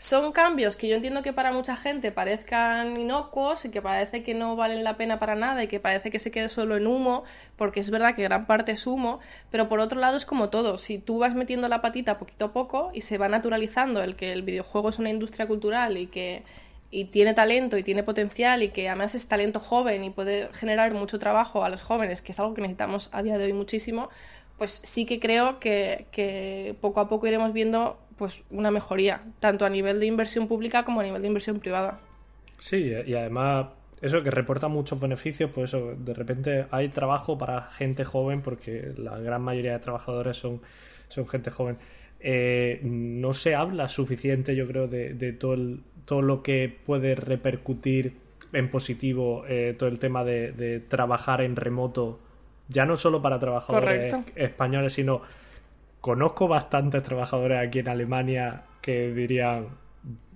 son 0.00 0.32
cambios 0.32 0.76
que 0.76 0.88
yo 0.88 0.96
entiendo 0.96 1.22
que 1.22 1.34
para 1.34 1.52
mucha 1.52 1.76
gente 1.76 2.10
parezcan 2.10 2.98
inocuos 2.98 3.66
y 3.66 3.70
que 3.70 3.82
parece 3.82 4.22
que 4.22 4.32
no 4.32 4.56
valen 4.56 4.82
la 4.82 4.96
pena 4.96 5.18
para 5.18 5.34
nada 5.34 5.62
y 5.62 5.68
que 5.68 5.78
parece 5.78 6.10
que 6.10 6.18
se 6.18 6.30
quede 6.30 6.48
solo 6.48 6.78
en 6.78 6.86
humo, 6.86 7.24
porque 7.56 7.80
es 7.80 7.90
verdad 7.90 8.14
que 8.14 8.22
gran 8.22 8.46
parte 8.46 8.72
es 8.72 8.86
humo, 8.86 9.20
pero 9.50 9.68
por 9.68 9.78
otro 9.78 10.00
lado 10.00 10.16
es 10.16 10.24
como 10.24 10.48
todo, 10.48 10.78
si 10.78 10.98
tú 10.98 11.18
vas 11.18 11.34
metiendo 11.34 11.68
la 11.68 11.82
patita 11.82 12.18
poquito 12.18 12.46
a 12.46 12.52
poco 12.52 12.90
y 12.94 13.02
se 13.02 13.18
va 13.18 13.28
naturalizando 13.28 14.02
el 14.02 14.16
que 14.16 14.32
el 14.32 14.40
videojuego 14.40 14.88
es 14.88 14.98
una 14.98 15.10
industria 15.10 15.46
cultural 15.46 15.98
y 15.98 16.06
que 16.06 16.44
y 16.90 17.06
tiene 17.06 17.34
talento 17.34 17.78
y 17.78 17.82
tiene 17.82 18.02
potencial 18.02 18.62
y 18.62 18.70
que 18.70 18.88
además 18.88 19.14
es 19.14 19.28
talento 19.28 19.60
joven 19.60 20.04
y 20.04 20.10
puede 20.10 20.52
generar 20.52 20.92
mucho 20.92 21.18
trabajo 21.18 21.64
a 21.64 21.68
los 21.68 21.82
jóvenes, 21.82 22.20
que 22.22 22.32
es 22.32 22.40
algo 22.40 22.54
que 22.54 22.62
necesitamos 22.62 23.08
a 23.12 23.22
día 23.22 23.38
de 23.38 23.44
hoy 23.44 23.52
muchísimo, 23.52 24.10
pues 24.58 24.80
sí 24.84 25.06
que 25.06 25.20
creo 25.20 25.60
que, 25.60 26.06
que 26.10 26.74
poco 26.80 27.00
a 27.00 27.08
poco 27.08 27.26
iremos 27.26 27.52
viendo 27.52 27.98
pues 28.16 28.44
una 28.50 28.70
mejoría, 28.70 29.22
tanto 29.38 29.64
a 29.64 29.70
nivel 29.70 30.00
de 30.00 30.06
inversión 30.06 30.48
pública 30.48 30.84
como 30.84 31.00
a 31.00 31.04
nivel 31.04 31.22
de 31.22 31.28
inversión 31.28 31.58
privada. 31.60 32.00
Sí, 32.58 32.92
y 33.06 33.14
además 33.14 33.68
eso 34.02 34.22
que 34.22 34.30
reporta 34.30 34.68
muchos 34.68 34.98
beneficios, 34.98 35.50
pues 35.54 35.70
eso, 35.70 35.94
de 35.96 36.14
repente 36.14 36.66
hay 36.70 36.88
trabajo 36.88 37.38
para 37.38 37.70
gente 37.70 38.04
joven 38.04 38.42
porque 38.42 38.92
la 38.96 39.18
gran 39.18 39.42
mayoría 39.42 39.72
de 39.72 39.78
trabajadores 39.78 40.36
son, 40.36 40.60
son 41.08 41.28
gente 41.28 41.50
joven. 41.50 41.78
Eh, 42.18 42.80
no 42.82 43.32
se 43.32 43.54
habla 43.54 43.88
suficiente, 43.88 44.54
yo 44.54 44.66
creo, 44.66 44.88
de, 44.88 45.14
de 45.14 45.32
todo 45.32 45.54
el, 45.54 45.82
todo 46.10 46.22
lo 46.22 46.42
que 46.42 46.76
puede 46.84 47.14
repercutir 47.14 48.14
en 48.52 48.68
positivo 48.68 49.44
eh, 49.46 49.76
todo 49.78 49.88
el 49.88 50.00
tema 50.00 50.24
de, 50.24 50.82
trabajar 50.88 51.40
en 51.40 51.54
remoto, 51.54 52.18
ya 52.66 52.84
no 52.84 52.96
solo 52.96 53.22
para 53.22 53.38
trabajadores 53.38 54.12
españoles, 54.34 54.92
sino 54.92 55.22
conozco 56.00 56.48
bastantes 56.48 57.04
trabajadores 57.04 57.64
aquí 57.64 57.78
en 57.78 57.86
Alemania 57.86 58.62
que 58.82 59.12
dirían, 59.12 59.68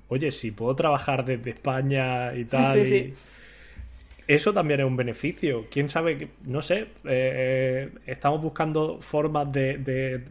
oye, 0.07 0.31
si 0.31 0.53
puedo 0.53 0.77
trabajar 0.77 1.25
desde 1.25 1.51
España 1.51 2.33
y 2.37 2.45
tal. 2.45 3.13
Eso 4.29 4.55
también 4.55 4.79
es 4.79 4.87
un 4.87 4.97
beneficio. 4.97 5.67
Quién 5.73 5.89
sabe, 5.89 6.29
no 6.45 6.63
sé, 6.63 6.83
eh, 6.83 6.87
eh, 7.05 7.91
estamos 8.07 8.41
buscando 8.41 8.99
formas 8.99 9.51
de, 9.51 10.23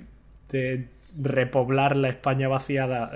de, 0.50 0.88
repoblar 1.22 1.98
la 1.98 2.08
España 2.08 2.48
vaciada. 2.48 3.12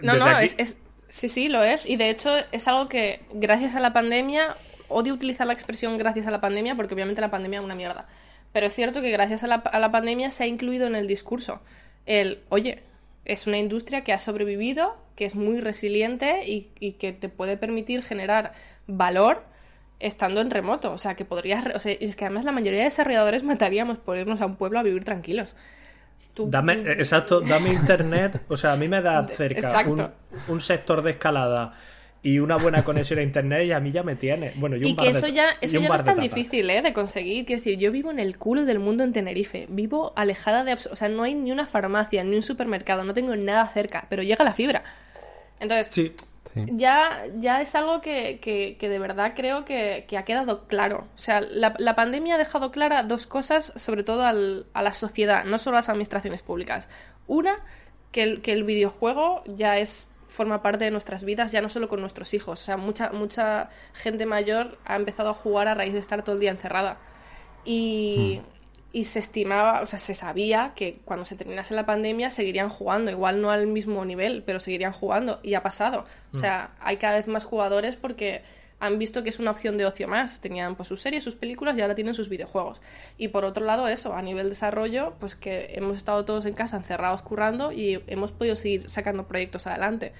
no, 0.00 0.16
no, 0.16 0.38
es 0.38 0.78
Sí, 1.16 1.30
sí, 1.30 1.48
lo 1.48 1.64
es. 1.64 1.86
Y 1.86 1.96
de 1.96 2.10
hecho 2.10 2.30
es 2.52 2.68
algo 2.68 2.90
que 2.90 3.22
gracias 3.32 3.74
a 3.74 3.80
la 3.80 3.94
pandemia, 3.94 4.54
odio 4.88 5.14
utilizar 5.14 5.46
la 5.46 5.54
expresión 5.54 5.96
gracias 5.96 6.26
a 6.26 6.30
la 6.30 6.42
pandemia 6.42 6.74
porque 6.74 6.92
obviamente 6.92 7.22
la 7.22 7.30
pandemia 7.30 7.60
es 7.60 7.64
una 7.64 7.74
mierda. 7.74 8.06
Pero 8.52 8.66
es 8.66 8.74
cierto 8.74 9.00
que 9.00 9.10
gracias 9.10 9.42
a 9.42 9.46
la, 9.46 9.90
pandemia 9.90 10.30
se 10.30 10.44
ha 10.44 10.46
incluido 10.46 10.86
en 10.86 10.94
el 10.94 11.06
discurso 11.06 11.62
el, 12.04 12.40
oye, 12.50 12.82
es 13.24 13.46
una 13.46 13.56
industria 13.56 14.04
que 14.04 14.12
ha 14.12 14.18
sobrevivido, 14.18 14.94
que 15.14 15.24
es 15.24 15.36
muy 15.36 15.58
resiliente 15.58 16.46
y, 16.46 16.68
y 16.80 16.92
que 16.92 17.14
te 17.14 17.30
puede 17.30 17.56
permitir 17.56 18.02
generar 18.02 18.52
valor 18.86 19.42
estando 20.00 20.42
en 20.42 20.50
remoto. 20.50 20.92
O 20.92 20.98
sea, 20.98 21.14
que 21.14 21.24
podrías... 21.24 21.64
O 21.74 21.78
sea, 21.78 21.92
es 21.98 22.14
que 22.14 22.26
además 22.26 22.44
la 22.44 22.52
mayoría 22.52 22.80
de 22.80 22.84
desarrolladores 22.84 23.42
mataríamos 23.52 23.96
por 23.96 24.18
irnos 24.18 24.42
a 24.42 24.46
un 24.46 24.56
pueblo 24.56 24.78
a 24.78 24.82
vivir 24.82 25.04
tranquilos. 25.04 25.56
Dame, 26.44 26.92
exacto, 26.92 27.40
dame 27.40 27.72
internet. 27.72 28.42
O 28.48 28.56
sea, 28.56 28.72
a 28.72 28.76
mí 28.76 28.88
me 28.88 29.00
da 29.00 29.26
cerca 29.36 29.84
un, 30.48 30.60
sector 30.60 31.02
de 31.02 31.12
escalada 31.12 31.74
y 32.22 32.38
una 32.38 32.56
buena 32.56 32.84
conexión 32.84 33.18
a 33.20 33.22
internet 33.22 33.66
y 33.66 33.72
a 33.72 33.80
mí 33.80 33.92
ya 33.92 34.02
me 34.02 34.16
tiene. 34.16 34.52
Bueno, 34.56 34.76
y, 34.76 34.94
que 34.94 35.08
eso 35.08 35.28
ya, 35.28 35.50
eso 35.60 35.80
ya 35.80 35.88
no 35.88 35.94
es 35.94 36.04
tan 36.04 36.20
difícil 36.20 36.68
¿eh? 36.68 36.82
de 36.82 36.92
conseguir. 36.92 37.46
Quiero 37.46 37.60
decir, 37.60 37.78
yo 37.78 37.90
vivo 37.90 38.10
en 38.10 38.18
el 38.18 38.36
culo 38.36 38.64
del 38.64 38.78
mundo 38.78 39.04
en 39.04 39.12
Tenerife. 39.12 39.66
Vivo 39.68 40.12
alejada 40.16 40.64
de. 40.64 40.74
O 40.74 40.96
sea, 40.96 41.08
no 41.08 41.22
hay 41.22 41.34
ni 41.34 41.52
una 41.52 41.66
farmacia, 41.66 42.22
ni 42.24 42.36
un 42.36 42.42
supermercado, 42.42 43.04
no 43.04 43.14
tengo 43.14 43.34
nada 43.36 43.68
cerca, 43.68 44.06
pero 44.10 44.22
llega 44.22 44.44
la 44.44 44.52
fibra. 44.52 44.84
Entonces, 45.60 45.86
sí. 45.88 46.12
Ya, 46.54 47.24
ya 47.38 47.60
es 47.60 47.74
algo 47.74 48.00
que, 48.00 48.38
que, 48.40 48.88
de 48.88 48.98
verdad 48.98 49.32
creo 49.34 49.64
que, 49.64 50.06
ha 50.16 50.24
quedado 50.24 50.66
claro. 50.66 51.08
O 51.14 51.18
sea, 51.18 51.40
la, 51.40 51.74
la, 51.78 51.94
pandemia 51.94 52.36
ha 52.36 52.38
dejado 52.38 52.70
clara 52.70 53.02
dos 53.02 53.26
cosas, 53.26 53.72
sobre 53.76 54.04
todo 54.04 54.24
al, 54.24 54.66
a 54.72 54.82
la 54.82 54.92
sociedad, 54.92 55.44
no 55.44 55.58
solo 55.58 55.76
a 55.76 55.80
las 55.80 55.88
administraciones 55.88 56.42
públicas. 56.42 56.88
Una, 57.26 57.58
que 58.12 58.22
el, 58.22 58.42
que 58.42 58.52
el 58.52 58.64
videojuego 58.64 59.42
ya 59.46 59.78
es 59.78 60.10
forma 60.28 60.62
parte 60.62 60.84
de 60.84 60.90
nuestras 60.90 61.24
vidas, 61.24 61.52
ya 61.52 61.60
no 61.60 61.68
solo 61.68 61.88
con 61.88 62.00
nuestros 62.00 62.32
hijos. 62.34 62.60
O 62.62 62.64
sea, 62.64 62.76
mucha, 62.76 63.10
mucha 63.10 63.70
gente 63.94 64.26
mayor 64.26 64.78
ha 64.84 64.96
empezado 64.96 65.30
a 65.30 65.34
jugar 65.34 65.68
a 65.68 65.74
raíz 65.74 65.92
de 65.92 66.00
estar 66.00 66.22
todo 66.22 66.34
el 66.34 66.40
día 66.40 66.50
encerrada. 66.50 66.98
Y, 67.64 68.40
mm 68.42 68.55
y 68.92 69.04
se 69.04 69.18
estimaba, 69.18 69.82
o 69.82 69.86
sea, 69.86 69.98
se 69.98 70.14
sabía 70.14 70.72
que 70.74 70.98
cuando 71.04 71.24
se 71.24 71.36
terminase 71.36 71.74
la 71.74 71.84
pandemia 71.84 72.30
seguirían 72.30 72.68
jugando, 72.68 73.10
igual 73.10 73.42
no 73.42 73.50
al 73.50 73.66
mismo 73.66 74.04
nivel, 74.04 74.42
pero 74.44 74.60
seguirían 74.60 74.92
jugando 74.92 75.40
y 75.42 75.54
ha 75.54 75.62
pasado. 75.62 76.06
O 76.32 76.38
sea, 76.38 76.70
mm. 76.72 76.80
hay 76.80 76.96
cada 76.96 77.16
vez 77.16 77.28
más 77.28 77.44
jugadores 77.44 77.96
porque 77.96 78.42
han 78.78 78.98
visto 78.98 79.22
que 79.22 79.30
es 79.30 79.38
una 79.38 79.50
opción 79.50 79.78
de 79.78 79.86
ocio 79.86 80.08
más. 80.08 80.40
Tenían 80.40 80.76
pues 80.76 80.88
sus 80.88 81.00
series, 81.00 81.24
sus 81.24 81.34
películas 81.34 81.76
y 81.76 81.82
ahora 81.82 81.94
tienen 81.94 82.14
sus 82.14 82.28
videojuegos. 82.28 82.80
Y 83.18 83.28
por 83.28 83.44
otro 83.44 83.64
lado, 83.64 83.88
eso, 83.88 84.14
a 84.14 84.22
nivel 84.22 84.48
desarrollo, 84.48 85.14
pues 85.18 85.34
que 85.34 85.72
hemos 85.74 85.96
estado 85.96 86.24
todos 86.24 86.44
en 86.46 86.54
casa 86.54 86.76
encerrados 86.76 87.22
currando 87.22 87.72
y 87.72 88.02
hemos 88.06 88.32
podido 88.32 88.56
seguir 88.56 88.88
sacando 88.90 89.26
proyectos 89.26 89.66
adelante 89.66 90.12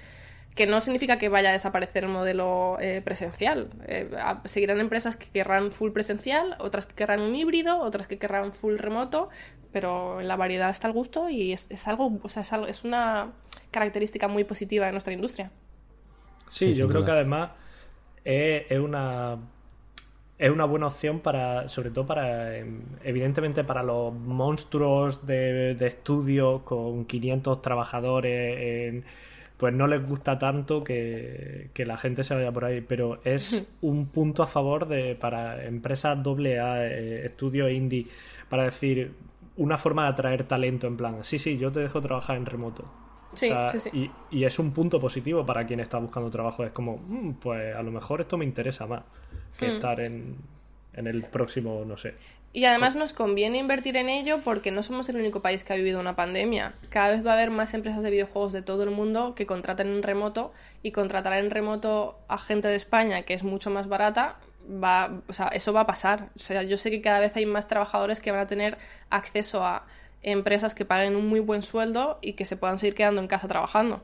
que 0.57 0.65
no 0.65 0.81
significa 0.81 1.19
que 1.19 1.29
vaya 1.29 1.49
a 1.49 1.51
desaparecer 1.53 2.03
el 2.03 2.09
modelo 2.09 2.77
eh, 2.81 3.01
presencial. 3.05 3.69
Eh, 3.87 4.09
seguirán 4.45 4.79
empresas 4.79 5.15
que 5.15 5.27
querrán 5.27 5.71
full 5.71 5.91
presencial, 5.91 6.55
otras 6.59 6.87
que 6.87 6.95
querrán 6.95 7.21
un 7.21 7.35
híbrido, 7.35 7.79
otras 7.79 8.07
que 8.07 8.17
querrán 8.17 8.51
full 8.51 8.77
remoto, 8.77 9.29
pero 9.71 10.19
en 10.19 10.27
la 10.27 10.35
variedad 10.35 10.71
está 10.71 10.87
el 10.87 10.93
gusto 10.93 11.29
y 11.29 11.53
es, 11.53 11.87
algo, 11.87 12.19
o 12.21 12.27
sea, 12.27 12.41
es, 12.41 12.51
algo, 12.51 12.65
es 12.65 12.83
una 12.83 13.33
característica 13.69 14.27
muy 14.27 14.43
positiva 14.43 14.87
de 14.87 14.93
nuestra 14.93 15.13
industria. 15.13 15.51
Sí, 16.49 16.73
yo 16.73 16.87
creo 16.87 17.05
que 17.05 17.11
además 17.11 17.51
es, 18.25 18.79
una 18.79 19.37
es 20.39 20.49
una 20.49 20.65
buena 20.65 20.87
opción 20.87 21.19
para, 21.19 21.69
sobre 21.69 21.91
todo 21.91 22.07
para, 22.07 22.57
em, 22.57 22.81
evidentemente 23.03 23.63
para 23.63 23.83
los 23.83 24.11
monstruos 24.11 25.27
de, 25.27 25.75
de 25.75 25.87
estudio 25.87 26.65
con 26.65 27.05
500 27.05 27.61
trabajadores 27.61 28.57
en 28.59 29.05
pues 29.57 29.73
no 29.73 29.87
les 29.87 30.07
gusta 30.07 30.37
tanto 30.37 30.83
que, 30.83 31.71
la 31.75 31.97
gente 31.97 32.23
se 32.23 32.35
vaya 32.35 32.51
por 32.51 32.65
ahí. 32.65 32.81
Pero 32.81 33.19
es 33.23 33.67
un 33.81 34.07
punto 34.07 34.43
a 34.43 34.47
favor 34.47 34.87
de 34.87 35.15
para 35.15 35.65
empresas 35.65 36.21
doble 36.21 36.59
A, 36.59 36.85
eh, 36.85 37.25
estudios 37.25 37.71
indie, 37.71 38.05
para 38.49 38.63
decir 38.63 39.13
una 39.57 39.77
forma 39.77 40.03
de 40.03 40.09
atraer 40.09 40.43
talento 40.43 40.85
en 40.85 40.97
plan, 40.97 41.23
sí, 41.23 41.39
sí, 41.39 41.57
yo 41.57 41.71
te 41.71 41.79
dejo 41.79 41.99
trabajar 41.99 42.37
en 42.37 42.45
remoto. 42.45 42.85
Sí, 43.33 43.51
sí, 43.71 43.79
sí. 43.79 44.11
Y, 44.31 44.43
es 44.43 44.57
un 44.57 44.71
punto 44.71 44.99
positivo 44.99 45.45
para 45.45 45.65
quien 45.65 45.79
está 45.79 45.97
buscando 45.97 46.29
trabajo. 46.29 46.63
Es 46.63 46.71
como, 46.71 46.97
mm, 46.97 47.33
pues 47.33 47.75
a 47.75 47.83
lo 47.83 47.91
mejor 47.91 48.21
esto 48.21 48.37
me 48.37 48.45
interesa 48.45 48.87
más 48.87 49.03
que 49.57 49.67
hmm. 49.67 49.71
estar 49.71 49.99
en, 49.99 50.35
en 50.93 51.07
el 51.07 51.23
próximo, 51.23 51.83
no 51.85 51.97
sé. 51.97 52.15
Y 52.53 52.65
además 52.65 52.95
nos 52.95 53.13
conviene 53.13 53.59
invertir 53.59 53.97
en 53.97 54.09
ello 54.09 54.41
porque 54.43 54.71
no 54.71 54.81
somos 54.81 55.09
el 55.09 55.17
único 55.17 55.41
país 55.41 55.63
que 55.63 55.73
ha 55.73 55.75
vivido 55.75 55.99
una 55.99 56.15
pandemia. 56.15 56.73
Cada 56.89 57.09
vez 57.09 57.25
va 57.25 57.31
a 57.31 57.33
haber 57.35 57.51
más 57.51 57.73
empresas 57.73 58.03
de 58.03 58.09
videojuegos 58.09 58.53
de 58.53 58.61
todo 58.61 58.83
el 58.83 58.91
mundo 58.91 59.35
que 59.35 59.45
contratan 59.45 59.87
en 59.87 60.01
remoto 60.01 60.51
y 60.81 60.91
contratar 60.91 61.33
en 61.33 61.51
remoto 61.51 62.17
a 62.27 62.37
gente 62.37 62.67
de 62.67 62.75
España 62.75 63.23
que 63.23 63.33
es 63.33 63.43
mucho 63.43 63.69
más 63.69 63.87
barata. 63.87 64.37
Va, 64.83 65.21
o 65.27 65.33
sea, 65.33 65.47
eso 65.49 65.71
va 65.71 65.81
a 65.81 65.85
pasar. 65.85 66.29
O 66.35 66.39
sea, 66.39 66.63
yo 66.63 66.77
sé 66.77 66.89
que 66.89 67.01
cada 67.01 67.19
vez 67.19 67.35
hay 67.35 67.45
más 67.45 67.67
trabajadores 67.67 68.19
que 68.19 68.31
van 68.31 68.41
a 68.41 68.47
tener 68.47 68.77
acceso 69.09 69.63
a 69.63 69.85
empresas 70.23 70.73
que 70.73 70.83
paguen 70.83 71.15
un 71.15 71.27
muy 71.27 71.39
buen 71.39 71.61
sueldo 71.61 72.17
y 72.21 72.33
que 72.33 72.45
se 72.45 72.57
puedan 72.57 72.77
seguir 72.77 72.95
quedando 72.95 73.21
en 73.21 73.27
casa 73.27 73.47
trabajando. 73.47 74.01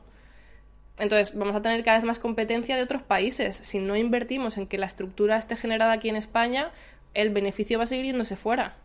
Entonces, 0.96 1.36
vamos 1.36 1.56
a 1.56 1.62
tener 1.62 1.82
cada 1.82 1.98
vez 1.98 2.06
más 2.06 2.20
competencia 2.20 2.76
de 2.76 2.82
otros 2.82 3.02
países. 3.02 3.56
Si 3.56 3.80
no 3.80 3.96
invertimos 3.96 4.56
en 4.56 4.68
que 4.68 4.78
la 4.78 4.86
estructura 4.86 5.36
esté 5.36 5.56
generada 5.56 5.92
aquí 5.92 6.08
en 6.08 6.14
España, 6.16 6.70
el 7.14 7.30
beneficio 7.30 7.78
va 7.78 7.84
a 7.84 7.86
seguir 7.86 8.06
yéndose 8.06 8.36
fuera. 8.36 8.76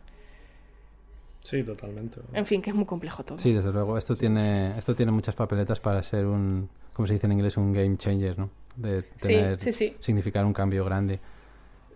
Sí, 1.42 1.62
totalmente. 1.62 2.20
En 2.32 2.46
fin, 2.46 2.62
que 2.62 2.70
es 2.70 2.76
muy 2.76 2.84
complejo 2.84 3.24
todo. 3.24 3.38
Sí, 3.38 3.52
desde 3.52 3.72
luego. 3.72 3.98
Esto 3.98 4.14
tiene, 4.14 4.76
esto 4.78 4.94
tiene 4.94 5.12
muchas 5.12 5.34
papeletas 5.34 5.80
para 5.80 6.02
ser 6.02 6.26
un, 6.26 6.68
como 6.92 7.06
se 7.06 7.14
dice 7.14 7.26
en 7.26 7.32
inglés, 7.32 7.56
un 7.56 7.72
game 7.72 7.96
changer, 7.96 8.38
¿no? 8.38 8.50
De 8.76 9.02
tener, 9.02 9.58
sí, 9.58 9.72
sí, 9.72 9.90
sí. 9.90 9.96
significar 9.98 10.44
un 10.44 10.52
cambio 10.52 10.84
grande. 10.84 11.18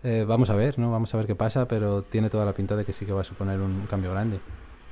Eh, 0.03 0.25
vamos 0.27 0.49
a 0.49 0.55
ver, 0.55 0.77
¿no? 0.77 0.91
Vamos 0.91 1.13
a 1.13 1.17
ver 1.17 1.25
qué 1.25 1.35
pasa, 1.35 1.67
pero 1.67 2.03
tiene 2.03 2.29
toda 2.29 2.45
la 2.45 2.53
pinta 2.53 2.75
de 2.75 2.85
que 2.85 2.93
sí 2.93 3.05
que 3.05 3.13
va 3.13 3.21
a 3.21 3.23
suponer 3.23 3.59
un 3.59 3.85
cambio 3.87 4.11
grande. 4.11 4.39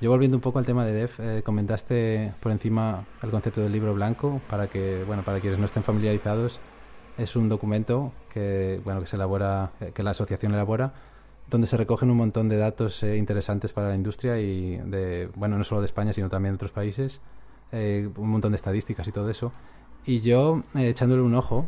Yo 0.01 0.09
volviendo 0.09 0.35
un 0.37 0.41
poco 0.41 0.59
al 0.59 0.65
tema 0.65 0.85
de 0.85 0.91
Dev, 0.91 1.11
eh, 1.19 1.41
comentaste 1.43 2.33
por 2.41 2.51
encima 2.51 3.05
el 3.21 3.29
concepto 3.29 3.61
del 3.61 3.71
libro 3.71 3.93
blanco 3.93 4.41
para 4.49 4.67
que, 4.67 5.03
bueno, 5.05 5.23
para 5.23 5.39
quienes 5.39 5.59
no 5.59 5.65
estén 5.65 5.83
familiarizados, 5.83 6.59
es 7.17 7.35
un 7.35 7.47
documento 7.47 8.11
que, 8.33 8.81
bueno, 8.83 9.01
que 9.01 9.07
se 9.07 9.15
elabora, 9.15 9.71
eh, 9.79 9.91
que 9.93 10.03
la 10.03 10.11
asociación 10.11 10.53
elabora 10.53 10.93
donde 11.53 11.67
se 11.67 11.77
recogen 11.77 12.09
un 12.09 12.17
montón 12.17 12.49
de 12.49 12.57
datos 12.57 13.03
eh, 13.03 13.15
interesantes 13.15 13.73
para 13.73 13.89
la 13.89 13.95
industria 13.95 14.39
y 14.39 14.77
de, 14.77 15.29
bueno, 15.35 15.55
no 15.55 15.63
solo 15.63 15.81
de 15.81 15.85
España, 15.85 16.11
sino 16.11 16.27
también 16.27 16.53
de 16.53 16.55
otros 16.55 16.71
países, 16.71 17.21
eh, 17.71 18.09
un 18.17 18.29
montón 18.29 18.53
de 18.53 18.55
estadísticas 18.55 19.07
y 19.07 19.11
todo 19.11 19.29
eso. 19.29 19.53
Y 20.03 20.21
yo, 20.21 20.63
eh, 20.73 20.89
echándole 20.89 21.21
un 21.21 21.35
ojo, 21.35 21.67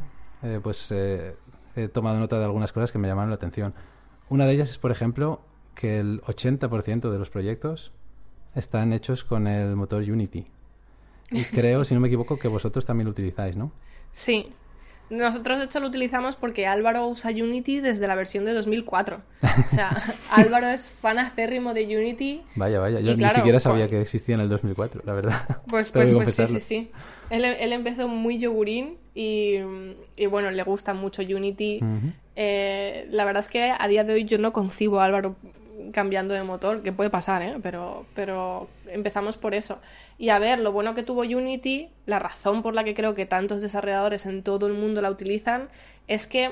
pues 0.62 0.92
he 0.92 1.88
tomado 1.92 2.20
nota 2.20 2.38
de 2.38 2.46
algunas 2.46 2.72
cosas 2.72 2.92
que 2.92 2.98
me 2.98 3.08
llamaron 3.08 3.30
la 3.30 3.36
atención. 3.36 3.74
Una 4.30 4.46
de 4.46 4.54
ellas 4.54 4.70
es, 4.70 4.78
por 4.78 4.92
ejemplo, 4.92 5.42
que 5.76 6.00
el 6.00 6.22
80% 6.22 7.12
de 7.12 7.20
los 7.20 7.30
proyectos 7.30 7.92
están 8.54 8.92
hechos 8.92 9.24
con 9.24 9.48
el 9.48 9.76
motor 9.76 10.02
Unity. 10.02 10.48
Y 11.32 11.44
creo, 11.56 11.86
si 11.86 11.94
no 11.94 12.00
me 12.00 12.08
equivoco, 12.08 12.38
que 12.38 12.48
vosotros 12.48 12.86
también 12.86 13.06
lo 13.06 13.12
utilizáis, 13.12 13.56
¿no? 13.56 13.72
Sí, 14.12 14.52
nosotros, 15.10 15.60
de 15.60 15.66
hecho, 15.66 15.80
lo 15.80 15.88
utilizamos 15.88 16.36
porque 16.36 16.66
Álvaro 16.66 17.08
usa 17.08 17.32
Unity 17.32 17.80
desde 17.80 18.08
la 18.08 18.16
versión 18.16 18.46
de 18.46 18.54
2004. 18.54 19.22
O 19.42 19.76
sea, 19.76 20.16
Álvaro 20.32 20.68
es 20.68 20.90
fan 20.90 21.20
acérrimo 21.20 21.74
de 21.74 21.86
Unity. 21.86 22.42
Vaya, 22.56 22.80
vaya, 22.80 23.00
yo 23.00 23.16
ni 23.16 23.30
siquiera 23.30 23.60
sabía 23.60 23.88
que 23.88 24.02
existía 24.02 24.36
en 24.36 24.42
el 24.42 24.50
2004, 24.50 25.04
la 25.06 25.14
verdad. 25.14 25.60
Pues, 25.68 25.92
pues, 25.92 26.14
pues 26.14 26.34
sí, 26.34 26.48
sí, 26.48 26.60
sí. 26.60 26.92
Él, 27.30 27.44
él, 27.44 27.74
empezó 27.74 28.08
muy 28.08 28.38
yogurín 28.38 28.98
y, 29.14 29.58
y, 30.16 30.26
bueno, 30.28 30.52
le 30.52 30.64
gusta 30.64 30.94
mucho 30.94 31.22
Unity. 31.22 31.80
eh, 32.36 33.08
la 33.10 33.26
verdad 33.26 33.42
es 33.42 33.50
que 33.50 33.74
a 33.78 33.88
día 33.88 34.04
de 34.04 34.14
hoy 34.14 34.26
yo 34.26 34.38
no 34.38 34.54
concibo 34.54 35.00
a 35.00 35.06
Álvaro 35.06 35.36
cambiando 35.92 36.34
de 36.34 36.44
motor, 36.44 36.82
que 36.82 36.92
puede 36.92 37.10
pasar, 37.10 37.42
¿eh? 37.42 37.56
pero, 37.62 38.06
pero 38.14 38.68
empezamos 38.88 39.38
por 39.38 39.54
eso. 39.54 39.80
Y 40.18 40.30
a 40.30 40.40
ver, 40.40 40.60
lo 40.60 40.72
bueno 40.72 40.96
que 40.96 41.04
tuvo 41.04 41.22
Unity, 41.22 41.90
la 42.06 42.20
razón 42.20 42.62
por 42.62 42.74
la 42.74 42.84
que 42.84 42.94
creo 42.94 43.16
que 43.16 43.26
tantos 43.26 43.62
desarrolladores 43.62 44.26
en 44.26 44.44
todo 44.44 44.68
el 44.68 44.74
mundo 44.74 45.02
la 45.02 45.12
utilizan, 45.12 45.70
es 46.08 46.28
que 46.28 46.52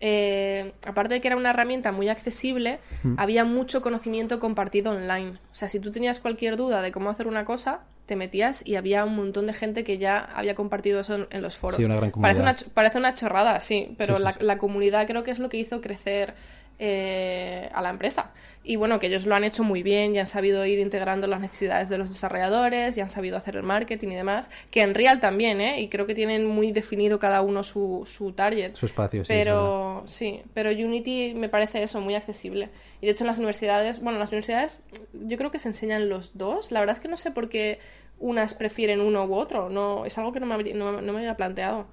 eh, 0.00 0.72
aparte 0.84 1.14
de 1.14 1.20
que 1.20 1.28
era 1.28 1.36
una 1.36 1.50
herramienta 1.50 1.92
muy 1.92 2.08
accesible, 2.08 2.78
mm. 3.02 3.14
había 3.16 3.44
mucho 3.44 3.80
conocimiento 3.80 4.40
compartido 4.40 4.92
online. 4.92 5.38
O 5.50 5.54
sea, 5.54 5.68
si 5.68 5.80
tú 5.80 5.90
tenías 5.90 6.20
cualquier 6.20 6.56
duda 6.56 6.82
de 6.82 6.92
cómo 6.92 7.10
hacer 7.10 7.26
una 7.26 7.44
cosa, 7.44 7.80
te 8.06 8.16
metías 8.16 8.60
y 8.66 8.76
había 8.76 9.04
un 9.04 9.16
montón 9.16 9.46
de 9.46 9.54
gente 9.54 9.82
que 9.82 9.96
ya 9.98 10.18
había 10.18 10.54
compartido 10.54 11.00
eso 11.00 11.26
en, 11.30 11.42
los 11.42 11.56
foros. 11.56 11.80
parece, 12.20 12.40
una, 12.40 12.54
parece 12.74 12.98
una 12.98 13.14
chorrada, 13.14 13.58
sí, 13.60 13.94
pero 13.96 14.18
la, 14.18 14.36
la, 14.40 14.58
comunidad 14.58 15.06
creo 15.06 15.22
que 15.22 15.30
es 15.30 15.38
lo 15.38 15.48
que 15.48 15.56
hizo 15.56 15.80
crecer 15.80 16.34
eh, 16.78 17.70
a 17.72 17.82
la 17.82 17.90
empresa. 17.90 18.32
Y 18.66 18.76
bueno, 18.76 18.98
que 18.98 19.08
ellos 19.08 19.26
lo 19.26 19.34
han 19.34 19.44
hecho 19.44 19.62
muy 19.62 19.82
bien 19.82 20.14
y 20.14 20.18
han 20.18 20.26
sabido 20.26 20.64
ir 20.64 20.78
integrando 20.78 21.26
las 21.26 21.38
necesidades 21.38 21.90
de 21.90 21.98
los 21.98 22.08
desarrolladores 22.08 22.96
y 22.96 23.02
han 23.02 23.10
sabido 23.10 23.36
hacer 23.36 23.56
el 23.56 23.62
marketing 23.62 24.08
y 24.08 24.14
demás. 24.14 24.50
Que 24.70 24.80
en 24.80 24.94
Real 24.94 25.20
también, 25.20 25.60
¿eh? 25.60 25.80
Y 25.80 25.88
creo 25.88 26.06
que 26.06 26.14
tienen 26.14 26.46
muy 26.46 26.72
definido 26.72 27.18
cada 27.18 27.42
uno 27.42 27.62
su, 27.62 28.04
su 28.06 28.32
target. 28.32 28.74
Su 28.74 28.86
espacio, 28.86 29.22
sí. 29.22 29.28
Pero 29.28 30.04
sí, 30.06 30.42
pero 30.54 30.70
Unity 30.70 31.34
me 31.34 31.50
parece 31.50 31.82
eso, 31.82 32.00
muy 32.00 32.14
accesible. 32.14 32.70
Y 33.02 33.06
de 33.06 33.12
hecho 33.12 33.24
en 33.24 33.28
las 33.28 33.38
universidades, 33.38 34.00
bueno, 34.00 34.16
en 34.16 34.20
las 34.20 34.30
universidades 34.30 34.82
yo 35.12 35.36
creo 35.36 35.50
que 35.50 35.58
se 35.58 35.68
enseñan 35.68 36.08
los 36.08 36.38
dos. 36.38 36.72
La 36.72 36.80
verdad 36.80 36.96
es 36.96 37.02
que 37.02 37.08
no 37.08 37.18
sé 37.18 37.30
por 37.30 37.50
qué 37.50 37.80
unas 38.18 38.54
prefieren 38.54 39.02
uno 39.02 39.26
u 39.26 39.34
otro. 39.34 39.68
No, 39.68 40.06
es 40.06 40.16
algo 40.16 40.32
que 40.32 40.40
no 40.40 40.46
me, 40.46 40.72
no, 40.72 41.02
no 41.02 41.12
me 41.12 41.18
había 41.18 41.36
planteado 41.36 41.86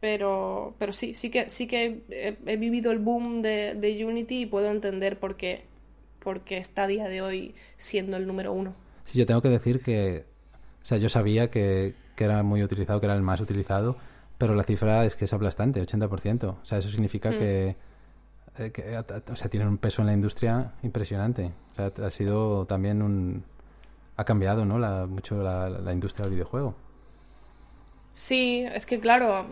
pero, 0.00 0.74
pero 0.78 0.92
sí, 0.92 1.14
sí 1.14 1.30
que, 1.30 1.48
sí 1.48 1.66
que 1.66 2.02
he, 2.10 2.56
vivido 2.56 2.92
el 2.92 2.98
boom 2.98 3.42
de, 3.42 3.74
de, 3.74 4.04
Unity 4.04 4.42
y 4.42 4.46
puedo 4.46 4.70
entender 4.70 5.18
por 5.18 5.36
qué, 5.36 5.64
por 6.18 6.40
qué 6.40 6.58
está 6.58 6.84
a 6.84 6.86
día 6.86 7.08
de 7.08 7.22
hoy 7.22 7.54
siendo 7.76 8.16
el 8.16 8.26
número 8.26 8.52
uno. 8.52 8.74
Sí, 9.06 9.18
yo 9.18 9.26
tengo 9.26 9.40
que 9.42 9.48
decir 9.48 9.80
que, 9.80 10.24
o 10.82 10.84
sea, 10.84 10.98
yo 10.98 11.08
sabía 11.08 11.50
que, 11.50 11.94
que 12.14 12.24
era 12.24 12.42
muy 12.42 12.62
utilizado, 12.62 13.00
que 13.00 13.06
era 13.06 13.14
el 13.14 13.22
más 13.22 13.40
utilizado, 13.40 13.96
pero 14.38 14.54
la 14.54 14.64
cifra 14.64 15.04
es 15.04 15.16
que 15.16 15.24
es 15.24 15.32
aplastante, 15.32 15.80
80%. 15.80 16.44
O 16.44 16.64
sea, 16.64 16.78
eso 16.78 16.90
significa 16.90 17.30
mm. 17.30 17.38
que, 17.38 17.76
eh, 18.58 18.70
que, 18.72 18.98
o 19.30 19.36
sea, 19.36 19.48
tienen 19.48 19.68
un 19.68 19.78
peso 19.78 20.02
en 20.02 20.08
la 20.08 20.12
industria 20.12 20.72
impresionante. 20.82 21.52
O 21.72 21.74
sea, 21.74 21.92
ha 22.04 22.10
sido 22.10 22.66
también 22.66 23.02
un... 23.02 23.44
ha 24.16 24.24
cambiado, 24.24 24.64
¿no? 24.64 24.78
La, 24.78 25.06
mucho 25.06 25.42
la, 25.42 25.68
la 25.68 25.92
industria 25.92 26.24
del 26.24 26.34
videojuego. 26.34 26.74
Sí, 28.12 28.64
es 28.72 28.86
que 28.86 28.98
claro, 28.98 29.46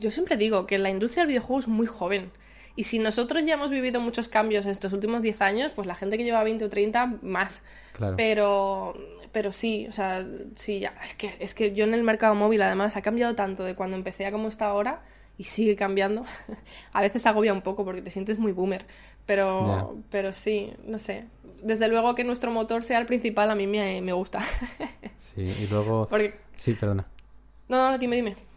yo 0.00 0.10
siempre 0.10 0.36
digo 0.36 0.66
que 0.66 0.78
la 0.78 0.90
industria 0.90 1.22
del 1.22 1.28
videojuego 1.28 1.60
es 1.60 1.68
muy 1.68 1.86
joven. 1.86 2.32
Y 2.76 2.84
si 2.84 2.98
nosotros 2.98 3.44
ya 3.44 3.54
hemos 3.54 3.70
vivido 3.70 4.00
muchos 4.00 4.28
cambios 4.28 4.64
en 4.64 4.72
estos 4.72 4.92
últimos 4.92 5.22
10 5.22 5.42
años, 5.42 5.72
pues 5.72 5.86
la 5.86 5.94
gente 5.94 6.16
que 6.16 6.24
lleva 6.24 6.42
20 6.42 6.64
o 6.64 6.70
30 6.70 7.18
más. 7.22 7.62
Pero, 8.16 8.94
pero 9.32 9.52
sí, 9.52 9.86
o 9.88 9.92
sea, 9.92 10.26
sí, 10.54 10.80
ya. 10.80 10.94
Es 11.04 11.14
que, 11.14 11.36
es 11.38 11.54
que 11.54 11.74
yo 11.74 11.84
en 11.84 11.92
el 11.92 12.02
mercado 12.02 12.34
móvil 12.34 12.62
además 12.62 12.96
ha 12.96 13.02
cambiado 13.02 13.34
tanto 13.34 13.64
de 13.64 13.74
cuando 13.74 13.96
empecé 13.96 14.24
a 14.24 14.32
como 14.32 14.48
está 14.48 14.66
ahora 14.66 15.02
y 15.36 15.44
sigue 15.44 15.76
cambiando. 15.76 16.24
a 16.92 17.02
veces 17.02 17.26
agobia 17.26 17.52
un 17.52 17.62
poco 17.62 17.84
porque 17.84 18.02
te 18.02 18.10
sientes 18.10 18.38
muy 18.38 18.52
boomer. 18.52 18.86
Pero, 19.26 19.96
pero 20.10 20.32
sí, 20.32 20.72
no 20.86 20.98
sé. 20.98 21.26
Desde 21.62 21.86
luego 21.88 22.14
que 22.14 22.24
nuestro 22.24 22.50
motor 22.50 22.82
sea 22.82 22.98
el 22.98 23.06
principal 23.06 23.50
a 23.50 23.54
mí 23.54 23.66
me, 23.66 24.00
me 24.00 24.12
gusta. 24.12 24.40
sí, 25.18 25.42
y 25.42 25.66
luego... 25.66 26.08
Sí, 26.56 26.72
perdona. 26.72 27.06
No, 27.68 27.90
no, 27.90 27.98
dime, 27.98 28.16
dime. 28.16 28.49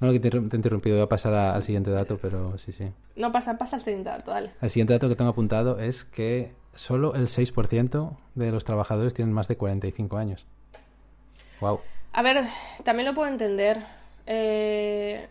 No, 0.00 0.12
que 0.12 0.20
te, 0.20 0.28
he 0.28 0.40
interrumpido, 0.40 0.96
voy 0.96 1.04
a 1.04 1.08
pasar 1.08 1.34
al 1.34 1.62
siguiente 1.62 1.90
dato, 1.90 2.18
pero 2.20 2.58
sí, 2.58 2.72
sí. 2.72 2.90
No, 3.16 3.32
pasa, 3.32 3.56
pasa 3.56 3.76
al 3.76 3.82
siguiente 3.82 4.10
dato, 4.10 4.30
dale. 4.30 4.50
El 4.60 4.70
siguiente 4.70 4.92
dato 4.92 5.08
que 5.08 5.16
tengo 5.16 5.30
apuntado 5.30 5.78
es 5.78 6.04
que 6.04 6.52
solo 6.74 7.14
el 7.14 7.28
6% 7.28 8.16
de 8.34 8.50
los 8.50 8.64
trabajadores 8.64 9.14
tienen 9.14 9.32
más 9.32 9.48
de 9.48 9.56
45 9.56 10.16
años. 10.16 10.46
Wow. 11.60 11.80
A 12.12 12.22
ver, 12.22 12.48
también 12.82 13.08
lo 13.08 13.14
puedo 13.14 13.28
entender. 13.28 13.84
Eh, 14.26 15.28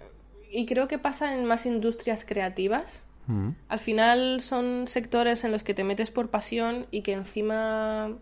y 0.52 0.66
creo 0.66 0.88
que 0.88 0.98
pasa 0.98 1.36
en 1.36 1.46
más 1.46 1.66
industrias 1.66 2.26
creativas. 2.26 3.04
Mm. 3.28 3.50
Al 3.68 3.80
final 3.80 4.42
son 4.42 4.88
sectores 4.88 5.44
en 5.44 5.52
los 5.52 5.64
que 5.64 5.74
te 5.74 5.84
metes 5.84 6.12
por 6.12 6.30
pasión 6.30 6.88
y 6.92 7.02
que 7.02 7.14
encima 7.14 8.18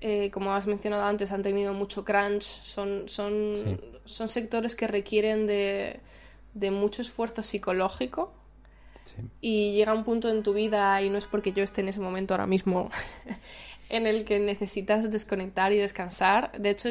eh, 0.00 0.30
como 0.30 0.54
has 0.54 0.66
mencionado 0.66 1.02
antes, 1.04 1.32
han 1.32 1.42
tenido 1.42 1.74
mucho 1.74 2.04
crunch, 2.04 2.42
son, 2.42 3.08
son, 3.08 3.80
son 4.08 4.28
sectores 4.28 4.74
que 4.74 4.86
requieren 4.86 5.46
de, 5.46 6.00
de 6.54 6.70
mucho 6.70 7.02
esfuerzo 7.02 7.42
psicológico 7.42 8.32
y 9.40 9.72
llega 9.72 9.94
un 9.94 10.04
punto 10.04 10.28
en 10.28 10.42
tu 10.42 10.52
vida, 10.52 11.00
y 11.02 11.10
no 11.10 11.18
es 11.18 11.26
porque 11.26 11.52
yo 11.52 11.64
esté 11.64 11.80
en 11.80 11.88
ese 11.88 12.00
momento 12.00 12.34
ahora 12.34 12.46
mismo, 12.46 12.90
en 13.88 14.06
el 14.06 14.24
que 14.24 14.38
necesitas 14.38 15.10
desconectar 15.10 15.72
y 15.72 15.78
descansar. 15.78 16.52
De 16.58 16.70
hecho, 16.70 16.90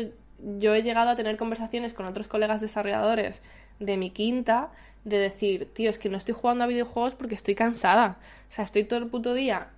yo 0.60 0.76
he 0.76 0.84
llegado 0.84 1.10
a 1.10 1.16
tener 1.16 1.38
conversaciones 1.38 1.94
con 1.94 2.06
otros 2.06 2.28
colegas 2.28 2.62
desarrolladores 2.62 3.42
de 3.80 3.98
mi 3.98 4.10
quinta 4.10 4.72
de 5.04 5.18
decir, 5.18 5.72
tío, 5.74 5.90
es 5.90 6.00
que 6.00 6.10
no 6.10 6.18
estoy 6.18 6.34
jugando 6.34 6.64
a 6.64 6.68
videojuegos 6.68 7.16
porque 7.16 7.36
estoy 7.36 7.56
cansada. 7.56 8.18
O 8.48 8.52
sea, 8.52 8.64
estoy 8.64 8.84
todo 8.84 9.00
el 9.00 9.08
puto 9.08 9.34
día 9.34 9.70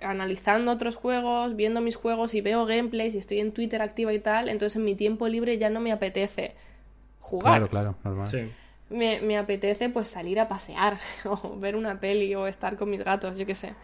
analizando 0.00 0.72
otros 0.72 0.96
juegos, 0.96 1.56
viendo 1.56 1.80
mis 1.80 1.96
juegos 1.96 2.34
y 2.34 2.40
veo 2.40 2.66
gameplays 2.66 3.14
y 3.14 3.18
estoy 3.18 3.40
en 3.40 3.52
Twitter 3.52 3.82
activa 3.82 4.12
y 4.12 4.18
tal, 4.18 4.48
entonces 4.48 4.76
en 4.76 4.84
mi 4.84 4.94
tiempo 4.94 5.28
libre 5.28 5.58
ya 5.58 5.70
no 5.70 5.80
me 5.80 5.92
apetece 5.92 6.54
jugar. 7.20 7.52
Claro, 7.52 7.68
claro, 7.68 7.96
normal. 8.04 8.52
Me, 8.88 9.20
me, 9.20 9.38
apetece 9.38 9.88
pues 9.88 10.08
salir 10.08 10.40
a 10.40 10.48
pasear 10.48 10.98
o 11.24 11.56
ver 11.58 11.76
una 11.76 12.00
peli 12.00 12.34
o 12.34 12.46
estar 12.46 12.76
con 12.76 12.90
mis 12.90 13.04
gatos, 13.04 13.36
yo 13.38 13.46
qué 13.46 13.54
sé. 13.54 13.74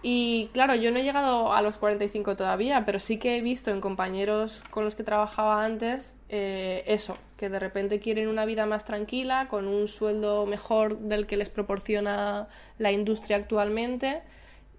Y 0.00 0.50
claro, 0.52 0.76
yo 0.76 0.92
no 0.92 0.98
he 0.98 1.02
llegado 1.02 1.52
a 1.52 1.60
los 1.60 1.76
45 1.78 2.36
todavía, 2.36 2.84
pero 2.86 3.00
sí 3.00 3.18
que 3.18 3.36
he 3.36 3.42
visto 3.42 3.72
en 3.72 3.80
compañeros 3.80 4.62
con 4.70 4.84
los 4.84 4.94
que 4.94 5.02
trabajaba 5.02 5.64
antes 5.64 6.16
eh, 6.28 6.84
eso, 6.86 7.18
que 7.36 7.48
de 7.48 7.58
repente 7.58 7.98
quieren 7.98 8.28
una 8.28 8.44
vida 8.44 8.64
más 8.64 8.84
tranquila, 8.84 9.48
con 9.48 9.66
un 9.66 9.88
sueldo 9.88 10.46
mejor 10.46 10.98
del 11.00 11.26
que 11.26 11.36
les 11.36 11.48
proporciona 11.48 12.46
la 12.78 12.92
industria 12.92 13.38
actualmente 13.38 14.22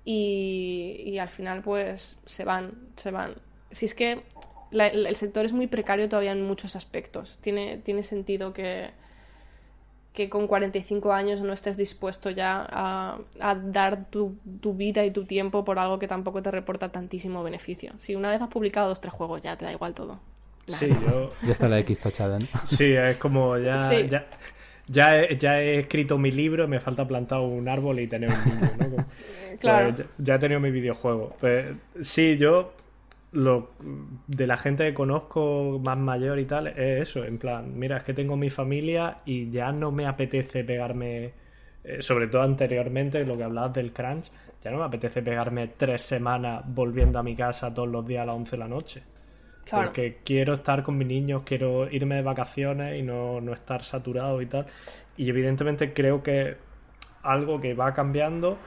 y, 0.06 1.18
al 1.20 1.30
final 1.30 1.62
pues 1.62 2.18
se 2.26 2.46
van, 2.46 2.74
se 2.96 3.12
van. 3.12 3.36
Si 3.72 3.86
es 3.86 3.96
que 3.96 4.24
el 4.72 5.16
sector 5.16 5.46
es 5.46 5.54
muy 5.54 5.68
precario 5.68 6.10
todavía 6.10 6.32
en 6.32 6.46
muchos 6.46 6.76
aspectos, 6.76 7.38
tiene, 7.42 7.78
tiene 7.78 8.04
sentido 8.04 8.54
que, 8.54 8.92
que 10.14 10.30
con 10.30 10.48
45 10.48 11.14
años 11.14 11.42
no 11.42 11.54
estés 11.54 11.78
dispuesto 11.78 12.30
ya 12.30 12.66
a, 12.70 13.20
dar 13.64 14.10
tu, 14.10 14.36
vida 14.74 15.06
y 15.06 15.12
tu 15.12 15.26
tiempo 15.26 15.64
por 15.64 15.80
algo 15.80 16.00
que 16.00 16.08
tampoco 16.08 16.42
te 16.42 16.52
reporta 16.52 16.90
tantísimo 16.90 17.44
beneficio. 17.44 17.94
Si 18.00 18.16
una 18.16 18.32
vez 18.32 18.42
has 18.42 18.50
publicado 18.50 18.90
dos 18.90 19.02
tres 19.02 19.14
juegos 19.14 19.42
ya 19.42 19.56
te 19.58 19.66
da 19.66 19.72
igual 19.72 19.94
todo. 19.94 20.20
Sí, 20.68 20.88
yo... 20.88 21.30
Ya 21.44 21.52
está 21.52 21.68
la 21.68 21.80
X 21.80 22.00
tachada, 22.00 22.38
¿no? 22.38 22.48
Sí, 22.68 22.94
es 22.94 23.18
como 23.18 23.58
ya... 23.58 23.76
ya... 24.04 24.28
Ya 24.92 25.22
he, 25.22 25.38
ya 25.38 25.62
he, 25.62 25.80
escrito 25.80 26.18
mi 26.18 26.32
libro, 26.32 26.68
me 26.68 26.80
falta 26.80 27.08
plantar 27.08 27.40
un 27.42 27.70
árbol 27.70 28.00
y 28.00 28.08
tener 28.08 28.32
un 28.32 28.46
niño, 28.46 28.72
¿no? 28.98 29.06
claro. 29.60 29.94
Pues 29.96 30.08
ya, 30.18 30.36
he 30.36 30.40
tenido 30.40 30.60
mi 30.60 30.72
videojuego. 30.72 31.36
Pues, 31.40 31.76
sí, 32.02 32.38
yo 32.38 32.74
lo 33.32 33.72
de 34.26 34.48
la 34.48 34.58
gente 34.58 34.86
que 34.86 34.94
conozco 34.94 35.80
más 35.84 35.98
mayor 35.98 36.40
y 36.40 36.46
tal 36.46 36.68
es 36.68 37.10
eso, 37.10 37.24
en 37.24 37.38
plan, 37.38 37.78
mira, 37.78 37.98
es 37.98 38.04
que 38.04 38.14
tengo 38.14 38.36
mi 38.36 38.50
familia 38.50 39.20
y 39.26 39.52
ya 39.52 39.72
no 39.72 39.92
me 39.92 40.08
apetece 40.08 40.64
pegarme, 40.64 41.34
eh, 41.84 42.02
sobre 42.02 42.28
todo 42.28 42.42
anteriormente, 42.42 43.24
lo 43.24 43.38
que 43.38 43.44
hablabas 43.44 43.74
del 43.74 43.94
crunch, 43.94 44.32
ya 44.64 44.72
no 44.72 44.80
me 44.80 44.86
apetece 44.86 45.22
pegarme 45.22 45.68
tres 45.78 46.02
semanas 46.02 46.64
volviendo 46.66 47.20
a 47.20 47.24
mi 47.24 47.36
casa 47.36 47.74
todos 47.74 47.88
los 47.88 48.06
días 48.06 48.24
a 48.24 48.26
las 48.26 48.36
11 48.36 48.52
de 48.52 48.58
la 48.58 48.68
noche. 48.68 49.04
Porque 49.70 50.18
quiero 50.24 50.56
estar 50.56 50.84
con 50.84 50.98
mis 50.98 51.08
niños, 51.08 51.44
quiero 51.46 51.90
irme 51.90 52.16
de 52.16 52.22
vacaciones 52.24 53.00
y 53.00 53.04
no, 53.04 53.40
no 53.40 53.54
estar 53.54 53.84
saturado 53.84 54.42
y 54.42 54.48
tal. 54.48 54.66
Y 55.16 55.30
evidentemente 55.30 55.94
creo 55.94 56.24
que 56.24 56.58
algo 57.22 57.62
que 57.62 57.74
va 57.74 57.94
cambiando 57.94 58.58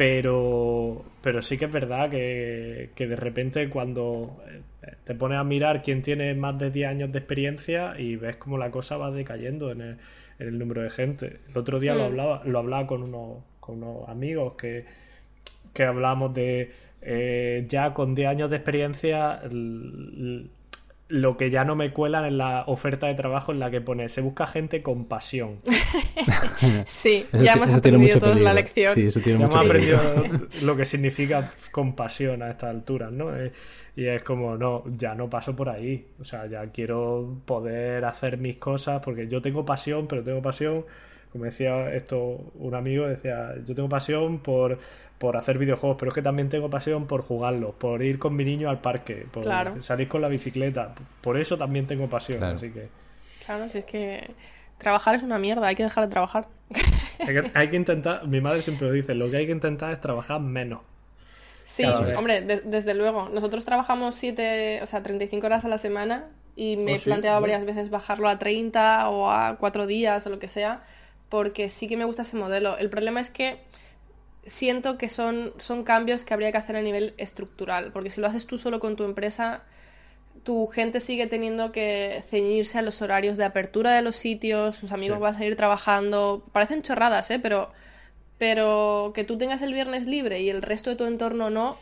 pero, 0.00 1.04
pero 1.20 1.42
sí 1.42 1.58
que 1.58 1.66
es 1.66 1.72
verdad 1.72 2.08
que, 2.08 2.90
de 2.96 3.16
repente 3.16 3.68
cuando 3.68 4.42
eh, 4.48 4.94
te 5.04 5.14
pones 5.14 5.38
a 5.38 5.44
mirar 5.44 5.82
quién 5.82 6.00
tiene 6.00 6.34
más 6.34 6.58
de 6.58 6.70
10 6.70 6.88
años 6.88 7.12
de 7.12 7.18
experiencia 7.18 8.00
y 8.00 8.16
ves 8.16 8.36
como 8.36 8.56
la 8.56 8.70
cosa 8.70 8.96
va 8.96 9.10
decayendo 9.10 9.70
en 9.70 9.98
el, 10.38 10.58
número 10.58 10.80
de 10.80 10.88
gente. 10.88 11.40
El 11.50 11.58
otro 11.58 11.78
día 11.78 11.94
lo 11.94 12.04
hmm. 12.04 12.06
hablaba, 12.06 12.42
lo 12.46 12.58
hablaba 12.60 12.86
con 12.86 13.02
unos, 13.02 13.44
con 13.60 13.82
unos 13.82 14.08
amigos 14.08 14.54
que, 14.54 14.86
que 15.74 15.84
hablamos 15.84 16.32
de 16.32 16.72
eh, 17.02 17.66
ya 17.68 17.94
con 17.94 18.14
10 18.14 18.28
años 18.28 18.50
de 18.50 18.56
experiencia 18.56 19.40
lo 21.10 21.36
que 21.36 21.50
ya 21.50 21.64
no 21.64 21.74
me 21.74 21.92
cuelan 21.92 22.24
en 22.24 22.38
la 22.38 22.64
oferta 22.66 23.08
de 23.08 23.14
trabajo 23.14 23.50
en 23.50 23.58
la 23.58 23.70
que 23.70 23.80
pone 23.80 24.08
se 24.08 24.20
busca 24.20 24.46
gente 24.46 24.80
con 24.82 25.06
pasión. 25.06 25.56
sí, 26.84 27.26
ya 27.32 27.54
hemos 27.54 27.70
aprendido 27.70 28.18
todos 28.20 28.40
la 28.40 28.54
lección. 28.54 28.94
Sí, 28.94 29.08
ya 29.10 29.32
hemos 29.32 29.54
aprendido 29.54 30.00
lo 30.62 30.76
que 30.76 30.84
significa 30.84 31.52
compasión 31.72 32.42
a 32.42 32.50
estas 32.50 32.70
alturas, 32.70 33.10
¿no? 33.10 33.36
Eh, 33.36 33.50
y 33.96 34.06
es 34.06 34.22
como, 34.22 34.56
no, 34.56 34.84
ya 34.96 35.16
no 35.16 35.28
paso 35.28 35.56
por 35.56 35.68
ahí. 35.68 36.06
O 36.20 36.24
sea, 36.24 36.46
ya 36.46 36.66
quiero 36.68 37.40
poder 37.44 38.04
hacer 38.04 38.38
mis 38.38 38.56
cosas 38.56 39.02
porque 39.04 39.26
yo 39.26 39.42
tengo 39.42 39.64
pasión, 39.64 40.06
pero 40.06 40.22
tengo 40.22 40.40
pasión 40.40 40.84
como 41.32 41.44
decía 41.44 41.94
esto 41.94 42.52
un 42.54 42.74
amigo, 42.74 43.06
decía, 43.06 43.54
yo 43.66 43.74
tengo 43.74 43.88
pasión 43.88 44.38
por, 44.40 44.78
por 45.18 45.36
hacer 45.36 45.58
videojuegos, 45.58 45.96
pero 45.98 46.10
es 46.10 46.14
que 46.14 46.22
también 46.22 46.48
tengo 46.48 46.68
pasión 46.70 47.06
por 47.06 47.22
jugarlos, 47.22 47.74
por 47.74 48.02
ir 48.02 48.18
con 48.18 48.34
mi 48.34 48.44
niño 48.44 48.68
al 48.68 48.80
parque, 48.80 49.26
por 49.30 49.44
salir 49.82 50.08
con 50.08 50.22
la 50.22 50.28
bicicleta. 50.28 50.94
Por 51.20 51.38
eso 51.38 51.56
también 51.56 51.86
tengo 51.86 52.08
pasión, 52.08 52.42
así 52.42 52.70
que... 52.70 52.88
Claro, 53.44 53.68
si 53.68 53.78
es 53.78 53.84
que 53.84 54.30
trabajar 54.78 55.14
es 55.14 55.22
una 55.22 55.38
mierda, 55.38 55.68
hay 55.68 55.76
que 55.76 55.84
dejar 55.84 56.06
de 56.06 56.10
trabajar. 56.10 56.46
Hay 57.52 57.68
que, 57.68 57.76
intentar, 57.76 58.26
mi 58.26 58.40
madre 58.40 58.62
siempre 58.62 58.86
lo 58.86 58.94
dice, 58.94 59.14
lo 59.14 59.30
que 59.30 59.36
hay 59.36 59.44
que 59.44 59.52
intentar 59.52 59.92
es 59.92 60.00
trabajar 60.00 60.40
menos. 60.40 60.80
Sí, 61.64 61.84
hombre, 62.16 62.40
desde 62.40 62.94
luego. 62.94 63.28
Nosotros 63.28 63.66
trabajamos 63.66 64.14
7, 64.14 64.80
o 64.82 64.86
sea, 64.86 65.02
35 65.02 65.46
horas 65.46 65.66
a 65.66 65.68
la 65.68 65.76
semana 65.76 66.28
y 66.56 66.78
me 66.78 66.94
he 66.94 66.96
oh, 66.96 67.00
planteado 67.02 67.38
varias 67.42 67.66
veces 67.66 67.90
bajarlo 67.90 68.26
a 68.26 68.38
30 68.38 69.10
o 69.10 69.30
a 69.30 69.58
4 69.58 69.86
días 69.86 70.26
o 70.26 70.30
lo 70.30 70.38
que 70.38 70.48
sea 70.48 70.82
porque 71.30 71.70
sí 71.70 71.88
que 71.88 71.96
me 71.96 72.04
gusta 72.04 72.22
ese 72.22 72.36
modelo. 72.36 72.76
El 72.76 72.90
problema 72.90 73.20
es 73.20 73.30
que 73.30 73.60
siento 74.46 74.98
que 74.98 75.08
son, 75.08 75.54
son 75.58 75.84
cambios 75.84 76.24
que 76.24 76.34
habría 76.34 76.52
que 76.52 76.58
hacer 76.58 76.76
a 76.76 76.82
nivel 76.82 77.14
estructural, 77.16 77.92
porque 77.92 78.10
si 78.10 78.20
lo 78.20 78.26
haces 78.26 78.46
tú 78.46 78.58
solo 78.58 78.80
con 78.80 78.96
tu 78.96 79.04
empresa, 79.04 79.62
tu 80.42 80.66
gente 80.66 81.00
sigue 81.00 81.26
teniendo 81.26 81.72
que 81.72 82.24
ceñirse 82.28 82.78
a 82.78 82.82
los 82.82 83.00
horarios 83.02 83.36
de 83.36 83.44
apertura 83.44 83.92
de 83.92 84.02
los 84.02 84.16
sitios, 84.16 84.74
sus 84.74 84.92
amigos 84.92 85.20
van 85.20 85.34
a 85.34 85.38
seguir 85.38 85.56
trabajando, 85.56 86.44
parecen 86.52 86.82
chorradas, 86.82 87.30
¿eh? 87.30 87.38
Pero, 87.38 87.70
pero 88.38 89.12
que 89.14 89.24
tú 89.24 89.38
tengas 89.38 89.62
el 89.62 89.72
viernes 89.72 90.06
libre 90.06 90.40
y 90.40 90.50
el 90.50 90.62
resto 90.62 90.90
de 90.90 90.96
tu 90.96 91.04
entorno 91.04 91.50
no, 91.50 91.76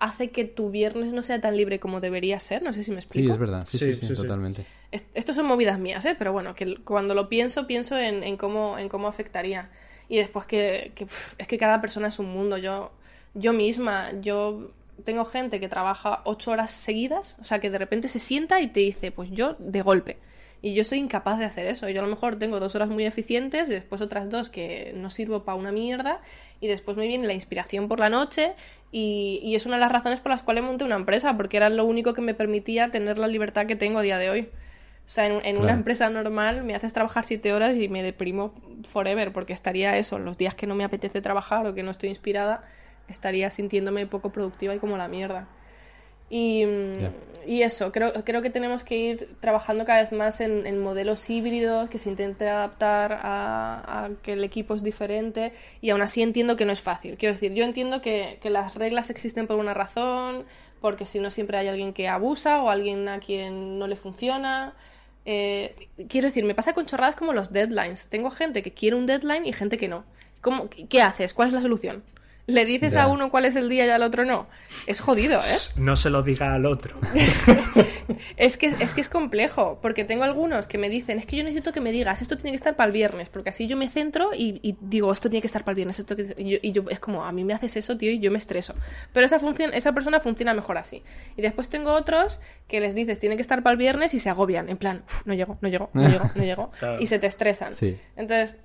hace 0.00 0.30
que 0.30 0.44
tu 0.44 0.70
viernes 0.70 1.12
no 1.12 1.22
sea 1.22 1.40
tan 1.40 1.56
libre 1.56 1.80
como 1.80 2.00
debería 2.00 2.38
ser. 2.40 2.62
No 2.62 2.72
sé 2.72 2.84
si 2.84 2.90
me 2.90 2.98
explico. 2.98 3.26
Sí, 3.26 3.32
es 3.32 3.38
verdad. 3.38 3.66
Sí, 3.70 3.94
sí, 3.94 4.14
totalmente. 4.14 4.64
Estos 4.90 5.36
son 5.36 5.46
movidas 5.46 5.78
mías, 5.78 6.04
¿eh? 6.06 6.16
Pero 6.18 6.32
bueno, 6.32 6.54
que 6.54 6.76
cuando 6.76 7.14
lo 7.14 7.28
pienso, 7.28 7.66
pienso 7.66 7.98
en, 7.98 8.36
cómo, 8.36 8.78
en 8.78 8.88
cómo 8.88 9.08
afectaría. 9.08 9.70
Y 10.08 10.16
después 10.16 10.46
que, 10.46 10.92
es 11.36 11.46
que 11.46 11.58
cada 11.58 11.80
persona 11.80 12.08
es 12.08 12.18
un 12.18 12.32
mundo. 12.32 12.56
Yo, 12.56 12.92
yo 13.34 13.52
misma, 13.52 14.12
yo 14.22 14.72
tengo 15.04 15.24
gente 15.26 15.60
que 15.60 15.68
trabaja 15.68 16.22
ocho 16.24 16.52
horas 16.52 16.70
seguidas, 16.70 17.36
o 17.40 17.44
sea, 17.44 17.58
que 17.58 17.70
de 17.70 17.78
repente 17.78 18.08
se 18.08 18.18
sienta 18.18 18.60
y 18.60 18.68
te 18.68 18.80
dice, 18.80 19.12
pues 19.12 19.30
yo 19.30 19.56
de 19.58 19.82
golpe. 19.82 20.16
Y 20.60 20.74
yo 20.74 20.82
soy 20.82 20.98
incapaz 20.98 21.38
de 21.38 21.44
hacer 21.44 21.66
eso. 21.66 21.88
Yo 21.88 22.00
a 22.00 22.04
lo 22.04 22.10
mejor 22.10 22.36
tengo 22.36 22.58
dos 22.58 22.74
horas 22.74 22.88
muy 22.88 23.04
eficientes 23.04 23.70
y 23.70 23.74
después 23.74 24.00
otras 24.00 24.28
dos 24.28 24.50
que 24.50 24.92
no 24.96 25.08
sirvo 25.08 25.44
para 25.44 25.56
una 25.56 25.70
mierda 25.70 26.20
y 26.60 26.66
después 26.66 26.96
me 26.96 27.06
viene 27.06 27.28
la 27.28 27.32
inspiración 27.32 27.86
por 27.86 28.00
la 28.00 28.10
noche 28.10 28.54
y, 28.90 29.54
es 29.54 29.66
una 29.66 29.76
de 29.76 29.80
las 29.80 29.92
razones 29.92 30.20
por 30.20 30.30
las 30.30 30.42
cuales 30.42 30.64
monté 30.64 30.84
una 30.84 30.96
empresa, 30.96 31.36
porque 31.36 31.56
era 31.56 31.68
lo 31.68 31.84
único 31.84 32.14
que 32.14 32.22
me 32.22 32.34
permitía 32.34 32.90
tener 32.90 33.18
la 33.18 33.28
libertad 33.28 33.66
que 33.66 33.76
tengo 33.76 33.98
a 33.98 34.02
día 34.02 34.18
de 34.18 34.30
hoy. 34.30 34.48
O 35.06 35.10
sea, 35.10 35.26
en, 35.26 35.58
una 35.58 35.72
empresa 35.72 36.10
normal 36.10 36.64
me 36.64 36.74
haces 36.74 36.92
trabajar 36.92 37.24
siete 37.24 37.52
horas 37.52 37.76
y 37.76 37.88
me 37.88 38.02
deprimo 38.02 38.54
forever, 38.88 39.32
porque 39.32 39.52
estaría 39.52 39.96
eso, 39.96 40.18
los 40.18 40.36
días 40.36 40.54
que 40.54 40.66
no 40.66 40.74
me 40.74 40.84
apetece 40.84 41.20
trabajar 41.22 41.66
o 41.66 41.74
que 41.74 41.82
no 41.82 41.90
estoy 41.90 42.10
inspirada, 42.10 42.64
estaría 43.08 43.50
sintiéndome 43.50 44.06
poco 44.06 44.32
productiva 44.32 44.74
y 44.74 44.78
como 44.78 44.96
la 44.96 45.08
mierda. 45.08 45.48
Y, 46.30 46.64
y, 47.46 47.62
eso, 47.62 47.90
creo, 47.90 48.12
creo 48.24 48.42
que 48.42 48.50
tenemos 48.50 48.84
que 48.84 48.96
ir 48.98 49.36
trabajando 49.40 49.86
cada 49.86 50.02
vez 50.02 50.12
más 50.12 50.40
en, 50.40 50.78
modelos 50.78 51.28
híbridos, 51.30 51.88
que 51.88 51.98
se 51.98 52.10
intente 52.10 52.48
adaptar 52.48 53.12
a, 53.22 54.04
a, 54.04 54.10
que 54.22 54.34
el 54.34 54.44
equipo 54.44 54.74
es 54.74 54.82
diferente 54.82 55.52
y 55.80 55.90
aún 55.90 56.02
así 56.02 56.22
entiendo 56.22 56.56
que 56.56 56.66
no 56.66 56.72
es 56.72 56.82
fácil. 56.82 57.16
Quiero 57.16 57.34
decir, 57.34 57.54
yo 57.54 57.64
entiendo 57.64 58.02
que, 58.02 58.38
que 58.42 58.50
las 58.50 58.74
reglas 58.74 59.08
existen 59.08 59.46
por 59.46 59.56
una 59.56 59.72
razón, 59.72 60.44
porque 60.80 61.04
si 61.06 61.18
no 61.18 61.30
siempre 61.30 61.58
hay 61.58 61.68
alguien 61.68 61.92
que 61.92 62.08
abusa 62.08 62.62
o 62.62 62.70
alguien 62.70 63.08
a 63.08 63.18
quien 63.20 63.78
no 63.78 63.86
le 63.86 63.96
funciona. 63.96 64.74
Eh, 65.24 65.88
quiero 66.08 66.28
decir, 66.28 66.44
me 66.44 66.54
pasa 66.54 66.72
con 66.72 66.86
chorradas 66.86 67.16
como 67.16 67.32
los 67.32 67.52
deadlines. 67.52 68.08
Tengo 68.08 68.30
gente 68.30 68.62
que 68.62 68.72
quiere 68.72 68.96
un 68.96 69.06
deadline 69.06 69.46
y 69.46 69.52
gente 69.52 69.78
que 69.78 69.88
no. 69.88 70.04
¿Cómo, 70.40 70.68
¿Qué 70.70 71.02
haces? 71.02 71.34
¿Cuál 71.34 71.48
es 71.48 71.54
la 71.54 71.60
solución? 71.60 72.02
Le 72.48 72.64
dices 72.64 72.96
a 72.96 73.08
uno 73.08 73.30
cuál 73.30 73.44
es 73.44 73.56
el 73.56 73.68
día 73.68 73.86
y 73.86 73.90
al 73.90 74.02
otro 74.02 74.24
no. 74.24 74.46
Es 74.86 75.00
jodido, 75.00 75.38
¿eh? 75.38 75.58
No 75.76 75.96
se 75.96 76.08
lo 76.08 76.22
diga 76.22 76.54
al 76.54 76.64
otro. 76.64 76.96
es, 78.38 78.56
que, 78.56 78.74
es 78.80 78.94
que 78.94 79.02
es 79.02 79.10
complejo, 79.10 79.78
porque 79.82 80.02
tengo 80.04 80.24
algunos 80.24 80.66
que 80.66 80.78
me 80.78 80.88
dicen, 80.88 81.18
es 81.18 81.26
que 81.26 81.36
yo 81.36 81.44
necesito 81.44 81.72
que 81.72 81.82
me 81.82 81.92
digas, 81.92 82.22
esto 82.22 82.36
tiene 82.36 82.52
que 82.52 82.56
estar 82.56 82.74
para 82.74 82.86
el 82.86 82.92
viernes, 82.92 83.28
porque 83.28 83.50
así 83.50 83.66
yo 83.66 83.76
me 83.76 83.90
centro 83.90 84.30
y, 84.34 84.76
digo, 84.80 85.12
esto 85.12 85.28
tiene 85.28 85.42
que 85.42 85.46
estar 85.46 85.62
para 85.62 85.72
el 85.72 85.76
viernes. 85.76 86.02
Y, 86.38 86.72
yo, 86.72 86.84
es 86.88 87.00
como, 87.00 87.22
a 87.22 87.32
mí 87.32 87.44
me 87.44 87.52
haces 87.52 87.76
eso, 87.76 87.98
tío, 87.98 88.10
y 88.10 88.18
yo 88.18 88.30
me 88.30 88.38
estreso. 88.38 88.74
Pero 89.12 89.26
esa, 89.26 89.38
función, 89.38 89.74
esa 89.74 89.92
persona 89.92 90.18
funciona 90.18 90.54
mejor 90.54 90.78
así. 90.78 91.02
Y 91.36 91.42
después 91.42 91.68
tengo 91.68 91.92
otros 91.92 92.40
que 92.66 92.80
les 92.80 92.94
dices, 92.94 93.20
tiene 93.20 93.36
que 93.36 93.42
estar 93.42 93.62
para 93.62 93.72
el 93.72 93.78
viernes 93.78 94.14
y 94.14 94.20
se 94.20 94.30
agobian, 94.30 94.70
en 94.70 94.78
plan, 94.78 95.04
no 95.26 95.34
llego, 95.34 95.58
no 95.60 95.68
llego, 95.68 95.90
no 95.92 96.08
llego, 96.08 96.30
no 96.34 96.42
llego. 96.42 96.70
Y 96.98 97.08
se 97.08 97.18
te 97.18 97.26
estresan. 97.26 97.74
Entonces 98.16 98.56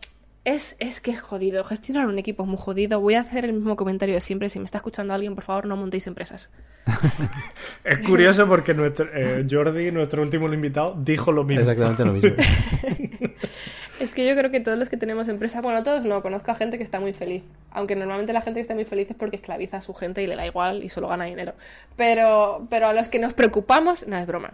es, 0.45 0.75
es 0.79 0.99
que 0.99 1.11
es 1.11 1.21
jodido. 1.21 1.63
Gestionar 1.63 2.07
un 2.07 2.19
equipo 2.19 2.43
es 2.43 2.49
muy 2.49 2.57
jodido. 2.57 2.99
Voy 2.99 3.15
a 3.15 3.21
hacer 3.21 3.45
el 3.45 3.53
mismo 3.53 3.75
comentario 3.75 4.15
de 4.15 4.21
siempre. 4.21 4.49
Si 4.49 4.59
me 4.59 4.65
está 4.65 4.79
escuchando 4.79 5.13
alguien, 5.13 5.35
por 5.35 5.43
favor, 5.43 5.65
no 5.65 5.77
montéis 5.77 6.05
empresas. 6.07 6.49
es 7.83 7.99
curioso 7.99 8.47
porque 8.47 8.73
nuestro, 8.73 9.07
eh, 9.13 9.47
Jordi, 9.49 9.91
nuestro 9.91 10.21
último 10.21 10.51
invitado, 10.53 10.95
dijo 10.99 11.31
lo 11.31 11.45
mismo. 11.45 11.61
Exactamente 11.61 12.03
lo 12.03 12.13
mismo. 12.13 12.31
es 14.01 14.13
que 14.13 14.27
yo 14.27 14.35
creo 14.35 14.51
que 14.51 14.59
todos 14.59 14.77
los 14.77 14.89
que 14.89 14.97
tenemos 14.97 15.29
empresas, 15.29 15.61
bueno, 15.61 15.81
todos 15.81 16.03
no, 16.03 16.21
conozco 16.21 16.51
a 16.51 16.55
gente 16.55 16.77
que 16.77 16.83
está 16.83 16.99
muy 16.99 17.13
feliz. 17.13 17.43
Aunque 17.71 17.95
normalmente 17.95 18.33
la 18.33 18.41
gente 18.41 18.57
que 18.57 18.61
está 18.63 18.73
muy 18.73 18.85
feliz 18.85 19.09
es 19.09 19.15
porque 19.15 19.37
esclaviza 19.37 19.77
a 19.77 19.81
su 19.81 19.93
gente 19.93 20.21
y 20.21 20.27
le 20.27 20.35
da 20.35 20.45
igual 20.45 20.83
y 20.83 20.89
solo 20.89 21.07
gana 21.07 21.23
dinero. 21.23 21.53
Pero, 21.95 22.67
pero 22.69 22.87
a 22.87 22.93
los 22.93 23.07
que 23.07 23.19
nos 23.19 23.33
preocupamos, 23.33 24.07
no 24.07 24.17
es 24.17 24.27
broma. 24.27 24.51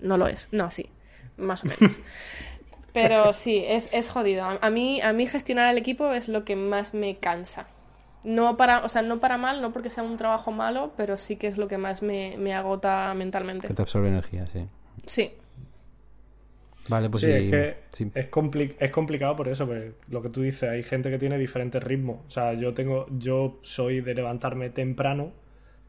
No 0.00 0.18
lo 0.18 0.26
es. 0.26 0.48
No, 0.50 0.72
sí. 0.72 0.90
Más 1.36 1.62
o 1.62 1.68
menos. 1.68 1.96
Pero 3.02 3.32
sí, 3.32 3.62
es, 3.66 3.88
es 3.92 4.08
jodido. 4.08 4.44
A 4.60 4.70
mí, 4.70 5.00
a 5.00 5.12
mí 5.12 5.26
gestionar 5.26 5.70
el 5.70 5.78
equipo 5.78 6.12
es 6.12 6.28
lo 6.28 6.44
que 6.44 6.56
más 6.56 6.94
me 6.94 7.16
cansa. 7.16 7.68
No 8.24 8.56
para, 8.56 8.84
o 8.84 8.88
sea, 8.88 9.02
no 9.02 9.20
para 9.20 9.38
mal, 9.38 9.62
no 9.62 9.72
porque 9.72 9.90
sea 9.90 10.02
un 10.02 10.16
trabajo 10.16 10.50
malo, 10.50 10.92
pero 10.96 11.16
sí 11.16 11.36
que 11.36 11.46
es 11.46 11.56
lo 11.56 11.68
que 11.68 11.78
más 11.78 12.02
me, 12.02 12.54
agota 12.54 13.14
mentalmente. 13.14 13.68
Que 13.68 13.74
te 13.74 13.82
absorbe 13.82 14.08
energía, 14.08 14.46
sí. 14.46 14.66
Sí. 15.06 15.32
Vale, 16.88 17.10
pues 17.10 17.22
sí, 17.22 17.30
es 17.30 17.50
que 17.50 17.76
es, 17.92 18.76
es 18.80 18.90
complicado 18.90 19.36
por 19.36 19.48
eso, 19.48 19.66
pues, 19.66 19.92
lo 20.08 20.22
que 20.22 20.30
tú 20.30 20.40
dices, 20.40 20.70
hay 20.70 20.82
gente 20.82 21.10
que 21.10 21.18
tiene 21.18 21.38
diferentes 21.38 21.82
ritmos. 21.82 22.20
O 22.26 22.30
sea, 22.30 22.54
yo 22.54 22.72
tengo, 22.74 23.06
yo 23.10 23.60
soy 23.62 24.00
de 24.00 24.14
levantarme 24.14 24.70
temprano 24.70 25.32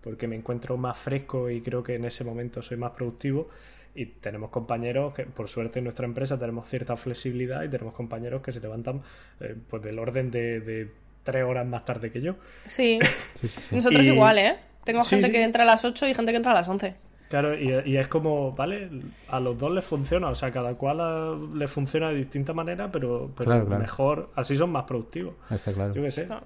porque 0.02 0.28
me 0.28 0.36
encuentro 0.36 0.78
más 0.78 0.98
fresco 0.98 1.50
y 1.50 1.62
creo 1.62 1.84
que 1.84 1.96
en 1.96 2.06
ese 2.06 2.24
momento 2.24 2.62
soy 2.62 2.78
más 2.78 2.92
productivo. 2.92 3.50
Y 3.96 4.06
tenemos 4.06 4.50
compañeros 4.52 5.14
que, 5.14 5.24
por 5.24 5.50
suerte, 5.50 5.80
en 5.80 5.86
nuestra 5.86 6.06
empresa 6.06 6.38
tenemos 6.38 6.68
cierta 6.70 6.96
flexibilidad 6.96 7.64
y 7.64 7.70
tenemos 7.70 7.94
compañeros 7.94 8.42
que 8.42 8.52
se 8.52 8.60
levantan 8.60 9.02
eh, 9.40 9.56
pues 9.70 9.82
del 9.84 10.00
orden 10.00 10.32
de, 10.32 10.60
de 10.62 10.92
tres 11.24 11.44
horas 11.44 11.66
más 11.68 11.84
tarde 11.86 12.12
que 12.12 12.22
yo. 12.22 12.36
Sí, 12.66 13.00
Sí, 13.36 13.48
sí, 13.48 13.62
sí. 13.62 13.76
nosotros 13.76 14.06
Y- 14.06 14.10
igual, 14.12 14.38
¿eh? 14.38 14.56
Tengo 14.84 15.04
Sí, 15.04 15.12
gente 15.12 15.28
sí. 15.28 15.34
que 15.34 15.44
entra 15.44 15.64
a 15.64 15.66
las 15.66 15.84
8 15.86 16.08
y 16.08 16.14
gente 16.14 16.32
que 16.32 16.38
entra 16.38 16.52
a 16.52 16.56
las 16.56 16.70
11. 16.70 16.96
Claro, 17.30 17.56
y, 17.60 17.70
y 17.86 17.98
es 17.98 18.08
como, 18.08 18.54
¿vale? 18.54 18.90
A 19.28 19.40
los 19.40 19.56
dos 19.58 19.72
les 19.72 19.86
funciona, 19.86 20.30
o 20.30 20.36
sea, 20.36 20.50
cada 20.52 20.74
cual 20.76 21.00
a- 21.02 21.38
le 21.56 21.68
funciona 21.68 22.10
de 22.10 22.16
distinta 22.16 22.54
manera, 22.54 22.92
pero, 22.92 23.32
pero 23.38 23.50
Claro, 23.52 23.66
claro. 23.68 23.82
mejor, 23.82 24.30
así 24.36 24.56
son 24.56 24.72
más 24.72 24.86
productivos. 24.86 25.36
Está 25.52 25.72
claro. 25.74 25.94
Yo 25.94 26.02
qué 26.02 26.12
sé. 26.12 26.26
No. 26.26 26.42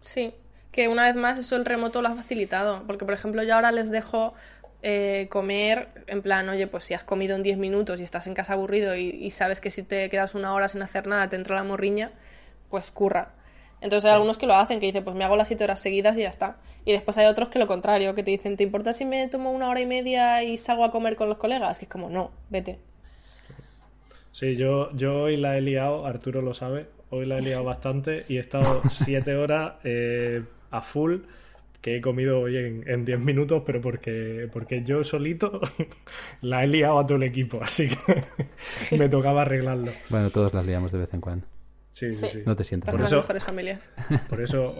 Sí, 0.00 0.32
que 0.72 0.88
una 0.88 1.02
vez 1.02 1.16
más 1.16 1.36
eso 1.38 1.56
el 1.56 1.64
remoto 1.66 2.00
lo 2.00 2.08
ha 2.08 2.14
facilitado. 2.14 2.84
Porque, 2.86 3.04
por 3.04 3.12
ejemplo, 3.14 3.42
yo 3.42 3.54
ahora 3.54 3.70
les 3.72 3.90
dejo 3.90 4.32
eh, 4.82 5.26
comer 5.30 5.88
en 6.06 6.22
plan, 6.22 6.48
oye, 6.48 6.66
pues 6.66 6.84
si 6.84 6.94
has 6.94 7.04
comido 7.04 7.36
en 7.36 7.42
10 7.42 7.58
minutos 7.58 8.00
y 8.00 8.04
estás 8.04 8.26
en 8.26 8.34
casa 8.34 8.52
aburrido 8.52 8.94
y, 8.96 9.08
y 9.08 9.30
sabes 9.30 9.60
que 9.60 9.70
si 9.70 9.82
te 9.82 10.08
quedas 10.10 10.34
una 10.34 10.54
hora 10.54 10.68
sin 10.68 10.82
hacer 10.82 11.06
nada 11.06 11.28
te 11.28 11.36
entra 11.36 11.56
la 11.56 11.64
morriña, 11.64 12.12
pues 12.70 12.90
curra. 12.90 13.34
Entonces 13.80 14.06
hay 14.06 14.14
algunos 14.14 14.38
que 14.38 14.46
lo 14.46 14.54
hacen, 14.54 14.80
que 14.80 14.86
dicen, 14.86 15.04
pues 15.04 15.14
me 15.14 15.24
hago 15.24 15.36
las 15.36 15.48
7 15.48 15.62
horas 15.64 15.80
seguidas 15.80 16.16
y 16.18 16.22
ya 16.22 16.28
está. 16.28 16.56
Y 16.84 16.92
después 16.92 17.16
hay 17.18 17.26
otros 17.26 17.48
que 17.48 17.58
lo 17.58 17.66
contrario, 17.66 18.14
que 18.14 18.22
te 18.22 18.30
dicen, 18.30 18.56
¿te 18.56 18.64
importa 18.64 18.92
si 18.92 19.04
me 19.04 19.28
tomo 19.28 19.52
una 19.52 19.68
hora 19.68 19.80
y 19.80 19.86
media 19.86 20.42
y 20.42 20.56
salgo 20.56 20.84
a 20.84 20.90
comer 20.90 21.16
con 21.16 21.28
los 21.28 21.38
colegas? 21.38 21.78
Que 21.78 21.84
es 21.84 21.90
como, 21.90 22.10
no, 22.10 22.32
vete. 22.50 22.78
Sí, 24.32 24.56
yo, 24.56 24.90
yo 24.96 25.22
hoy 25.22 25.36
la 25.36 25.56
he 25.56 25.60
liado, 25.60 26.06
Arturo 26.06 26.42
lo 26.42 26.54
sabe, 26.54 26.86
hoy 27.10 27.26
la 27.26 27.38
he 27.38 27.42
liado 27.42 27.64
bastante 27.64 28.24
y 28.28 28.36
he 28.36 28.40
estado 28.40 28.80
siete 28.90 29.34
horas 29.34 29.74
eh, 29.84 30.42
a 30.70 30.80
full, 30.80 31.18
que 31.80 31.96
he 31.96 32.00
comido 32.00 32.40
hoy 32.40 32.56
en, 32.56 32.88
en 32.88 33.04
10 33.04 33.20
minutos, 33.20 33.62
pero 33.64 33.80
porque, 33.80 34.48
porque 34.52 34.82
yo 34.82 35.04
solito 35.04 35.60
la 36.40 36.64
he 36.64 36.66
liado 36.66 36.98
a 36.98 37.06
todo 37.06 37.16
el 37.16 37.22
equipo, 37.24 37.60
así 37.62 37.88
que 37.88 38.24
me 38.98 39.08
tocaba 39.08 39.42
arreglarlo. 39.42 39.92
Bueno, 40.10 40.30
todos 40.30 40.52
las 40.54 40.66
liamos 40.66 40.90
de 40.92 40.98
vez 40.98 41.14
en 41.14 41.20
cuando. 41.20 41.46
Sí, 41.92 42.12
sí, 42.12 42.26
Sí. 42.26 42.28
sí. 42.38 42.42
No 42.46 42.54
te 42.56 42.64
sientas. 42.64 42.86
Pasan 42.88 42.98
Por 42.98 43.02
las 43.02 43.12
eso- 43.12 43.20
mejores 43.22 43.44
familias. 43.44 43.92
Por 44.28 44.40
eso 44.40 44.74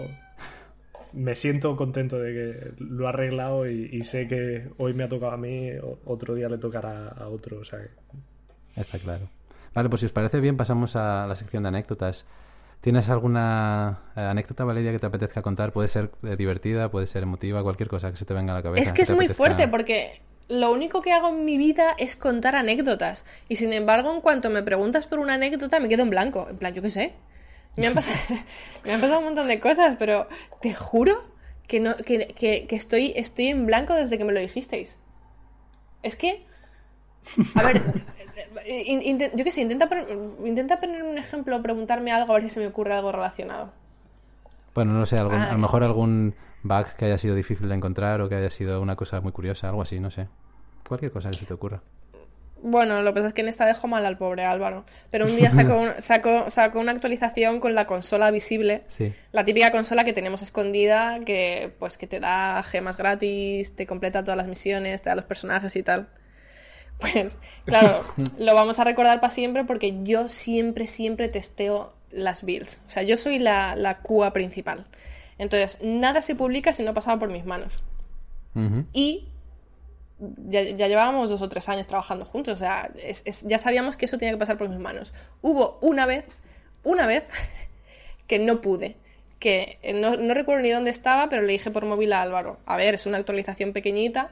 me 1.13 1.35
siento 1.35 1.75
contento 1.77 2.19
de 2.19 2.33
que 2.35 2.73
lo 2.85 3.07
ha 3.07 3.11
arreglado 3.11 3.69
y, 3.69 3.89
y 3.93 4.03
sé 4.05 4.29
que 4.29 4.69
hoy 4.77 4.93
me 4.93 5.05
ha 5.05 5.09
tocado 5.09 5.33
a 5.33 5.37
mí, 5.37 5.71
otro 6.05 6.35
día 6.35 6.49
le 6.49 6.59
tocará 6.59 7.09
a 7.09 7.29
otro, 7.29 7.61
o 7.61 7.65
sea 7.65 7.79
que... 7.81 8.81
Está 8.81 8.99
claro. 8.99 9.29
Vale, 9.75 9.89
pues 9.89 10.01
si 10.01 10.07
os 10.07 10.13
parece 10.13 10.41
bien, 10.41 10.57
pasamos 10.57 10.97
a 10.97 11.27
la 11.27 11.35
sección 11.37 11.63
de 11.63 11.69
anécdotas. 11.71 12.27
¿Tienes 12.81 13.09
alguna 13.09 13.99
eh, 14.17 14.23
anécdota, 14.25 14.65
Valeria, 14.65 14.93
que 14.93 14.99
te 14.99 15.07
apetezca 15.07 15.43
contar? 15.43 15.73
Puede 15.73 15.89
ser 15.89 16.11
eh, 16.23 16.37
divertida, 16.37 16.91
puede 16.91 17.07
ser 17.07 17.25
emotiva, 17.25 17.63
cualquier 17.63 17.89
cosa 17.89 18.11
que 18.11 18.17
se 18.17 18.25
te 18.25 18.35
venga 18.35 18.53
a 18.53 18.57
la 18.57 18.63
cabeza. 18.63 18.83
Es 18.83 18.93
que 18.93 19.03
es 19.03 19.11
muy 19.11 19.27
apetezca- 19.27 19.35
fuerte 19.37 19.69
porque 19.69 20.23
lo 20.49 20.71
único 20.73 21.03
que 21.03 21.13
hago 21.13 21.29
en 21.29 21.45
mi 21.45 21.59
vida 21.59 21.95
es 21.99 22.17
contar 22.17 22.55
anécdotas. 22.55 23.25
Y 23.49 23.57
sin 23.57 23.73
embargo, 23.73 24.13
en 24.15 24.21
cuanto 24.21 24.49
me 24.49 24.63
preguntas 24.63 25.07
por 25.07 25.19
una 25.19 25.35
anécdota, 25.35 25.81
me 25.81 25.89
quedo 25.89 26.03
en 26.03 26.11
blanco. 26.11 26.47
En 26.49 26.57
plan, 26.57 26.73
yo 26.73 26.81
qué 26.83 26.91
sé. 26.91 27.15
Me 27.77 27.87
han 27.89 27.95
pasado, 27.95 28.17
me 28.85 28.93
han 28.95 29.01
pasado 29.01 29.19
un 29.19 29.25
montón 29.27 29.49
de 29.49 29.59
cosas, 29.61 29.97
pero 29.99 30.29
te 30.63 30.73
juro 30.75 31.25
que, 31.67 31.81
no, 31.81 31.97
que, 31.97 32.29
que- 32.29 32.67
que 32.67 32.77
estoy, 32.77 33.13
estoy 33.17 33.49
en 33.49 33.67
blanco 33.67 33.95
desde 33.95 34.19
que 34.19 34.25
me 34.25 34.33
lo 34.33 34.41
dijisteis. 34.41 34.97
Es 36.03 36.15
que. 36.17 36.47
A 37.55 37.63
ver. 37.65 37.83
In- 38.69 39.19
yo 39.19 39.45
qué 39.45 39.51
sé, 39.51 39.63
intenta, 39.63 39.89
poner- 39.89 40.07
intenta 40.45 40.81
poner 40.81 41.03
un 41.03 41.19
ejemplo 41.19 41.61
preguntarme 41.63 42.13
algo 42.13 42.33
a 42.33 42.35
ver 42.37 42.43
si 42.45 42.49
se 42.51 42.61
me 42.61 42.67
ocurre 42.67 42.95
algo 42.95 43.13
relacionado. 43.13 43.73
Bueno, 44.75 44.93
no 44.93 45.07
sé, 45.07 45.17
algún- 45.17 45.37
Ah, 45.41 45.49
a 45.51 45.53
lo 45.53 45.59
mejor 45.59 45.83
algún 45.83 46.35
bug 46.63 46.87
que 46.97 47.07
haya 47.07 47.19
sido 47.19 47.35
difícil 47.35 47.69
de 47.69 47.75
encontrar 47.75 48.21
o 48.21 48.29
que 48.29 48.35
haya 48.37 48.51
sido 48.51 48.81
una 48.81 48.97
cosa 48.97 49.21
muy 49.21 49.33
curiosa, 49.33 49.69
algo 49.69 49.83
así, 49.83 49.99
no 50.01 50.11
sé. 50.11 50.29
Cualquier 50.87 51.13
cosa 51.13 51.31
que 51.31 51.37
se 51.39 51.47
te 51.47 51.55
ocurra. 51.55 51.81
Bueno, 52.61 53.03
lo 53.03 53.11
que 53.15 53.21
pasa 53.21 53.29
es 53.29 53.35
que 53.35 53.43
en 53.43 53.49
esta 53.49 53.67
dejo 53.67 53.87
mal 53.87 54.05
al 54.05 54.19
pobre 54.19 54.45
Álvaro. 54.45 54.85
Pero 55.11 55.27
un 55.27 55.37
día 55.37 55.51
sacó, 55.53 55.77
un- 55.81 55.93
sacó, 56.03 56.51
sacó 56.51 56.81
una 56.81 56.91
actualización 56.93 57.61
con 57.61 57.75
la 57.77 57.85
consola 57.87 58.31
visible. 58.33 58.83
Sí. 58.89 59.13
La 59.31 59.45
típica 59.45 59.71
consola 59.71 60.03
que 60.05 60.13
tenemos 60.13 60.43
escondida, 60.43 61.21
que 61.25 61.73
pues 61.79 61.97
que 61.99 62.09
te 62.09 62.19
da 62.19 62.63
gemas 62.65 62.97
gratis, 62.97 63.77
te 63.77 63.87
completa 63.87 64.25
todas 64.25 64.37
las 64.37 64.49
misiones, 64.49 65.03
te 65.03 65.09
da 65.11 65.15
los 65.17 65.25
personajes 65.25 65.77
y 65.77 65.83
tal. 65.85 66.09
Pues, 66.99 67.39
claro, 67.65 68.05
lo 68.39 68.55
vamos 68.55 68.79
a 68.79 68.85
recordar 68.85 69.21
para 69.21 69.33
siempre 69.33 69.65
porque 69.65 70.03
yo 70.03 70.29
siempre, 70.29 70.87
siempre 70.87 71.29
testeo 71.29 71.93
las 72.11 72.43
builds. 72.43 72.81
O 72.87 72.91
sea, 72.91 73.03
yo 73.05 73.17
soy 73.17 73.39
la, 73.39 73.77
la 73.77 73.99
QA 73.99 74.33
principal. 74.33 74.87
Entonces, 75.39 75.79
nada 75.83 76.23
se 76.23 76.35
publica 76.35 76.73
si 76.73 76.83
no 76.83 76.91
ha 76.91 76.95
pasado 76.95 77.19
por 77.19 77.29
mis 77.31 77.45
manos. 77.45 77.81
Y 78.93 79.29
ya, 80.49 80.63
ya 80.63 80.89
llevábamos 80.89 81.31
dos 81.31 81.43
o 81.43 81.49
tres 81.49 81.69
años 81.69 81.87
trabajando 81.87 82.25
juntos, 82.25 82.55
o 82.55 82.57
sea, 82.57 82.91
es- 83.01 83.23
es- 83.25 83.47
ya 83.47 83.59
sabíamos 83.59 83.97
que 83.97 84.07
eso 84.07 84.19
tenía 84.19 84.33
que 84.35 84.39
pasar 84.39 84.59
por 84.59 84.69
mis 84.69 84.81
manos. 84.81 85.15
Hubo 85.43 85.79
una 85.81 86.07
vez, 86.07 86.25
una 86.83 87.07
vez, 87.07 87.23
que 88.27 88.41
no 88.41 88.61
pude, 88.61 88.97
que 89.39 89.79
no, 89.95 90.17
no 90.17 90.35
recuerdo 90.35 90.63
ni 90.65 90.71
dónde 90.71 90.91
estaba, 90.91 91.29
pero 91.29 91.43
le 91.43 91.53
dije 91.53 91.71
por 91.71 91.85
móvil 91.85 92.13
a 92.13 92.23
Álvaro, 92.23 92.59
a 92.67 92.77
ver, 92.77 92.95
es 92.95 93.07
una 93.07 93.19
actualización 93.19 93.73
pequeñita, 93.73 94.31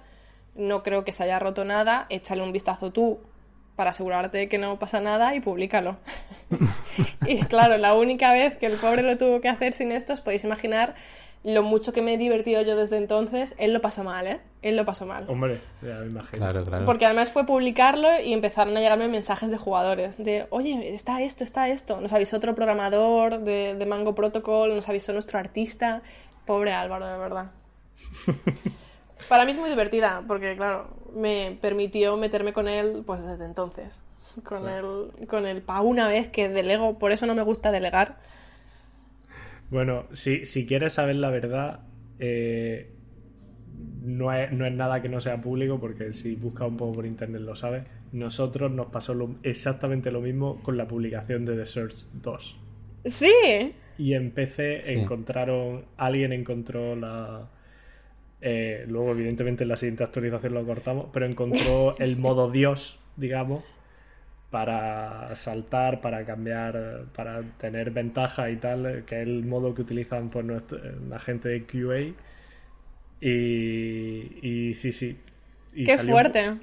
no 0.57 0.83
creo 0.83 1.05
que 1.05 1.13
se 1.13 1.25
haya 1.25 1.39
roto 1.39 1.65
nada, 1.65 2.07
échale 2.09 2.43
un 2.43 2.53
vistazo 2.53 2.91
tú 2.91 3.21
para 3.77 3.91
asegurarte 3.91 4.39
de 4.39 4.49
que 4.49 4.59
no 4.59 4.79
pasa 4.79 5.01
nada 5.01 5.35
y 5.35 5.41
públicalo. 5.41 5.99
y 7.27 7.41
claro, 7.45 7.77
la 7.77 7.95
única 7.95 8.33
vez 8.33 8.57
que 8.57 8.67
el 8.67 8.77
pobre 8.77 9.03
lo 9.03 9.17
tuvo 9.19 9.41
que 9.41 9.49
hacer 9.49 9.73
sin 9.73 9.93
esto, 9.93 10.15
os 10.15 10.21
podéis 10.21 10.45
imaginar 10.45 10.95
lo 11.45 11.63
mucho 11.63 11.93
que 11.93 12.03
me 12.03 12.15
he 12.15 12.19
divertido 12.19 12.61
yo 12.63 12.75
desde 12.75 12.97
entonces. 12.97 13.55
Él 13.59 13.73
lo 13.73 13.81
pasó 13.81 14.03
mal, 14.03 14.27
¿eh? 14.27 14.41
Él 14.63 14.77
lo 14.77 14.85
pasó 14.85 15.07
mal. 15.07 15.27
Hombre, 15.29 15.61
ya 15.81 15.95
me 15.99 16.07
imagino. 16.07 16.39
Claro, 16.39 16.65
claro. 16.65 16.85
Porque 16.85 17.07
además 17.07 17.31
fue 17.31 17.47
publicarlo 17.47 18.09
y 18.21 18.33
empezaron 18.33 18.77
a 18.77 18.81
llegarme 18.81 19.07
mensajes 19.07 19.49
de 19.51 19.57
jugadores. 19.57 20.17
De, 20.17 20.49
oye, 20.51 20.93
está 20.93 21.23
esto, 21.23 21.45
está 21.45 21.69
esto. 21.69 22.01
Nos 22.01 22.13
avisó 22.13 22.39
otro 22.39 22.57
programador 22.57 23.43
de, 23.43 23.77
de 23.77 23.87
Mango 23.87 24.15
Protocol, 24.17 24.75
nos 24.75 24.89
avisó 24.89 25.13
nuestro 25.13 25.39
artista. 25.39 26.03
Pobre 26.47 26.73
Álvaro, 26.73 27.07
de 27.07 27.19
verdad. 27.19 27.53
Para 29.29 29.45
mí 29.45 29.53
es 29.53 29.59
muy 29.59 29.71
divertida, 29.71 30.23
porque 30.27 30.55
claro, 30.57 30.89
me 31.15 31.57
permitió 31.61 32.17
meterme 32.17 32.53
con 32.53 32.69
él 32.69 33.03
pues 33.07 33.25
desde 33.25 33.45
entonces. 33.45 34.03
Con 34.45 34.69
él, 34.69 34.85
con 35.29 35.47
él, 35.47 35.63
pa' 35.63 35.81
una 35.81 36.09
vez 36.09 36.29
que 36.29 36.49
delego, 36.49 36.99
por 36.99 37.13
eso 37.13 37.25
no 37.27 37.35
me 37.35 37.43
gusta 37.43 37.73
delegar. 37.73 38.19
Bueno, 39.71 40.05
si, 40.13 40.47
si 40.47 40.67
quieres 40.67 40.93
saber 40.93 41.17
la 41.17 41.31
verdad, 41.31 41.81
eh, 42.19 42.91
no, 44.03 44.33
es, 44.33 44.53
no 44.53 44.67
es 44.67 44.73
nada 44.73 45.03
que 45.03 45.09
no 45.09 45.21
sea 45.21 45.41
público, 45.41 45.81
porque 45.81 46.13
si 46.13 46.35
buscas 46.37 46.69
un 46.69 46.77
poco 46.77 46.95
por 46.95 47.07
internet 47.07 47.41
lo 47.43 47.57
sabes. 47.57 47.85
Nosotros 48.13 48.71
nos 48.71 48.87
pasó 48.87 49.15
lo- 49.15 49.37
exactamente 49.43 50.11
lo 50.11 50.21
mismo 50.21 50.63
con 50.63 50.77
la 50.77 50.87
publicación 50.87 51.45
de 51.45 51.57
The 51.57 51.67
Search 51.67 51.97
2. 52.23 52.59
Sí, 53.07 53.75
Y 53.99 54.15
en 54.15 54.31
PC 54.33 54.83
Sí. 54.85 54.93
encontraron, 54.93 55.87
alguien 55.97 56.33
encontró 56.33 56.95
la... 56.95 57.49
eh, 58.41 58.85
luego, 58.89 59.13
evidentemente, 59.13 59.65
en 59.65 59.69
la 59.71 59.77
siguiente 59.77 60.05
actualización 60.05 60.55
lo 60.55 60.65
cortamos, 60.67 61.07
pero 61.13 61.27
encontró 61.27 61.97
el 61.99 62.17
modo 62.17 62.51
Dios, 62.51 62.99
digamos, 63.17 63.65
para 64.51 65.35
saltar, 65.37 66.01
para 66.01 66.25
cambiar, 66.27 67.07
para 67.15 67.43
tener 67.59 67.91
ventaja 67.91 68.51
y 68.51 68.57
tal, 68.57 69.05
que 69.07 69.17
es 69.23 69.29
el 69.29 69.45
modo 69.45 69.75
que 69.75 69.83
utilizan 69.83 70.31
pues, 70.31 70.45
nuestro- 70.47 70.81
la 71.09 71.19
gente 71.19 71.49
de 71.51 71.65
QA. 71.65 72.15
Y, 73.21 74.39
y 74.71 74.75
sí, 74.75 74.93
sí. 74.93 75.17
Y 75.75 75.85
qué 75.85 75.97
salió- 75.97 76.13
fuerte. 76.13 76.55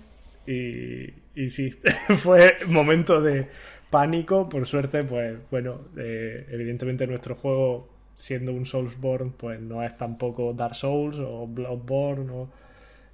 y, 0.48 1.14
y 1.36 1.50
sí, 1.50 1.76
fue 2.18 2.58
momento 2.68 3.22
de 3.22 3.48
pánico. 3.92 4.50
Por 4.50 4.66
suerte, 4.68 5.04
pues 5.04 5.38
bueno, 5.52 5.82
eh, 5.98 6.48
evidentemente 6.52 7.08
nuestro 7.08 7.36
juego, 7.36 7.90
siendo 8.16 8.54
un 8.54 8.66
Soulsborne, 8.66 9.32
pues 9.38 9.60
no 9.60 9.84
es 9.84 9.98
tampoco 9.98 10.54
Dark 10.54 10.76
Souls 10.76 11.18
o 11.20 11.48
Bloodborne, 11.48 12.26
no, 12.26 12.50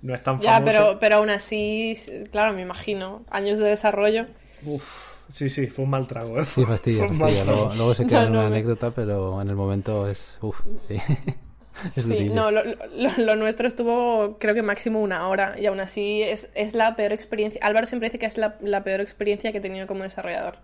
no 0.02 0.16
es 0.16 0.24
tan 0.24 0.40
Ya, 0.40 0.62
famoso. 0.62 0.66
pero, 0.66 1.00
pero 1.00 1.18
aún 1.18 1.30
así, 1.30 1.94
claro, 2.32 2.54
me 2.54 2.62
imagino. 2.62 3.26
Años 3.30 3.58
de 3.60 3.70
desarrollo. 3.70 4.28
Uf, 4.62 4.84
sí, 5.30 5.50
sí, 5.50 5.68
fue 5.68 5.86
un 5.86 5.92
mal 5.92 6.08
trago. 6.08 6.40
¿eh? 6.40 6.46
Sí, 6.46 6.66
fastidia. 6.66 7.44
Luego, 7.46 7.74
luego 7.76 7.94
se 7.94 8.06
queda 8.08 8.24
No, 8.24 8.28
en 8.28 8.32
no, 8.32 8.40
una 8.40 8.48
me- 8.48 8.48
anécdota, 8.48 8.92
pero 8.92 9.42
en 9.42 9.50
el 9.50 9.56
momento 9.56 10.08
es... 10.10 10.38
Uf, 10.42 10.60
sí. 10.88 10.96
es 11.96 12.04
Sí, 12.04 12.04
durillo. 12.06 12.34
no, 12.34 12.52
lo, 12.52 12.64
lo- 12.64 13.18
lo 13.18 13.36
nuestro 13.36 13.68
estuvo 13.68 14.38
creo 14.40 14.54
que 14.54 14.62
máximo 14.62 15.02
una 15.02 15.28
hora 15.28 15.56
y 15.60 15.66
aún 15.66 15.80
así 15.80 16.22
es, 16.24 16.50
es 16.56 16.74
la 16.74 16.96
peor 16.96 17.12
experiencia. 17.14 17.60
Álvaro 17.64 17.86
siempre 17.88 18.10
dice 18.10 18.20
que 18.20 18.26
es 18.26 18.38
la, 18.38 18.58
la 18.62 18.84
peor 18.84 19.02
experiencia 19.02 19.52
que 19.52 19.58
he 19.60 19.62
tenido 19.62 19.88
como 19.88 20.04
desarrollador. 20.04 20.58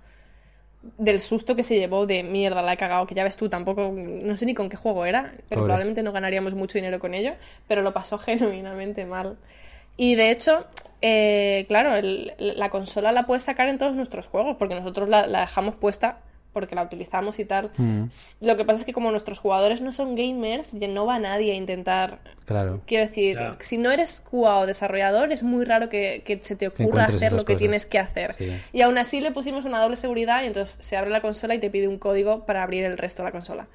Del 0.98 1.20
susto 1.20 1.56
que 1.56 1.64
se 1.64 1.76
llevó 1.76 2.06
de 2.06 2.22
mierda, 2.24 2.62
la 2.62 2.74
he 2.74 2.78
cagado, 2.78 3.08
que 3.08 3.16
ya 3.16 3.24
ves 3.24 3.36
tú, 3.38 3.50
tampoco, 3.50 3.92
no 3.96 4.38
sé 4.38 4.46
ni 4.46 4.54
con 4.54 4.70
qué 4.70 4.78
juego 4.78 5.06
era, 5.06 5.32
pero 5.50 5.62
Pobre. 5.62 5.64
probablemente 5.64 6.04
no 6.04 6.12
ganaríamos 6.12 6.54
mucho 6.54 6.78
dinero 6.78 7.00
con 7.00 7.14
ello, 7.14 7.34
pero 7.68 7.82
lo 7.82 7.94
pasó 7.94 8.18
genuinamente 8.20 9.06
mal. 9.06 9.38
Y 9.98 10.16
de 10.16 10.30
hecho, 10.32 10.66
eh, 11.02 11.66
claro, 11.68 11.96
el- 11.96 12.34
la 12.38 12.70
consola 12.70 13.12
la 13.12 13.26
puedes 13.26 13.44
sacar 13.44 13.68
en 13.70 13.78
todos 13.78 13.94
nuestros 13.96 14.28
juegos, 14.28 14.58
porque 14.58 14.76
nosotros 14.76 15.10
la, 15.10 15.26
la 15.28 15.42
dejamos 15.42 15.76
puesta 15.76 16.20
porque 16.56 16.74
la 16.74 16.82
utilizamos 16.84 17.38
y 17.38 17.46
tal. 17.46 17.70
Mm. 17.78 18.06
Lo 18.42 18.58
que 18.58 18.66
pasa 18.66 18.80
es 18.80 18.86
que 18.86 18.94
como 18.94 19.12
nuestros 19.12 19.38
jugadores 19.38 19.82
no 19.82 19.92
son 19.92 20.16
gamers, 20.16 20.72
ya 20.72 20.88
no 20.88 21.06
va 21.06 21.20
nadie 21.20 21.52
a 21.52 21.56
intentar... 21.56 22.20
Claro. 22.46 22.82
Quiero 22.88 23.06
decir, 23.08 23.38
si 23.60 23.78
no 23.78 23.92
eres 23.92 24.22
QA 24.22 24.60
o 24.60 24.66
desarrollador, 24.66 25.32
es 25.32 25.44
muy 25.44 25.66
raro 25.66 25.90
que, 25.90 26.24
que 26.26 26.40
se 26.42 26.56
te 26.56 26.68
ocurra 26.68 27.06
hacer 27.06 27.34
lo 27.34 27.40
que 27.40 27.54
cosas. 27.54 27.60
tienes 27.60 27.86
que 27.86 28.00
hacer. 28.00 28.34
Sí. 28.34 28.52
Y 28.74 28.82
aún 28.82 28.98
así 28.98 29.20
le 29.22 29.32
pusimos 29.32 29.66
una 29.66 29.80
doble 29.82 29.98
seguridad 29.98 30.42
y 30.44 30.48
entonces 30.48 30.78
se 30.84 30.96
abre 30.98 31.12
la 31.12 31.22
consola 31.22 31.54
y 31.56 31.60
te 31.60 31.70
pide 31.70 31.88
un 31.88 32.00
código 32.00 32.46
para 32.46 32.64
abrir 32.64 32.84
el 32.86 32.98
resto 32.98 33.22
de 33.22 33.28
la 33.28 33.32
consola. 33.32 33.68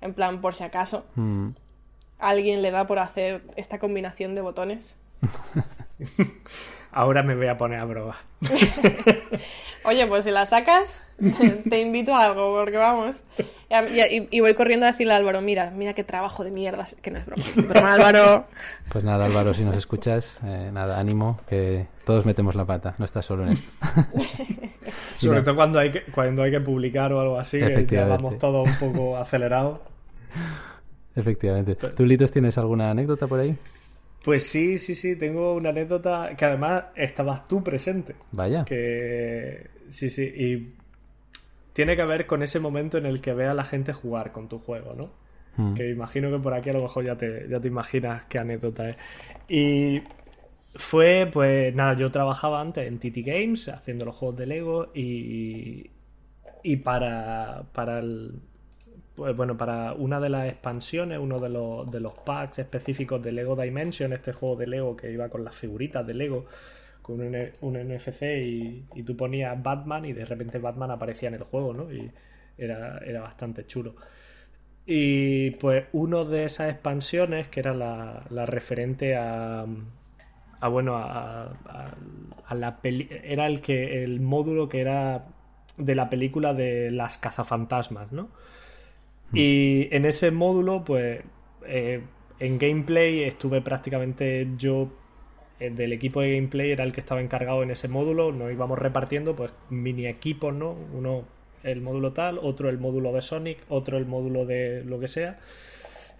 En 0.00 0.14
plan, 0.14 0.40
por 0.40 0.54
si 0.54 0.64
acaso 0.64 1.04
Mm. 1.16 1.50
alguien 2.18 2.62
le 2.62 2.70
da 2.70 2.86
por 2.86 2.98
hacer 2.98 3.42
esta 3.56 3.78
combinación 3.78 4.34
de 4.34 4.40
botones. 4.40 4.96
Ahora 6.98 7.22
me 7.22 7.34
voy 7.36 7.46
a 7.46 7.58
poner 7.58 7.78
a 7.78 7.86
probar. 7.86 8.16
Oye, 9.84 10.06
pues 10.06 10.24
si 10.24 10.30
la 10.30 10.46
sacas, 10.46 11.02
te 11.68 11.80
invito 11.82 12.14
a 12.14 12.24
algo, 12.24 12.56
porque 12.58 12.78
vamos. 12.78 13.22
Y, 13.68 14.00
y- 14.00 14.28
y 14.30 14.40
voy 14.40 14.54
corriendo 14.54 14.86
a 14.86 14.92
decirle 14.92 15.12
a 15.12 15.16
Álvaro, 15.16 15.42
mira, 15.42 15.70
mira 15.70 15.92
qué 15.92 16.04
trabajo 16.04 16.42
de 16.42 16.50
mierda, 16.50 16.84
que 17.02 17.10
no 17.10 17.18
es 17.18 17.26
broma. 17.26 17.42
Broma, 17.68 17.92
Álvaro. 17.96 18.46
Pues 18.88 19.04
nada, 19.04 19.26
Álvaro, 19.26 19.52
si 19.52 19.62
nos 19.64 19.76
escuchas, 19.76 20.40
eh, 20.44 20.70
nada, 20.72 20.98
ánimo, 20.98 21.38
que 21.46 21.86
todos 22.06 22.24
metemos 22.24 22.54
la 22.54 22.64
pata, 22.64 22.94
no 22.96 23.04
estás 23.04 23.26
solo 23.26 23.42
en 23.44 23.50
esto. 23.50 23.70
Sobre 25.16 25.42
todo 25.42 25.54
cuando 25.54 25.78
hay 25.78 25.92
que, 25.92 26.02
cuando 26.04 26.44
hay 26.44 26.50
que 26.50 26.60
publicar 26.60 27.12
o 27.12 27.20
algo 27.20 27.38
así, 27.38 27.58
que 27.86 28.00
vamos 28.04 28.38
todos 28.38 28.66
un 28.66 28.76
poco 28.78 29.18
acelerados. 29.18 29.80
Efectivamente. 31.14 31.74
¿Tú, 31.74 32.06
Litos, 32.06 32.30
tienes 32.32 32.56
alguna 32.56 32.90
anécdota 32.90 33.26
por 33.26 33.40
ahí? 33.40 33.54
Pues 34.24 34.46
sí, 34.46 34.78
sí, 34.78 34.94
sí, 34.94 35.16
tengo 35.16 35.54
una 35.54 35.70
anécdota 35.70 36.34
que 36.36 36.44
además 36.44 36.84
estabas 36.96 37.46
tú 37.46 37.62
presente. 37.62 38.16
Vaya. 38.32 38.64
Que 38.64 39.68
sí, 39.88 40.10
sí, 40.10 40.24
y 40.24 40.74
tiene 41.72 41.94
que 41.94 42.04
ver 42.04 42.26
con 42.26 42.42
ese 42.42 42.58
momento 42.58 42.98
en 42.98 43.06
el 43.06 43.20
que 43.20 43.34
ve 43.34 43.46
a 43.46 43.54
la 43.54 43.64
gente 43.64 43.92
jugar 43.92 44.32
con 44.32 44.48
tu 44.48 44.58
juego, 44.58 44.94
¿no? 44.94 45.10
Mm. 45.56 45.74
Que 45.74 45.90
imagino 45.90 46.30
que 46.30 46.38
por 46.38 46.54
aquí 46.54 46.70
a 46.70 46.72
lo 46.72 46.82
mejor 46.82 47.04
ya 47.04 47.16
te, 47.16 47.46
ya 47.48 47.60
te 47.60 47.68
imaginas 47.68 48.24
qué 48.26 48.38
anécdota 48.38 48.88
es. 48.88 48.96
Y 49.48 50.02
fue, 50.74 51.28
pues 51.32 51.74
nada, 51.74 51.94
yo 51.94 52.10
trabajaba 52.10 52.60
antes 52.60 52.86
en 52.86 52.98
TT 52.98 53.18
Games 53.24 53.68
haciendo 53.68 54.04
los 54.04 54.16
juegos 54.16 54.38
de 54.38 54.46
Lego 54.46 54.90
y, 54.94 55.90
y 56.62 56.76
para, 56.76 57.64
para 57.72 57.98
el, 58.00 58.40
pues 59.16 59.36
bueno, 59.36 59.56
para 59.56 59.92
una 59.94 60.20
de 60.20 60.28
las 60.28 60.48
expansiones, 60.48 61.18
uno 61.18 61.40
de 61.40 61.48
los, 61.48 61.90
de 61.90 62.00
los 62.00 62.14
packs 62.14 62.58
específicos 62.58 63.22
de 63.22 63.32
Lego 63.32 63.56
Dimension, 63.56 64.12
este 64.12 64.32
juego 64.32 64.56
de 64.56 64.66
Lego 64.66 64.96
que 64.96 65.10
iba 65.12 65.28
con 65.28 65.44
las 65.44 65.54
figuritas 65.54 66.06
de 66.06 66.14
Lego, 66.14 66.46
con 67.02 67.20
un, 67.20 67.76
NFC 67.76 68.22
y, 68.44 68.84
y 68.94 69.02
tú 69.04 69.16
ponías 69.16 69.60
Batman 69.62 70.04
y 70.06 70.12
de 70.12 70.24
repente 70.24 70.58
Batman 70.58 70.90
aparecía 70.90 71.28
en 71.28 71.36
el 71.36 71.44
juego, 71.44 71.72
¿no? 71.74 71.92
Y 71.92 72.10
era, 72.58 73.00
bastante 73.22 73.66
chulo. 73.66 73.94
Y 74.86 75.52
pues 75.52 75.86
uno 75.92 76.24
de 76.24 76.44
esas 76.44 76.70
expansiones, 76.72 77.48
que 77.48 77.60
era 77.60 77.74
la, 77.74 78.24
la 78.30 78.46
referente 78.46 79.16
a, 79.16 79.66
a 80.60 80.68
bueno, 80.68 80.96
a, 80.96 81.44
a- 81.66 81.94
a 82.46 82.54
la 82.54 82.76
peli 82.80 83.08
era 83.24 83.46
el 83.46 83.60
que 83.60 84.04
el 84.04 84.20
módulo 84.20 84.68
que 84.68 84.80
era 84.80 85.24
de 85.76 85.94
la 85.94 86.08
película 86.08 86.54
de 86.54 86.90
las 86.92 87.18
cazafantasmas, 87.18 88.12
¿no? 88.12 88.28
Y 89.32 89.88
en 89.90 90.04
ese 90.04 90.30
módulo, 90.30 90.84
pues, 90.84 91.20
eh, 91.66 92.00
en 92.38 92.58
gameplay 92.58 93.24
estuve 93.24 93.60
prácticamente 93.60 94.48
yo 94.56 94.90
eh, 95.58 95.70
del 95.70 95.92
equipo 95.92 96.20
de 96.20 96.34
gameplay 96.34 96.70
era 96.70 96.84
el 96.84 96.92
que 96.92 97.00
estaba 97.00 97.20
encargado 97.20 97.62
en 97.62 97.70
ese 97.70 97.88
módulo, 97.88 98.32
nos 98.32 98.52
íbamos 98.52 98.78
repartiendo 98.78 99.34
pues 99.34 99.52
mini 99.70 100.06
equipos, 100.06 100.54
¿no? 100.54 100.76
Uno 100.92 101.24
el 101.62 101.80
módulo 101.80 102.12
tal, 102.12 102.38
otro 102.38 102.68
el 102.68 102.78
módulo 102.78 103.12
de 103.12 103.22
Sonic, 103.22 103.58
otro 103.68 103.96
el 103.98 104.06
módulo 104.06 104.44
de 104.46 104.84
lo 104.84 105.00
que 105.00 105.08
sea. 105.08 105.38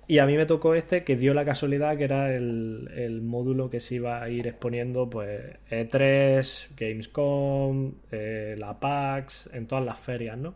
Y 0.08 0.18
a 0.18 0.26
mí 0.26 0.36
me 0.36 0.46
tocó 0.46 0.74
este 0.74 1.04
que 1.04 1.16
dio 1.16 1.34
la 1.34 1.44
casualidad 1.44 1.96
que 1.96 2.04
era 2.04 2.34
el, 2.34 2.88
el 2.96 3.22
módulo 3.22 3.68
que 3.70 3.80
se 3.80 3.96
iba 3.96 4.22
a 4.22 4.30
ir 4.30 4.46
exponiendo 4.46 5.10
pues 5.10 5.40
E3, 5.70 6.68
Gamescom, 6.76 7.92
eh, 8.12 8.54
la 8.56 8.78
PAX, 8.78 9.50
en 9.52 9.66
todas 9.66 9.84
las 9.84 9.98
ferias, 9.98 10.38
¿no? 10.38 10.54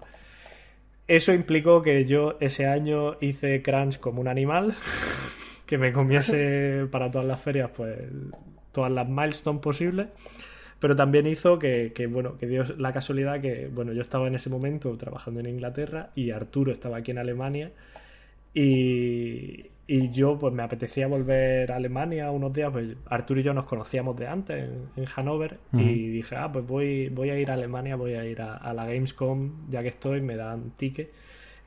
Eso 1.11 1.33
implicó 1.33 1.83
que 1.83 2.05
yo 2.05 2.37
ese 2.39 2.67
año 2.67 3.17
hice 3.21 3.63
crunch 3.63 3.99
como 3.99 4.21
un 4.21 4.29
animal, 4.29 4.77
que 5.67 5.77
me 5.77 5.93
comiese 5.93 6.87
para 6.93 7.11
todas 7.11 7.27
las 7.27 7.41
ferias 7.41 7.69
pues 7.77 7.99
todas 8.71 8.93
las 8.93 9.09
milestones 9.09 9.61
posibles, 9.61 10.07
pero 10.79 10.95
también 10.95 11.27
hizo 11.27 11.59
que, 11.59 11.91
que, 11.93 12.07
bueno, 12.07 12.39
que 12.39 12.47
dio 12.47 12.63
la 12.79 12.93
casualidad 12.93 13.41
que, 13.41 13.67
bueno, 13.67 13.93
yo 13.93 14.03
estaba 14.03 14.29
en 14.29 14.37
ese 14.37 14.51
momento 14.51 14.97
trabajando 14.97 15.41
en 15.41 15.47
Inglaterra 15.47 16.11
y 16.15 16.31
Arturo 16.31 16.71
estaba 16.71 16.99
aquí 16.99 17.11
en 17.11 17.19
Alemania 17.19 17.73
y, 18.55 19.70
y 19.93 20.13
yo 20.13 20.39
pues 20.39 20.55
me 20.55 20.63
apetecía 20.63 21.09
volver 21.09 21.73
a 21.73 21.75
Alemania 21.75 22.31
unos 22.31 22.53
días, 22.53 22.71
pues 22.71 22.97
Arturo 23.07 23.41
y 23.41 23.43
yo 23.43 23.53
nos 23.53 23.65
conocíamos 23.65 24.17
de 24.17 24.29
antes 24.29 24.63
en, 24.63 24.89
en 24.95 25.05
Hannover 25.05 25.59
y 25.73 26.11
dije, 26.11 26.37
ah, 26.37 26.49
pues 26.53 26.65
voy, 26.65 27.09
voy 27.09 27.31
a 27.31 27.37
ir 27.37 27.51
a 27.51 27.55
Alemania, 27.55 27.97
voy 27.97 28.15
a 28.15 28.25
ir 28.25 28.41
a, 28.41 28.55
a 28.55 28.73
la 28.73 28.87
Gamescom, 28.87 29.69
ya 29.69 29.83
que 29.83 29.89
estoy, 29.89 30.21
me 30.21 30.37
dan 30.37 30.71
ticket 30.77 31.11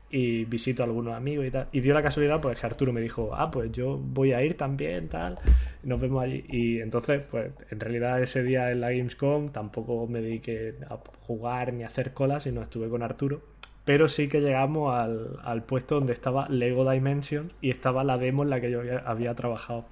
y 0.08 0.46
visito 0.46 0.82
a 0.82 0.86
algunos 0.86 1.14
amigos 1.14 1.44
y 1.44 1.50
tal. 1.50 1.68
Y 1.72 1.80
dio 1.80 1.92
la 1.92 2.02
casualidad 2.02 2.40
pues 2.40 2.58
que 2.58 2.64
Arturo 2.64 2.94
me 2.94 3.02
dijo, 3.02 3.34
ah, 3.34 3.50
pues 3.50 3.70
yo 3.72 3.98
voy 3.98 4.32
a 4.32 4.42
ir 4.42 4.56
también, 4.56 5.08
tal, 5.08 5.38
nos 5.82 6.00
vemos 6.00 6.22
allí. 6.22 6.44
Y 6.48 6.80
entonces, 6.80 7.20
pues 7.30 7.52
en 7.70 7.78
realidad 7.78 8.22
ese 8.22 8.42
día 8.42 8.70
en 8.70 8.80
la 8.80 8.90
Gamescom 8.90 9.50
tampoco 9.50 10.06
me 10.06 10.22
dediqué 10.22 10.76
a 10.88 10.98
jugar 11.26 11.74
ni 11.74 11.82
a 11.82 11.88
hacer 11.88 12.14
colas, 12.14 12.44
sino 12.44 12.62
estuve 12.62 12.88
con 12.88 13.02
Arturo. 13.02 13.42
Pero 13.84 14.08
sí 14.08 14.28
que 14.28 14.40
llegamos 14.40 14.94
al, 14.94 15.38
al 15.42 15.62
puesto 15.64 15.96
donde 15.96 16.12
estaba 16.14 16.48
Lego 16.48 16.90
Dimensions 16.90 17.52
y 17.60 17.70
estaba 17.70 18.04
la 18.04 18.18
demo 18.18 18.42
en 18.42 18.50
la 18.50 18.60
que 18.60 18.70
yo 18.70 18.80
había, 18.80 18.98
había 19.00 19.34
trabajado. 19.34 19.86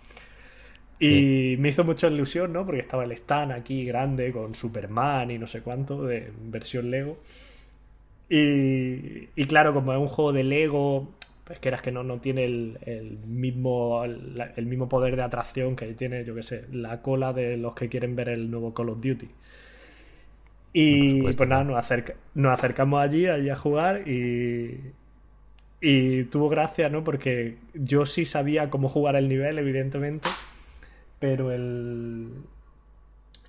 Y 0.98 1.56
me 1.58 1.70
hizo 1.70 1.84
mucha 1.84 2.08
ilusión, 2.08 2.52
¿no? 2.52 2.64
Porque 2.64 2.80
estaba 2.80 3.04
el 3.04 3.12
stand 3.12 3.52
aquí 3.52 3.84
grande 3.84 4.32
con 4.32 4.54
Superman 4.54 5.30
y 5.32 5.38
no 5.38 5.46
sé 5.48 5.60
cuánto 5.62 6.04
de 6.04 6.32
versión 6.44 6.90
Lego. 6.90 7.18
Y, 8.28 9.28
y 9.36 9.44
claro, 9.46 9.74
como 9.74 9.92
es 9.92 9.98
un 10.00 10.08
juego 10.08 10.32
de 10.32 10.44
Lego, 10.44 11.10
pues 11.44 11.58
que 11.58 11.68
eras 11.68 11.82
que 11.82 11.92
no, 11.92 12.02
no 12.02 12.20
tiene 12.20 12.44
el, 12.44 12.78
el 12.86 13.18
mismo, 13.26 14.04
el, 14.04 14.42
el 14.56 14.66
mismo 14.66 14.88
poder 14.88 15.16
de 15.16 15.22
atracción 15.22 15.76
que 15.76 15.86
tiene, 15.94 16.24
yo 16.24 16.34
qué 16.34 16.42
sé, 16.42 16.64
la 16.72 17.02
cola 17.02 17.32
de 17.32 17.56
los 17.58 17.74
que 17.74 17.88
quieren 17.88 18.16
ver 18.16 18.30
el 18.30 18.50
nuevo 18.50 18.72
Call 18.74 18.90
of 18.90 19.00
Duty. 19.02 19.28
Y 20.72 21.32
pues 21.34 21.48
nada, 21.48 21.64
nos, 21.64 21.76
acerca- 21.78 22.14
nos 22.34 22.52
acercamos 22.54 23.02
allí, 23.02 23.26
allí 23.26 23.50
a 23.50 23.56
jugar 23.56 24.08
y, 24.08 24.80
y 25.80 26.24
tuvo 26.24 26.48
gracia, 26.48 26.88
¿no? 26.88 27.04
Porque 27.04 27.56
yo 27.74 28.06
sí 28.06 28.24
sabía 28.24 28.70
cómo 28.70 28.88
jugar 28.88 29.16
el 29.16 29.28
nivel, 29.28 29.58
evidentemente, 29.58 30.28
pero 31.20 31.52
el, 31.52 32.30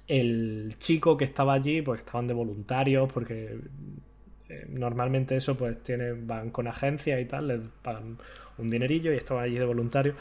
el 0.08 0.76
chico 0.80 1.18
que 1.18 1.26
estaba 1.26 1.54
allí, 1.54 1.82
pues 1.82 2.02
estaban 2.02 2.28
de 2.28 2.34
voluntarios, 2.34 3.12
porque 3.12 3.58
eh, 4.50 4.66
normalmente 4.70 5.36
eso 5.36 5.56
pues 5.58 5.82
tienen, 5.84 6.28
van 6.28 6.52
con 6.52 6.68
agencias 6.68 7.22
y 7.22 7.26
tal, 7.26 7.48
les 7.48 7.62
pagan 7.82 8.18
un 8.58 8.70
dinerillo 8.70 9.14
y 9.14 9.18
estaban 9.18 9.44
allí 9.44 9.58
de 9.58 9.66
voluntarios. 9.66 10.16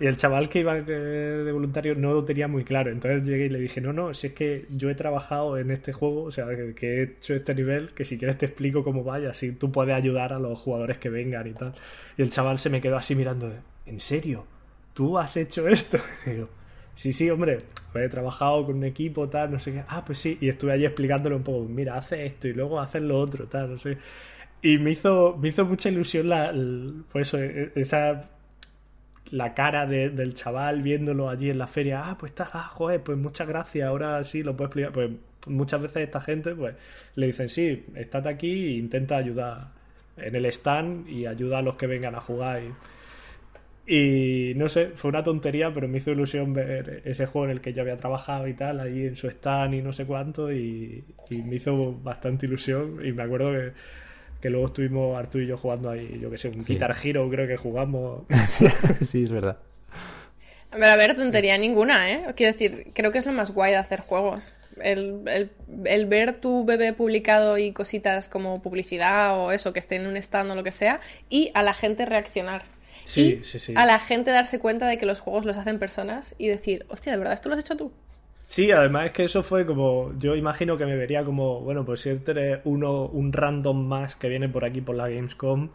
Y 0.00 0.06
el 0.06 0.16
chaval 0.16 0.48
que 0.48 0.60
iba 0.60 0.76
eh, 0.78 0.82
de 0.82 1.52
voluntario 1.52 1.94
no 1.96 2.14
lo 2.14 2.24
tenía 2.24 2.46
muy 2.46 2.64
claro. 2.64 2.90
Entonces 2.90 3.24
llegué 3.24 3.46
y 3.46 3.48
le 3.48 3.58
dije, 3.58 3.80
no, 3.80 3.92
no, 3.92 4.14
si 4.14 4.28
es 4.28 4.32
que 4.32 4.66
yo 4.70 4.90
he 4.90 4.94
trabajado 4.94 5.58
en 5.58 5.70
este 5.70 5.92
juego, 5.92 6.24
o 6.24 6.30
sea, 6.30 6.46
que, 6.46 6.86
he 6.86 7.02
hecho 7.02 7.34
este 7.34 7.54
nivel, 7.54 7.90
que 7.90 8.04
si 8.04 8.16
quieres 8.16 8.38
te 8.38 8.46
explico 8.46 8.84
cómo 8.84 9.02
vaya, 9.02 9.30
así 9.30 9.52
tú 9.52 9.72
puedes 9.72 9.94
ayudar 9.94 10.32
a 10.32 10.38
los 10.38 10.58
jugadores 10.58 10.98
que 10.98 11.08
vengan 11.08 11.46
y 11.48 11.52
tal. 11.52 11.74
Y 12.16 12.22
el 12.22 12.30
chaval 12.30 12.58
se 12.58 12.70
me 12.70 12.80
quedó 12.80 12.96
así 12.96 13.14
mirando, 13.16 13.52
¿en 13.86 14.00
serio? 14.00 14.44
¿Tú 14.94 15.18
has 15.18 15.36
hecho 15.36 15.68
esto? 15.68 15.98
Y 16.26 16.30
digo, 16.30 16.48
sí, 16.94 17.12
sí, 17.12 17.28
hombre, 17.30 17.58
pues 17.92 18.06
he 18.06 18.08
trabajado 18.08 18.66
con 18.66 18.76
un 18.76 18.84
equipo, 18.84 19.28
tal, 19.28 19.50
no 19.50 19.58
sé 19.58 19.72
qué. 19.72 19.82
Ah, 19.88 20.04
pues 20.04 20.18
sí, 20.18 20.38
y 20.40 20.48
estuve 20.48 20.72
allí 20.72 20.84
explicándole 20.84 21.34
un 21.34 21.42
poco, 21.42 21.64
mira, 21.64 21.96
hace 21.96 22.24
esto 22.24 22.46
y 22.46 22.52
luego 22.52 22.80
haces 22.80 23.02
lo 23.02 23.18
otro, 23.18 23.46
tal, 23.46 23.72
no 23.72 23.78
sé. 23.78 23.98
Y 24.62 24.78
me 24.78 24.90
hizo, 24.92 25.36
me 25.40 25.48
hizo 25.48 25.64
mucha 25.64 25.88
ilusión 25.88 26.28
la, 26.28 26.52
eso, 27.14 27.38
e- 27.38 27.72
esa 27.76 28.28
la 29.30 29.54
cara 29.54 29.86
de- 29.86 30.10
del 30.10 30.34
chaval 30.34 30.82
viéndolo 30.82 31.28
allí 31.28 31.50
en 31.50 31.58
la 31.58 31.66
feria. 31.66 32.02
Ah, 32.08 32.16
pues 32.18 32.32
está, 32.32 32.48
ah, 32.52 32.68
joder, 32.72 33.02
pues 33.02 33.18
muchas 33.18 33.46
gracias, 33.48 33.86
ahora 33.86 34.22
sí 34.24 34.42
lo 34.42 34.56
puedo 34.56 34.66
explicar. 34.68 34.92
Pues 34.92 35.10
muchas 35.46 35.80
veces 35.82 36.04
esta 36.04 36.20
gente 36.20 36.54
pues 36.54 36.74
le 37.14 37.26
dicen, 37.26 37.48
sí, 37.48 37.84
estate 37.94 38.28
aquí 38.28 38.50
e 38.66 38.70
intenta 38.78 39.16
ayudar 39.16 39.68
en 40.16 40.34
el 40.34 40.46
stand 40.46 41.08
y 41.08 41.26
ayuda 41.26 41.58
a 41.58 41.62
los 41.62 41.76
que 41.76 41.86
vengan 41.86 42.14
a 42.14 42.20
jugar. 42.20 42.62
Y, 43.86 44.50
y 44.50 44.54
no 44.54 44.68
sé, 44.68 44.88
fue 44.94 45.08
una 45.10 45.22
tontería, 45.22 45.72
pero 45.72 45.88
me 45.88 45.98
hizo 45.98 46.10
ilusión 46.10 46.52
ver 46.52 47.02
ese 47.06 47.26
juego 47.26 47.46
en 47.46 47.52
el 47.52 47.60
que 47.60 47.72
yo 47.72 47.82
había 47.82 47.96
trabajado 47.96 48.46
y 48.46 48.54
tal, 48.54 48.80
allí 48.80 49.06
en 49.06 49.16
su 49.16 49.28
stand 49.28 49.74
y 49.74 49.82
no 49.82 49.92
sé 49.94 50.04
cuánto, 50.04 50.52
y 50.52 51.04
me 51.30 51.56
hizo 51.56 51.94
bastante 52.02 52.46
ilusión. 52.46 53.00
Y 53.04 53.12
me 53.12 53.22
acuerdo 53.22 53.52
que, 53.52 53.72
que 54.40 54.50
luego 54.50 54.66
estuvimos 54.66 55.18
Arturo 55.18 55.44
y 55.44 55.46
yo 55.48 55.56
jugando 55.58 55.90
ahí, 55.90 56.18
yo 56.20 56.30
que 56.30 56.38
sé, 56.38 56.48
un 56.48 56.62
Sí. 56.62 56.74
Guitar 56.74 56.96
Hero 57.02 57.28
creo 57.30 57.46
que 57.48 57.56
jugamos. 57.56 58.22
sí, 59.02 59.24
es 59.24 59.30
verdad. 59.30 59.58
A 60.70 60.76
ver, 60.76 60.90
a 60.90 60.96
ver, 60.96 61.14
tontería 61.16 61.56
ninguna, 61.56 62.10
¿eh? 62.12 62.24
Quiero 62.36 62.52
decir, 62.52 62.90
creo 62.94 63.10
que 63.10 63.18
es 63.18 63.26
lo 63.26 63.32
más 63.32 63.52
guay 63.52 63.72
de 63.72 63.78
hacer 63.78 64.00
juegos. 64.00 64.54
El, 64.80 65.22
el- 65.26 65.50
el 65.86 66.06
ver 66.06 66.40
tu 66.40 66.64
bebé 66.64 66.92
publicado 66.92 67.58
y 67.58 67.72
cositas 67.72 68.28
como 68.28 68.60
publicidad 68.62 69.36
o 69.38 69.50
eso, 69.52 69.72
que 69.72 69.78
esté 69.78 69.96
en 69.96 70.06
un 70.06 70.16
stand 70.16 70.50
o 70.50 70.54
lo 70.54 70.62
que 70.62 70.70
sea, 70.72 71.00
y 71.30 71.50
a 71.54 71.62
la 71.62 71.74
gente 71.74 72.04
reaccionar. 72.04 72.64
Sí, 73.04 73.38
Y 73.40 73.44
sí, 73.44 73.58
sí. 73.58 73.72
A 73.76 73.86
la 73.86 73.98
gente 73.98 74.30
darse 74.30 74.58
cuenta 74.60 74.86
de 74.86 74.98
que 74.98 75.06
los 75.06 75.20
juegos 75.20 75.46
los 75.46 75.56
hacen 75.56 75.78
personas 75.78 76.34
y 76.38 76.48
decir, 76.48 76.84
hostia, 76.90 77.12
¿de 77.12 77.18
verdad 77.18 77.32
esto 77.34 77.48
lo 77.48 77.54
has 77.54 77.60
hecho 77.62 77.76
tú? 77.76 77.92
Sí, 78.48 78.70
además 78.70 79.06
es 79.06 79.12
que 79.12 79.24
eso 79.24 79.42
fue 79.42 79.66
como. 79.66 80.12
Yo 80.18 80.34
imagino 80.34 80.76
que 80.78 80.86
me 80.86 80.96
vería 80.96 81.22
como. 81.24 81.60
Bueno, 81.60 81.84
pues 81.84 82.00
si 82.00 82.08
eres 82.10 82.60
uno, 82.64 83.04
un 83.06 83.32
random 83.32 83.86
más 83.86 84.16
que 84.16 84.28
viene 84.28 84.48
por 84.48 84.64
aquí 84.64 84.80
por 84.80 84.96
la 84.96 85.08
Gamescom. 85.08 85.68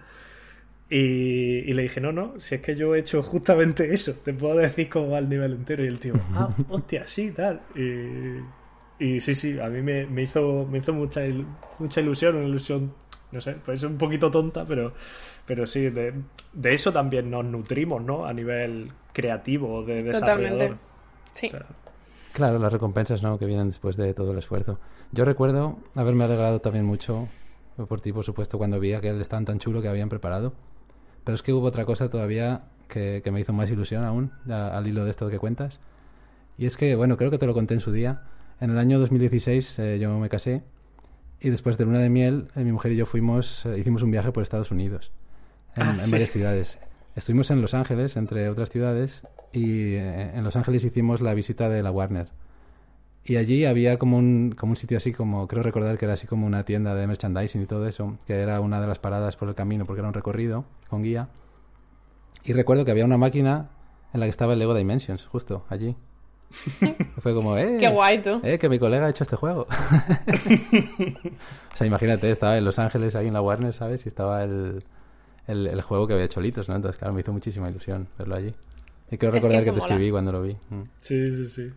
Y, 0.90 1.60
y 1.70 1.74
le 1.74 1.84
dije, 1.84 2.02
no, 2.02 2.12
no, 2.12 2.40
si 2.40 2.56
es 2.56 2.62
que 2.62 2.76
yo 2.76 2.96
he 2.96 3.00
hecho 3.00 3.22
justamente 3.24 3.94
eso. 3.94 4.14
Te 4.24 4.34
puedo 4.34 4.58
decir 4.58 4.90
cómo 4.90 5.12
va 5.12 5.20
el 5.20 5.30
nivel 5.30 5.54
entero. 5.54 5.84
Y 5.84 5.88
el 5.88 6.00
tío, 6.00 6.16
ah, 6.34 6.50
hostia, 6.70 7.08
sí, 7.08 7.32
tal. 7.32 7.62
Y, 7.76 9.06
y 9.06 9.20
sí, 9.22 9.36
sí, 9.36 9.60
a 9.60 9.70
mí 9.70 9.82
me, 9.82 10.06
me 10.08 10.24
hizo, 10.24 10.68
me 10.70 10.80
hizo 10.80 10.94
mucha, 10.94 11.26
il- 11.26 11.48
mucha 11.80 12.02
ilusión. 12.02 12.36
Una 12.38 12.48
ilusión, 12.48 12.94
no 13.32 13.42
sé, 13.42 13.54
pues 13.66 13.84
un 13.84 13.98
poquito 13.98 14.32
tonta, 14.32 14.66
pero, 14.66 14.94
pero 15.46 15.68
sí, 15.68 15.90
de, 15.90 16.14
de 16.54 16.74
eso 16.74 16.92
también 16.94 17.30
nos 17.32 17.46
nutrimos, 17.46 18.02
¿no? 18.04 18.26
A 18.26 18.34
nivel 18.34 18.92
creativo, 19.14 19.84
de 19.84 20.04
desarrollador. 20.04 20.76
Totalmente. 20.76 20.78
Sí. 21.34 21.48
O 21.48 21.52
sea, 21.52 21.66
Claro, 22.34 22.58
las 22.60 22.74
recompensas, 22.74 23.22
¿no? 23.22 23.38
Que 23.38 23.46
vienen 23.46 23.68
después 23.68 23.96
de 23.96 24.14
todo 24.14 24.32
el 24.32 24.38
esfuerzo. 24.40 24.80
Yo 25.12 25.24
recuerdo 25.26 25.78
haberme 25.96 26.24
alegrado 26.24 26.60
también 26.62 26.86
mucho 26.86 27.28
por 27.88 28.02
ti, 28.02 28.12
por 28.12 28.24
supuesto, 28.26 28.58
cuando 28.58 28.80
vi 28.80 28.94
aquel 28.94 29.22
stand 29.22 29.48
tan 29.48 29.60
chulo 29.60 29.82
que 29.82 29.88
habían 29.88 30.10
preparado. 30.10 30.54
Pero 31.24 31.36
es 31.36 31.42
que 31.44 31.54
hubo 31.54 31.66
otra 31.68 31.86
cosa 31.86 32.10
todavía 32.10 32.64
que, 32.88 33.22
que 33.24 33.32
me 33.32 33.40
hizo 33.40 33.54
más 33.54 33.70
ilusión 33.70 34.04
aún, 34.04 34.32
a- 34.50 34.76
al 34.78 34.88
hilo 34.88 35.06
de 35.06 35.12
esto 35.12 35.30
que 35.30 35.38
cuentas. 35.40 35.80
Y 36.58 36.66
es 36.66 36.76
que, 36.76 36.96
bueno, 36.96 37.18
creo 37.18 37.30
que 37.32 37.38
te 37.38 37.46
lo 37.46 37.54
conté 37.54 37.76
en 37.76 37.80
su 37.80 37.92
día. 37.92 38.24
En 38.60 38.72
el 38.72 38.78
año 38.78 39.00
2016 39.00 39.80
eh, 39.80 40.00
yo 40.00 40.18
me 40.20 40.30
casé 40.30 40.64
y 41.40 41.50
después 41.50 41.78
de 41.78 41.86
luna 41.86 42.00
de 42.00 42.10
miel, 42.10 42.48
eh, 42.56 42.64
mi 42.64 42.72
mujer 42.72 42.92
y 42.94 42.96
yo 42.96 43.06
fuimos, 43.06 43.66
eh, 43.66 43.78
hicimos 43.78 44.02
un 44.04 44.12
viaje 44.12 44.32
por 44.32 44.42
Estados 44.44 44.72
Unidos, 44.72 45.12
en, 45.76 45.84
Ah, 45.84 45.92
en 45.92 46.00
sí. 46.00 46.12
varias 46.12 46.30
ciudades. 46.32 46.80
Estuvimos 47.16 47.52
en 47.52 47.62
Los 47.62 47.74
Ángeles, 47.74 48.18
entre 48.18 48.50
otras 48.50 48.70
ciudades, 48.70 49.28
y 49.52 49.94
eh, 49.94 50.32
en 50.36 50.44
Los 50.44 50.56
Ángeles 50.56 50.84
hicimos 50.84 51.22
la 51.22 51.34
visita 51.34 51.70
de 51.70 51.84
la 51.84 51.92
Warner. 51.92 52.30
Y 53.26 53.38
allí 53.38 53.66
había 53.66 53.98
como 53.98 54.18
un, 54.18 54.54
como 54.58 54.72
un 54.72 54.76
sitio 54.76 54.98
así 54.98 55.14
como, 55.14 55.48
creo 55.48 55.64
recordar 55.64 55.98
que 55.98 56.04
era 56.06 56.16
así 56.16 56.28
como 56.28 56.46
una 56.46 56.66
tienda 56.66 56.94
de 56.96 57.08
merchandising 57.08 57.62
y 57.62 57.66
todo 57.66 57.88
eso, 57.88 58.18
que 58.28 58.42
era 58.42 58.60
una 58.60 58.82
de 58.82 58.88
las 58.88 59.00
paradas 59.00 59.38
por 59.38 59.48
el 59.48 59.56
camino 59.56 59.86
porque 59.86 60.02
era 60.02 60.10
un 60.10 60.14
recorrido 60.14 60.66
con 60.90 61.04
guía. 61.04 61.30
Y 62.44 62.52
recuerdo 62.54 62.84
que 62.84 62.92
había 62.92 63.06
una 63.06 63.18
máquina 63.18 63.70
en 64.14 64.20
la 64.20 64.26
que 64.26 64.32
estaba 64.32 64.54
el 64.54 64.60
Lego 64.60 64.74
Dimensions, 64.74 65.26
justo 65.26 65.64
allí. 65.70 65.96
Fue 67.20 67.34
como, 67.34 67.58
eh, 67.58 67.78
Qué 67.80 67.88
guay 67.88 68.22
tú. 68.22 68.42
eh, 68.44 68.60
que 68.60 68.68
mi 68.68 68.80
colega 68.80 69.06
ha 69.06 69.10
hecho 69.10 69.24
este 69.24 69.38
juego. 69.38 69.62
o 69.70 71.76
sea, 71.76 71.88
imagínate, 71.88 72.30
estaba 72.30 72.58
en 72.58 72.66
Los 72.66 72.78
Ángeles 72.78 73.16
ahí 73.16 73.28
en 73.28 73.34
la 73.34 73.42
Warner, 73.42 73.74
¿sabes? 73.74 74.06
Y 74.06 74.10
estaba 74.10 74.44
el, 74.44 74.84
el, 75.48 75.68
el 75.68 75.82
juego 75.82 76.08
que 76.08 76.14
había 76.14 76.26
hecho 76.26 76.42
Litos, 76.42 76.70
¿no? 76.70 76.76
Entonces, 76.76 76.98
claro, 77.00 77.14
me 77.14 77.22
hizo 77.22 77.32
muchísima 77.34 77.70
ilusión 77.70 78.08
verlo 78.18 78.36
allí. 78.36 78.54
Y 79.12 79.18
creo 79.18 79.32
Es 79.32 79.36
que 79.36 79.40
recordar 79.42 79.60
que, 79.60 79.66
te 79.66 79.72
mola. 79.72 79.84
escribí 79.84 80.12
cuando 80.12 80.32
lo 80.32 80.42
vi. 80.42 80.54
Mm. 80.70 80.82
sí, 81.00 81.36
sí, 81.36 81.48
sí. 81.48 81.72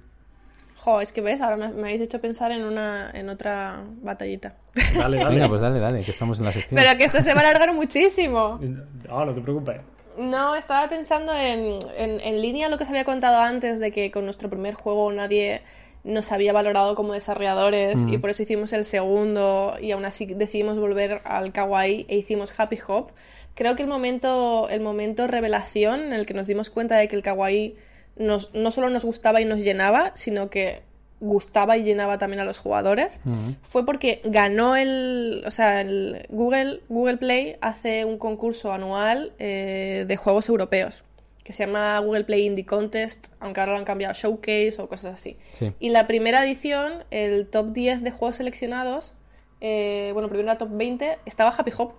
Jo, 0.76 1.00
es 1.00 1.10
que 1.12 1.20
ves, 1.20 1.40
ahora 1.40 1.56
me, 1.56 1.68
me 1.68 1.80
habéis 1.82 2.00
hecho 2.02 2.20
pensar 2.20 2.52
en 2.52 2.64
una 2.64 3.10
en 3.12 3.28
otra 3.28 3.82
batallita. 4.02 4.54
Dale, 4.96 5.16
dale. 5.18 5.34
Venga, 5.34 5.48
pues 5.48 5.60
dale, 5.60 5.80
dale, 5.80 6.02
que 6.04 6.10
estamos 6.12 6.38
en 6.38 6.44
la 6.44 6.52
sección. 6.52 6.80
Pero 6.80 6.96
que 6.96 7.04
esto 7.04 7.20
se 7.22 7.34
va 7.34 7.40
a 7.40 7.42
alargar 7.44 7.74
muchísimo. 7.74 8.60
No, 9.08 9.24
no 9.24 9.34
te 9.34 9.40
preocupes. 9.40 9.80
No, 10.16 10.54
estaba 10.54 10.88
pensando 10.88 11.34
en, 11.34 11.78
en, 11.98 12.20
en 12.20 12.40
línea 12.40 12.68
lo 12.68 12.76
que 12.78 12.84
os 12.84 12.88
había 12.90 13.04
contado 13.04 13.38
antes 13.38 13.80
de 13.80 13.90
que 13.90 14.10
con 14.10 14.24
nuestro 14.24 14.48
primer 14.48 14.74
juego 14.74 15.10
nadie 15.12 15.62
nos 16.04 16.30
había 16.30 16.52
valorado 16.52 16.94
como 16.94 17.14
desarrolladores 17.14 18.06
y 18.06 18.16
por 18.18 18.30
eso 18.30 18.44
hicimos 18.44 18.72
el 18.72 18.84
segundo 18.84 19.74
y 19.80 19.90
aún 19.90 20.04
así 20.04 20.24
decidimos 20.26 20.78
volver 20.78 21.20
al 21.24 21.52
kawaii 21.52 22.06
e 22.08 22.16
hicimos 22.16 22.58
Happy 22.58 22.78
Hop. 22.86 23.10
Creo 23.56 23.74
que 23.74 23.82
el 23.82 23.88
momento, 23.88 24.68
el 24.68 24.80
momento 24.80 25.26
revelación 25.26 26.04
en 26.04 26.12
el 26.12 26.26
que 26.26 26.34
nos 26.34 26.46
dimos 26.46 26.70
cuenta 26.70 26.96
de 26.96 27.08
que 27.08 27.16
el 27.16 27.22
kawaii 27.22 27.74
nos, 28.16 28.54
no 28.54 28.70
solo 28.70 28.88
nos 28.90 29.04
gustaba 29.04 29.40
y 29.40 29.44
nos 29.44 29.62
llenaba, 29.62 30.12
sino 30.14 30.48
que 30.48 30.82
gustaba 31.20 31.76
y 31.76 31.82
llenaba 31.82 32.18
también 32.18 32.40
a 32.40 32.44
los 32.44 32.58
jugadores, 32.58 33.18
fue 33.62 33.86
porque 33.86 34.20
ganó 34.24 34.76
el, 34.76 35.42
o 35.46 35.50
sea, 35.50 35.80
el 35.80 36.26
Google, 36.28 36.82
Google 36.90 37.16
Play 37.16 37.56
hace 37.62 38.04
un 38.04 38.18
concurso 38.18 38.72
anual 38.72 39.32
eh, 39.38 40.04
de 40.06 40.16
juegos 40.16 40.48
europeos 40.48 41.04
que 41.42 41.52
se 41.52 41.64
llama 41.64 41.96
Google 42.00 42.24
Play 42.24 42.44
Indie 42.44 42.66
Contest, 42.66 43.28
aunque 43.38 43.60
ahora 43.60 43.72
lo 43.74 43.78
han 43.78 43.84
cambiado 43.84 44.10
a 44.10 44.14
Showcase 44.14 44.74
o 44.78 44.88
cosas 44.88 45.14
así. 45.14 45.36
Sí. 45.52 45.72
Y 45.78 45.90
la 45.90 46.08
primera 46.08 46.44
edición, 46.44 47.04
el 47.12 47.46
top 47.46 47.72
10 47.72 48.02
de 48.02 48.10
juegos 48.10 48.34
seleccionados, 48.34 49.14
eh, 49.60 50.10
bueno, 50.12 50.28
primero 50.28 50.48
la 50.48 50.58
top 50.58 50.70
20, 50.72 51.18
estaba 51.24 51.50
Happy 51.50 51.70
Hop. 51.78 51.92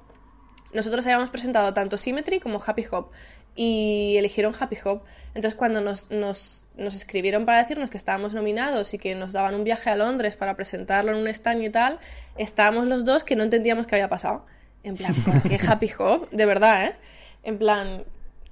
Nosotros 0.73 1.05
habíamos 1.05 1.29
presentado 1.29 1.73
tanto 1.73 1.97
Symmetry 1.97 2.39
como 2.39 2.61
Happy 2.65 2.85
Hop 2.91 3.11
y 3.55 4.15
eligieron 4.17 4.53
Happy 4.57 4.77
Hop. 4.85 5.01
Entonces 5.33 5.55
cuando 5.55 5.81
nos, 5.81 6.09
nos, 6.11 6.65
nos 6.75 6.95
escribieron 6.95 7.45
para 7.45 7.59
decirnos 7.59 7.89
que 7.89 7.97
estábamos 7.97 8.33
nominados 8.33 8.93
y 8.93 8.97
que 8.97 9.15
nos 9.15 9.33
daban 9.33 9.55
un 9.55 9.63
viaje 9.63 9.89
a 9.89 9.95
Londres 9.95 10.35
para 10.35 10.55
presentarlo 10.55 11.11
en 11.11 11.17
un 11.17 11.27
stand 11.27 11.63
y 11.63 11.69
tal, 11.69 11.99
estábamos 12.37 12.87
los 12.87 13.05
dos 13.05 13.23
que 13.23 13.35
no 13.35 13.43
entendíamos 13.43 13.87
qué 13.87 13.95
había 13.95 14.09
pasado. 14.09 14.45
En 14.83 14.95
plan, 14.95 15.13
¿por 15.25 15.41
qué 15.43 15.59
Happy 15.67 15.91
Hop? 15.99 16.29
De 16.31 16.45
verdad, 16.45 16.85
¿eh? 16.85 16.95
En 17.43 17.57
plan, 17.57 18.03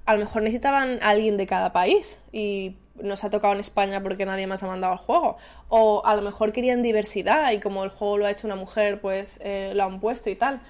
a 0.04 0.14
lo 0.14 0.20
mejor 0.20 0.42
necesitaban 0.42 0.98
a 1.02 1.10
alguien 1.10 1.36
de 1.36 1.46
cada 1.46 1.72
país 1.72 2.20
y 2.32 2.76
nos 3.02 3.24
ha 3.24 3.30
tocado 3.30 3.52
en 3.52 3.60
España 3.60 4.02
porque 4.02 4.24
nadie 4.24 4.46
más 4.46 4.62
ha 4.62 4.66
mandado 4.66 4.94
el 4.94 4.98
juego. 4.98 5.36
O 5.68 6.02
a 6.04 6.14
lo 6.14 6.22
mejor 6.22 6.52
querían 6.52 6.82
diversidad 6.82 7.52
y 7.52 7.60
como 7.60 7.84
el 7.84 7.90
juego 7.90 8.18
lo 8.18 8.26
ha 8.26 8.30
hecho 8.30 8.46
una 8.46 8.56
mujer, 8.56 9.00
pues 9.00 9.40
eh, 9.42 9.72
lo 9.74 9.84
han 9.84 10.00
puesto 10.00 10.30
y 10.30 10.36
tal. 10.36 10.60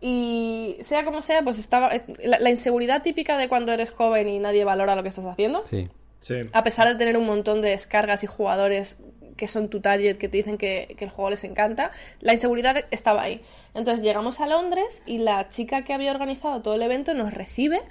Y 0.00 0.76
sea 0.80 1.04
como 1.04 1.22
sea, 1.22 1.42
pues 1.42 1.58
estaba 1.58 1.90
la, 2.22 2.38
la 2.38 2.50
inseguridad 2.50 3.02
típica 3.02 3.38
de 3.38 3.48
cuando 3.48 3.72
eres 3.72 3.90
joven 3.90 4.28
y 4.28 4.38
nadie 4.38 4.64
valora 4.64 4.94
lo 4.94 5.02
que 5.02 5.08
estás 5.08 5.26
haciendo. 5.26 5.64
Sí. 5.66 5.88
Sí. 6.20 6.34
A 6.52 6.64
pesar 6.64 6.88
de 6.88 6.96
tener 6.96 7.16
un 7.16 7.26
montón 7.26 7.62
de 7.62 7.70
descargas 7.70 8.24
y 8.24 8.26
jugadores 8.26 9.00
que 9.36 9.46
son 9.46 9.68
tu 9.68 9.80
target, 9.80 10.16
que 10.16 10.28
te 10.28 10.38
dicen 10.38 10.58
que, 10.58 10.94
que 10.98 11.04
el 11.04 11.10
juego 11.10 11.30
les 11.30 11.44
encanta, 11.44 11.90
la 12.20 12.32
inseguridad 12.32 12.84
estaba 12.90 13.22
ahí. 13.22 13.42
Entonces 13.74 14.02
llegamos 14.02 14.40
a 14.40 14.46
Londres 14.46 15.02
y 15.06 15.18
la 15.18 15.48
chica 15.48 15.84
que 15.84 15.92
había 15.92 16.10
organizado 16.10 16.62
todo 16.62 16.74
el 16.74 16.82
evento 16.82 17.14
nos 17.14 17.32
recibe, 17.32 17.82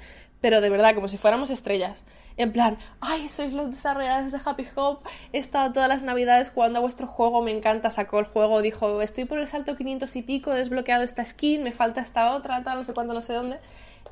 pero 0.41 0.60
de 0.60 0.69
verdad, 0.69 0.95
como 0.95 1.07
si 1.07 1.18
fuéramos 1.18 1.49
estrellas. 1.49 2.06
En 2.38 2.52
plan, 2.52 2.78
ay, 2.99 3.30
sois 3.30 3.53
los 3.53 3.68
desarrolladores 3.68 4.34
de 4.34 4.40
Happy 4.44 4.68
Hop, 4.76 4.99
he 5.32 5.38
estado 5.38 5.72
todas 5.72 5.88
las 5.88 6.03
navidades 6.03 6.49
jugando 6.49 6.80
a 6.80 6.82
vuestro 6.82 7.07
juego, 7.07 7.41
me 7.41 7.52
encanta, 7.52 7.90
sacó 7.90 8.20
el 8.20 8.26
juego, 8.26 8.62
dijo, 8.62 9.02
estoy 9.02 9.24
por 9.24 9.40
el 9.40 9.48
salto 9.48 9.78
500 9.78 10.14
y 10.18 10.22
pico, 10.22 10.52
desbloqueado 10.52 11.03
esta 11.03 11.24
skin, 11.24 11.64
me 11.64 11.72
falta 11.72 12.02
esta 12.02 12.36
otra, 12.36 12.62
tal, 12.64 12.80
no 12.80 12.84
sé 12.84 12.94
cuándo, 12.94 13.14
no 13.14 13.22
sé 13.22 13.34
dónde. 13.34 13.60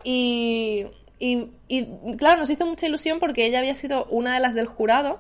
Y, 0.06 0.86
y, 1.20 1.50
y, 1.68 2.16
claro, 2.16 2.40
nos 2.40 2.50
hizo 2.50 2.66
mucha 2.66 2.88
ilusión 2.88 3.20
porque 3.20 3.46
ella 3.46 3.60
había 3.60 3.76
sido 3.76 4.06
una 4.06 4.34
de 4.36 4.40
las 4.40 4.56
del 4.56 4.68
jurado, 4.68 5.20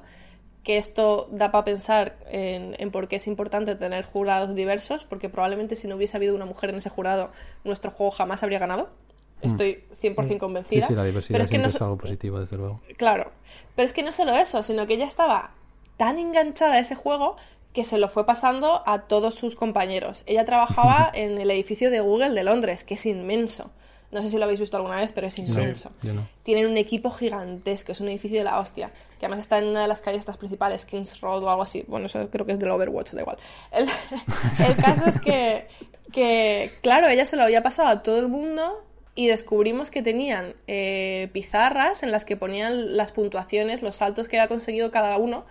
que 0.64 0.78
esto 0.78 1.28
da 1.30 1.52
para 1.52 1.66
pensar 1.66 2.16
en, 2.30 2.74
en, 2.80 2.90
por 2.90 3.10
qué 3.10 3.18
es 3.18 3.28
importante 3.28 3.76
tener 3.76 4.06
jurados 4.06 4.56
diversos, 4.56 5.04
porque 5.04 5.28
probablemente 5.28 5.76
si 5.76 5.90
no 5.90 5.98
hubiese 5.98 6.16
habido 6.16 6.36
una 6.36 6.46
mujer 6.46 6.70
en 6.70 6.78
ese 6.78 6.90
jurado, 6.90 7.32
nuestro 7.66 7.92
juego 7.92 8.12
jamás 8.12 8.44
habría 8.44 8.60
ganado. 8.60 8.90
Estoy 9.44 9.84
100% 10.02 10.38
convencida. 10.40 10.82
Sí, 10.82 10.88
sí, 10.90 10.96
la 10.96 11.04
diversidad 11.04 11.36
pero 11.36 11.44
es 11.44 11.50
que 11.50 11.56
siempre 11.56 11.72
no, 11.72 11.76
es 11.76 11.82
algo 11.82 11.98
positivo, 11.98 12.40
desde 12.40 12.58
luego. 12.58 12.82
Claro, 12.98 13.32
pero 13.76 13.86
es 13.86 13.94
que 13.94 14.04
no 14.04 14.12
solo 14.12 14.36
eso, 14.36 14.64
sino 14.64 14.86
que 14.88 14.96
ella 14.96 15.06
estaba 15.06 15.52
tan 15.98 16.20
enganchada 16.20 16.74
a 16.74 16.80
ese 16.80 16.96
juego 16.96 17.38
que 17.74 17.84
se 17.84 17.98
lo 17.98 18.08
fue 18.08 18.26
pasando 18.26 18.84
a 18.86 19.04
todos 19.04 19.36
sus 19.36 19.56
compañeros. 19.56 20.24
Ella 20.26 20.46
trabajaba 20.46 21.12
en 21.16 21.40
el 21.40 21.50
edificio 21.52 21.90
de 21.90 22.00
Google 22.00 22.32
de 22.32 22.44
Londres, 22.44 22.84
que 22.84 22.96
es 22.96 23.06
inmenso. 23.06 23.72
No 24.12 24.22
sé 24.22 24.30
si 24.30 24.38
lo 24.38 24.44
habéis 24.44 24.60
visto 24.60 24.78
alguna 24.78 24.98
vez, 24.98 25.12
pero 25.12 25.26
es 25.26 25.40
inmenso. 25.40 25.92
no. 26.04 26.28
Tienen 26.44 26.68
un 26.68 26.78
equipo 26.78 27.10
gigantesco, 27.10 27.92
es 27.94 28.00
un 28.00 28.10
edificio 28.10 28.38
de 28.38 28.44
la 28.44 28.60
hostia, 28.60 28.92
que 29.20 29.26
además 29.26 29.40
está 29.40 29.58
en 29.58 29.70
una 29.70 29.82
de 29.82 29.88
las 29.88 30.02
calles 30.02 30.20
estas 30.20 30.38
principales, 30.38 30.86
Kings 30.86 31.20
Road 31.20 31.44
o 31.44 31.50
algo 31.50 31.64
así. 31.64 31.84
Bueno, 31.88 32.06
eso 32.06 32.30
creo 32.30 32.46
que 32.46 32.52
es 32.52 32.60
del 32.60 32.70
Overwatch, 32.70 33.14
da 33.14 33.22
igual. 33.22 33.38
El, 33.72 33.90
el 34.68 34.76
caso 34.76 35.08
es 35.08 35.20
que, 35.20 35.68
que, 36.12 36.74
claro, 36.84 37.08
ella 37.08 37.26
se 37.26 37.38
lo 37.38 37.42
había 37.42 37.64
pasado 37.64 37.88
a 37.88 38.04
todo 38.04 38.20
el 38.20 38.28
mundo 38.28 38.84
y 39.16 39.28
descubrimos 39.28 39.92
que 39.92 40.02
tenían 40.02 40.56
eh, 40.68 41.30
pizarras 41.34 42.04
en 42.04 42.12
las 42.12 42.26
que 42.26 42.38
ponían 42.38 42.98
las 42.98 43.12
puntuaciones, 43.12 43.82
los 43.82 43.96
saltos 43.96 44.28
que 44.28 44.40
había 44.40 44.48
conseguido 44.48 44.92
cada 44.92 45.18
uno. 45.18 45.46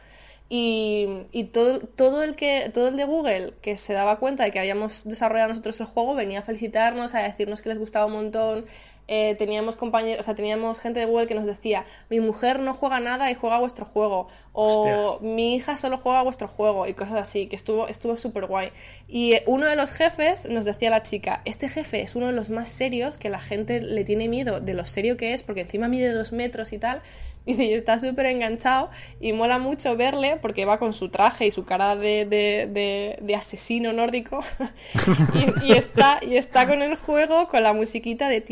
Y, 0.49 1.07
y 1.33 1.45
todo, 1.45 1.79
todo, 1.81 2.23
el 2.23 2.35
que, 2.35 2.71
todo 2.75 2.89
el 2.89 2.97
de 2.97 3.05
Google 3.05 3.55
que 3.63 3.79
se 3.79 3.95
daba 3.95 4.19
cuenta 4.19 4.45
de 4.45 4.51
que 4.51 4.59
habíamos 4.59 5.05
desarrollado 5.05 5.49
nosotros 5.49 5.81
el 5.81 5.87
juego 5.87 6.15
venía 6.15 6.41
a 6.41 6.43
felicitarnos, 6.43 7.15
a 7.15 7.21
decirnos 7.21 7.63
que 7.63 7.71
les 7.71 7.79
gustaba 7.79 8.07
un 8.07 8.13
montón. 8.13 8.67
Eh, 9.09 9.35
teníamos 9.37 9.77
compañeros, 9.77 10.21
o 10.21 10.23
sea, 10.23 10.35
teníamos 10.35 10.79
gente 10.79 11.01
de 11.01 11.07
Google 11.07 11.27
que 11.27 11.35
nos 11.35 11.47
decía, 11.47 11.85
mi 12.09 12.21
mujer 12.21 12.61
no 12.61 12.73
juega 12.73 13.01
nada 13.01 13.31
y 13.31 13.35
juega 13.35 13.57
a 13.57 13.59
vuestro 13.59 13.85
juego, 13.85 14.29
o 14.53 14.67
Hostias. 14.67 15.21
mi 15.23 15.57
hija 15.57 15.77
solo 15.77 15.99
juega 15.99 16.21
a 16.21 16.23
vuestro 16.23 16.47
juego, 16.47 16.87
y 16.87 16.95
cosas 16.95 17.17
así, 17.17 17.49
que 17.49 17.57
estuvo 17.57 17.89
estuvo 17.89 18.17
súper 18.17 18.47
guay. 18.47 18.71
Y 19.09 19.33
eh, 19.33 19.43
uno 19.47 19.67
de 19.67 19.75
los 19.75 19.91
jefes 19.91 20.49
nos 20.49 20.65
decía 20.65 20.89
a 20.89 20.93
la 20.93 21.03
chica, 21.03 21.43
este 21.45 21.69
jefe 21.69 22.01
es 22.01 22.15
uno 22.15 22.29
de 22.29 22.33
los 22.33 22.49
más 22.49 22.69
serios, 22.69 23.19
que 23.19 23.29
la 23.29 23.41
gente 23.41 23.81
le 23.81 24.05
tiene 24.05 24.29
miedo 24.29 24.61
de 24.61 24.75
lo 24.75 24.85
serio 24.85 25.17
que 25.17 25.35
es, 25.35 25.43
porque 25.43 25.63
encima 25.63 25.89
mide 25.89 26.13
dos 26.13 26.33
metros 26.33 26.73
y 26.73 26.79
tal, 26.79 27.03
Y 27.47 27.55
dice, 27.55 27.75
está 27.75 27.99
súper 27.99 28.27
enganchado 28.27 28.91
y 29.21 29.33
mola 29.33 29.59
mucho 29.59 29.97
verle 29.97 30.39
porque 30.41 30.65
va 30.65 30.79
con 30.79 30.93
su 30.93 31.09
traje 31.09 31.47
y 31.47 31.51
su 31.51 31.65
cara 31.65 31.97
de, 31.97 32.25
de, 32.25 33.19
de, 33.21 33.35
asesino 33.35 33.93
nórdico 33.93 34.41
y, 35.65 35.73
está, 35.73 36.21
y 36.23 36.37
está 36.37 36.69
con 36.69 36.83
el 36.83 36.97
juego 36.97 37.49
con 37.49 37.63
la 37.63 37.73
musiquita 37.73 38.29
de 38.29 38.43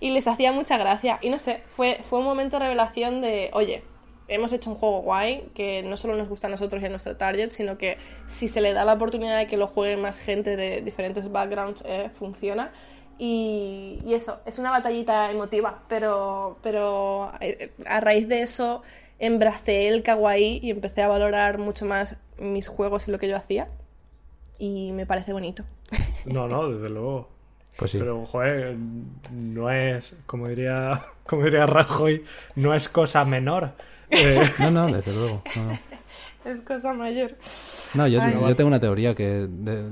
y 0.00 0.10
les 0.10 0.26
hacía 0.26 0.52
mucha 0.52 0.76
gracia. 0.76 1.18
Y 1.22 1.30
no 1.30 1.38
sé, 1.38 1.62
fue, 1.68 2.00
fue 2.02 2.18
un 2.18 2.26
momento 2.26 2.58
de 2.58 2.64
revelación 2.64 3.20
de, 3.20 3.50
oye, 3.52 3.82
hemos 4.28 4.52
hecho 4.52 4.70
un 4.70 4.76
juego 4.76 5.00
guay 5.00 5.48
que 5.54 5.82
no 5.82 5.96
solo 5.96 6.14
nos 6.14 6.28
gusta 6.28 6.46
a 6.46 6.50
nosotros 6.50 6.82
y 6.82 6.86
a 6.86 6.88
nuestro 6.90 7.16
target, 7.16 7.50
sino 7.50 7.78
que 7.78 7.98
si 8.26 8.48
se 8.48 8.60
le 8.60 8.72
da 8.72 8.84
la 8.84 8.94
oportunidad 8.94 9.38
de 9.38 9.46
que 9.46 9.56
lo 9.56 9.66
juegue 9.66 9.96
más 9.96 10.20
gente 10.20 10.56
de 10.56 10.82
diferentes 10.82 11.30
backgrounds, 11.32 11.82
eh, 11.86 12.10
funciona. 12.14 12.72
Y, 13.18 13.98
eso, 14.06 14.40
es 14.46 14.58
una 14.58 14.70
batallita 14.70 15.30
emotiva, 15.30 15.82
pero, 15.88 16.58
pero 16.62 17.32
eh, 17.40 17.72
a 17.86 18.00
raíz 18.00 18.28
de 18.28 18.42
eso 18.42 18.82
embracé 19.18 19.88
el 19.88 20.04
kawaii 20.04 20.60
y 20.62 20.70
empecé 20.70 21.02
a 21.02 21.08
valorar 21.08 21.58
mucho 21.58 21.84
más 21.84 22.16
mis 22.38 22.68
juegos 22.68 23.08
y 23.08 23.10
lo 23.10 23.18
que 23.18 23.28
yo 23.28 23.36
hacía. 23.36 23.68
Y 24.58 24.92
me 24.92 25.06
parece 25.06 25.32
bonito. 25.32 25.64
No, 26.26 26.46
no, 26.46 26.68
desde 26.68 26.90
luego. 26.90 27.28
Pues 27.78 27.92
sí. 27.92 27.98
Pero, 27.98 28.26
joder, 28.26 28.76
no 29.30 29.70
es, 29.70 30.14
como 30.26 30.48
diría, 30.48 31.06
como 31.26 31.44
diría 31.44 31.64
Rajoy, 31.64 32.24
no 32.56 32.74
es 32.74 32.88
cosa 32.88 33.24
menor. 33.24 33.72
Eh, 34.10 34.40
no, 34.58 34.70
no, 34.70 34.86
desde 34.86 35.12
luego. 35.12 35.42
Es 36.42 36.62
cosa 36.62 36.94
mayor. 36.94 37.36
No, 37.92 38.06
yo, 38.06 38.20
yo 38.26 38.56
tengo 38.56 38.68
una 38.68 38.80
teoría 38.80 39.14
que 39.14 39.46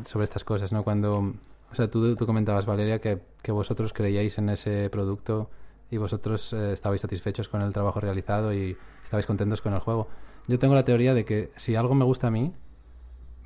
sobre 0.07 0.25
estas 0.25 0.43
cosas, 0.43 0.73
¿no? 0.73 0.85
Cuando 0.85 1.35
o 1.77 1.83
sea, 1.83 1.91
tú, 1.91 2.17
tú 2.17 2.25
comentabas, 2.25 2.65
Valeria, 2.65 3.01
que, 3.01 3.19
que, 3.43 3.53
vosotros 3.53 3.93
creíais 3.93 4.39
en 4.39 4.49
ese 4.49 4.89
producto 4.89 5.51
y 5.91 5.99
vosotros 5.99 6.55
eh, 6.55 6.73
estabais 6.73 7.03
satisfechos 7.03 7.51
con 7.51 7.61
el 7.61 7.75
trabajo 7.75 8.01
realizado 8.01 8.55
y 8.55 8.79
estabais 9.05 9.27
contentos 9.27 9.61
con 9.61 9.75
el 9.75 9.81
juego. 9.81 10.09
Yo 10.49 10.59
tengo 10.59 10.75
la 10.75 10.87
teoría 10.87 11.13
de 11.13 11.27
que 11.27 11.51
si 11.57 11.77
algo 11.77 11.95
me 11.95 12.07
gusta 12.07 12.29
a 12.29 12.31
mí, 12.31 12.55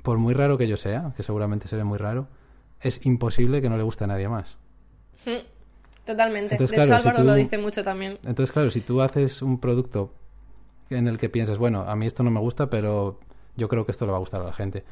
por 0.01 0.17
muy 0.17 0.33
raro 0.33 0.57
que 0.57 0.69
yo 0.69 0.77
sea, 0.77 1.11
que 1.17 1.23
seguramente 1.23 1.67
seré 1.67 1.83
muy 1.83 1.97
raro, 1.97 2.27
es 2.79 3.05
imposible 3.05 3.61
que 3.61 3.69
no 3.69 3.75
le 3.75 3.83
guste 3.83 4.05
a 4.05 4.07
nadie 4.07 4.29
más. 4.29 4.57
Hmm, 5.25 5.45
totalmente. 6.05 6.55
de 6.55 6.63
hecho, 6.63 6.95
Álvaro 6.95 7.23
lo 7.23 7.33
dice 7.33 7.57
mucho 7.57 7.83
también. 7.83 8.17
Entonces, 8.23 8.53
claro, 8.53 8.69
si 8.69 8.79
tú 8.79 9.01
haces 9.01 9.41
un 9.41 9.59
producto 9.59 10.13
en 10.89 11.09
el 11.09 11.17
que 11.17 11.27
piensas, 11.27 11.57
bueno, 11.57 11.81
a 11.81 11.97
mí 11.97 12.05
esto 12.05 12.23
no 12.23 12.31
me 12.31 12.39
gusta, 12.39 12.69
pero 12.69 13.19
yo 13.57 13.67
creo 13.67 13.85
que 13.85 13.91
esto 13.91 14.05
le 14.05 14.11
va 14.11 14.17
a 14.17 14.21
gustar 14.21 14.39
a 14.39 14.45
la 14.45 14.53
gente 14.53 14.85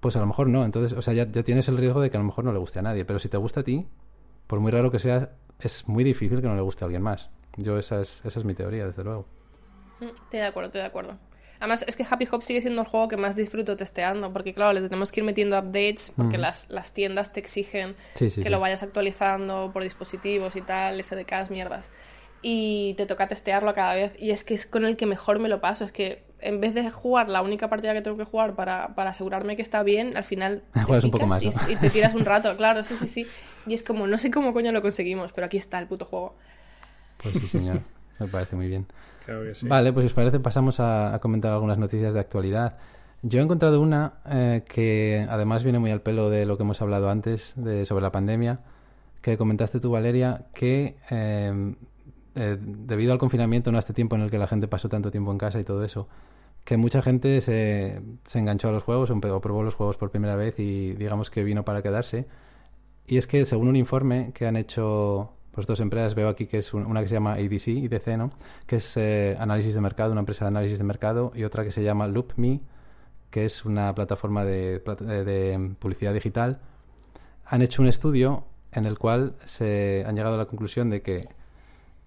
pues 0.00 0.16
a 0.16 0.20
lo 0.20 0.26
mejor 0.26 0.48
no. 0.48 0.64
Entonces, 0.64 0.96
o 0.96 1.02
sea, 1.02 1.14
ya, 1.14 1.26
tienes 1.26 1.68
el 1.68 1.76
riesgo 1.76 2.00
de 2.00 2.10
que 2.10 2.16
a 2.16 2.20
lo 2.20 2.26
mejor 2.26 2.44
no 2.44 2.52
le 2.52 2.58
guste 2.58 2.78
a 2.78 2.82
nadie. 2.82 3.04
Pero 3.04 3.18
si 3.18 3.28
te 3.28 3.36
gusta 3.36 3.60
a 3.60 3.64
ti, 3.64 3.86
por 4.46 4.60
muy 4.60 4.70
raro 4.70 4.90
que 4.90 4.98
sea, 4.98 5.30
es 5.60 5.88
muy 5.88 6.04
difícil 6.04 6.40
que 6.40 6.46
no 6.46 6.54
le 6.54 6.62
guste 6.62 6.84
a 6.84 6.86
alguien 6.86 7.02
más. 7.02 7.30
Yo 7.56 7.78
esa 7.78 8.00
es, 8.00 8.22
esa 8.24 8.38
es 8.38 8.44
mi 8.44 8.54
teoría, 8.54 8.86
desde 8.86 9.04
luego. 9.04 9.26
Mm, 10.00 10.06
estoy 10.06 10.40
de 10.40 10.46
acuerdo, 10.46 10.66
estoy 10.68 10.80
de 10.82 10.86
acuerdo. 10.86 11.18
Además, 11.60 11.84
es 11.88 11.96
que 11.96 12.06
Happy 12.08 12.28
Hop 12.30 12.42
sigue 12.42 12.60
siendo 12.60 12.82
el 12.82 12.86
juego 12.86 13.08
que 13.08 13.16
más 13.16 13.34
disfruto 13.34 13.76
testeando, 13.76 14.32
porque 14.32 14.54
claro, 14.54 14.72
le 14.72 14.80
tenemos 14.82 15.10
que 15.10 15.20
ir 15.20 15.26
metiendo 15.26 15.58
updates, 15.58 16.12
porque 16.16 16.38
las, 16.38 16.70
las, 16.70 16.94
tiendas 16.94 17.32
te 17.32 17.40
exigen 17.40 17.96
que 18.16 18.48
lo 18.48 18.60
vayas 18.60 18.84
actualizando 18.84 19.70
por 19.72 19.82
dispositivos 19.82 20.54
y 20.54 20.60
tal, 20.60 21.02
SDKs, 21.02 21.50
mierdas. 21.50 21.90
Y 22.42 22.94
te 22.94 23.06
toca 23.06 23.26
testearlo 23.26 23.74
cada 23.74 23.94
vez, 23.94 24.14
y 24.20 24.30
es 24.30 24.44
que 24.44 24.54
es 24.54 24.66
con 24.66 24.84
el 24.84 24.96
que 24.96 25.06
mejor 25.06 25.40
me 25.40 25.48
lo 25.48 25.60
paso, 25.60 25.84
es 25.84 25.90
que 25.90 26.27
en 26.40 26.60
vez 26.60 26.74
de 26.74 26.90
jugar 26.90 27.28
la 27.28 27.42
única 27.42 27.68
partida 27.68 27.92
que 27.94 28.02
tengo 28.02 28.16
que 28.16 28.24
jugar 28.24 28.54
para, 28.54 28.94
para 28.94 29.10
asegurarme 29.10 29.56
que 29.56 29.62
está 29.62 29.82
bien, 29.82 30.16
al 30.16 30.24
final 30.24 30.62
juegas 30.86 31.04
un 31.04 31.10
poco 31.10 31.26
más 31.26 31.42
y, 31.42 31.76
te 31.76 31.90
tiras 31.90 32.14
un 32.14 32.24
rato, 32.24 32.56
claro, 32.56 32.84
sí, 32.84 32.96
sí, 32.96 33.08
sí. 33.08 33.26
Y 33.66 33.74
es 33.74 33.82
como, 33.82 34.06
no 34.06 34.18
sé 34.18 34.30
cómo 34.30 34.52
coño 34.52 34.72
lo 34.72 34.82
conseguimos, 34.82 35.32
pero 35.32 35.46
aquí 35.46 35.56
está 35.56 35.78
el 35.78 35.86
puto 35.86 36.04
juego. 36.04 36.36
Pues 37.22 37.34
sí, 37.34 37.48
señor, 37.48 37.80
me 38.18 38.28
parece 38.28 38.56
muy 38.56 38.68
bien. 38.68 38.86
Creo 39.26 39.42
que 39.42 39.54
sí. 39.54 39.68
Vale, 39.68 39.92
pues 39.92 40.04
si 40.04 40.06
os 40.06 40.14
parece 40.14 40.40
pasamos 40.40 40.80
a, 40.80 41.18
comentar 41.20 41.52
algunas 41.52 41.78
noticias 41.78 42.14
de 42.14 42.20
actualidad. 42.20 42.78
Yo 43.22 43.40
he 43.40 43.42
encontrado 43.42 43.80
una 43.80 44.14
eh, 44.30 44.62
que 44.66 45.26
además 45.28 45.64
viene 45.64 45.80
muy 45.80 45.90
al 45.90 46.00
pelo 46.00 46.30
de 46.30 46.46
lo 46.46 46.56
que 46.56 46.62
hemos 46.62 46.80
hablado 46.80 47.10
antes 47.10 47.52
de, 47.56 47.84
sobre 47.84 48.02
la 48.02 48.12
pandemia, 48.12 48.60
que 49.20 49.36
comentaste 49.36 49.80
tú, 49.80 49.90
Valeria, 49.90 50.46
que 50.54 50.96
eh, 51.10 51.74
eh, 52.34 52.56
debido 52.60 53.12
al 53.12 53.18
confinamiento, 53.18 53.70
no 53.70 53.78
a 53.78 53.80
este 53.80 53.92
tiempo 53.92 54.16
en 54.16 54.22
el 54.22 54.30
que 54.30 54.38
la 54.38 54.46
gente 54.46 54.68
pasó 54.68 54.88
tanto 54.88 55.10
tiempo 55.10 55.32
en 55.32 55.38
casa 55.38 55.60
y 55.60 55.64
todo 55.64 55.84
eso, 55.84 56.08
que 56.64 56.76
mucha 56.76 57.02
gente 57.02 57.40
se, 57.40 58.00
se 58.24 58.38
enganchó 58.38 58.68
a 58.68 58.72
los 58.72 58.82
juegos 58.82 59.10
o 59.10 59.40
probó 59.40 59.62
los 59.62 59.74
juegos 59.74 59.96
por 59.96 60.10
primera 60.10 60.36
vez 60.36 60.58
y 60.58 60.92
digamos 60.92 61.30
que 61.30 61.42
vino 61.42 61.64
para 61.64 61.82
quedarse. 61.82 62.26
Y 63.06 63.16
es 63.16 63.26
que 63.26 63.46
según 63.46 63.68
un 63.68 63.76
informe 63.76 64.32
que 64.34 64.46
han 64.46 64.56
hecho 64.56 65.32
pues 65.52 65.66
dos 65.66 65.80
empresas, 65.80 66.14
veo 66.14 66.28
aquí 66.28 66.46
que 66.46 66.58
es 66.58 66.72
una 66.72 67.00
que 67.02 67.08
se 67.08 67.14
llama 67.14 67.32
ADC, 67.32 67.68
IDC, 67.68 68.06
¿no? 68.16 68.30
que 68.66 68.76
es 68.76 68.96
eh, 68.96 69.36
análisis 69.40 69.74
de 69.74 69.80
mercado, 69.80 70.12
una 70.12 70.20
empresa 70.20 70.44
de 70.44 70.50
análisis 70.50 70.78
de 70.78 70.84
mercado, 70.84 71.32
y 71.34 71.42
otra 71.42 71.64
que 71.64 71.72
se 71.72 71.82
llama 71.82 72.06
LoopMe, 72.06 72.60
que 73.30 73.44
es 73.44 73.64
una 73.64 73.94
plataforma 73.94 74.44
de, 74.44 74.78
de 74.78 75.74
publicidad 75.80 76.14
digital, 76.14 76.60
han 77.44 77.62
hecho 77.62 77.82
un 77.82 77.88
estudio 77.88 78.44
en 78.70 78.86
el 78.86 78.98
cual 78.98 79.34
se 79.46 80.04
han 80.06 80.14
llegado 80.14 80.34
a 80.34 80.38
la 80.38 80.44
conclusión 80.44 80.90
de 80.90 81.02
que 81.02 81.28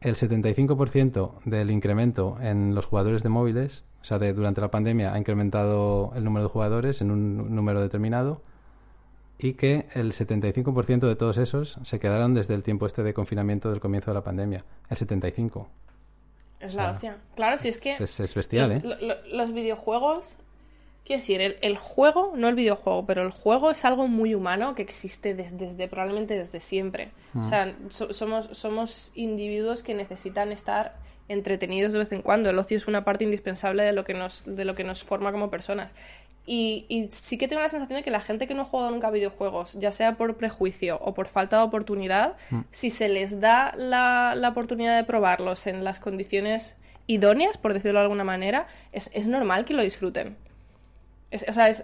el 0.01 0.15
75% 0.15 1.43
del 1.45 1.71
incremento 1.71 2.37
en 2.41 2.73
los 2.75 2.85
jugadores 2.85 3.23
de 3.23 3.29
móviles, 3.29 3.83
o 4.01 4.03
sea, 4.03 4.17
de, 4.17 4.33
durante 4.33 4.59
la 4.59 4.71
pandemia 4.71 5.13
ha 5.13 5.17
incrementado 5.17 6.11
el 6.15 6.23
número 6.23 6.45
de 6.45 6.49
jugadores 6.49 7.01
en 7.01 7.11
un 7.11 7.55
número 7.55 7.81
determinado 7.81 8.41
y 9.37 9.53
que 9.53 9.87
el 9.93 10.11
75% 10.11 11.07
de 11.07 11.15
todos 11.15 11.37
esos 11.37 11.79
se 11.83 11.99
quedaron 11.99 12.33
desde 12.33 12.55
el 12.55 12.63
tiempo 12.63 12.87
este 12.87 13.03
de 13.03 13.13
confinamiento 13.13 13.69
del 13.69 13.79
comienzo 13.79 14.11
de 14.11 14.15
la 14.15 14.23
pandemia. 14.23 14.65
El 14.89 14.97
75%. 14.97 15.67
Es 16.59 16.75
la 16.75 16.91
hostia. 16.91 17.17
Claro, 17.35 17.57
si 17.57 17.69
es 17.69 17.79
que... 17.79 17.93
Es, 17.93 18.35
bestial, 18.35 18.71
¿eh? 18.71 18.81
los 19.31 19.51
videojuegos 19.51 20.37
Quiero 21.05 21.21
decir, 21.21 21.57
el, 21.61 21.77
juego, 21.77 22.33
no 22.35 22.47
el 22.47 22.55
videojuego, 22.55 23.05
pero 23.05 23.23
el 23.23 23.31
juego 23.31 23.71
es 23.71 23.83
algo 23.85 24.07
muy 24.07 24.35
humano 24.35 24.75
que 24.75 24.83
existe 24.83 25.33
desde, 25.33 25.87
probablemente 25.87 26.37
desde 26.37 26.59
siempre. 26.59 27.09
O 27.33 27.39
mm. 27.39 27.49
sea, 27.49 27.75
somos, 27.89 28.49
somos 28.53 29.11
individuos 29.15 29.81
que 29.81 29.95
necesitan 29.95 30.51
estar 30.51 30.93
entretenidos 31.27 31.93
de 31.93 31.99
vez 31.99 32.11
en 32.11 32.21
cuando. 32.21 32.51
El 32.51 32.59
ocio 32.59 32.77
es 32.77 32.87
una 32.87 33.03
parte 33.03 33.23
indispensable 33.23 33.83
de 33.83 33.93
lo 33.93 34.03
que 34.03 34.13
nos, 34.13 34.43
de 34.45 34.63
lo 34.63 34.75
que 34.75 34.83
nos 34.83 35.03
forma 35.03 35.31
como 35.31 35.49
personas. 35.49 35.95
Y, 36.45 37.09
sí 37.11 37.37
que 37.37 37.47
tengo 37.47 37.61
la 37.61 37.69
sensación 37.69 37.97
de 37.97 38.03
que 38.03 38.11
la 38.11 38.19
gente 38.19 38.47
que 38.47 38.53
no 38.53 38.63
ha 38.63 38.65
jugado 38.65 38.91
nunca 38.91 39.07
a 39.07 39.11
videojuegos, 39.11 39.73
ya 39.79 39.91
sea 39.91 40.17
por 40.17 40.35
prejuicio 40.35 40.99
o 41.01 41.13
por 41.13 41.27
falta 41.27 41.57
de 41.57 41.63
oportunidad, 41.63 42.35
mm. 42.51 42.61
si 42.71 42.89
se 42.89 43.09
les 43.09 43.39
da 43.39 43.73
la, 43.75 44.33
la, 44.35 44.49
oportunidad 44.49 44.97
de 44.97 45.03
probarlos 45.03 45.65
en 45.67 45.83
las 45.83 45.99
condiciones 45.99 46.77
idóneas, 47.07 47.57
por 47.57 47.73
decirlo 47.73 47.99
de 47.99 48.03
alguna 48.03 48.23
manera, 48.23 48.67
es, 48.91 49.09
es 49.13 49.27
normal 49.27 49.65
que 49.65 49.73
lo 49.73 49.83
disfruten 49.83 50.35
o 51.31 51.53
sea, 51.53 51.69
es, 51.69 51.83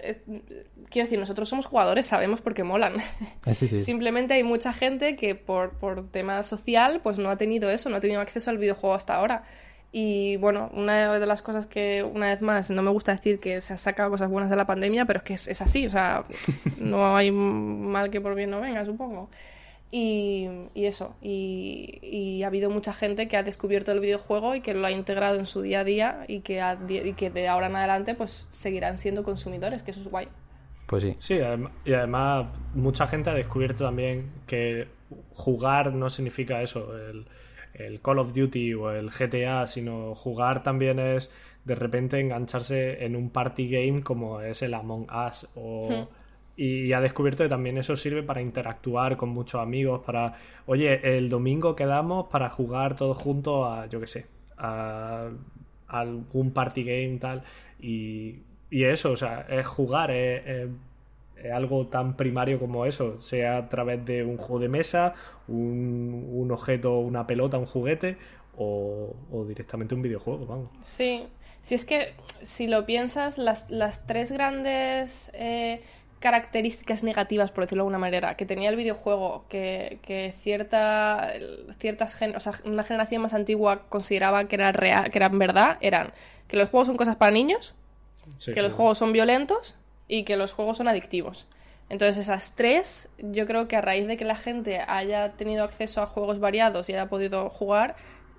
quiero 0.90 1.06
decir, 1.06 1.20
nosotros 1.20 1.48
somos 1.48 1.66
jugadores, 1.66 2.06
sabemos 2.06 2.42
por 2.42 2.54
qué 2.54 2.64
molan. 2.64 2.98
Ah, 3.46 3.54
Simplemente 3.54 4.34
hay 4.34 4.44
mucha 4.44 4.74
gente 4.74 5.16
que 5.16 5.36
por, 5.36 5.78
por 5.78 6.10
tema 6.10 6.44
social 6.44 7.00
pues 7.02 7.18
no 7.18 7.30
ha 7.30 7.38
tenido 7.38 7.70
eso, 7.70 7.90
no 7.90 7.96
ha 7.96 8.00
tenido 8.02 8.20
acceso 8.20 8.50
al 8.50 8.58
videojuego 8.58 8.94
hasta 8.94 9.16
ahora. 9.16 9.44
Y 9.92 10.36
bueno, 10.38 10.70
una 10.74 11.18
de 11.18 11.26
las 11.26 11.42
cosas 11.42 11.66
que, 11.66 12.04
una 12.04 12.28
vez 12.28 12.42
más, 12.42 12.70
no 12.70 12.82
me 12.82 12.92
gusta 12.92 13.14
decir 13.14 13.40
que 13.40 13.62
se 13.62 13.74
ha 13.74 13.78
sacado 13.78 14.12
cosas 14.12 14.30
buenas 14.30 14.50
de 14.50 14.58
la 14.58 14.68
pandemia, 14.68 15.06
pero 15.06 15.20
es 15.20 15.24
que 15.24 15.34
es, 15.36 15.48
es 15.48 15.62
así, 15.62 15.86
o 15.86 15.90
sea, 15.90 16.26
no 16.78 17.16
hay 17.16 17.32
mal 17.32 18.10
que 18.10 18.20
por 18.20 18.36
bien 18.36 18.50
no 18.50 18.60
venga, 18.60 18.86
supongo. 18.86 19.30
Y, 19.90 20.50
eso, 20.76 21.16
y, 21.22 22.42
ha 22.44 22.48
habido 22.48 22.70
mucha 22.70 22.94
gente 22.94 23.30
que 23.30 23.38
ha 23.38 23.44
descubierto 23.44 23.94
el 23.94 24.02
videojuego 24.02 24.54
y 24.56 24.62
que 24.62 24.74
lo 24.74 24.86
ha 24.86 24.92
integrado 24.92 25.40
en 25.40 25.46
su 25.46 25.62
día 25.62 25.80
a 25.80 25.84
día 25.86 26.26
y 26.28 26.42
que, 26.42 26.62
y 26.90 27.14
que 27.14 27.30
de 27.30 27.48
ahora 27.48 27.68
en 27.68 27.76
adelante 27.78 28.14
pues 28.14 28.48
seguirán 28.52 28.98
siendo 28.98 29.24
consumidores, 29.24 29.84
que 29.84 29.92
eso 29.92 30.02
es 30.02 30.08
guay. 30.10 30.28
Pues 30.88 31.04
sí. 31.04 31.16
Sí, 31.20 31.40
y 31.86 31.94
además 31.94 32.48
mucha 32.74 33.08
gente 33.08 33.30
ha 33.30 33.34
descubierto 33.34 33.86
también 33.86 34.32
que 34.46 34.88
jugar 35.34 35.94
no 35.94 36.10
significa 36.10 36.62
eso, 36.62 36.98
el, 36.98 37.26
el 37.74 38.02
Call 38.02 38.20
of 38.20 38.34
Duty 38.34 38.74
o 38.74 38.92
el 38.92 39.10
GTA, 39.10 39.68
sino 39.68 40.16
jugar 40.16 40.64
también 40.64 41.00
es 41.00 41.32
de 41.64 41.76
repente 41.76 42.20
engancharse 42.20 43.06
en 43.06 43.16
un 43.16 43.30
party 43.30 43.70
game 43.70 44.04
como 44.04 44.42
es 44.42 44.62
el 44.62 44.74
Among 44.74 45.08
Us 45.10 45.48
o... 45.56 45.90
Hmm 45.90 46.17
y 46.58 46.92
ha 46.92 47.00
descubierto 47.00 47.44
que 47.44 47.50
también 47.50 47.78
eso 47.78 47.96
sirve 47.96 48.24
para 48.24 48.42
interactuar 48.42 49.16
con 49.16 49.30
muchos 49.30 49.62
amigos, 49.62 50.02
para, 50.04 50.40
oye, 50.66 51.18
el 51.18 51.30
domingo 51.30 51.76
quedamos 51.76 52.28
para 52.30 52.50
jugar 52.50 52.96
todos 52.96 53.16
juntos 53.16 53.68
a, 53.70 53.86
yo 53.86 54.00
qué 54.00 54.08
sé, 54.08 54.26
a, 54.58 55.30
algún 55.88 56.52
party 56.52 56.84
game 56.84 57.20
tal, 57.20 57.44
y, 57.80 58.40
y, 58.72 58.84
eso, 58.86 59.12
o 59.12 59.16
sea, 59.16 59.46
es 59.48 59.68
jugar, 59.68 60.10
es, 60.10 60.68
algo 61.54 61.86
tan 61.86 62.18
primario 62.18 62.60
como 62.60 62.88
eso, 62.88 63.22
sea 63.22 63.58
a 63.58 63.70
través 63.70 64.04
de 64.04 64.24
un 64.24 64.38
juego 64.38 64.60
de 64.60 64.70
mesa, 64.70 65.14
un, 65.48 66.28
un 66.32 66.52
objeto, 66.52 66.98
una 66.98 67.28
pelota, 67.28 67.60
un 67.60 67.68
juguete, 67.68 68.18
o, 68.58 69.14
directamente 69.48 69.94
un 69.94 70.02
videojuego, 70.02 70.48
vamos. 70.48 70.70
Sí, 70.84 71.28
si 71.62 71.76
es 71.76 71.86
que 71.86 72.16
si 72.42 72.66
lo 72.66 72.88
piensas, 72.88 73.38
las, 73.38 73.70
las 73.70 74.08
tres 74.08 74.32
grandes... 74.32 75.30
Eh, 75.36 75.84
características 76.20 77.04
negativas, 77.04 77.52
por 77.52 77.66
decirlo 77.66 77.84
de 77.84 77.88
alguna 77.88 78.00
manera, 78.00 78.36
que 78.36 78.46
tenía 78.46 78.70
el 78.70 78.76
videojuego, 78.76 79.46
que, 79.50 80.00
que 80.02 80.34
cierta, 80.40 81.32
ciertas 81.80 82.16
gen 82.16 82.36
o 82.36 82.40
sea, 82.40 82.54
una 82.66 82.84
generación 82.84 83.22
más 83.22 83.34
antigua 83.34 83.84
consideraba 83.90 84.46
que 84.48 84.56
era 84.56 84.72
real, 84.72 85.12
que 85.12 85.20
eran 85.20 85.38
verdad, 85.38 85.78
eran 85.82 86.12
que 86.48 86.58
los 86.58 86.70
juegos 86.70 86.88
son 86.88 86.98
cosas 86.98 87.16
para 87.16 87.32
niños, 87.32 87.76
Sí, 88.40 88.54
que 88.54 88.62
los 88.62 88.74
juegos 88.74 88.98
son 88.98 89.14
violentos 89.14 89.76
y 90.08 90.24
que 90.24 90.36
los 90.36 90.54
juegos 90.54 90.78
son 90.78 90.88
adictivos. 90.88 91.48
Entonces 91.90 92.18
esas 92.18 92.56
tres, 92.56 93.10
yo 93.18 93.46
creo 93.46 93.68
que 93.68 93.78
a 93.78 93.82
raíz 93.82 94.08
de 94.08 94.18
que 94.18 94.26
la 94.26 94.36
gente 94.36 94.82
haya 94.86 95.32
tenido 95.34 95.64
acceso 95.64 96.02
a 96.02 96.06
juegos 96.06 96.40
variados 96.40 96.90
y 96.90 96.94
haya 96.94 97.08
podido 97.08 97.50
jugar, 97.50 97.96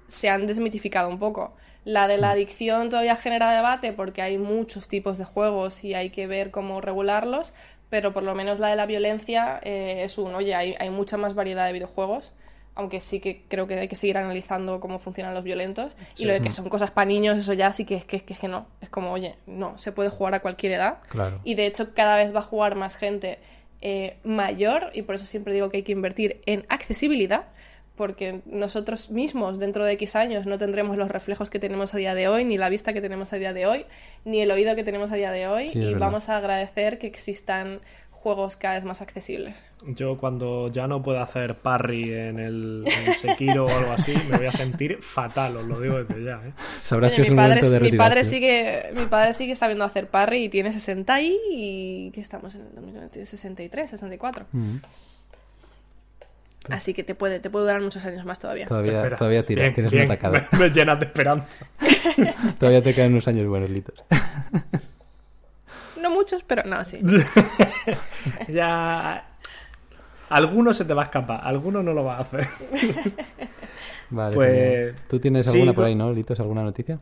se 0.09 0.29
han 0.29 0.47
desmitificado 0.47 1.09
un 1.09 1.19
poco. 1.19 1.55
La 1.85 2.09
de 2.09 2.19
la 2.19 2.33
adicción 2.33 2.91
todavía 2.91 3.17
genera 3.17 3.53
debate 3.53 3.93
porque 3.93 4.21
hay 4.21 4.37
muchos 4.37 4.89
tipos 4.89 5.17
de 5.17 5.25
juegos 5.25 5.85
y 5.85 5.95
hay 5.95 6.11
que 6.11 6.27
ver 6.27 6.51
cómo 6.51 6.81
regularlos, 6.81 7.55
pero 7.89 8.13
por 8.13 8.25
lo 8.25 8.35
menos 8.35 8.59
la 8.59 8.69
de 8.69 8.77
la 8.77 8.87
violencia 8.87 9.61
eh, 9.63 10.03
es 10.05 10.19
un, 10.19 10.35
oye, 10.35 10.55
hay, 10.55 10.75
hay 10.79 10.91
mucha 10.91 11.17
más 11.17 11.35
variedad 11.35 11.67
de 11.67 11.73
videojuegos, 11.73 12.33
aunque 12.75 13.01
sí 13.01 13.21
que 13.21 13.43
creo 13.49 13.67
que 13.67 13.79
hay 13.79 13.89
que 13.89 13.97
seguir 13.97 14.19
analizando 14.19 14.81
cómo 14.81 14.99
funcionan 14.99 15.35
los 15.35 15.45
violentos. 15.45 15.97
Sí. 16.13 16.25
Y 16.25 16.27
lo 16.27 16.33
de 16.33 16.41
que 16.41 16.51
son 16.51 16.69
cosas 16.69 16.91
para 16.91 17.07
niños, 17.07 17.39
eso 17.39 17.53
ya 17.53 17.73
sí 17.73 17.85
que 17.85 17.97
es 17.97 18.05
que, 18.05 18.21
que, 18.21 18.35
es 18.35 18.39
que 18.39 18.49
no. 18.49 18.67
Es 18.81 18.91
como, 18.91 19.13
oye, 19.13 19.37
no, 19.47 19.77
se 19.79 19.91
puede 19.91 20.11
jugar 20.11 20.35
a 20.35 20.41
cualquier 20.41 20.73
edad. 20.73 20.99
Claro. 21.09 21.41
Y 21.43 21.55
de 21.55 21.67
hecho 21.67 21.95
cada 21.95 22.17
vez 22.17 22.35
va 22.35 22.41
a 22.41 22.43
jugar 22.43 22.75
más 22.75 22.97
gente 22.97 23.39
eh, 23.81 24.17
mayor 24.25 24.91
y 24.93 25.03
por 25.03 25.15
eso 25.15 25.25
siempre 25.25 25.53
digo 25.53 25.71
que 25.71 25.79
hay 25.79 25.83
que 25.85 25.93
invertir 25.93 26.41
en 26.47 26.67
accesibilidad 26.69 27.47
porque 27.99 28.41
nosotros 28.47 29.11
mismos 29.11 29.59
dentro 29.59 29.85
de 29.85 29.93
X 29.93 30.17
años 30.17 30.47
no 30.47 30.57
tendremos 30.57 30.97
los 30.97 31.11
reflejos 31.11 31.51
que 31.51 31.59
tenemos 31.59 31.93
a 31.93 31.99
día 31.99 32.15
de 32.15 32.29
hoy, 32.29 32.45
ni 32.45 32.57
la 32.57 32.71
vista 32.71 32.95
que 32.95 33.03
tenemos 33.03 33.33
a 33.35 33.37
día 33.37 33.53
de 33.53 33.67
hoy, 33.67 33.85
ni 34.25 34.41
el 34.41 34.51
oído 34.51 34.75
que 34.77 34.85
tenemos 34.85 35.11
a 35.13 35.17
día 35.17 35.33
de 35.33 35.49
hoy 35.49 35.71
Sí, 35.71 35.81
y 35.81 35.95
vamos 35.95 36.29
a 36.31 36.39
agradecer 36.39 36.99
que 36.99 37.09
existan 37.09 37.81
juegos 38.11 38.57
cada 38.57 38.75
vez 38.75 38.85
más 38.85 39.01
accesibles. 39.01 39.65
Yo 39.87 40.17
cuando 40.17 40.71
ya 40.71 40.87
no 40.87 41.03
pueda 41.03 41.23
hacer 41.23 41.57
parry 41.57 42.13
en 42.13 42.39
el, 42.39 42.85
en 42.87 43.15
Sekiro 43.15 43.67
o 43.67 43.69
algo 43.69 43.93
así, 43.93 44.13
me 44.29 44.37
voy 44.37 44.47
a 44.47 44.53
sentir 44.53 44.99
fatal, 45.03 45.57
os 45.57 45.67
lo 45.67 45.81
digo 45.81 46.03
desde 46.03 46.25
ya. 46.25 46.41
¿eh? 46.47 46.53
Sabrás 46.83 47.13
Oye, 47.13 47.17
que 47.17 47.23
es 47.23 47.31
mi, 47.31 47.39
un 47.39 47.45
padre, 47.45 47.69
de 47.69 47.81
mi, 47.81 47.97
padre 47.97 48.25
sigue, 48.25 48.91
mi 48.93 49.07
padre 49.07 49.33
sigue 49.33 49.55
sabiendo 49.55 49.85
hacer 49.85 50.09
parry 50.09 50.45
y 50.45 50.49
tiene 50.49 50.73
60 50.73 51.21
y... 51.23 51.39
y 51.51 52.11
¿Qué 52.13 52.21
estamos 52.21 52.55
en 52.55 52.63
el 52.63 52.75
2020? 52.75 53.27
63, 53.27 53.91
64. 53.91 54.47
Mm. 54.53 54.77
Así 56.71 56.95
que 56.95 57.03
te 57.05 57.15
puede, 57.15 57.41
te 57.41 57.51
puede 57.51 57.67
durar 57.67 57.81
muchos 57.81 58.05
años 58.05 58.25
más 58.25 58.39
todavía. 58.39 58.67
Todavía, 58.67 58.99
Espera. 58.99 59.17
todavía 59.17 59.43
tira, 59.45 59.63
Bien, 59.63 59.75
tienes 59.75 59.93
bien, 59.93 60.07
una 60.07 60.15
tacada. 60.17 60.49
Me, 60.53 60.59
me 60.59 60.71
llenas 60.71 60.99
de 61.01 61.07
esperanza. 61.07 61.49
todavía 62.59 62.83
te 62.83 62.95
quedan 62.95 63.13
unos 63.13 63.27
años 63.29 63.47
buenos, 63.47 63.71
Litos. 63.71 64.05
No 66.01 66.11
muchos, 66.11 66.45
pero 66.45 66.63
no, 66.63 66.85
sí. 66.85 67.01
ya. 68.49 69.25
Alguno 70.29 70.73
se 70.73 70.85
te 70.85 70.95
va 70.95 71.03
a 71.03 71.05
escapar, 71.07 71.41
alguno 71.43 71.83
no 71.83 71.93
lo 71.93 72.05
va 72.05 72.19
a 72.19 72.21
hacer. 72.21 72.47
Vale, 74.11 74.35
Pues. 74.35 74.95
¿Tú 75.09 75.19
tienes 75.19 75.47
sí, 75.47 75.53
alguna 75.53 75.73
por 75.73 75.85
ahí, 75.85 75.95
no, 75.95 76.13
Litos? 76.13 76.39
¿Alguna 76.39 76.63
noticia? 76.63 77.01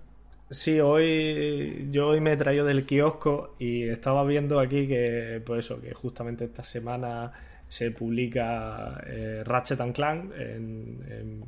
Sí, 0.48 0.78
hoy 0.80 1.88
yo 1.90 2.09
hoy 2.09 2.20
me 2.20 2.32
he 2.32 2.36
traído 2.36 2.64
del 2.64 2.84
kiosco 2.84 3.56
y 3.59 3.82
estaba 3.88 4.24
viendo 4.24 4.60
aquí 4.60 4.86
que, 4.86 5.43
pues 5.44 5.64
eso, 5.66 5.80
que 5.80 5.93
justamente 5.93 6.44
esta 6.44 6.62
semana 6.62 7.32
se 7.77 7.90
publica 7.90 9.03
eh, 9.07 9.43
Ratchet 9.44 9.81
and 9.81 9.94
Clank 9.94 10.32
en, 10.39 10.98
en- 11.11 11.44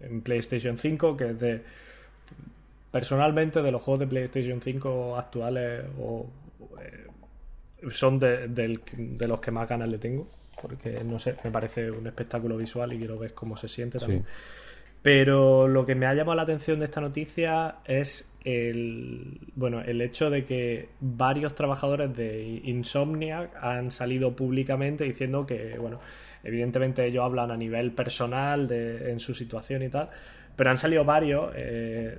en 0.00 0.20
PlayStation 0.20 0.78
5, 0.78 1.16
que 1.16 1.30
es 1.30 1.40
de 1.40 1.62
personalmente 2.90 3.60
de 3.62 3.70
los 3.72 3.82
juegos 3.82 4.00
de 4.00 4.06
PlayStation 4.06 4.60
5 4.60 5.16
actuales 5.16 5.84
o, 5.98 6.26
eh, 6.80 7.06
son 7.90 8.18
de, 8.18 8.78
los 9.28 9.40
que 9.40 9.50
más 9.50 9.68
ganas 9.68 9.88
le 9.88 9.98
tengo, 9.98 10.28
porque 10.60 11.02
no 11.04 11.18
sé, 11.18 11.34
me 11.44 11.50
parece 11.50 11.90
un 11.90 12.06
espectáculo 12.06 12.56
visual 12.56 12.92
y 12.92 12.98
quiero 12.98 13.18
ver 13.18 13.34
cómo 13.34 13.56
se 13.56 13.68
siente 13.68 13.98
también. 13.98 14.22
Sí. 14.22 14.28
Pero 15.02 15.68
lo 15.68 15.84
que 15.84 15.94
me 15.94 16.06
ha 16.06 16.14
llamado 16.14 16.36
la 16.36 16.42
atención 16.42 16.78
de 16.78 16.86
esta 16.86 17.00
noticia 17.00 17.76
es 17.84 18.28
el, 18.46 19.40
bueno, 19.56 19.80
el 19.82 20.00
hecho 20.00 20.30
de 20.30 20.44
que 20.44 20.88
varios 21.00 21.54
trabajadores 21.56 22.16
de 22.16 22.60
Insomniac 22.64 23.50
han 23.60 23.90
salido 23.90 24.36
públicamente 24.36 25.02
diciendo 25.02 25.44
que, 25.44 25.76
bueno, 25.78 25.98
evidentemente 26.44 27.04
ellos 27.04 27.24
hablan 27.24 27.50
a 27.50 27.56
nivel 27.56 27.90
personal 27.90 28.70
en 28.70 29.18
su 29.18 29.34
situación 29.34 29.82
y 29.82 29.88
tal, 29.88 30.10
pero 30.54 30.70
han 30.70 30.78
salido 30.78 31.04
varios 31.04 31.50
eh, 31.56 32.18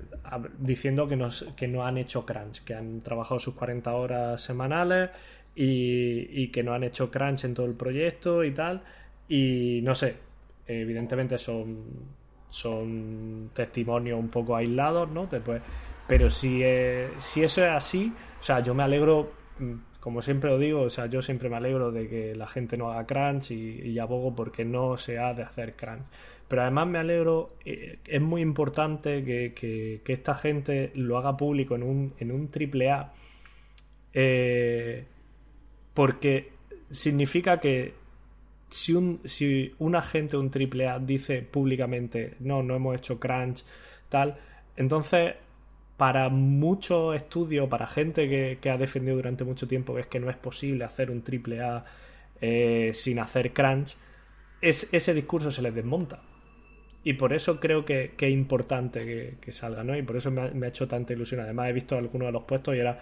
diciendo 0.60 1.08
que 1.08 1.16
no, 1.16 1.28
s- 1.28 1.46
que 1.56 1.68
no 1.70 1.86
han 1.86 1.98
hecho 1.98 2.26
crunch, 2.26 2.62
que 2.66 2.74
han 2.76 3.00
trabajado 3.02 3.40
sus 3.40 3.54
40 3.56 3.94
horas 3.94 4.42
semanales 4.42 5.10
y, 5.56 6.28
y 6.44 6.50
que 6.50 6.62
no 6.62 6.74
han 6.74 6.84
hecho 6.84 7.10
crunch 7.10 7.46
en 7.46 7.54
todo 7.54 7.66
el 7.68 7.74
proyecto 7.76 8.44
y 8.44 8.52
tal. 8.52 8.82
Y 9.30 9.80
no 9.82 9.96
sé, 9.96 10.16
evidentemente 10.68 11.38
son 11.38 11.86
son 12.50 13.50
testimonios 13.54 14.18
un 14.20 14.30
poco 14.30 14.56
aislados, 14.56 15.10
¿no? 15.12 15.28
Después, 15.28 15.62
pero 16.08 16.30
si, 16.30 16.62
eh, 16.64 17.10
si 17.20 17.44
eso 17.44 17.64
es 17.66 17.72
así, 17.72 18.14
o 18.40 18.44
sea, 18.44 18.62
yo 18.62 18.74
me 18.74 18.84
alegro, 18.84 19.32
mm, 19.60 19.74
como 20.00 20.22
siempre 20.22 20.50
lo 20.50 20.58
digo, 20.60 20.82
o 20.82 20.90
sea, 20.90 21.08
yo 21.08 21.22
siempre 21.22 21.50
me 21.50 21.58
alegro 21.58 21.92
de 21.92 22.08
que 22.08 22.36
la 22.36 22.48
gente 22.48 22.78
no 22.78 22.92
haga 22.92 23.06
crunch 23.06 23.52
y, 23.52 23.82
y 23.82 24.00
abogo 24.00 24.36
porque 24.36 24.64
no 24.66 24.98
se 24.98 25.20
ha 25.20 25.34
de 25.34 25.44
hacer 25.44 25.76
crunch. 25.76 26.06
Pero 26.48 26.62
además 26.62 26.88
me 26.88 27.00
alegro, 27.00 27.50
eh, 27.66 28.00
es 28.08 28.22
muy 28.22 28.42
importante 28.42 29.24
que, 29.26 29.54
que- 29.54 30.02
esta 30.14 30.34
gente 30.36 30.92
lo 30.96 31.18
haga 31.18 31.36
público 31.38 31.76
en 31.76 31.84
un, 31.84 32.14
en 32.20 32.32
un 32.32 32.50
triple 32.50 32.90
A, 32.92 33.12
eh, 34.14 35.06
porque 35.94 36.52
significa 36.92 37.60
que 37.60 37.94
si 38.70 38.94
un, 38.94 39.22
si 39.26 39.74
un 39.80 39.96
agente, 39.96 40.38
un 40.38 40.52
triple 40.52 40.88
A, 40.90 41.00
dice 41.00 41.42
públicamente, 41.44 42.36
no, 42.40 42.64
no 42.64 42.76
hemos 42.76 42.96
hecho 42.98 43.20
crunch, 43.20 43.64
tal, 44.10 44.38
entonces, 44.78 45.36
para 45.98 46.30
muchos 46.30 47.16
estudios, 47.16 47.68
para 47.68 47.88
gente 47.88 48.30
que, 48.30 48.60
que 48.62 48.70
ha 48.70 48.78
defendido 48.78 49.18
durante 49.18 49.44
mucho 49.44 49.68
tiempo 49.68 49.96
que 49.96 50.02
es 50.02 50.08
que 50.08 50.20
no 50.20 50.30
es 50.30 50.38
posible 50.38 50.84
hacer 50.84 51.10
un 51.10 51.24
triple 51.24 51.62
A 51.62 51.84
eh, 52.40 52.92
sin 52.94 53.20
hacer 53.20 53.52
crunch, 53.52 53.96
es, 54.62 54.88
ese 54.94 55.14
discurso 55.14 55.52
se 55.52 55.62
les 55.64 55.74
desmonta. 55.74 56.22
Y 57.04 57.14
por 57.14 57.34
eso 57.34 57.60
creo 57.60 57.86
que, 57.86 58.14
que 58.18 58.28
es 58.28 58.34
importante 58.34 59.00
que, 59.06 59.38
que 59.40 59.52
salga, 59.52 59.84
¿no? 59.84 59.98
Y 59.98 60.04
por 60.04 60.18
eso 60.18 60.30
me 60.30 60.42
ha, 60.42 60.48
me 60.50 60.66
ha 60.68 60.70
hecho 60.70 60.88
tanta 60.88 61.14
ilusión. 61.14 61.40
Además, 61.40 61.70
he 61.70 61.74
visto 61.74 61.98
algunos 61.98 62.28
de 62.28 62.32
los 62.34 62.44
puestos 62.44 62.76
y 62.76 62.80
era 62.80 63.02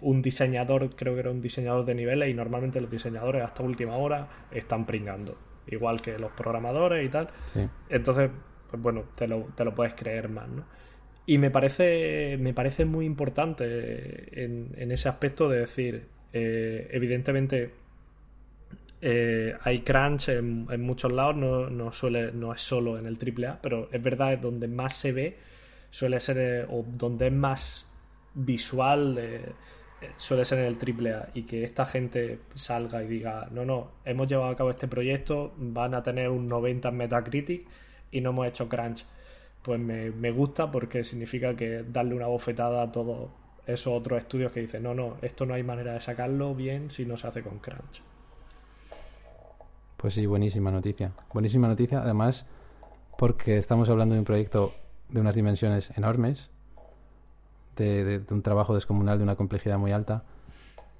un 0.00 0.22
diseñador, 0.22 0.96
creo 0.96 1.14
que 1.14 1.20
era 1.20 1.30
un 1.30 1.40
diseñador 1.40 1.84
de 1.84 1.94
niveles, 1.94 2.30
y 2.30 2.34
normalmente 2.34 2.80
los 2.80 2.90
diseñadores 2.90 3.42
hasta 3.42 3.62
última 3.62 3.96
hora 3.96 4.28
están 4.50 4.86
pringando, 4.86 5.36
igual 5.66 6.00
que 6.00 6.18
los 6.18 6.32
programadores 6.32 7.06
y 7.06 7.08
tal. 7.08 7.28
Sí. 7.52 7.60
Entonces, 7.88 8.30
pues 8.70 8.82
bueno, 8.82 9.04
te 9.14 9.28
lo, 9.28 9.42
te 9.54 9.64
lo 9.64 9.74
puedes 9.74 9.94
creer 9.94 10.28
más, 10.28 10.48
¿no? 10.48 10.64
Y 11.26 11.38
me 11.38 11.50
parece, 11.50 12.36
me 12.38 12.54
parece 12.54 12.84
muy 12.84 13.04
importante 13.04 14.44
en, 14.44 14.92
ese 14.92 15.08
aspecto 15.08 15.48
de 15.48 15.58
decir, 15.58 16.06
eh, 16.32 16.88
evidentemente 16.92 17.72
eh, 19.00 19.54
hay 19.62 19.80
crunch 19.80 20.28
en, 20.28 20.80
muchos 20.82 21.12
lados, 21.12 21.36
no, 21.36 21.68
no, 21.68 21.92
suele, 21.92 22.30
no 22.30 22.54
es 22.54 22.60
solo 22.60 22.96
en 22.96 23.06
el 23.06 23.18
AAA, 23.18 23.60
pero 23.60 23.88
es 23.90 24.00
verdad, 24.00 24.34
es 24.34 24.40
donde 24.40 24.68
más 24.68 24.96
se 24.96 25.10
ve, 25.10 25.36
suele 25.90 26.20
ser, 26.20 26.38
eh, 26.38 26.66
o 26.70 26.84
donde 26.86 27.26
es 27.26 27.32
más 27.32 27.86
visual, 28.34 29.18
suele 30.16 30.44
ser 30.44 30.60
en 30.60 30.66
el 30.66 30.76
AAA. 30.76 31.30
Y 31.34 31.42
que 31.42 31.64
esta 31.64 31.86
gente 31.86 32.38
salga 32.54 33.02
y 33.02 33.08
diga, 33.08 33.48
no, 33.50 33.64
no, 33.64 33.90
hemos 34.04 34.28
llevado 34.28 34.50
a 34.52 34.56
cabo 34.56 34.70
este 34.70 34.86
proyecto, 34.86 35.54
van 35.56 35.94
a 35.94 36.04
tener 36.04 36.28
un 36.28 36.46
90 36.48 36.88
en 36.88 36.96
Metacritic 36.96 37.66
y 38.12 38.20
no 38.20 38.30
hemos 38.30 38.46
hecho 38.46 38.68
crunch. 38.68 39.04
Pues 39.66 39.80
me, 39.80 40.12
me 40.12 40.30
gusta 40.30 40.70
porque 40.70 41.02
significa 41.02 41.56
que 41.56 41.82
darle 41.82 42.14
una 42.14 42.28
bofetada 42.28 42.84
a 42.84 42.92
todos 42.92 43.30
esos 43.66 43.92
otros 43.98 44.20
estudios 44.20 44.52
que 44.52 44.60
dicen, 44.60 44.84
no, 44.84 44.94
no, 44.94 45.16
esto 45.22 45.44
no 45.44 45.54
hay 45.54 45.64
manera 45.64 45.94
de 45.94 46.00
sacarlo 46.00 46.54
bien 46.54 46.88
si 46.88 47.04
no 47.04 47.16
se 47.16 47.26
hace 47.26 47.42
con 47.42 47.58
crunch. 47.58 48.00
Pues 49.96 50.14
sí, 50.14 50.24
buenísima 50.24 50.70
noticia. 50.70 51.10
Buenísima 51.32 51.66
noticia, 51.66 52.00
además, 52.00 52.46
porque 53.18 53.58
estamos 53.58 53.88
hablando 53.88 54.14
de 54.14 54.20
un 54.20 54.24
proyecto 54.24 54.72
de 55.08 55.18
unas 55.20 55.34
dimensiones 55.34 55.90
enormes, 55.98 56.48
de, 57.74 58.04
de- 58.04 58.32
un 58.34 58.42
trabajo 58.42 58.72
descomunal, 58.72 59.18
de 59.18 59.24
una 59.24 59.34
complejidad 59.34 59.78
muy 59.78 59.90
alta, 59.90 60.22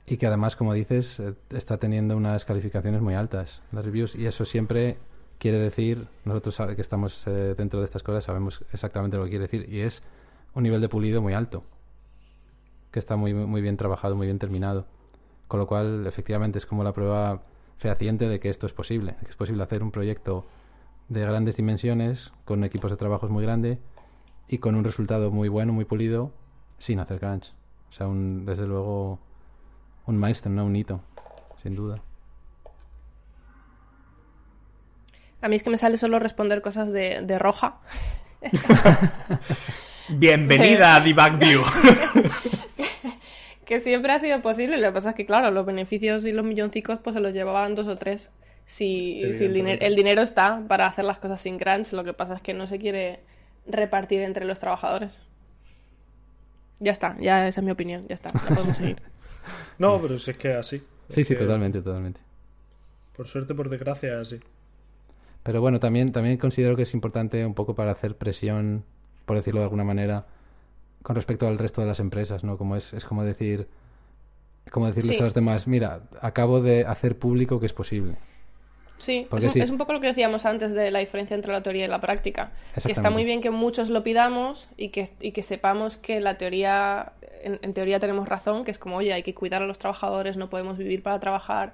y 0.09 0.17
que 0.17 0.27
además, 0.27 0.57
como 0.57 0.75
dices, 0.75 1.21
eh, 1.21 1.35
está 1.51 1.79
teniendo 1.79 2.17
unas 2.17 2.45
calificaciones 2.45 3.01
muy 3.01 3.15
altas, 3.15 3.63
las 3.71 3.85
reviews, 3.85 4.17
y 4.17 4.27
eso 4.27 4.45
siempre 4.45 4.99
quiere 5.39 5.59
decir, 5.59 6.09
nosotros 6.25 6.75
que 6.75 6.83
estamos 6.83 7.27
eh, 7.27 7.55
dentro 7.57 7.81
de 7.81 7.85
estas 7.85 8.03
cosas 8.03 8.25
sabemos 8.25 8.65
exactamente 8.73 9.17
lo 9.17 9.25
que 9.25 9.31
quiere 9.31 9.47
decir, 9.47 9.73
y 9.73 9.81
es 9.81 10.03
un 10.55 10.63
nivel 10.63 10.81
de 10.81 10.89
pulido 10.89 11.21
muy 11.21 11.35
alto, 11.35 11.65
que 12.91 12.99
está 12.99 13.17
muy, 13.17 13.35
muy 13.35 13.61
bien 13.61 13.77
trabajado, 13.77 14.17
muy 14.17 14.27
bien 14.27 14.39
terminado. 14.39 14.87
Con 15.49 15.61
lo 15.61 15.67
cual, 15.67 16.07
efectivamente, 16.07 16.59
es 16.59 16.67
como 16.67 16.83
la 16.83 16.93
prueba 16.93 17.43
fehaciente 17.77 18.29
de 18.29 18.41
que 18.41 18.49
esto 18.49 18.67
es 18.67 18.73
posible, 18.73 19.17
que 19.23 19.31
es 19.31 19.37
posible 19.37 19.63
hacer 19.63 19.83
un 19.83 19.91
proyecto 19.91 20.47
de 21.09 21.21
grandes 21.21 21.57
dimensiones, 21.57 22.33
con 22.45 22.65
equipos 22.65 22.91
de 22.91 22.97
trabajos 22.97 23.31
muy 23.31 23.45
grandes 23.45 23.79
y 24.49 24.59
con 24.59 24.75
un 24.75 24.85
resultado 24.85 25.31
muy 25.31 25.49
bueno, 25.49 25.73
muy 25.73 25.85
pulido, 25.85 26.33
sin 26.79 26.99
hacer 26.99 27.21
crunch. 27.21 27.55
O 27.91 27.93
sea, 27.93 28.09
un, 28.09 28.45
desde 28.45 28.67
luego, 28.67 29.19
un 30.07 30.19
milestone, 30.19 30.57
¿no? 30.57 30.65
un 30.65 30.75
hito. 30.75 31.01
sin 31.63 31.77
duda. 31.77 32.03
A 35.47 35.49
mí 35.49 35.55
es 35.55 35.63
que 35.63 35.71
me 35.71 35.79
sale 35.79 35.97
solo 35.97 36.19
responder 36.19 36.61
cosas 36.61 36.93
de, 36.93 37.21
de 37.23 37.39
roja. 37.39 37.77
Bienvenida 40.09 40.97
a 40.97 41.01
Debug 41.01 41.39
View. 41.39 41.63
que 43.65 43.79
siempre 43.79 44.11
ha 44.11 44.19
sido 44.19 44.43
posible. 44.43 44.77
Lo 44.77 44.89
que 44.89 44.95
pasa 44.95 45.11
es 45.11 45.15
que, 45.15 45.25
claro, 45.25 45.53
los 45.53 45.65
beneficios 45.65 46.25
y 46.25 46.33
los 46.33 46.45
milloncicos 46.45 46.99
pues 46.99 47.15
se 47.15 47.21
los 47.21 47.33
llevaban 47.33 47.77
dos 47.77 47.87
o 47.87 47.97
tres. 47.97 48.33
Si, 48.65 49.23
si 49.35 49.45
el, 49.45 49.55
dinero, 49.55 49.87
el 49.87 49.95
dinero 49.95 50.21
está 50.23 50.65
para 50.67 50.89
hacer 50.89 51.05
las 51.05 51.21
cosas 51.21 51.41
sin 51.41 51.61
crunch, 51.61 51.93
lo 51.93 52.03
que 52.03 52.13
pasa 52.13 52.35
es 52.35 52.43
que 52.43 52.53
no 52.53 52.67
se 52.67 52.81
quiere 52.81 53.21
repartir 53.69 54.23
entre 54.23 54.47
los 54.47 54.59
trabajadores. 54.59 55.23
Ya 56.81 56.91
está, 56.91 57.17
ya 57.21 57.47
esa 57.47 57.61
es 57.61 57.65
mi 57.65 57.71
opinión, 57.71 58.05
ya 58.09 58.17
está, 58.17 58.33
ya 58.33 58.53
podemos 58.53 58.79
seguir. 58.79 59.01
no, 59.79 59.97
pero 60.03 60.19
si 60.19 60.33
es 60.33 60.37
que 60.39 60.55
así. 60.55 60.83
Sí, 61.09 61.23
sí, 61.23 61.37
que, 61.37 61.45
totalmente, 61.45 61.83
totalmente. 61.83 62.21
Por 63.17 63.29
suerte, 63.29 63.55
por 63.55 63.71
desgracia, 63.71 64.21
así. 64.21 64.41
Pero 65.47 65.61
bueno, 65.61 65.79
también, 65.79 66.11
también 66.11 66.39
considero 66.39 66.75
que 66.75 66.83
es 66.83 66.93
importante 66.93 67.47
un 67.47 67.55
poco 67.55 67.75
para 67.77 67.93
hacer 67.93 68.17
presión, 68.17 68.85
por 69.25 69.37
decirlo 69.37 69.61
de 69.61 69.65
alguna 69.65 69.85
manera, 69.85 70.27
con 71.05 71.15
respecto 71.15 71.47
al 71.47 71.57
resto 71.57 71.81
de 71.81 71.87
las 71.87 72.01
empresas, 72.01 72.43
¿no? 72.43 72.59
Como 72.59 72.75
es, 72.75 72.93
es 72.93 73.05
como 73.05 73.23
decir, 73.23 73.69
como 74.73 74.89
decirles 74.89 75.17
Sí. 75.17 75.23
a 75.23 75.25
los 75.25 75.35
demás, 75.35 75.69
mira, 75.69 76.01
acabo 76.21 76.61
de 76.61 76.85
hacer 76.85 77.17
público 77.17 77.61
que 77.61 77.67
es 77.67 77.73
posible. 77.73 78.17
Sí, 78.99 79.29
es 79.31 79.45
un, 79.45 79.51
sí. 79.51 79.61
es 79.61 79.71
un 79.71 79.79
poco 79.79 79.93
lo 79.93 80.01
que 80.01 80.09
decíamos 80.09 80.47
antes 80.47 80.73
de 80.73 80.91
la 80.91 80.99
diferencia 80.99 81.37
entre 81.37 81.53
la 81.53 81.63
teoría 81.63 81.85
y 81.85 81.89
la 81.89 82.01
práctica. 82.01 82.51
Que 82.83 82.91
está 82.91 83.11
muy 83.11 83.25
bien 83.25 83.41
que 83.41 83.51
muchos 83.51 83.89
lo 83.91 84.03
pidamos 84.03 84.69
y 84.77 84.89
que, 84.89 85.09
y 85.21 85.31
que 85.33 85.43
sepamos 85.45 85.97
que 85.97 86.19
la 86.19 86.39
teoría, 86.39 87.13
en, 87.45 87.61
en 87.63 87.73
teoría 87.73 88.01
tenemos 88.01 88.27
razón, 88.29 88.65
que 88.65 88.73
es 88.73 88.79
como, 88.79 88.97
oye, 88.97 89.13
hay 89.13 89.23
que 89.23 89.35
cuidar 89.35 89.63
a 89.63 89.67
los 89.67 89.79
trabajadores, 89.79 90.37
no 90.39 90.49
podemos 90.51 90.77
vivir 90.79 91.03
para 91.05 91.21
trabajar, 91.21 91.73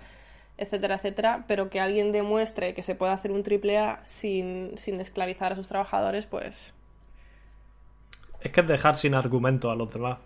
etcétera, 0.59 0.97
etcétera, 0.97 1.45
pero 1.49 1.69
que 1.71 1.81
alguien 1.81 2.13
demuestre 2.13 2.75
que 2.75 2.83
se 2.83 2.95
puede 2.95 3.13
hacer 3.13 3.33
un 3.33 3.43
triple 3.43 3.79
A 3.79 4.03
sin, 4.07 4.77
sin 4.79 5.01
esclavizar 5.01 5.53
a 5.53 5.57
sus 5.57 5.69
trabajadores, 5.69 6.27
pues 6.27 6.75
Es 8.41 8.53
que 8.53 8.61
es 8.61 8.67
dejar 8.67 8.95
sin 8.97 9.15
argumento 9.15 9.71
a 9.71 9.77
los 9.77 9.93
demás, 9.93 10.19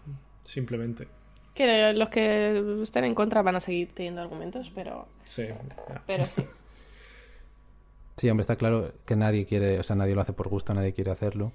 simplemente. 0.45 1.09
que 1.55 1.93
los 1.95 2.09
que 2.11 2.81
estén 2.83 3.05
en 3.05 3.15
contra 3.15 3.41
van 3.43 3.57
a 3.57 3.61
seguir 3.61 3.93
teniendo 3.95 4.21
argumentos, 4.21 4.71
pero, 4.75 5.09
Sí. 5.25 5.45
ya. 5.89 6.03
pero 6.07 6.25
sí. 6.25 6.45
Sí, 8.19 8.31
hombre, 8.31 8.41
está 8.43 8.57
claro 8.57 8.93
que 9.05 9.15
nadie 9.15 9.45
quiere, 9.45 9.79
o 9.79 9.83
sea, 9.83 9.95
nadie 9.95 10.15
lo 10.15 10.23
hace 10.23 10.33
por 10.33 10.49
gusto, 10.49 10.73
nadie 10.73 10.95
quiere 10.95 11.11
hacerlo. 11.11 11.53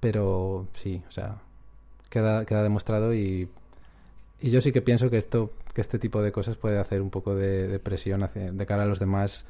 Pero 0.00 0.66
sí, 0.74 1.00
o 1.06 1.10
sea, 1.12 1.36
queda, 2.10 2.44
queda 2.44 2.64
demostrado 2.64 3.14
y, 3.14 3.48
y 4.42 4.50
yo 4.50 4.60
sí 4.60 4.72
que 4.72 4.82
pienso 4.82 5.08
que 5.10 5.16
esto, 5.16 5.52
que 5.74 5.80
este 5.80 5.98
tipo 5.98 6.20
de 6.22 6.32
cosas 6.32 6.56
puede 6.56 6.78
hacer 6.78 7.00
un 7.00 7.10
poco 7.10 7.34
de, 7.34 7.68
de 7.68 7.78
presión 7.78 8.22
hacia- 8.22 8.52
de 8.52 8.66
cara 8.66 8.82
a 8.82 8.86
los 8.86 8.98
demás 8.98 9.46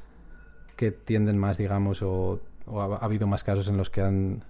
que 0.77 0.91
tienden 0.91 1.37
más, 1.37 1.57
digamos, 1.57 2.01
o, 2.01 2.39
o 2.65 2.81
ha, 2.81 2.95
ha 2.97 3.05
habido 3.05 3.27
más 3.27 3.43
casos 3.43 3.67
en 3.67 3.77
los 3.77 3.89
que 3.89 4.01
han 4.01 4.43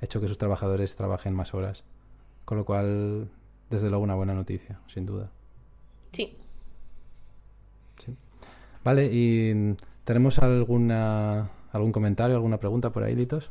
hecho 0.00 0.20
que 0.20 0.28
sus 0.28 0.38
trabajadores 0.38 0.96
trabajen 0.96 1.34
más 1.34 1.54
horas. 1.54 1.84
Con 2.44 2.58
lo 2.58 2.64
cual, 2.64 3.28
desde 3.70 3.88
luego, 3.88 4.04
una 4.04 4.14
buena 4.14 4.34
noticia, 4.34 4.78
sin 4.86 5.06
duda. 5.06 5.30
Sí. 6.12 6.36
Vale, 8.84 9.08
y 9.12 9.74
¿tenemos 10.04 10.38
alguna, 10.38 11.50
algún 11.72 11.90
comentario, 11.90 12.36
alguna 12.36 12.58
pregunta 12.58 12.90
por 12.90 13.02
ahí, 13.02 13.16
Litos? 13.16 13.50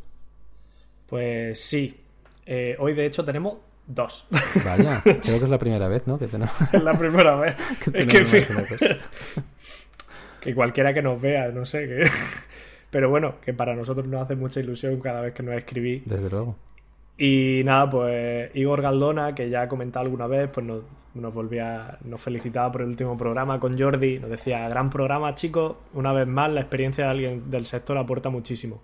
Pues 1.08 1.60
sí. 1.62 2.00
Eh, 2.46 2.78
hoy, 2.80 2.94
de 2.94 3.06
hecho, 3.06 3.26
tenemos 3.26 3.56
dos. 3.88 4.28
Vaya, 4.66 5.02
creo 5.04 5.22
que 5.22 5.46
es 5.46 5.50
la 5.50 5.60
primera 5.60 5.88
vez, 5.88 6.06
¿no? 6.08 6.18
Que 6.18 6.28
tenemos. 6.28 6.54
es 6.74 6.84
la 6.84 6.98
primera 6.98 7.36
vez. 7.36 7.56
Que 7.92 8.02
es 8.02 8.08
que, 8.08 8.42
tenemos 8.42 8.68
cosa. 8.68 8.98
que 10.42 10.56
cualquiera 10.56 10.94
que 10.94 11.02
nos 11.02 11.22
vea, 11.22 11.50
no 11.50 11.66
sé. 11.66 11.88
Que... 11.88 12.10
Pero 12.90 13.10
bueno, 13.10 13.36
que 13.42 13.54
para 13.54 13.76
nosotros 13.76 14.08
nos 14.08 14.22
hace 14.22 14.36
mucha 14.36 14.60
ilusión 14.60 15.00
cada 15.02 15.22
vez 15.22 15.34
que 15.34 15.44
nos 15.44 15.56
escribís. 15.56 16.04
Desde 16.06 16.30
luego. 16.30 16.56
Y 17.18 17.62
nada, 17.64 17.90
pues 17.90 18.52
Igor 18.56 18.82
Galdona, 18.82 19.34
que 19.36 19.50
ya 19.50 19.64
ha 19.64 19.68
comentado 19.68 20.06
alguna 20.06 20.28
vez, 20.28 20.50
pues 20.50 20.66
nos, 20.66 20.84
nos 21.14 21.34
volvía, 21.34 21.98
nos 22.04 22.22
felicitaba 22.22 22.72
por 22.72 22.82
el 22.82 22.88
último 22.90 23.18
programa 23.18 23.60
con 23.60 23.80
Jordi, 23.80 24.20
nos 24.20 24.30
decía, 24.30 24.68
gran 24.68 24.90
programa 24.90 25.34
chicos, 25.34 25.78
una 25.94 26.12
vez 26.12 26.28
más 26.28 26.52
la 26.52 26.62
experiencia 26.62 27.06
de 27.06 27.12
alguien 27.12 27.50
del 27.50 27.66
sector 27.66 27.98
aporta 27.98 28.30
muchísimo. 28.30 28.82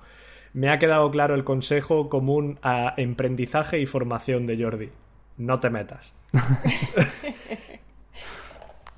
Me 0.54 0.70
ha 0.70 0.80
quedado 0.80 1.10
claro 1.12 1.36
el 1.36 1.44
consejo 1.44 2.10
común 2.10 2.60
a 2.62 2.94
emprendizaje 2.98 3.80
y 3.80 3.86
formación 3.86 4.46
de 4.46 4.62
Jordi. 4.62 4.90
No 5.38 5.60
te 5.60 5.70
metas. 5.70 6.14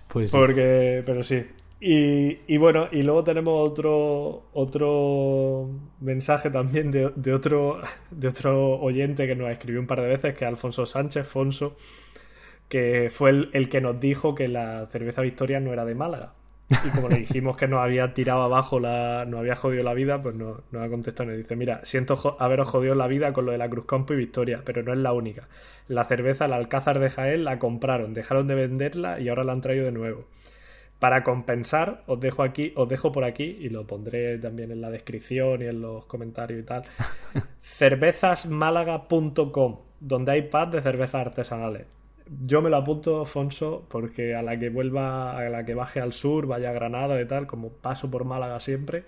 Pues 0.07 0.29
sí. 0.29 0.37
Porque, 0.37 1.01
pero 1.05 1.23
sí. 1.23 1.43
Y, 1.81 2.39
y 2.47 2.57
bueno, 2.57 2.87
y 2.91 3.01
luego 3.01 3.23
tenemos 3.23 3.69
otro 3.69 4.43
otro 4.53 5.69
mensaje 5.99 6.49
también 6.51 6.91
de, 6.91 7.11
de 7.15 7.33
otro 7.33 7.81
de 8.11 8.27
otro 8.27 8.79
oyente 8.79 9.27
que 9.27 9.35
nos 9.35 9.49
escribió 9.49 9.81
un 9.81 9.87
par 9.87 10.01
de 10.01 10.07
veces, 10.07 10.35
que 10.35 10.45
es 10.45 10.49
Alfonso 10.49 10.85
Sánchez, 10.85 11.27
Fonso, 11.27 11.75
que 12.69 13.09
fue 13.11 13.31
el, 13.31 13.49
el 13.53 13.69
que 13.69 13.81
nos 13.81 13.99
dijo 13.99 14.35
que 14.35 14.47
la 14.47 14.87
cerveza 14.87 15.21
Victoria 15.23 15.59
no 15.59 15.73
era 15.73 15.85
de 15.85 15.95
Málaga. 15.95 16.33
Y 16.81 16.89
como 16.91 17.09
le 17.09 17.17
dijimos 17.19 17.57
que 17.57 17.67
nos 17.67 17.81
había 17.81 18.13
tirado 18.13 18.41
abajo, 18.43 18.79
la, 18.79 19.25
nos 19.25 19.39
había 19.41 19.55
jodido 19.55 19.83
la 19.83 19.93
vida, 19.93 20.21
pues 20.21 20.35
nos, 20.35 20.61
nos 20.71 20.83
ha 20.83 20.89
contestado 20.89 21.29
nos 21.29 21.37
dice, 21.37 21.55
mira, 21.55 21.81
siento 21.83 22.15
jo- 22.17 22.35
haberos 22.39 22.67
jodido 22.69 22.95
la 22.95 23.07
vida 23.07 23.33
con 23.33 23.45
lo 23.45 23.51
de 23.51 23.57
la 23.57 23.69
Cruz 23.69 23.85
Campo 23.85 24.13
y 24.13 24.17
Victoria, 24.17 24.61
pero 24.65 24.83
no 24.83 24.93
es 24.93 24.99
la 24.99 25.13
única. 25.13 25.47
La 25.87 26.05
cerveza, 26.05 26.47
la 26.47 26.55
Alcázar 26.57 26.99
de 26.99 27.09
Jaén, 27.09 27.43
la 27.45 27.59
compraron, 27.59 28.13
dejaron 28.13 28.47
de 28.47 28.55
venderla 28.55 29.19
y 29.19 29.29
ahora 29.29 29.43
la 29.43 29.53
han 29.53 29.61
traído 29.61 29.85
de 29.85 29.91
nuevo. 29.91 30.25
Para 30.99 31.23
compensar, 31.23 32.03
os 32.07 32.19
dejo 32.19 32.43
aquí, 32.43 32.71
os 32.75 32.87
dejo 32.89 33.11
por 33.11 33.23
aquí 33.25 33.43
y 33.59 33.69
lo 33.69 33.85
pondré 33.87 34.37
también 34.39 34.71
en 34.71 34.81
la 34.81 34.89
descripción 34.89 35.61
y 35.61 35.65
en 35.65 35.81
los 35.81 36.05
comentarios 36.05 36.61
y 36.61 36.63
tal. 36.63 36.83
cervezasmálaga.com, 37.61 39.79
donde 39.99 40.31
hay 40.31 40.41
pubs 40.43 40.71
de 40.71 40.81
cervezas 40.81 41.15
artesanales. 41.27 41.85
Yo 42.45 42.61
me 42.61 42.69
lo 42.69 42.77
apunto, 42.77 43.25
Fonso, 43.25 43.85
porque 43.89 44.35
a 44.35 44.41
la 44.41 44.57
que 44.57 44.69
vuelva, 44.69 45.37
a 45.37 45.49
la 45.49 45.65
que 45.65 45.75
baje 45.75 45.99
al 45.99 46.13
sur, 46.13 46.47
vaya 46.47 46.69
a 46.69 46.73
Granada 46.73 47.21
y 47.21 47.27
tal, 47.27 47.47
como 47.47 47.69
paso 47.69 48.09
por 48.09 48.23
Málaga 48.23 48.59
siempre, 48.59 49.03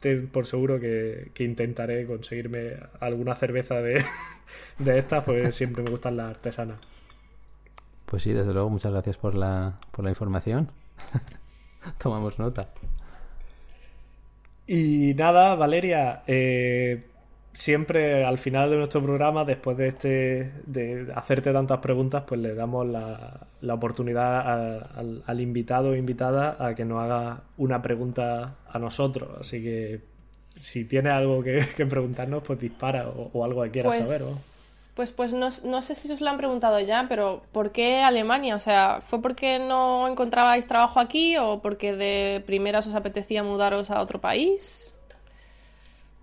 ten 0.00 0.28
por 0.28 0.46
seguro 0.46 0.80
que, 0.80 1.30
que 1.34 1.44
intentaré 1.44 2.06
conseguirme 2.06 2.76
alguna 3.00 3.34
cerveza 3.34 3.76
de, 3.82 4.04
de 4.78 4.98
estas, 4.98 5.24
pues 5.24 5.54
siempre 5.54 5.82
me 5.82 5.90
gustan 5.90 6.16
las 6.16 6.30
artesanas. 6.30 6.78
Pues 8.06 8.22
sí, 8.22 8.32
desde 8.32 8.52
luego, 8.52 8.70
muchas 8.70 8.92
gracias 8.92 9.16
por 9.16 9.34
la, 9.34 9.78
por 9.90 10.04
la 10.04 10.10
información. 10.10 10.70
Tomamos 11.98 12.38
nota. 12.38 12.68
Y 14.66 15.14
nada, 15.14 15.54
Valeria, 15.54 16.22
eh, 16.26 17.04
siempre 17.56 18.24
al 18.24 18.38
final 18.38 18.70
de 18.70 18.76
nuestro 18.76 19.02
programa, 19.02 19.44
después 19.44 19.76
de 19.76 19.88
este 19.88 20.52
de 20.66 21.12
hacerte 21.14 21.52
tantas 21.52 21.78
preguntas, 21.80 22.24
pues 22.26 22.40
le 22.40 22.54
damos 22.54 22.86
la, 22.86 23.46
la 23.62 23.74
oportunidad 23.74 24.40
a- 24.40 24.78
al, 25.00 25.22
al 25.26 25.40
invitado 25.40 25.90
o 25.90 25.94
invitada 25.96 26.56
a 26.60 26.74
que 26.74 26.84
nos 26.84 27.02
haga 27.02 27.42
una 27.58 27.80
pregunta 27.82 28.56
a 28.68 28.78
nosotros. 28.78 29.30
Así 29.40 29.62
que 29.62 30.00
si 30.58 30.84
tiene 30.84 31.10
algo 31.10 31.42
que, 31.42 31.66
que 31.76 31.86
preguntarnos, 31.86 32.42
pues 32.42 32.58
dispara 32.60 33.08
o, 33.08 33.30
o 33.32 33.44
algo 33.44 33.62
que 33.64 33.70
quieras 33.70 33.96
Pues, 33.96 33.98
saber. 33.98 34.22
¿no? 34.22 34.44
pues, 34.94 35.10
pues 35.10 35.32
no, 35.32 35.48
no 35.64 35.82
sé 35.82 35.94
si 35.94 36.10
os 36.12 36.20
lo 36.20 36.30
han 36.30 36.38
preguntado 36.38 36.80
ya, 36.80 37.06
pero 37.08 37.42
¿por 37.52 37.70
qué 37.72 38.00
Alemania? 38.02 38.54
O 38.56 38.58
sea, 38.58 39.00
¿fue 39.00 39.20
porque 39.22 39.58
no 39.58 40.08
encontrabais 40.08 40.66
trabajo 40.66 41.00
aquí 41.00 41.36
o 41.38 41.60
porque 41.62 41.94
de 41.94 42.42
primeras 42.46 42.86
os 42.86 42.94
apetecía 42.94 43.42
mudaros 43.42 43.90
a 43.90 44.00
otro 44.00 44.20
país? 44.20 44.96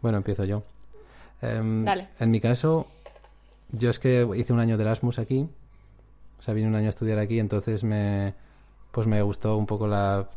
Bueno, 0.01 0.17
empiezo 0.17 0.43
yo. 0.45 0.63
Em, 1.43 1.83
Dale. 1.85 2.07
En 2.19 2.31
mi 2.31 2.39
caso, 2.39 2.87
yo 3.71 3.89
es 3.89 3.99
que 3.99 4.27
hice 4.35 4.53
un 4.53 4.59
año 4.59 4.77
de 4.77 4.83
Erasmus 4.83 5.19
aquí. 5.19 5.47
O 6.39 6.41
sea, 6.41 6.53
vine 6.53 6.67
un 6.67 6.75
año 6.75 6.87
a 6.87 6.89
estudiar 6.89 7.19
aquí, 7.19 7.39
entonces 7.39 7.83
me, 7.83 8.33
pues 8.91 9.07
me 9.07 9.21
gustó 9.21 9.57
un 9.57 9.65
poco 9.65 9.87
la, 9.87 10.27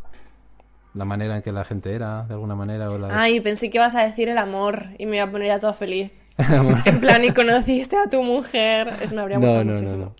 la 0.95 1.05
manera 1.05 1.37
en 1.37 1.43
que 1.43 1.53
la 1.53 1.65
gente 1.65 1.93
era, 1.95 2.23
de 2.25 2.35
alguna 2.35 2.55
manera. 2.55 2.91
O 2.91 2.99
la... 2.99 3.09
Ay, 3.21 3.41
pensé 3.41 3.71
que 3.71 3.79
ibas 3.79 3.95
a 3.97 4.05
decir 4.07 4.29
el 4.29 4.39
amor 4.39 4.87
y 4.99 5.07
me 5.07 5.17
iba 5.17 5.25
a 5.27 5.31
poner 5.31 5.49
ya 5.49 5.59
todo 5.59 5.75
feliz. 5.75 6.13
En 6.85 7.01
plan, 7.01 7.25
y 7.25 7.31
conociste 7.33 7.97
a 7.97 8.11
tu 8.11 8.23
mujer. 8.23 8.93
Eso 9.01 9.15
me 9.15 9.23
habría 9.23 9.39
gustado 9.39 9.65
no, 9.65 9.73
no, 9.73 9.73
muchísimo. 9.73 10.05
no. 10.05 10.15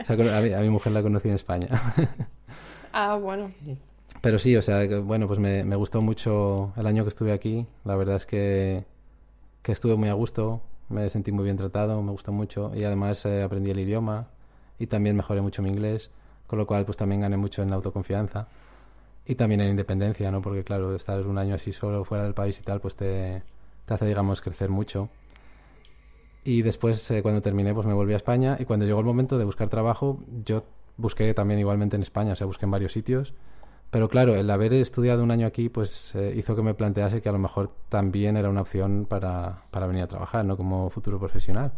O 0.00 0.04
sea, 0.06 0.16
con- 0.16 0.28
a, 0.30 0.40
mi, 0.40 0.52
a 0.54 0.60
mi 0.60 0.70
mujer 0.70 0.92
la 0.92 1.02
conocí 1.02 1.28
en 1.28 1.34
España. 1.34 1.68
Ah, 2.90 3.16
bueno. 3.16 3.52
Pero 4.22 4.38
sí, 4.38 4.56
o 4.56 4.62
sea, 4.62 4.80
bueno, 5.02 5.28
pues 5.28 5.38
me, 5.38 5.62
me 5.62 5.76
gustó 5.76 6.00
mucho 6.00 6.72
el 6.76 6.86
año 6.86 7.04
que 7.04 7.10
estuve 7.10 7.32
aquí. 7.32 7.66
La 7.84 7.94
verdad 7.96 8.16
es 8.16 8.24
que, 8.26 8.84
estuve 9.72 9.96
muy 9.96 10.08
a 10.08 10.14
gusto, 10.14 10.60
me 10.88 11.08
sentí 11.10 11.32
muy 11.32 11.44
bien 11.44 11.56
tratado, 11.56 12.00
me 12.02 12.10
gustó 12.10 12.32
mucho 12.32 12.72
y 12.74 12.84
además 12.84 13.24
eh, 13.26 13.42
aprendí 13.42 13.70
el 13.70 13.80
idioma 13.80 14.28
y 14.78 14.86
también 14.86 15.16
mejoré 15.16 15.40
mucho 15.40 15.62
mi 15.62 15.70
inglés, 15.70 16.10
con 16.46 16.58
lo 16.58 16.66
cual 16.66 16.84
pues 16.84 16.96
también 16.96 17.20
gané 17.20 17.36
mucho 17.36 17.62
en 17.62 17.70
la 17.70 17.76
autoconfianza 17.76 18.48
y 19.26 19.34
también 19.34 19.60
en 19.60 19.70
independencia, 19.70 20.30
¿no? 20.30 20.40
Porque 20.40 20.64
claro, 20.64 20.94
estar 20.94 21.26
un 21.26 21.38
año 21.38 21.54
así 21.54 21.72
solo 21.72 22.04
fuera 22.04 22.24
del 22.24 22.34
país 22.34 22.58
y 22.58 22.62
tal, 22.62 22.80
pues 22.80 22.96
te, 22.96 23.42
te 23.84 23.94
hace, 23.94 24.06
digamos, 24.06 24.40
crecer 24.40 24.70
mucho. 24.70 25.10
Y 26.44 26.62
después, 26.62 27.10
eh, 27.10 27.20
cuando 27.22 27.42
terminé, 27.42 27.74
pues 27.74 27.86
me 27.86 27.92
volví 27.92 28.14
a 28.14 28.16
España 28.16 28.56
y 28.58 28.64
cuando 28.64 28.86
llegó 28.86 29.00
el 29.00 29.04
momento 29.04 29.36
de 29.36 29.44
buscar 29.44 29.68
trabajo, 29.68 30.20
yo 30.46 30.64
busqué 30.96 31.34
también 31.34 31.60
igualmente 31.60 31.96
en 31.96 32.02
España, 32.02 32.32
o 32.32 32.36
sea, 32.36 32.46
busqué 32.46 32.64
en 32.64 32.70
varios 32.70 32.92
sitios. 32.92 33.34
Pero 33.90 34.08
claro, 34.08 34.34
el 34.34 34.50
haber 34.50 34.74
estudiado 34.74 35.22
un 35.22 35.30
año 35.30 35.46
aquí, 35.46 35.68
pues 35.70 36.14
eh, 36.14 36.34
hizo 36.36 36.54
que 36.54 36.62
me 36.62 36.74
plantease 36.74 37.22
que 37.22 37.28
a 37.28 37.32
lo 37.32 37.38
mejor 37.38 37.70
también 37.88 38.36
era 38.36 38.50
una 38.50 38.60
opción 38.60 39.06
para, 39.08 39.62
para 39.70 39.86
venir 39.86 40.02
a 40.02 40.06
trabajar, 40.08 40.44
¿no? 40.44 40.56
Como 40.58 40.90
futuro 40.90 41.18
profesional. 41.18 41.72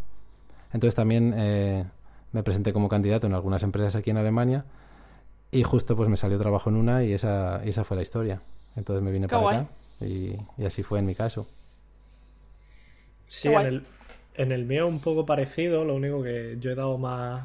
Entonces 0.73 0.95
también 0.97 1.35
eh, 1.37 1.85
me 2.33 2.43
presenté 2.43 2.73
como 2.73 2.89
candidato 2.89 3.27
en 3.29 3.35
algunas 3.35 3.63
empresas 3.63 3.95
aquí 3.95 4.11
en 4.11 4.17
Alemania 4.17 4.65
y 5.53 5.63
justo 5.63 5.97
pues 5.97 6.09
me 6.09 6.17
salió 6.17 6.39
trabajo 6.39 6.71
en 6.71 6.77
una 6.77 7.05
y 7.05 7.13
esa, 7.13 7.61
y 7.65 7.71
esa 7.71 7.85
fue 7.85 7.97
la 7.97 8.03
historia. 8.03 8.43
Entonces 8.77 9.03
me 9.05 9.13
vine 9.13 9.29
Qué 9.29 9.37
para 9.37 9.43
guay. 9.43 9.57
acá 9.59 9.69
y, 10.01 10.37
y 10.59 10.65
así 10.65 10.83
fue 10.83 10.99
en 10.99 11.07
mi 11.07 11.15
caso. 11.15 11.47
Sí, 13.27 13.49
en 13.49 13.67
el, 13.67 13.87
en 14.35 14.53
el 14.53 14.65
mío 14.67 14.87
un 14.89 15.01
poco 15.01 15.25
parecido, 15.25 15.85
lo 15.85 15.95
único 15.95 16.23
que 16.23 16.57
yo 16.61 16.71
he 16.71 16.75
dado 16.75 16.99
más, 16.99 17.45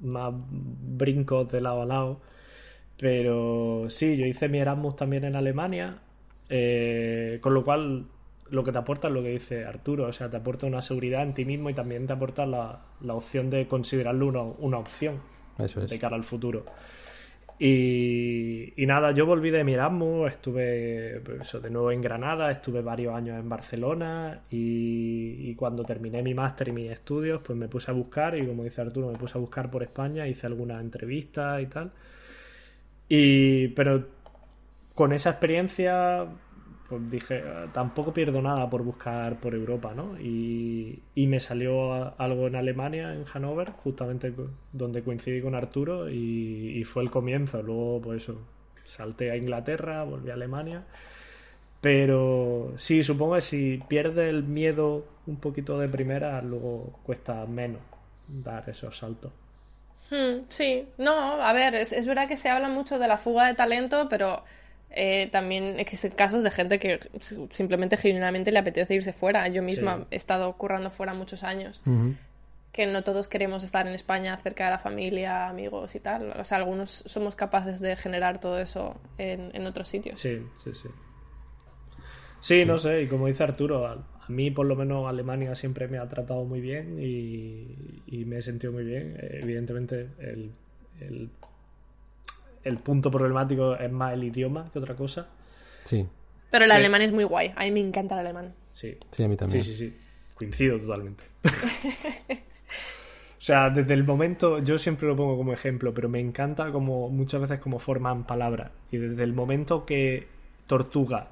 más 0.00 0.32
brincos 0.32 1.50
de 1.50 1.60
lado 1.60 1.82
a 1.82 1.86
lado. 1.86 2.20
Pero 2.98 3.86
sí, 3.90 4.16
yo 4.16 4.26
hice 4.26 4.48
mi 4.48 4.58
Erasmus 4.58 4.96
también 4.96 5.24
en 5.24 5.36
Alemania, 5.36 5.98
eh, 6.48 7.38
con 7.42 7.54
lo 7.54 7.64
cual 7.64 8.06
lo 8.50 8.64
que 8.64 8.72
te 8.72 8.78
aporta 8.78 9.08
es 9.08 9.14
lo 9.14 9.22
que 9.22 9.30
dice 9.30 9.64
Arturo, 9.64 10.06
o 10.06 10.12
sea, 10.12 10.30
te 10.30 10.36
aporta 10.36 10.66
una 10.66 10.82
seguridad 10.82 11.22
en 11.22 11.34
ti 11.34 11.44
mismo 11.44 11.70
y 11.70 11.74
también 11.74 12.06
te 12.06 12.12
aporta 12.12 12.46
la, 12.46 12.80
la 13.00 13.14
opción 13.14 13.50
de 13.50 13.66
considerarlo 13.66 14.26
una, 14.26 14.42
una 14.42 14.78
opción 14.78 15.20
Eso 15.58 15.82
es. 15.82 15.90
de 15.90 15.98
cara 15.98 16.16
al 16.16 16.24
futuro. 16.24 16.66
Y, 17.58 18.72
y 18.82 18.86
nada, 18.86 19.12
yo 19.12 19.26
volví 19.26 19.50
de 19.50 19.62
mi 19.62 19.74
Erasmus, 19.74 20.28
estuve 20.28 21.20
pues, 21.24 21.52
de 21.62 21.70
nuevo 21.70 21.92
en 21.92 22.02
Granada, 22.02 22.50
estuve 22.50 22.82
varios 22.82 23.14
años 23.14 23.38
en 23.38 23.48
Barcelona 23.48 24.42
y, 24.50 25.50
y 25.50 25.54
cuando 25.54 25.84
terminé 25.84 26.22
mi 26.22 26.34
máster 26.34 26.68
y 26.68 26.72
mis 26.72 26.90
estudios, 26.90 27.42
pues 27.44 27.56
me 27.56 27.68
puse 27.68 27.90
a 27.92 27.94
buscar 27.94 28.36
y 28.36 28.46
como 28.46 28.64
dice 28.64 28.80
Arturo, 28.80 29.08
me 29.10 29.18
puse 29.18 29.38
a 29.38 29.40
buscar 29.40 29.70
por 29.70 29.84
España, 29.84 30.26
hice 30.26 30.46
algunas 30.48 30.80
entrevistas 30.82 31.62
y 31.62 31.66
tal. 31.66 31.92
Y, 33.08 33.68
pero 33.68 34.06
con 34.94 35.12
esa 35.12 35.30
experiencia, 35.30 36.26
pues 36.88 37.10
dije, 37.10 37.42
"Ah, 37.46 37.68
tampoco 37.72 38.12
pierdo 38.14 38.42
nada 38.42 38.68
por 38.70 38.82
buscar 38.82 39.40
por 39.40 39.54
Europa, 39.54 39.94
¿no? 39.94 40.18
Y, 40.20 41.02
y 41.14 41.26
me 41.26 41.40
salió 41.40 42.18
algo 42.20 42.46
en 42.46 42.56
Alemania, 42.56 43.14
en 43.14 43.24
Hannover, 43.24 43.72
justamente 43.72 44.32
donde 44.72 45.02
coincidí 45.02 45.42
con 45.42 45.54
Arturo 45.54 46.10
y, 46.10 46.78
y 46.78 46.84
fue 46.84 47.02
el 47.02 47.10
comienzo. 47.10 47.62
Luego, 47.62 48.00
pues 48.02 48.24
eso, 48.24 48.40
salté 48.84 49.30
a 49.30 49.36
Inglaterra, 49.36 50.04
volví 50.04 50.30
a 50.30 50.34
Alemania. 50.34 50.84
Pero 51.80 52.72
sí, 52.78 53.02
supongo 53.02 53.34
que 53.36 53.42
si 53.42 53.82
pierdes 53.88 54.30
el 54.30 54.44
miedo 54.44 55.06
un 55.26 55.36
poquito 55.36 55.78
de 55.78 55.88
primera, 55.88 56.40
luego 56.42 56.98
cuesta 57.04 57.44
menos 57.46 57.82
dar 58.28 58.68
esos 58.70 58.96
saltos. 58.96 59.32
Hmm, 60.14 60.42
sí, 60.48 60.86
no, 60.98 61.12
a 61.42 61.52
ver, 61.52 61.74
es, 61.74 61.92
es 61.92 62.06
verdad 62.06 62.28
que 62.28 62.36
se 62.36 62.48
habla 62.48 62.68
mucho 62.68 62.98
de 62.98 63.08
la 63.08 63.16
fuga 63.18 63.46
de 63.46 63.54
talento, 63.54 64.06
pero 64.08 64.44
eh, 64.90 65.28
también 65.32 65.80
existen 65.80 66.12
casos 66.12 66.44
de 66.44 66.50
gente 66.52 66.78
que 66.78 67.00
simplemente 67.50 67.96
genuinamente 67.96 68.52
le 68.52 68.60
apetece 68.60 68.94
irse 68.94 69.12
fuera. 69.12 69.48
Yo 69.48 69.62
misma 69.62 69.96
Sí. 69.98 70.06
he 70.12 70.16
estado 70.16 70.52
currando 70.52 70.90
fuera 70.90 71.14
muchos 71.14 71.42
años, 71.42 71.82
que 72.72 72.86
no 72.86 73.02
todos 73.02 73.26
queremos 73.28 73.64
estar 73.64 73.86
en 73.88 73.94
España 73.94 74.36
cerca 74.42 74.64
de 74.66 74.70
la 74.70 74.78
familia, 74.78 75.48
amigos 75.48 75.94
y 75.96 76.00
tal. 76.00 76.32
O 76.38 76.44
sea, 76.44 76.58
algunos 76.58 76.90
somos 76.90 77.34
capaces 77.34 77.80
de 77.80 77.96
generar 77.96 78.38
todo 78.40 78.58
eso 78.60 79.00
en, 79.18 79.50
en 79.54 79.66
otros 79.66 79.88
sitios. 79.88 80.20
Sí, 80.20 80.46
sí, 80.62 80.74
sí. 80.74 80.88
Sí, 82.40 82.64
no 82.66 82.76
sé, 82.78 83.02
y 83.02 83.08
como 83.08 83.26
dice 83.26 83.42
Arturo, 83.42 84.04
a, 84.28 84.32
mí 84.32 84.50
por 84.50 84.66
lo 84.66 84.76
menos 84.76 85.06
Alemania 85.08 85.54
siempre 85.54 85.88
me 85.88 85.98
ha 85.98 86.08
tratado 86.08 86.44
muy 86.44 86.60
bien 86.60 86.98
y, 87.00 88.02
y 88.06 88.24
me 88.24 88.38
he 88.38 88.42
sentido 88.42 88.72
muy 88.72 88.84
bien. 88.84 89.16
Evidentemente, 89.20 90.08
el, 90.18 90.52
el, 91.00 91.30
el 92.64 92.78
punto 92.78 93.10
problemático 93.10 93.74
es 93.76 93.90
más 93.92 94.14
el 94.14 94.24
idioma 94.24 94.70
que 94.72 94.78
otra 94.78 94.94
cosa. 94.96 95.28
Sí, 95.84 96.06
Pero 96.50 96.64
el 96.64 96.70
Sí. 96.70 96.76
alemán 96.78 97.02
es 97.02 97.12
muy 97.12 97.24
guay, 97.24 97.52
a 97.56 97.64
mí 97.64 97.70
me 97.72 97.80
encanta 97.80 98.14
el 98.14 98.20
alemán. 98.20 98.54
Sí, 98.72 98.96
sí, 99.10 99.22
a 99.24 99.28
mí 99.28 99.34
sí, 99.34 99.38
también. 99.38 99.62
sí, 99.62 99.74
sí. 99.74 99.96
Coincido 100.34 100.78
totalmente. 100.78 101.24
O 103.38 103.46
sea, 103.46 103.68
desde 103.68 103.92
el 103.92 104.04
momento, 104.04 104.58
yo 104.60 104.78
siempre 104.78 105.06
lo 105.06 105.16
pongo 105.16 105.36
como 105.36 105.52
ejemplo, 105.52 105.92
pero 105.92 106.08
me 106.08 106.18
encanta 106.18 106.72
como 106.72 107.10
muchas 107.10 107.42
veces 107.42 107.60
como 107.60 107.78
forman 107.78 108.24
palabras. 108.26 108.70
Y 108.90 108.96
desde 108.96 109.22
el 109.22 109.34
momento 109.34 109.84
que 109.84 110.26
tortuga 110.66 111.28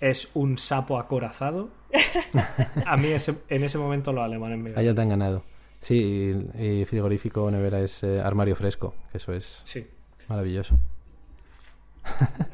es 0.00 0.28
un 0.34 0.58
sapo 0.58 0.98
acorazado, 0.98 1.70
a 2.86 2.96
mí 2.96 3.08
ese- 3.08 3.36
en 3.48 3.64
ese 3.64 3.78
momento 3.78 4.12
los 4.12 4.24
alemanes 4.24 4.58
me 4.58 4.72
Ah, 4.76 4.82
ya 4.82 4.94
te 4.94 5.00
han 5.00 5.08
ganado. 5.10 5.42
Sí, 5.80 6.32
y, 6.58 6.64
y 6.80 6.84
frigorífico 6.84 7.50
nevera 7.50 7.80
es 7.80 8.02
eh, 8.04 8.20
armario 8.20 8.54
fresco, 8.56 8.94
que 9.10 9.18
eso 9.18 9.32
es 9.32 9.62
Sí. 9.64 9.86
maravilloso. 10.28 10.78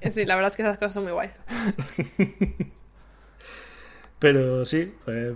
Eh, 0.01 0.10
Sí, 0.10 0.24
la 0.24 0.35
verdad 0.35 0.51
es 0.51 0.56
que 0.56 0.62
esas 0.62 0.77
cosas 0.78 0.93
son 0.94 1.05
muy 1.05 1.12
guays. 1.12 1.32
Pero 4.19 4.65
sí, 4.66 4.93
pues 5.05 5.35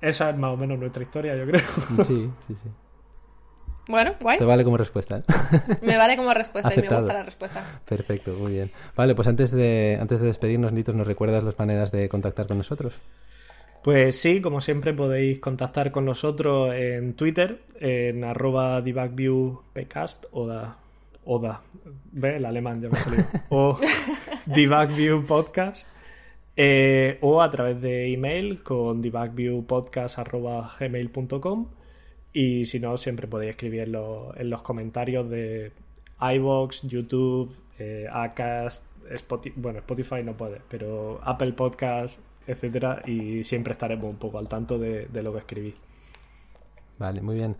esa 0.00 0.30
es 0.30 0.36
más 0.36 0.52
o 0.52 0.56
menos 0.56 0.78
nuestra 0.78 1.02
historia, 1.02 1.36
yo 1.36 1.46
creo. 1.46 1.60
Sí, 2.04 2.30
sí, 2.46 2.54
sí. 2.54 2.68
Bueno, 3.88 4.14
guay. 4.20 4.38
Te 4.38 4.44
vale 4.44 4.64
como 4.64 4.76
respuesta. 4.76 5.18
¿eh? 5.18 5.22
Me 5.82 5.96
vale 5.96 6.16
como 6.16 6.32
respuesta 6.32 6.72
y 6.74 6.80
me 6.80 6.88
gusta 6.88 7.12
la 7.12 7.24
respuesta. 7.24 7.80
Perfecto, 7.84 8.32
muy 8.32 8.52
bien. 8.52 8.70
Vale, 8.96 9.14
pues 9.14 9.28
antes 9.28 9.50
de, 9.50 9.98
antes 10.00 10.20
de 10.20 10.26
despedirnos, 10.26 10.72
Nitos, 10.72 10.94
¿nos 10.94 11.06
recuerdas 11.06 11.44
las 11.44 11.58
maneras 11.58 11.90
de 11.90 12.08
contactar 12.08 12.46
con 12.46 12.56
nosotros? 12.58 12.94
Pues 13.82 14.20
sí, 14.20 14.40
como 14.40 14.60
siempre 14.60 14.94
podéis 14.94 15.40
contactar 15.40 15.90
con 15.90 16.04
nosotros 16.04 16.72
en 16.72 17.14
Twitter, 17.14 17.62
en 17.80 18.22
arroba 18.22 18.80
debugviewpcast 18.80 20.26
o 20.30 20.46
da, 20.46 20.76
o 21.24 21.40
da, 21.40 21.62
ve 22.12 22.36
el 22.36 22.46
alemán 22.46 22.80
ya 22.80 22.88
me 22.88 22.94
salió, 22.94 23.26
o 23.48 23.80
debugviewpodcast, 24.46 25.88
eh, 26.56 27.18
o 27.22 27.42
a 27.42 27.50
través 27.50 27.80
de 27.80 28.12
email 28.12 28.62
con 28.62 29.02
debugviewpodcast.gmail.com 29.02 31.66
y 32.32 32.64
si 32.64 32.80
no, 32.80 32.96
siempre 32.96 33.26
podéis 33.26 33.50
escribir 33.50 33.82
en, 33.82 33.92
los- 33.92 34.36
en 34.36 34.50
los 34.50 34.62
comentarios 34.62 35.28
de 35.28 35.72
iVoox, 36.20 36.82
YouTube, 36.82 37.54
eh, 37.78 38.06
Acast, 38.10 38.84
Spotify, 39.10 39.54
bueno, 39.56 39.78
Spotify 39.80 40.22
no 40.24 40.36
puede, 40.36 40.60
pero 40.68 41.20
Apple 41.24 41.52
Podcast, 41.52 42.18
etcétera, 42.46 43.02
y 43.06 43.44
siempre 43.44 43.72
estaremos 43.72 44.08
un 44.10 44.16
poco 44.16 44.38
al 44.38 44.48
tanto 44.48 44.78
de, 44.78 45.06
de 45.06 45.22
lo 45.22 45.32
que 45.32 45.38
escribís. 45.40 45.74
Vale, 46.98 47.20
muy 47.20 47.34
bien. 47.36 47.56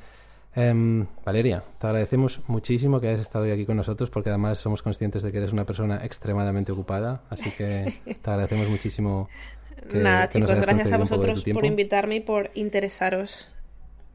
Em, 0.54 1.06
Valeria, 1.24 1.64
te 1.78 1.86
agradecemos 1.86 2.40
muchísimo 2.46 3.00
que 3.00 3.08
hayas 3.08 3.20
estado 3.22 3.44
hoy 3.46 3.50
aquí 3.52 3.64
con 3.64 3.76
nosotros 3.76 4.10
porque 4.10 4.28
además 4.28 4.58
somos 4.58 4.82
conscientes 4.82 5.22
de 5.22 5.32
que 5.32 5.38
eres 5.38 5.52
una 5.52 5.64
persona 5.64 6.04
extremadamente 6.04 6.72
ocupada, 6.72 7.22
así 7.30 7.50
que 7.52 7.92
te 8.04 8.30
agradecemos 8.30 8.68
muchísimo. 8.68 9.28
que- 9.90 9.98
Nada, 9.98 10.28
que 10.28 10.38
nos 10.40 10.48
chicos, 10.48 10.50
hayas 10.50 10.66
gracias 10.66 10.92
a 10.92 10.98
vosotros 10.98 11.44
por 11.54 11.64
invitarme 11.64 12.16
y 12.16 12.20
por 12.20 12.50
interesaros 12.54 13.51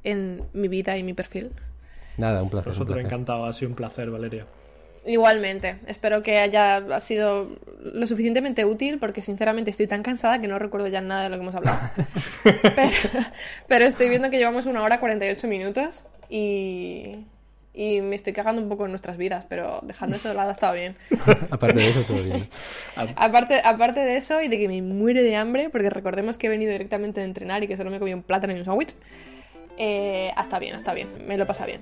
en 0.08 0.44
mi 0.54 0.68
vida 0.68 0.98
y 0.98 1.04
mi 1.04 1.14
perfil. 1.14 1.52
Nada, 2.18 2.42
un 2.42 2.50
placer. 2.50 2.70
Nosotros 2.70 2.96
placer. 2.96 3.06
encantados, 3.06 3.50
ha 3.50 3.54
sido 3.54 3.70
un 3.70 3.76
placer, 3.76 4.10
Valeria. 4.10 4.46
Igualmente, 5.06 5.78
espero 5.88 6.24
que 6.24 6.38
haya 6.38 7.00
sido 7.00 7.58
lo 7.82 8.08
suficientemente 8.08 8.66
útil 8.66 9.00
porque 9.00 9.22
sinceramente 9.22 9.70
estoy 9.72 9.88
tan 9.88 10.04
cansada 10.04 10.42
que 10.42 10.48
no 10.48 10.60
recuerdo 10.60 10.88
ya 10.88 11.00
nada 11.02 11.24
de 11.24 11.30
lo 11.30 11.36
que 11.38 11.44
hemos 11.44 11.56
hablado. 11.56 11.80
pero, 12.44 12.92
pero 13.68 13.86
estoy 13.86 14.10
viendo 14.10 14.30
que 14.30 14.38
llevamos 14.38 14.66
una 14.66 14.82
hora 14.84 15.00
48 15.00 15.48
minutos 15.48 16.06
y, 16.30 17.26
y 17.78 18.02
me 18.02 18.16
estoy 18.16 18.34
cagando 18.34 18.60
un 18.60 18.70
poco 18.70 18.86
en 18.86 18.92
nuestras 18.92 19.18
vidas, 19.18 19.46
pero 19.48 19.82
dejando 19.84 20.16
eso 20.16 20.28
de 20.28 20.34
lado 20.34 20.50
ha 20.50 20.52
estado 20.52 20.74
bien. 20.74 20.96
Aparte 21.52 21.80
de 21.80 21.90
eso, 21.90 22.02
todo 22.02 22.24
bien. 22.24 22.50
Aparte, 23.16 23.62
aparte 23.64 24.00
de 24.00 24.18
eso 24.18 24.42
y 24.42 24.48
de 24.48 24.58
que 24.58 24.68
me 24.68 24.82
muero 24.82 25.22
de 25.22 25.36
hambre, 25.36 25.70
porque 25.70 25.92
recordemos 25.92 26.40
que 26.40 26.48
he 26.48 26.50
venido 26.50 26.72
directamente 26.72 27.20
de 27.20 27.28
entrenar 27.28 27.64
y 27.64 27.68
que 27.68 27.78
solo 27.78 27.92
me 27.92 28.00
comí 28.00 28.14
un 28.16 28.24
plátano 28.24 28.54
y 28.54 28.60
un 28.60 28.66
sándwich, 28.66 28.96
eh, 29.78 30.32
está 30.40 30.60
bien, 30.60 30.76
está 30.76 30.94
bien, 30.94 31.10
me 31.28 31.38
lo 31.38 31.45
pasa 31.45 31.66
bien. 31.66 31.82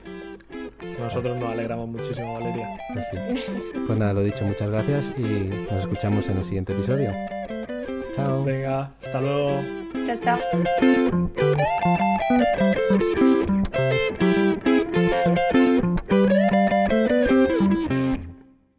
Nosotros 1.00 1.38
nos 1.38 1.52
alegramos 1.52 1.88
muchísimo, 1.88 2.34
Valeria. 2.34 2.78
Pues, 2.94 3.06
sí. 3.12 3.18
Pues 3.86 4.00
nada, 4.00 4.14
lo 4.14 4.24
dicho, 4.24 4.44
muchas 4.46 4.70
gracias 4.70 5.12
y 5.18 5.22
nos 5.72 5.82
escuchamos 5.82 6.28
en 6.28 6.38
el 6.38 6.46
siguiente 6.46 6.74
episodio. 6.74 7.12
Chao. 8.16 8.44
Venga, 8.44 8.92
hasta 9.02 9.22
luego. 9.22 9.62
Chao, 10.06 10.18
chao. 10.20 10.40